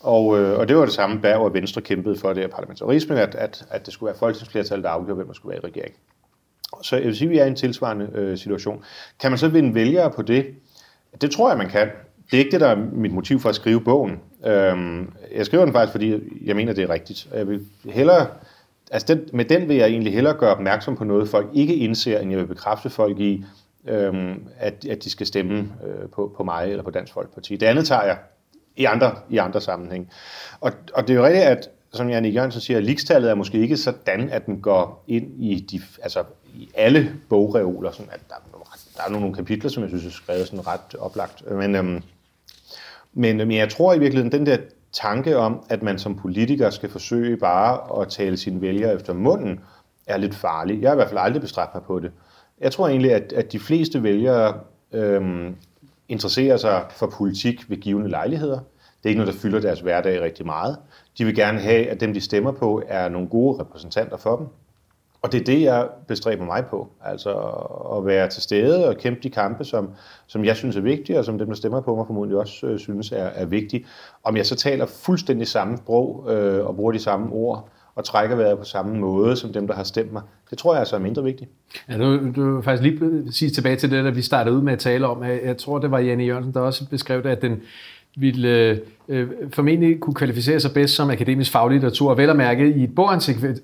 Og, 0.00 0.38
øh, 0.38 0.58
og 0.58 0.68
det 0.68 0.76
var 0.76 0.84
det 0.84 0.94
samme, 0.94 1.20
Berg 1.20 1.40
og 1.40 1.54
Venstre 1.54 1.80
kæmpede 1.80 2.16
for, 2.16 2.28
det 2.28 2.42
her 2.42 2.48
parlamentarismen, 2.48 3.18
at, 3.18 3.34
at, 3.34 3.66
at 3.70 3.86
det 3.86 3.94
skulle 3.94 4.08
være 4.08 4.18
folketingsflertallet, 4.18 4.84
der 4.84 4.90
afgjorde, 4.90 5.14
hvem 5.14 5.26
der 5.26 5.34
skulle 5.34 5.50
være 5.50 5.62
i 5.64 5.66
regering. 5.66 5.94
Så 6.82 6.96
jeg 6.96 7.04
vil 7.04 7.16
sige, 7.16 7.28
at 7.28 7.30
vi 7.30 7.38
er 7.38 7.44
i 7.44 7.48
en 7.48 7.56
tilsvarende 7.56 8.10
øh, 8.14 8.38
situation. 8.38 8.84
Kan 9.20 9.30
man 9.30 9.38
så 9.38 9.48
vinde 9.48 9.74
vælgere 9.74 10.10
på 10.10 10.22
det? 10.22 10.46
Det 11.20 11.30
tror 11.30 11.48
jeg, 11.48 11.58
man 11.58 11.68
kan. 11.68 11.88
Det 12.30 12.36
er 12.36 12.38
ikke 12.38 12.50
det, 12.50 12.60
der 12.60 12.68
er 12.68 12.76
mit 12.92 13.12
motiv 13.12 13.40
for 13.40 13.48
at 13.48 13.54
skrive 13.54 13.80
bogen. 13.80 14.20
Øhm, 14.46 15.12
jeg 15.36 15.46
skriver 15.46 15.64
den 15.64 15.74
faktisk, 15.74 15.92
fordi 15.92 16.18
jeg 16.44 16.56
mener, 16.56 16.72
det 16.72 16.84
er 16.84 16.90
rigtigt. 16.90 17.28
Jeg 17.34 17.48
vil 17.48 17.66
hellere, 17.84 18.26
altså 18.90 19.14
den, 19.14 19.28
med 19.32 19.44
den 19.44 19.68
vil 19.68 19.76
jeg 19.76 19.88
egentlig 19.88 20.12
hellere 20.12 20.34
gøre 20.34 20.54
opmærksom 20.54 20.96
på 20.96 21.04
noget, 21.04 21.28
folk 21.28 21.46
ikke 21.54 21.76
indser, 21.76 22.18
end 22.18 22.30
jeg 22.30 22.38
vil 22.38 22.46
bekræfte 22.46 22.90
folk 22.90 23.18
i, 23.18 23.44
øhm, 23.88 24.46
at, 24.58 24.84
at 24.84 25.04
de 25.04 25.10
skal 25.10 25.26
stemme 25.26 25.58
øh, 25.58 26.08
på, 26.08 26.32
på 26.36 26.44
mig 26.44 26.70
eller 26.70 26.84
på 26.84 26.90
Dansk 26.90 27.12
Folkeparti. 27.12 27.56
Det 27.56 27.66
andet 27.66 27.86
tager 27.86 28.02
jeg 28.02 28.18
i 28.76 28.84
andre, 28.84 29.14
i 29.30 29.36
andre 29.36 29.60
sammenhæng. 29.60 30.10
Og, 30.60 30.72
og 30.94 31.08
det 31.08 31.14
er 31.14 31.18
jo 31.18 31.26
rigtigt, 31.26 31.44
at 31.44 31.68
som 31.92 32.08
Janne 32.08 32.28
Jørgensen 32.28 32.60
siger, 32.60 32.80
ligestallet 32.80 33.30
er 33.30 33.34
måske 33.34 33.58
ikke 33.58 33.76
sådan, 33.76 34.30
at 34.30 34.46
den 34.46 34.60
går 34.60 35.04
ind 35.08 35.42
i, 35.44 35.66
de, 35.70 35.80
altså, 36.02 36.24
i 36.54 36.70
alle 36.74 37.12
bogreoler. 37.28 37.92
Sådan 37.92 38.12
at 38.12 38.20
der, 38.28 38.34
der 38.96 39.02
er 39.06 39.10
nogle 39.10 39.34
kapitler, 39.34 39.70
som 39.70 39.82
jeg 39.82 39.90
synes 39.90 40.06
er 40.06 40.10
skrevet 40.10 40.46
sådan 40.46 40.66
ret 40.66 40.94
oplagt. 40.98 41.50
Men, 41.50 41.74
øhm, 41.74 42.02
men, 43.12 43.40
øhm, 43.40 43.48
men 43.48 43.56
jeg 43.56 43.68
tror 43.68 43.94
i 43.94 43.98
virkeligheden, 43.98 44.32
den 44.32 44.46
der 44.46 44.56
tanke 44.92 45.36
om, 45.36 45.64
at 45.68 45.82
man 45.82 45.98
som 45.98 46.16
politiker 46.16 46.70
skal 46.70 46.90
forsøge 46.90 47.36
bare 47.36 48.02
at 48.02 48.08
tale 48.08 48.36
sine 48.36 48.60
vælgere 48.60 48.94
efter 48.94 49.12
munden, 49.12 49.60
er 50.06 50.16
lidt 50.16 50.34
farlig. 50.34 50.82
Jeg 50.82 50.90
har 50.90 50.94
i 50.94 50.96
hvert 50.96 51.08
fald 51.08 51.20
aldrig 51.20 51.42
bestræbt 51.42 51.74
mig 51.74 51.82
på 51.82 52.00
det. 52.00 52.10
Jeg 52.60 52.72
tror 52.72 52.88
egentlig, 52.88 53.12
at, 53.12 53.32
at 53.32 53.52
de 53.52 53.60
fleste 53.60 54.02
vælgere 54.02 54.60
øhm, 54.92 55.56
interesserer 56.08 56.56
sig 56.56 56.84
for 56.90 57.06
politik 57.06 57.70
ved 57.70 57.76
givende 57.76 58.10
lejligheder. 58.10 58.58
Det 58.58 59.04
er 59.04 59.08
ikke 59.08 59.20
noget, 59.20 59.34
der 59.34 59.40
fylder 59.40 59.60
deres 59.60 59.80
hverdag 59.80 60.20
rigtig 60.20 60.46
meget. 60.46 60.76
De 61.18 61.24
vil 61.24 61.34
gerne 61.34 61.60
have, 61.60 61.86
at 61.86 62.00
dem, 62.00 62.14
de 62.14 62.20
stemmer 62.20 62.52
på, 62.52 62.82
er 62.88 63.08
nogle 63.08 63.28
gode 63.28 63.60
repræsentanter 63.60 64.16
for 64.16 64.36
dem. 64.36 64.46
Og 65.22 65.32
det 65.32 65.40
er 65.40 65.44
det, 65.44 65.62
jeg 65.62 65.88
bestræber 66.08 66.44
mig 66.44 66.64
på. 66.70 66.88
Altså 67.04 67.30
at 67.96 68.06
være 68.06 68.28
til 68.28 68.42
stede 68.42 68.88
og 68.88 68.96
kæmpe 68.96 69.20
de 69.22 69.30
kampe, 69.30 69.64
som, 69.64 69.90
som 70.26 70.44
jeg 70.44 70.56
synes 70.56 70.76
er 70.76 70.80
vigtige, 70.80 71.18
og 71.18 71.24
som 71.24 71.38
dem, 71.38 71.46
der 71.46 71.54
stemmer 71.54 71.80
på 71.80 71.96
mig, 71.96 72.06
formodentlig 72.06 72.38
også 72.38 72.66
øh, 72.66 72.78
synes 72.78 73.12
er, 73.12 73.24
er 73.24 73.44
vigtige. 73.44 73.86
Om 74.24 74.36
jeg 74.36 74.46
så 74.46 74.56
taler 74.56 74.86
fuldstændig 74.86 75.48
samme 75.48 75.76
sprog 75.76 76.26
øh, 76.30 76.66
og 76.66 76.76
bruger 76.76 76.92
de 76.92 76.98
samme 76.98 77.32
ord, 77.32 77.68
og 77.94 78.04
trækker 78.04 78.36
vejret 78.36 78.58
på 78.58 78.64
samme 78.64 78.96
måde 78.96 79.36
som 79.36 79.52
dem, 79.52 79.66
der 79.66 79.74
har 79.74 79.84
stemt 79.84 80.12
mig, 80.12 80.22
det 80.50 80.58
tror 80.58 80.72
jeg 80.72 80.78
altså 80.78 80.96
er 80.96 81.00
mindre 81.00 81.22
vigtigt. 81.24 81.50
Ja, 81.88 81.98
du, 81.98 82.32
du 82.32 82.54
vil 82.54 82.62
faktisk 82.62 82.82
lige 82.82 83.32
sige 83.32 83.50
tilbage 83.50 83.76
til 83.76 83.90
det, 83.90 84.04
der 84.04 84.10
vi 84.10 84.22
startede 84.22 84.56
ud 84.56 84.62
med 84.62 84.72
at 84.72 84.78
tale 84.78 85.06
om. 85.06 85.24
Jeg, 85.24 85.40
jeg 85.44 85.56
tror, 85.56 85.78
det 85.78 85.90
var 85.90 85.98
Janne 85.98 86.24
Jørgensen, 86.24 86.54
der 86.54 86.60
også 86.60 86.88
beskrev 86.88 87.22
det, 87.22 87.28
at 87.28 87.42
den 87.42 87.62
ville, 88.16 88.48
øh, 88.48 88.78
øh, 89.08 89.28
formentlig 89.52 90.00
kunne 90.00 90.14
kvalificere 90.14 90.60
sig 90.60 90.70
bedst 90.72 90.94
som 90.94 91.10
akademisk 91.10 91.52
faglitteratur, 91.52 92.10
og 92.10 92.18
vel 92.18 92.30
at 92.30 92.36
mærke 92.36 92.74
i 92.74 92.84
et 92.84 92.94
bogantikvariat, 92.94 93.58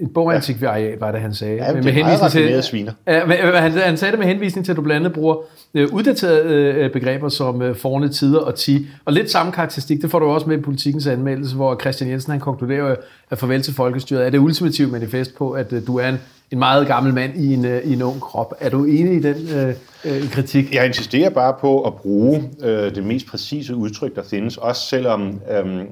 et 0.00 0.10
bogantikvariat 0.14 1.00
var 1.00 1.12
det, 1.12 1.20
han 1.20 1.34
sagde. 1.34 1.54
Ja, 1.54 1.72
det 1.72 1.98
er 1.98 2.04
meget 2.04 2.22
raffinerede 2.22 2.62
sviner. 2.62 2.92
Ja, 3.06 3.26
men, 3.26 3.36
han, 3.36 3.72
han 3.72 3.96
sagde 3.96 4.12
det 4.12 4.18
med 4.18 4.26
henvisning 4.26 4.64
til, 4.64 4.72
at 4.72 4.76
du 4.76 4.82
blandt 4.82 5.06
andet 5.06 5.12
bruger 5.12 5.36
øh, 5.74 5.88
uddaterede 5.92 6.54
øh, 6.54 6.92
begreber 6.92 7.28
som 7.28 7.62
øh, 7.62 7.76
forne 7.76 8.08
tider 8.08 8.40
og 8.40 8.54
ti. 8.54 8.86
Og 9.04 9.12
lidt 9.12 9.30
samme 9.30 9.52
karakteristik, 9.52 10.02
det 10.02 10.10
får 10.10 10.18
du 10.18 10.26
også 10.26 10.48
med 10.48 10.58
i 10.58 10.60
politikens 10.60 11.06
anmeldelse, 11.06 11.56
hvor 11.56 11.80
Christian 11.80 12.10
Jensen 12.10 12.30
han 12.30 12.40
konkluderer, 12.40 12.96
at 13.30 13.38
farvel 13.38 13.62
til 13.62 13.74
folkestyret 13.74 14.26
er 14.26 14.30
det 14.30 14.38
ultimative 14.38 14.90
manifest 14.90 15.36
på, 15.36 15.50
at 15.50 15.72
øh, 15.72 15.86
du 15.86 15.98
er 15.98 16.08
en, 16.08 16.18
en 16.50 16.58
meget 16.58 16.86
gammel 16.86 17.14
mand 17.14 17.36
i 17.36 17.54
en, 17.54 17.64
øh, 17.64 17.82
i 17.84 17.92
en 17.92 18.02
ung 18.02 18.20
krop. 18.20 18.54
Er 18.60 18.70
du 18.70 18.84
enig 18.84 19.14
i 19.14 19.20
den 19.20 19.36
øh, 19.56 19.74
øh, 20.04 20.30
kritik? 20.30 20.74
Jeg 20.74 20.86
insisterer 20.86 21.30
bare 21.30 21.54
på 21.60 21.82
at 21.82 21.94
bruge 21.94 22.50
øh, 22.62 22.94
det 22.94 23.04
mest 23.04 23.26
præcise 23.26 23.74
udtryk, 23.74 24.14
der 24.14 24.22
findes, 24.30 24.56
også 24.56 24.73
selvom 24.76 25.40
øh, 25.50 25.84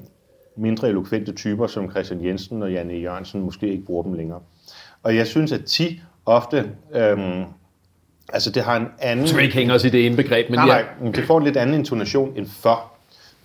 mindre 0.56 0.88
elokvente 0.88 1.32
typer 1.32 1.66
som 1.66 1.90
Christian 1.90 2.24
Jensen 2.24 2.62
og 2.62 2.72
Janne 2.72 2.94
Jørgensen 2.94 3.40
måske 3.40 3.68
ikke 3.68 3.84
bruger 3.84 4.02
dem 4.02 4.12
længere. 4.12 4.40
Og 5.02 5.16
jeg 5.16 5.26
synes, 5.26 5.52
at 5.52 5.64
ti 5.64 6.00
ofte... 6.26 6.70
Øh, 6.94 7.44
altså 8.32 8.50
det 8.50 8.62
har 8.62 8.76
en 8.76 8.86
anden... 8.98 9.26
Som 9.26 9.40
ikke 9.40 9.54
hænger 9.54 9.74
os 9.74 9.84
i 9.84 9.88
det 9.88 10.06
ene 10.06 10.16
begreb, 10.16 10.50
men 10.50 10.58
nej, 10.58 10.76
ja. 10.76 10.84
nej, 11.02 11.12
det 11.12 11.24
får 11.24 11.38
en 11.38 11.44
lidt 11.44 11.56
anden 11.56 11.74
intonation 11.74 12.32
end 12.36 12.46
for. 12.46 12.92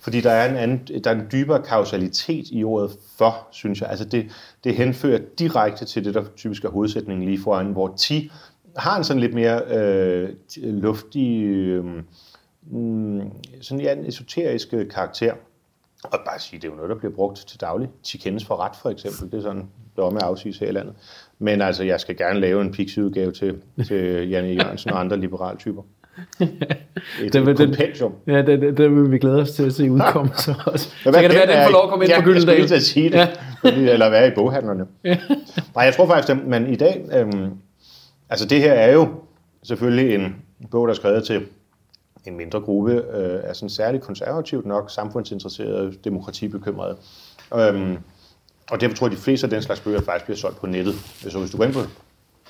Fordi 0.00 0.20
der 0.20 0.30
er 0.30 0.50
en, 0.50 0.56
anden, 0.56 1.02
der 1.04 1.10
er 1.10 1.14
en 1.14 1.26
dybere 1.32 1.62
kausalitet 1.62 2.46
i 2.50 2.64
ordet 2.64 2.90
for, 3.18 3.48
synes 3.50 3.80
jeg. 3.80 3.90
Altså 3.90 4.04
det, 4.04 4.26
det 4.64 4.74
henfører 4.74 5.20
direkte 5.38 5.84
til 5.84 6.04
det, 6.04 6.14
der 6.14 6.24
typisk 6.36 6.64
er 6.64 6.68
hovedsætningen 6.68 7.24
lige 7.24 7.40
foran, 7.42 7.66
hvor 7.66 7.94
ti 7.96 8.30
har 8.76 8.96
en 8.96 9.04
sådan 9.04 9.20
lidt 9.20 9.34
mere 9.34 9.62
øh, 9.64 10.28
luftig, 10.56 11.42
øh, 11.44 11.84
mm, 12.70 13.30
sådan 13.60 13.80
ja, 13.80 13.92
en 13.92 14.06
esoterisk 14.06 14.68
øh, 14.72 14.88
karakter. 14.90 15.32
Og 16.04 16.18
bare 16.26 16.38
sige, 16.38 16.60
det 16.60 16.64
er 16.68 16.72
jo 16.72 16.76
noget, 16.76 16.90
der 16.90 16.96
bliver 16.96 17.12
brugt 17.14 17.38
til 17.48 17.60
daglig. 17.60 17.88
Ti 18.02 18.18
kendes 18.18 18.44
for 18.44 18.56
ret, 18.56 18.76
for 18.82 18.90
eksempel. 18.90 19.30
Det 19.30 19.38
er 19.38 19.42
sådan, 19.42 19.68
domme 19.96 20.24
afsiges 20.24 20.58
her 20.58 20.68
i 20.68 20.72
landet. 20.72 20.94
Men 21.38 21.62
altså, 21.62 21.84
jeg 21.84 22.00
skal 22.00 22.16
gerne 22.16 22.40
lave 22.40 22.60
en 22.60 22.72
pixie-udgave 22.72 23.32
til, 23.32 23.54
til 23.86 24.28
Janne 24.28 24.50
Jørgensen 24.50 24.90
og 24.90 25.00
andre 25.00 25.16
liberale 25.16 25.58
typer. 25.58 25.82
Et 27.22 27.32
Den 27.32 27.44
kompendium. 27.44 28.12
Ja, 28.26 28.42
det, 28.42 28.60
det, 28.60 28.78
det 28.78 28.90
vil 28.90 29.10
vi 29.12 29.18
glæde 29.18 29.40
os 29.40 29.50
til 29.50 29.62
at 29.66 29.72
se 29.72 29.90
udkomme 29.92 30.30
så 30.34 30.54
også. 30.72 30.88
Så 31.02 31.12
kan 31.12 31.22
det 31.22 31.34
være, 31.34 31.42
at 31.42 31.48
den 31.48 31.64
får 31.64 31.72
lov 31.72 31.82
at 31.84 31.90
komme 31.90 32.04
ind 32.04 32.12
ja, 32.12 32.20
på 32.20 32.24
Gyldendal. 32.24 32.56
Jeg 32.56 32.68
skulle 32.68 32.78
til 32.80 32.86
sige 32.86 33.10
det, 33.10 33.16
Ja. 33.64 33.92
eller 33.92 34.10
være 34.10 34.28
i 34.28 34.30
boghandlerne. 34.34 34.86
Nej, 35.74 35.84
jeg 35.84 35.94
tror 35.94 36.06
faktisk, 36.06 36.30
at 36.38 36.46
man 36.46 36.72
i 36.72 36.76
dag... 36.76 37.04
Øhm, 37.14 37.50
altså 38.30 38.46
det 38.46 38.60
her 38.60 38.72
er 38.72 38.92
jo 38.92 39.08
selvfølgelig 39.62 40.14
en 40.14 40.36
bog, 40.70 40.86
der 40.88 40.92
er 40.92 40.96
skrevet 40.96 41.24
til 41.24 41.46
en 42.28 42.36
mindre 42.36 42.60
gruppe 42.60 42.92
øh, 42.92 43.40
af 43.44 43.56
sådan 43.56 43.70
særligt 43.70 44.02
konservativt 44.04 44.66
nok, 44.66 44.90
samfundsinteresserede, 44.90 45.94
demokratibekymrede. 46.04 46.96
Øhm, 47.54 47.96
og 48.70 48.80
derfor 48.80 48.96
tror 48.96 49.06
jeg, 49.06 49.12
at 49.12 49.18
de 49.18 49.22
fleste 49.22 49.46
af 49.46 49.50
den 49.50 49.62
slags 49.62 49.80
bøger 49.80 50.00
faktisk 50.00 50.24
bliver 50.24 50.36
solgt 50.36 50.56
på 50.58 50.66
nettet. 50.66 50.94
Så 51.28 51.38
hvis 51.38 51.50
du 51.50 51.56
går 51.56 51.64
ind 51.64 51.72
på 51.72 51.80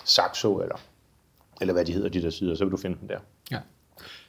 Saxo, 0.05 0.61
eller, 0.61 0.77
eller 1.61 1.75
hvad 1.75 1.85
de 1.85 1.93
hedder, 1.93 2.09
de 2.09 2.23
der 2.23 2.31
sider, 2.31 2.55
så 2.55 2.65
vil 2.65 2.73
du 2.73 2.77
finde 2.77 2.97
dem 3.01 3.09
der. 3.09 3.19
Ja. 3.51 3.59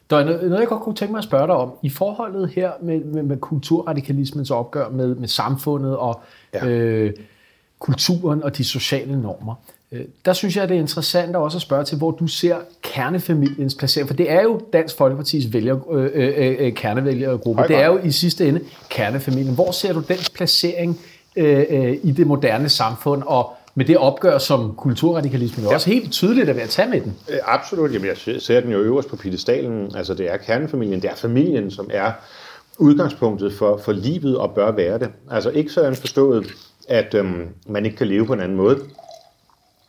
Der 0.10 0.18
er 0.18 0.24
noget, 0.24 0.60
jeg 0.60 0.68
godt 0.68 0.82
kunne 0.82 0.96
tænke 0.96 1.12
mig 1.12 1.18
at 1.18 1.24
spørge 1.24 1.48
dig 1.48 1.56
om. 1.56 1.72
I 1.84 1.90
forholdet 1.90 2.50
her 2.50 2.72
med, 2.82 3.04
med, 3.04 3.24
med 3.24 3.38
kulturradikalismens 3.38 4.52
opgør 4.52 4.90
med, 4.90 5.16
med 5.16 5.28
samfundet 5.28 5.98
og 5.98 6.22
Ja. 6.54 6.68
øh, 6.68 7.14
kulturen 7.80 8.44
og 8.44 8.58
de 8.58 8.64
sociale 8.64 9.22
normer, 9.22 9.56
der 10.26 10.34
synes 10.34 10.58
jeg, 10.58 10.70
det 10.70 10.76
er 10.76 10.82
interessant 10.82 11.30
at 11.30 11.36
også 11.36 11.58
at 11.58 11.62
spørge 11.62 11.84
til, 11.84 11.98
hvor 11.98 12.12
du 12.12 12.28
ser 12.28 12.56
kernefamiliens 12.82 13.76
placering. 13.76 14.08
For 14.10 14.16
det 14.16 14.32
er 14.32 14.42
jo 14.42 14.62
Dansk 14.74 14.98
Folkepartis 14.98 15.54
vælger, 15.54 15.94
øh, 15.94 16.10
øh, 16.14 16.56
øh, 16.60 16.74
kernevælgergruppe. 16.74 17.60
Høj 17.62 17.68
Det 17.68 17.76
er 17.76 17.86
jo 17.86 18.00
i 18.04 18.12
sidste 18.12 18.48
ende 18.48 18.62
kernefamilien. 18.90 19.56
Hvor 19.56 19.72
ser 19.72 19.94
du 19.94 20.00
dens 20.08 20.30
placering 20.30 21.00
øh, 21.36 21.66
øh, 21.70 21.98
i 22.04 22.12
det 22.12 22.28
moderne 22.28 22.70
samfund 22.70 23.24
og 23.26 23.54
med 23.76 23.86
det 23.86 23.98
opgør, 23.98 24.38
som 24.38 24.74
kulturradikalismen 24.78 25.66
ja. 25.66 25.74
også 25.74 25.90
helt 25.90 26.12
tydeligt 26.12 26.50
er 26.50 26.54
ved 26.54 26.62
at 26.62 26.70
tage 26.70 26.90
med 26.90 27.02
den? 27.02 27.16
Øh, 27.30 27.38
Absolut. 27.44 27.94
Jamen, 27.94 28.08
jeg 28.08 28.42
ser- 28.42 28.60
den 28.60 28.72
jo 28.72 28.80
øverst 28.80 29.08
på 29.08 29.16
pedestalen. 29.16 29.96
Altså, 29.96 30.14
det 30.14 30.32
er 30.34 30.38
kernefamilien. 30.38 31.02
Det 31.02 31.10
er 31.10 31.16
familien, 31.16 31.72
som 31.72 31.90
er 31.94 32.12
udgangspunktet 32.78 33.54
for, 33.54 33.78
for 33.78 33.92
livet 33.92 34.38
og 34.38 34.52
bør 34.52 34.72
være 34.72 35.00
det. 35.00 35.10
Altså, 35.32 35.50
ikke 35.50 35.72
sådan 35.72 35.96
forstået, 35.96 36.48
at 36.88 37.14
øhm, 37.14 37.48
man 37.68 37.86
ikke 37.86 37.98
kan 37.98 38.08
leve 38.08 38.26
på 38.26 38.34
en 38.34 38.40
anden 38.40 38.58
måde. 38.58 38.80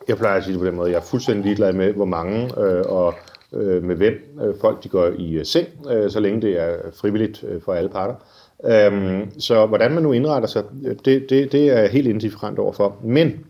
Jeg 0.07 0.17
plejer 0.17 0.37
at 0.37 0.43
sige 0.43 0.53
det 0.53 0.59
på 0.59 0.65
den 0.65 0.75
måde. 0.75 0.91
Jeg 0.91 0.97
er 0.97 1.01
fuldstændig 1.01 1.43
ligeglad 1.45 1.73
med, 1.73 1.93
hvor 1.93 2.05
mange 2.05 2.59
øh, 2.61 2.81
og 2.85 3.13
øh, 3.53 3.83
med 3.83 3.95
hvem 3.95 4.13
øh, 4.41 4.55
folk 4.61 4.83
de 4.83 4.89
går 4.89 5.07
i 5.17 5.33
øh, 5.33 5.45
seng, 5.45 5.67
øh, 5.89 6.11
så 6.11 6.19
længe 6.19 6.41
det 6.41 6.61
er 6.61 6.75
frivilligt 6.93 7.43
øh, 7.43 7.61
for 7.61 7.73
alle 7.73 7.89
parter. 7.89 8.15
Øhm, 8.65 9.39
så 9.39 9.65
hvordan 9.65 9.91
man 9.91 10.03
nu 10.03 10.11
indretter 10.11 10.47
sig, 10.47 10.63
øh, 10.85 10.95
det, 11.05 11.29
det, 11.29 11.51
det 11.51 11.69
er 11.69 11.79
jeg 11.79 11.89
helt 11.89 12.07
indifferent 12.07 12.59
overfor. 12.59 12.95
Men 13.03 13.45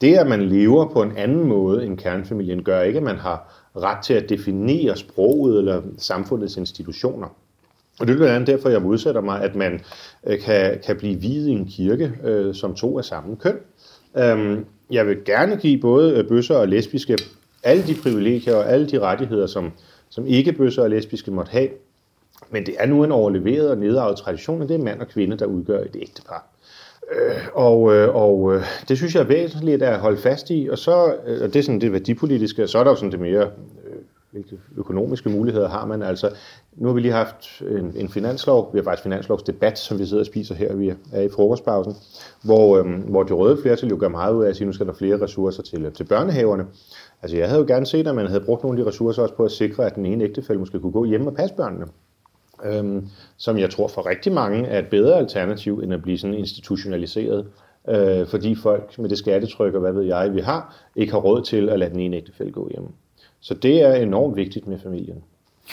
det, 0.00 0.14
at 0.14 0.26
man 0.26 0.42
lever 0.42 0.88
på 0.88 1.02
en 1.02 1.16
anden 1.16 1.48
måde 1.48 1.86
end 1.86 1.98
kernefamilien, 1.98 2.62
gør 2.62 2.80
ikke, 2.80 2.96
at 2.96 3.02
man 3.02 3.16
har 3.16 3.52
ret 3.76 4.04
til 4.04 4.14
at 4.14 4.28
definere 4.28 4.96
sproget 4.96 5.58
eller 5.58 5.82
samfundets 5.98 6.56
institutioner. 6.56 7.28
Og 8.00 8.06
det 8.06 8.12
er 8.12 8.16
blandt 8.16 8.34
andet 8.34 8.46
derfor, 8.46 8.68
jeg 8.68 8.82
modsætter 8.82 9.20
mig, 9.20 9.42
at 9.42 9.54
man 9.54 9.80
øh, 10.26 10.40
kan, 10.40 10.78
kan 10.86 10.96
blive 10.96 11.20
videt 11.20 11.48
i 11.48 11.52
en 11.52 11.66
kirke, 11.66 12.12
øh, 12.24 12.54
som 12.54 12.74
to 12.74 12.98
af 12.98 13.04
samme 13.04 13.36
køn. 13.36 13.56
Øhm, 14.18 14.64
jeg 14.90 15.06
vil 15.06 15.24
gerne 15.24 15.56
give 15.56 15.80
både 15.80 16.18
øh, 16.18 16.28
bøsser 16.28 16.56
og 16.56 16.68
lesbiske 16.68 17.18
alle 17.62 17.86
de 17.86 17.94
privilegier 18.02 18.54
og 18.54 18.70
alle 18.70 18.86
de 18.86 18.98
rettigheder, 18.98 19.46
som, 19.46 19.72
som 20.08 20.26
ikke 20.26 20.52
bøsser 20.52 20.82
og 20.82 20.90
lesbiske 20.90 21.30
måtte 21.30 21.50
have. 21.50 21.68
Men 22.50 22.66
det 22.66 22.74
er 22.78 22.86
nu 22.86 23.04
en 23.04 23.12
overleveret 23.12 23.70
og 23.70 23.78
nedarvet 23.78 24.16
tradition, 24.16 24.62
at 24.62 24.68
det 24.68 24.74
er 24.74 24.84
mand 24.84 25.00
og 25.00 25.08
kvinde, 25.08 25.36
der 25.36 25.46
udgør 25.46 25.80
et 25.80 25.96
ægtepar. 26.00 26.46
Øh, 27.12 27.36
og, 27.52 27.94
øh, 27.94 28.14
og 28.14 28.54
øh, 28.54 28.62
det 28.88 28.96
synes 28.96 29.14
jeg 29.14 29.20
er 29.20 29.26
væsentligt 29.26 29.82
at 29.82 29.98
holde 29.98 30.16
fast 30.16 30.50
i, 30.50 30.68
og 30.70 30.78
så, 30.78 31.14
øh, 31.26 31.42
og 31.42 31.54
det 31.54 31.56
er 31.56 31.62
sådan 31.62 31.80
det 31.80 31.92
værdipolitiske, 31.92 32.62
og 32.62 32.68
så 32.68 32.78
er 32.78 32.84
der 32.84 32.90
jo 32.90 32.96
sådan 32.96 33.12
det 33.12 33.20
mere, 33.20 33.50
hvilke 34.36 34.58
økonomiske 34.76 35.30
muligheder 35.30 35.68
har 35.68 35.86
man, 35.86 36.02
altså, 36.02 36.30
nu 36.76 36.88
har 36.88 36.94
vi 36.94 37.00
lige 37.00 37.12
haft 37.12 37.62
en, 37.70 37.92
en 37.96 38.08
finanslov, 38.08 38.70
vi 38.72 38.78
har 38.78 38.84
faktisk 38.84 39.02
finanslovsdebat, 39.02 39.78
som 39.78 39.98
vi 39.98 40.06
sidder 40.06 40.22
og 40.22 40.26
spiser 40.26 40.54
her, 40.54 40.74
vi 40.74 40.92
er 41.12 41.20
i 41.20 41.28
frokostpausen, 41.28 41.94
hvor, 42.44 42.78
øhm, 42.78 43.00
hvor 43.00 43.22
de 43.22 43.32
røde 43.32 43.58
flertal 43.62 43.88
jo 43.88 43.96
gør 44.00 44.08
meget 44.08 44.34
ud 44.34 44.44
af 44.44 44.48
at 44.48 44.56
sige, 44.56 44.66
nu 44.66 44.72
skal 44.72 44.86
der 44.86 44.92
flere 44.92 45.22
ressourcer 45.22 45.62
til, 45.62 45.84
øh, 45.84 45.92
til 45.92 46.04
børnehaverne. 46.04 46.66
Altså 47.22 47.36
jeg 47.36 47.48
havde 47.48 47.60
jo 47.60 47.66
gerne 47.66 47.86
set, 47.86 48.06
at 48.06 48.14
man 48.14 48.26
havde 48.26 48.44
brugt 48.44 48.62
nogle 48.62 48.78
af 48.78 48.84
de 48.84 48.88
ressourcer 48.88 49.22
også 49.22 49.34
på 49.34 49.44
at 49.44 49.50
sikre, 49.50 49.86
at 49.86 49.94
den 49.94 50.06
ene 50.06 50.24
ægtefælle 50.24 50.60
måske 50.60 50.80
kunne 50.80 50.92
gå 50.92 51.04
hjemme 51.04 51.30
og 51.30 51.34
passe 51.34 51.54
børnene 51.54 51.86
øhm, 52.64 53.08
som 53.36 53.58
jeg 53.58 53.70
tror 53.70 53.88
for 53.88 54.06
rigtig 54.06 54.32
mange 54.32 54.66
er 54.66 54.78
et 54.78 54.88
bedre 54.90 55.18
alternativ, 55.18 55.78
end 55.78 55.94
at 55.94 56.02
blive 56.02 56.18
sådan 56.18 56.34
institutionaliseret, 56.34 57.46
øh, 57.88 58.26
fordi 58.26 58.54
folk 58.54 58.98
med 58.98 59.08
det 59.08 59.18
skattetryk 59.18 59.74
og 59.74 59.80
hvad 59.80 59.92
ved 59.92 60.02
jeg, 60.02 60.34
vi 60.34 60.40
har, 60.40 60.76
ikke 60.96 61.12
har 61.12 61.18
råd 61.18 61.42
til 61.42 61.68
at 61.68 61.78
lade 61.78 61.90
den 61.90 62.00
ene 62.00 62.16
ægtefælle 62.16 62.52
gå 62.52 62.68
hjemme. 62.70 62.88
Så 63.46 63.54
det 63.54 63.82
er 63.82 63.94
enormt 63.94 64.36
vigtigt 64.36 64.66
med 64.66 64.78
familien. 64.82 65.16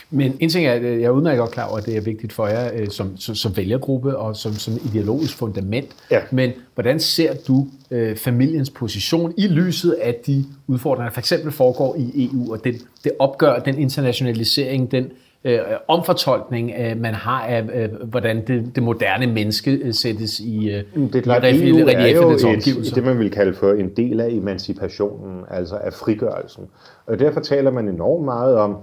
Men 0.10 0.38
en 0.40 0.50
ting 0.50 0.66
er, 0.66 0.74
at 0.74 0.82
øh, 0.82 1.02
jeg 1.02 1.06
er 1.06 1.10
udmærket 1.10 1.40
godt 1.40 1.52
klar 1.52 1.68
over, 1.68 1.78
at 1.78 1.86
det 1.86 1.98
er 1.98 2.02
vigtigt 2.02 2.34
for 2.34 2.48
jer 2.48 2.72
øh, 2.74 2.90
som, 2.90 3.18
som, 3.18 3.36
som 3.36 3.58
vælgergruppe 3.58 4.18
og 4.18 4.36
som, 4.36 4.54
som 4.54 4.74
ideologisk 4.86 5.38
fundament. 5.38 5.88
Ja. 6.12 6.22
Men 6.32 6.52
hvordan 6.74 7.00
ser 7.00 7.34
du 7.48 7.68
øh, 7.92 8.18
familiens 8.18 8.70
position 8.70 9.34
i 9.38 9.48
lyset 9.48 9.92
af 9.92 10.16
de 10.28 10.46
udfordringer, 10.68 11.10
der 11.10 11.14
for 11.14 11.22
eksempel 11.22 11.52
foregår 11.52 11.96
i 11.96 12.26
EU, 12.26 12.54
og 12.54 12.64
den, 12.64 12.74
det 13.04 13.12
opgør, 13.20 13.60
den 13.60 13.80
internationalisering, 13.80 14.92
den 14.92 15.12
øh, 15.44 15.60
omfortolkning, 15.88 16.72
øh, 16.80 16.98
man 16.98 17.14
har 17.14 17.42
af, 17.42 17.70
øh, 17.74 17.90
hvordan 18.10 18.48
det, 18.48 18.76
det 18.76 18.84
moderne 18.84 19.28
menneske 19.28 19.72
øh, 19.72 19.94
sættes 19.94 20.40
i, 20.40 20.70
øh, 20.70 20.84
Det 20.96 21.16
er 21.16 21.22
klart, 21.22 21.44
i 21.44 21.70
EU 21.70 21.78
er 21.88 22.10
jo 22.10 22.32
et, 22.32 22.46
omgivelser. 22.46 22.96
det, 22.96 23.04
man 23.04 23.20
vil 23.20 23.32
kalde 23.32 23.54
for 23.54 23.72
en 23.72 23.90
del 23.90 24.20
af 24.20 24.30
emancipationen, 24.30 25.44
altså 25.50 25.76
af 25.76 25.94
frigørelsen. 25.94 26.64
Og 27.06 27.20
derfor 27.20 27.40
taler 27.40 27.72
man 27.72 27.88
enormt 27.90 28.26
meget 28.26 28.58
om 28.58 28.78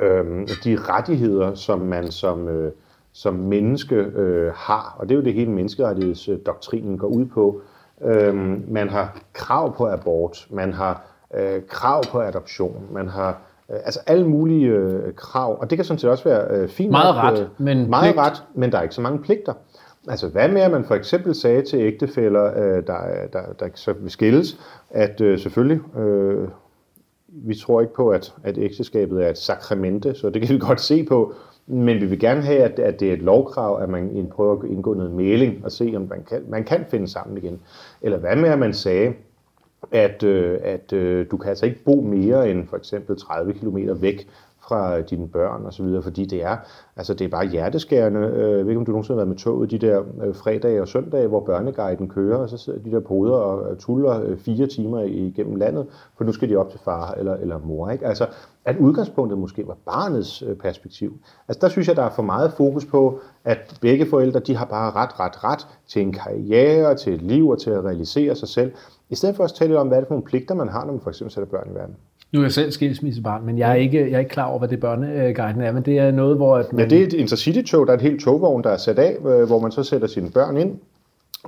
øhm, 0.00 0.48
de 0.64 0.76
rettigheder, 0.76 1.54
som 1.54 1.78
man 1.78 2.10
som, 2.10 2.48
øh, 2.48 2.72
som 3.12 3.34
menneske 3.34 3.96
øh, 3.96 4.52
har. 4.54 4.96
Og 4.98 5.08
det 5.08 5.14
er 5.14 5.18
jo 5.18 5.24
det 5.24 5.34
hele 5.34 5.50
menneskerettighedsdoktrinen 5.50 6.98
går 6.98 7.08
ud 7.08 7.26
på. 7.26 7.60
Øhm, 8.04 8.64
man 8.68 8.88
har 8.88 9.20
krav 9.32 9.76
på 9.76 9.88
abort, 9.88 10.46
man 10.50 10.72
har 10.72 11.02
øh, 11.34 11.62
krav 11.68 12.02
på 12.12 12.20
adoption, 12.20 12.86
man 12.92 13.08
har 13.08 13.28
øh, 13.28 13.34
altså 13.84 14.00
alle 14.06 14.28
mulige 14.28 14.66
øh, 14.66 15.14
krav. 15.14 15.60
Og 15.60 15.70
det 15.70 15.78
kan 15.78 15.84
sådan 15.84 15.98
set 15.98 16.10
også 16.10 16.24
være 16.24 16.46
øh, 16.50 16.68
fint. 16.68 16.90
Meget 16.90 17.14
nok, 17.14 17.24
ret, 17.24 17.40
øh, 17.40 17.46
men 17.58 17.90
meget 17.90 18.04
pligt. 18.04 18.18
ret, 18.18 18.42
men 18.54 18.72
der 18.72 18.78
er 18.78 18.82
ikke 18.82 18.94
så 18.94 19.00
mange 19.00 19.18
pligter. 19.18 19.52
Altså 20.08 20.28
hvad 20.28 20.48
med, 20.48 20.60
at 20.60 20.70
man 20.70 20.84
for 20.84 20.94
eksempel 20.94 21.34
sagde 21.34 21.62
til 21.62 21.78
ægtefæller, 21.78 22.44
øh, 22.44 22.86
der, 22.86 22.98
der, 23.32 23.42
der 23.60 23.68
så 23.74 23.92
vil 23.92 24.10
skilles, 24.10 24.60
at 24.90 25.20
øh, 25.20 25.38
selvfølgelig, 25.38 25.98
øh, 25.98 26.48
vi 27.28 27.54
tror 27.54 27.80
ikke 27.80 27.94
på, 27.94 28.08
at, 28.08 28.34
at 28.44 28.58
ægteskabet 28.58 29.24
er 29.24 29.30
et 29.30 29.38
sakramente, 29.38 30.14
så 30.14 30.30
det 30.30 30.42
kan 30.42 30.54
vi 30.54 30.58
godt 30.68 30.80
se 30.80 31.04
på, 31.04 31.34
men 31.66 32.00
vi 32.00 32.06
vil 32.06 32.20
gerne 32.20 32.42
have, 32.42 32.58
at, 32.58 32.78
at 32.78 33.00
det 33.00 33.08
er 33.08 33.12
et 33.12 33.22
lovkrav, 33.22 33.82
at 33.82 33.88
man 33.88 34.28
prøver 34.32 34.62
at 34.62 34.70
indgå 34.70 34.94
noget 34.94 35.12
mailing 35.12 35.64
og 35.64 35.72
se, 35.72 35.92
om 35.96 36.06
man 36.10 36.24
kan, 36.28 36.42
man 36.48 36.64
kan 36.64 36.84
finde 36.90 37.08
sammen 37.08 37.36
igen. 37.38 37.60
Eller 38.02 38.18
hvad 38.18 38.36
med, 38.36 38.48
at 38.48 38.58
man 38.58 38.74
sagde, 38.74 39.12
at, 39.90 40.22
øh, 40.22 40.58
at 40.62 40.92
øh, 40.92 41.26
du 41.30 41.36
kan 41.36 41.48
altså 41.48 41.66
ikke 41.66 41.84
bo 41.84 42.00
mere 42.00 42.50
end 42.50 42.68
for 42.68 42.76
eksempel 42.76 43.16
30 43.16 43.52
km 43.52 43.78
væk 44.00 44.28
fra 44.70 45.00
dine 45.00 45.28
børn 45.28 45.66
og 45.66 45.72
så 45.72 45.82
videre, 45.82 46.02
fordi 46.02 46.24
det 46.24 46.44
er, 46.44 46.56
altså 46.96 47.14
det 47.14 47.24
er 47.24 47.28
bare 47.28 47.46
hjerteskærende. 47.46 48.20
Øh, 48.20 48.50
jeg 48.50 48.64
ved 48.64 48.68
ikke, 48.68 48.78
om 48.78 48.84
du 48.84 48.92
nogensinde 48.92 49.14
har 49.14 49.24
været 49.24 49.28
med 49.28 49.36
toget 49.36 49.70
de 49.70 49.78
der 49.78 50.02
øh, 50.24 50.34
fredage 50.34 50.82
og 50.82 50.88
søndage, 50.88 51.28
hvor 51.28 51.40
børneguiden 51.40 52.08
kører, 52.08 52.36
og 52.36 52.48
så 52.48 52.56
sidder 52.56 52.78
de 52.78 52.90
der 52.90 53.00
poder 53.00 53.34
og 53.34 53.70
øh, 53.70 53.76
tuller 53.78 54.36
fire 54.36 54.66
timer 54.66 55.00
igennem 55.00 55.56
landet, 55.56 55.86
for 56.16 56.24
nu 56.24 56.32
skal 56.32 56.48
de 56.48 56.56
op 56.56 56.70
til 56.70 56.80
far 56.84 57.12
eller, 57.12 57.34
eller 57.34 57.58
mor. 57.58 57.90
Ikke? 57.90 58.06
Altså, 58.06 58.26
at 58.64 58.76
udgangspunktet 58.76 59.38
måske 59.38 59.66
var 59.66 59.76
barnets 59.86 60.44
perspektiv. 60.60 61.18
Altså 61.48 61.60
der 61.60 61.68
synes 61.68 61.88
jeg, 61.88 61.96
der 61.96 62.02
er 62.02 62.10
for 62.10 62.22
meget 62.22 62.52
fokus 62.52 62.84
på, 62.84 63.20
at 63.44 63.78
begge 63.80 64.06
forældre, 64.06 64.40
de 64.40 64.56
har 64.56 64.64
bare 64.64 64.90
ret, 64.90 65.20
ret, 65.20 65.44
ret 65.44 65.66
til 65.88 66.02
en 66.02 66.12
karriere, 66.12 66.94
til 66.94 67.14
et 67.14 67.22
liv 67.22 67.48
og 67.48 67.60
til 67.60 67.70
at 67.70 67.84
realisere 67.84 68.34
sig 68.34 68.48
selv. 68.48 68.72
I 69.10 69.14
stedet 69.14 69.36
for 69.36 69.44
at 69.44 69.52
tale 69.52 69.78
om, 69.78 69.88
hvad 69.88 69.98
det 69.98 70.04
er 70.04 70.08
for 70.08 70.14
nogle 70.14 70.26
pligter, 70.26 70.54
man 70.54 70.68
har, 70.68 70.84
når 70.84 70.92
man 70.92 71.00
for 71.00 71.10
eksempel 71.10 71.32
sætter 71.32 71.50
børn 71.50 71.70
i 71.70 71.74
verden. 71.74 71.96
Nu 72.32 72.38
er 72.40 72.44
jeg 72.44 72.52
selv 72.52 72.72
skilsmissebarn, 72.72 73.46
men 73.46 73.58
jeg 73.58 73.70
er 73.70 73.74
ikke, 73.74 74.00
jeg 74.00 74.12
er 74.12 74.18
ikke 74.18 74.30
klar 74.30 74.44
over, 74.44 74.58
hvad 74.58 74.68
det 74.68 74.80
børneguiden 74.80 75.60
er, 75.60 75.72
men 75.72 75.82
det 75.82 75.98
er 75.98 76.10
noget, 76.10 76.36
hvor... 76.36 76.56
At 76.56 76.72
man... 76.72 76.80
Ja, 76.80 76.90
det 76.90 77.02
er 77.02 77.06
et 77.06 77.12
intercity-tog, 77.12 77.86
der 77.86 77.92
er 77.92 77.96
et 77.96 78.02
helt 78.02 78.20
togvogn, 78.20 78.64
der 78.64 78.70
er 78.70 78.76
sat 78.76 78.98
af, 78.98 79.16
øh, 79.26 79.46
hvor 79.46 79.58
man 79.60 79.72
så 79.72 79.82
sætter 79.82 80.08
sine 80.08 80.30
børn 80.30 80.56
ind, 80.56 80.78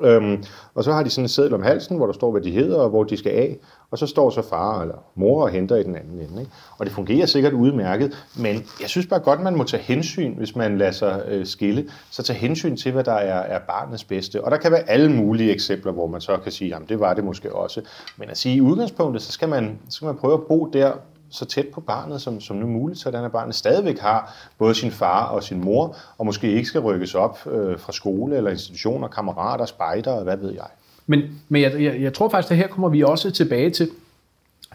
Øhm, 0.00 0.44
og 0.74 0.84
så 0.84 0.92
har 0.92 1.02
de 1.02 1.10
sådan 1.10 1.24
en 1.24 1.28
seddel 1.28 1.54
om 1.54 1.62
halsen, 1.62 1.96
hvor 1.96 2.06
der 2.06 2.12
står, 2.12 2.30
hvad 2.30 2.40
de 2.40 2.50
hedder 2.50 2.78
og 2.78 2.88
hvor 2.88 3.04
de 3.04 3.16
skal 3.16 3.32
af. 3.32 3.58
Og 3.90 3.98
så 3.98 4.06
står 4.06 4.30
så 4.30 4.42
far 4.42 4.82
eller 4.82 4.94
mor 5.14 5.42
og 5.42 5.50
henter 5.50 5.76
i 5.76 5.82
den 5.82 5.96
anden 5.96 6.20
ende. 6.20 6.40
Ikke? 6.40 6.52
Og 6.78 6.86
det 6.86 6.94
fungerer 6.94 7.26
sikkert 7.26 7.52
udmærket, 7.52 8.26
men 8.36 8.54
jeg 8.80 8.88
synes 8.88 9.06
bare 9.06 9.20
godt, 9.20 9.40
man 9.40 9.56
må 9.56 9.64
tage 9.64 9.82
hensyn, 9.82 10.34
hvis 10.36 10.56
man 10.56 10.78
lader 10.78 10.90
sig 10.90 11.22
øh, 11.28 11.46
skille. 11.46 11.88
Så 12.10 12.22
tage 12.22 12.38
hensyn 12.38 12.76
til, 12.76 12.92
hvad 12.92 13.04
der 13.04 13.12
er, 13.12 13.40
er 13.40 13.58
barnets 13.58 14.04
bedste. 14.04 14.44
Og 14.44 14.50
der 14.50 14.56
kan 14.56 14.72
være 14.72 14.90
alle 14.90 15.12
mulige 15.12 15.52
eksempler, 15.52 15.92
hvor 15.92 16.06
man 16.06 16.20
så 16.20 16.36
kan 16.36 16.52
sige, 16.52 16.68
jamen 16.68 16.88
det 16.88 17.00
var 17.00 17.14
det 17.14 17.24
måske 17.24 17.54
også. 17.54 17.80
Men 18.16 18.30
at 18.30 18.38
sige, 18.38 18.56
i 18.56 18.60
udgangspunktet, 18.60 19.22
så 19.22 19.32
skal 19.32 19.48
man, 19.48 19.78
så 19.88 19.96
skal 19.96 20.06
man 20.06 20.16
prøve 20.16 20.34
at 20.34 20.42
bo 20.48 20.70
der, 20.72 20.92
så 21.32 21.44
tæt 21.44 21.66
på 21.66 21.80
barnet 21.80 22.22
som, 22.22 22.40
som 22.40 22.56
nu 22.56 22.66
muligt, 22.66 23.00
så 23.00 23.08
at 23.08 23.32
barnet 23.32 23.54
stadigvæk 23.54 23.98
har 23.98 24.34
både 24.58 24.74
sin 24.74 24.90
far 24.90 25.24
og 25.24 25.42
sin 25.42 25.64
mor, 25.64 25.96
og 26.18 26.26
måske 26.26 26.52
ikke 26.52 26.68
skal 26.68 26.80
rykkes 26.80 27.14
op 27.14 27.46
øh, 27.46 27.78
fra 27.78 27.92
skole 27.92 28.36
eller 28.36 28.50
institutioner, 28.50 29.08
kammerater, 29.08 29.66
spejder, 29.66 30.12
og 30.12 30.22
hvad 30.22 30.36
ved 30.36 30.52
jeg. 30.52 30.66
Men, 31.06 31.22
men 31.48 31.62
jeg, 31.62 31.82
jeg, 31.82 32.00
jeg 32.00 32.14
tror 32.14 32.28
faktisk, 32.28 32.50
at 32.50 32.56
her 32.56 32.66
kommer 32.66 32.88
vi 32.88 33.02
også 33.02 33.30
tilbage 33.30 33.70
til 33.70 33.90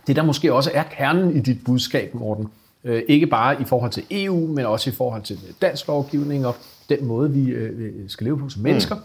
det, 0.08 0.16
der 0.16 0.24
måske 0.24 0.53
også 0.53 0.72
er 0.74 0.84
kernen 0.84 1.38
i 1.38 1.39
dit 1.39 1.58
budskab, 1.66 2.14
Morten. 2.14 2.47
Øh, 2.84 3.01
ikke 3.08 3.28
bare 3.28 3.62
i 3.62 3.66
forhold 3.66 3.91
til 3.91 4.03
EU, 4.12 4.47
men 4.47 4.66
også 4.66 4.89
i 4.89 4.93
forhold 4.93 5.24
til 5.24 5.39
dansk 5.62 5.88
lovgivning 5.88 6.47
og 6.47 6.55
den 6.89 7.05
måde, 7.05 7.32
vi 7.32 7.49
øh, 7.49 8.10
skal 8.10 8.26
leve 8.26 8.39
på 8.39 8.49
som 8.49 8.62
mennesker. 8.62 8.95
Mm. 8.95 9.01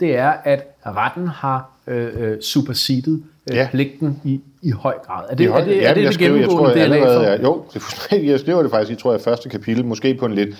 Det 0.00 0.16
er, 0.16 0.30
at 0.30 0.76
retten 0.86 1.28
har 1.28 1.70
øh, 1.86 2.12
øh 2.16 2.42
supersedet 2.42 3.22
øh, 3.50 3.56
ja. 3.56 3.68
pligten 3.70 4.20
i, 4.24 4.40
i 4.66 4.70
høj 4.70 4.98
grad. 4.98 5.24
Er 5.30 5.34
det, 5.34 5.50
høj, 5.50 5.60
er 5.60 5.64
det, 5.64 5.76
ja, 5.76 5.90
er 5.90 5.94
det, 5.94 6.06
det 6.06 6.14
skriver, 6.14 6.36
jeg 6.36 6.48
tror, 6.48 6.68
jeg 6.68 6.82
allerede, 6.82 7.20
ja, 7.20 7.42
Jo, 7.42 7.64
det 7.68 7.76
er 7.76 7.80
fuldstændig. 7.80 8.28
Jeg 8.32 8.40
skriver 8.40 8.62
det 8.62 8.70
faktisk, 8.70 8.90
jeg 8.90 8.98
tror 8.98 9.12
jeg, 9.12 9.20
første 9.20 9.48
kapitel, 9.48 9.84
måske 9.84 10.14
på 10.14 10.26
en 10.26 10.34
lidt 10.34 10.56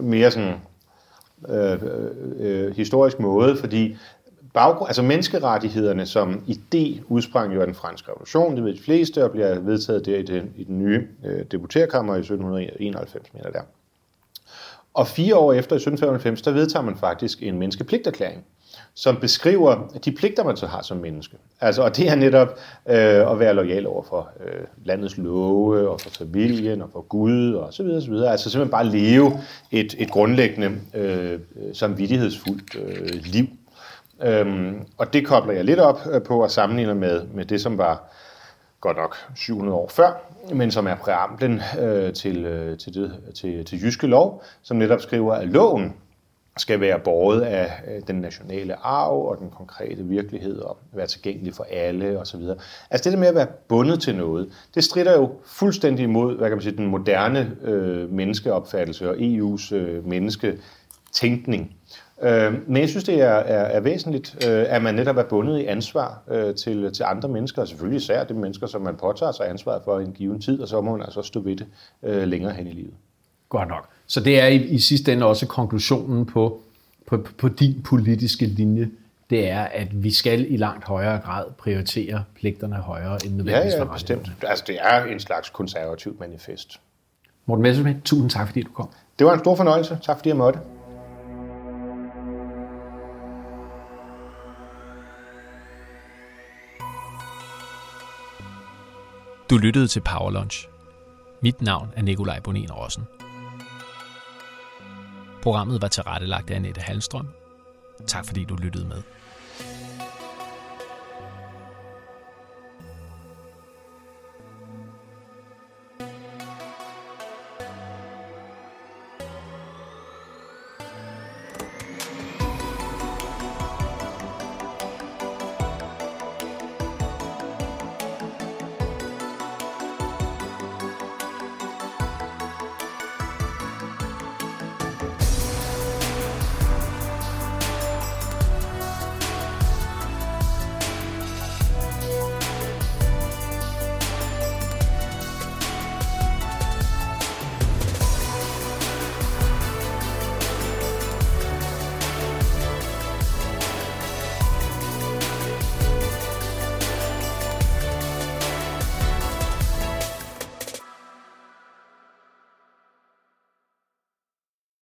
mere 0.00 0.30
sådan, 0.30 0.54
øh, 1.48 1.78
øh, 2.38 2.76
historisk 2.76 3.20
måde, 3.20 3.56
fordi 3.56 3.96
baggrund, 4.54 4.88
altså 4.88 5.02
menneskerettighederne 5.02 6.06
som 6.06 6.44
idé 6.48 7.00
udsprang 7.08 7.54
jo 7.54 7.60
af 7.60 7.66
den 7.66 7.74
franske 7.74 8.10
revolution, 8.10 8.56
det 8.56 8.64
ved 8.64 8.74
de 8.74 8.82
fleste, 8.82 9.24
og 9.24 9.30
bliver 9.30 9.60
vedtaget 9.60 10.06
der 10.06 10.16
i 10.16 10.22
den, 10.22 10.52
i 10.56 10.64
den 10.64 10.78
nye 10.78 11.06
øh, 11.24 11.44
deputerkammer 11.50 12.14
i 12.14 12.18
1791, 12.18 13.34
mener 13.34 13.50
der. 13.50 13.60
Og 14.94 15.08
fire 15.08 15.36
år 15.36 15.52
efter, 15.52 15.72
i 15.72 15.76
1795, 15.76 16.42
der 16.42 16.50
vedtager 16.50 16.84
man 16.84 16.96
faktisk 16.96 17.42
en 17.42 17.58
menneskepligterklæring, 17.58 18.44
som 18.94 19.16
beskriver 19.16 19.88
de 20.04 20.12
pligter, 20.12 20.44
man 20.44 20.56
så 20.56 20.66
har 20.66 20.82
som 20.82 20.96
menneske. 20.96 21.36
Altså, 21.64 21.82
og 21.82 21.96
det 21.96 22.08
er 22.08 22.14
netop 22.14 22.48
øh, 22.88 23.30
at 23.30 23.40
være 23.40 23.54
lojal 23.54 23.86
over 23.86 24.02
for 24.02 24.28
øh, 24.46 24.64
landets 24.84 25.18
love, 25.18 25.88
og 25.88 26.00
for 26.00 26.10
familien, 26.10 26.82
og 26.82 26.88
for 26.92 27.00
Gud, 27.00 27.54
og 27.54 27.74
så 27.74 27.82
videre, 27.82 28.02
så 28.02 28.10
videre. 28.10 28.30
Altså 28.30 28.50
simpelthen 28.50 28.70
bare 28.70 28.86
leve 28.86 29.32
et, 29.70 29.94
et 29.98 30.10
grundlæggende 30.10 30.72
øh, 30.94 31.40
samvittighedsfuldt 31.72 32.76
øh, 32.76 33.20
liv. 33.24 33.46
Øhm, 34.22 34.86
og 34.98 35.12
det 35.12 35.26
kobler 35.26 35.52
jeg 35.52 35.64
lidt 35.64 35.80
op 35.80 36.00
øh, 36.12 36.22
på 36.22 36.42
at 36.42 36.50
sammenligne 36.50 36.94
med, 36.94 37.22
med 37.34 37.44
det, 37.44 37.60
som 37.60 37.78
var 37.78 38.12
godt 38.80 38.96
nok 38.96 39.16
700 39.36 39.76
år 39.76 39.88
før, 39.88 40.22
men 40.54 40.70
som 40.70 40.86
er 40.86 40.94
præamblen 40.94 41.60
øh, 41.80 42.12
til, 42.12 42.44
øh, 42.44 42.78
til, 42.78 42.94
det, 42.94 43.12
til, 43.34 43.64
til 43.64 43.82
jyske 43.82 44.06
lov, 44.06 44.42
som 44.62 44.76
netop 44.76 45.00
skriver, 45.00 45.34
at 45.34 45.48
loven 45.48 45.94
skal 46.56 46.80
være 46.80 46.98
båret 46.98 47.40
af 47.40 47.72
øh, 47.88 48.02
den 48.06 48.16
nationale 48.16 48.86
arv 48.86 49.26
og 49.26 49.38
den 49.38 49.50
konkrete 49.50 50.04
virkelighed 50.04 50.58
og 50.58 50.78
være 50.92 51.06
tilgængelig 51.06 51.54
for 51.54 51.66
alle 51.70 52.20
osv. 52.20 52.40
Altså 52.90 53.04
det 53.04 53.12
der 53.12 53.18
med 53.18 53.28
at 53.28 53.34
være 53.34 53.46
bundet 53.68 54.00
til 54.00 54.16
noget, 54.16 54.48
det 54.74 54.84
strider 54.84 55.12
jo 55.12 55.30
fuldstændig 55.44 56.02
imod 56.02 56.36
hvad 56.36 56.48
kan 56.48 56.56
man 56.56 56.62
sige, 56.62 56.76
den 56.76 56.86
moderne 56.86 57.56
øh, 57.62 58.12
menneskeopfattelse 58.12 59.10
og 59.10 59.16
EU's 59.16 59.74
øh, 59.74 60.06
mennesketænkning. 60.06 61.76
Øh, 62.22 62.68
men 62.68 62.76
jeg 62.76 62.88
synes, 62.88 63.04
det 63.04 63.20
er, 63.20 63.26
er, 63.26 63.64
er 63.64 63.80
væsentligt, 63.80 64.46
øh, 64.48 64.64
at 64.68 64.82
man 64.82 64.94
netop 64.94 65.16
er 65.16 65.24
bundet 65.24 65.58
i 65.58 65.64
ansvar 65.64 66.22
øh, 66.30 66.54
til, 66.54 66.92
til 66.92 67.04
andre 67.04 67.28
mennesker, 67.28 67.62
og 67.62 67.68
selvfølgelig 67.68 67.96
især 67.96 68.24
de 68.24 68.34
mennesker, 68.34 68.66
som 68.66 68.82
man 68.82 68.96
påtager 68.96 69.32
sig 69.32 69.50
ansvaret 69.50 69.82
for 69.84 69.98
i 69.98 70.04
en 70.04 70.12
given 70.12 70.40
tid, 70.40 70.60
og 70.60 70.68
så 70.68 70.80
må 70.80 70.96
man 70.96 71.02
altså 71.02 71.22
stå 71.22 71.40
ved 71.40 71.56
det 71.56 71.66
øh, 72.02 72.22
længere 72.22 72.52
hen 72.52 72.66
i 72.66 72.72
livet. 72.72 72.94
Godt 73.48 73.68
nok. 73.68 73.88
Så 74.06 74.20
det 74.20 74.40
er 74.40 74.46
i, 74.46 74.56
i 74.56 74.78
sidste 74.78 75.12
ende 75.12 75.26
også 75.26 75.46
konklusionen 75.46 76.26
på, 76.26 76.60
på, 77.06 77.26
på 77.38 77.48
din 77.48 77.82
politiske 77.82 78.46
linje. 78.46 78.90
Det 79.30 79.48
er, 79.50 79.62
at 79.62 80.04
vi 80.04 80.10
skal 80.12 80.52
i 80.52 80.56
langt 80.56 80.84
højere 80.84 81.20
grad 81.20 81.44
prioritere 81.58 82.24
pligterne 82.40 82.76
højere 82.76 83.18
end 83.24 83.34
nødvendigvis 83.34 83.74
Ja, 83.74 83.78
ja, 83.78 83.92
bestemt. 83.92 84.32
Altså, 84.42 84.64
det 84.66 84.78
er 84.80 85.04
en 85.04 85.20
slags 85.20 85.50
konservativt 85.50 86.20
manifest. 86.20 86.80
Morten 87.46 87.62
Messerschmidt, 87.62 88.04
tusind 88.04 88.30
tak, 88.30 88.46
fordi 88.48 88.62
du 88.62 88.70
kom. 88.70 88.88
Det 89.18 89.26
var 89.26 89.32
en 89.32 89.38
stor 89.38 89.56
fornøjelse. 89.56 89.98
Tak, 90.02 90.16
fordi 90.16 90.28
jeg 90.28 90.36
måtte. 90.36 90.58
Du 99.50 99.56
lyttede 99.56 99.86
til 99.86 100.00
Power 100.00 100.30
Lunch. 100.30 100.68
Mit 101.40 101.62
navn 101.62 101.88
er 101.96 102.02
Nikolaj 102.02 102.40
Bonin 102.40 102.72
Rossen. 102.72 103.02
Programmet 105.44 105.82
var 105.82 105.88
tilrettelagt 105.88 106.50
af 106.50 106.54
Annette 106.54 106.80
Halstrøm. 106.80 107.28
Tak 108.06 108.26
fordi 108.26 108.44
du 108.44 108.56
lyttede 108.56 108.86
med. 108.88 109.02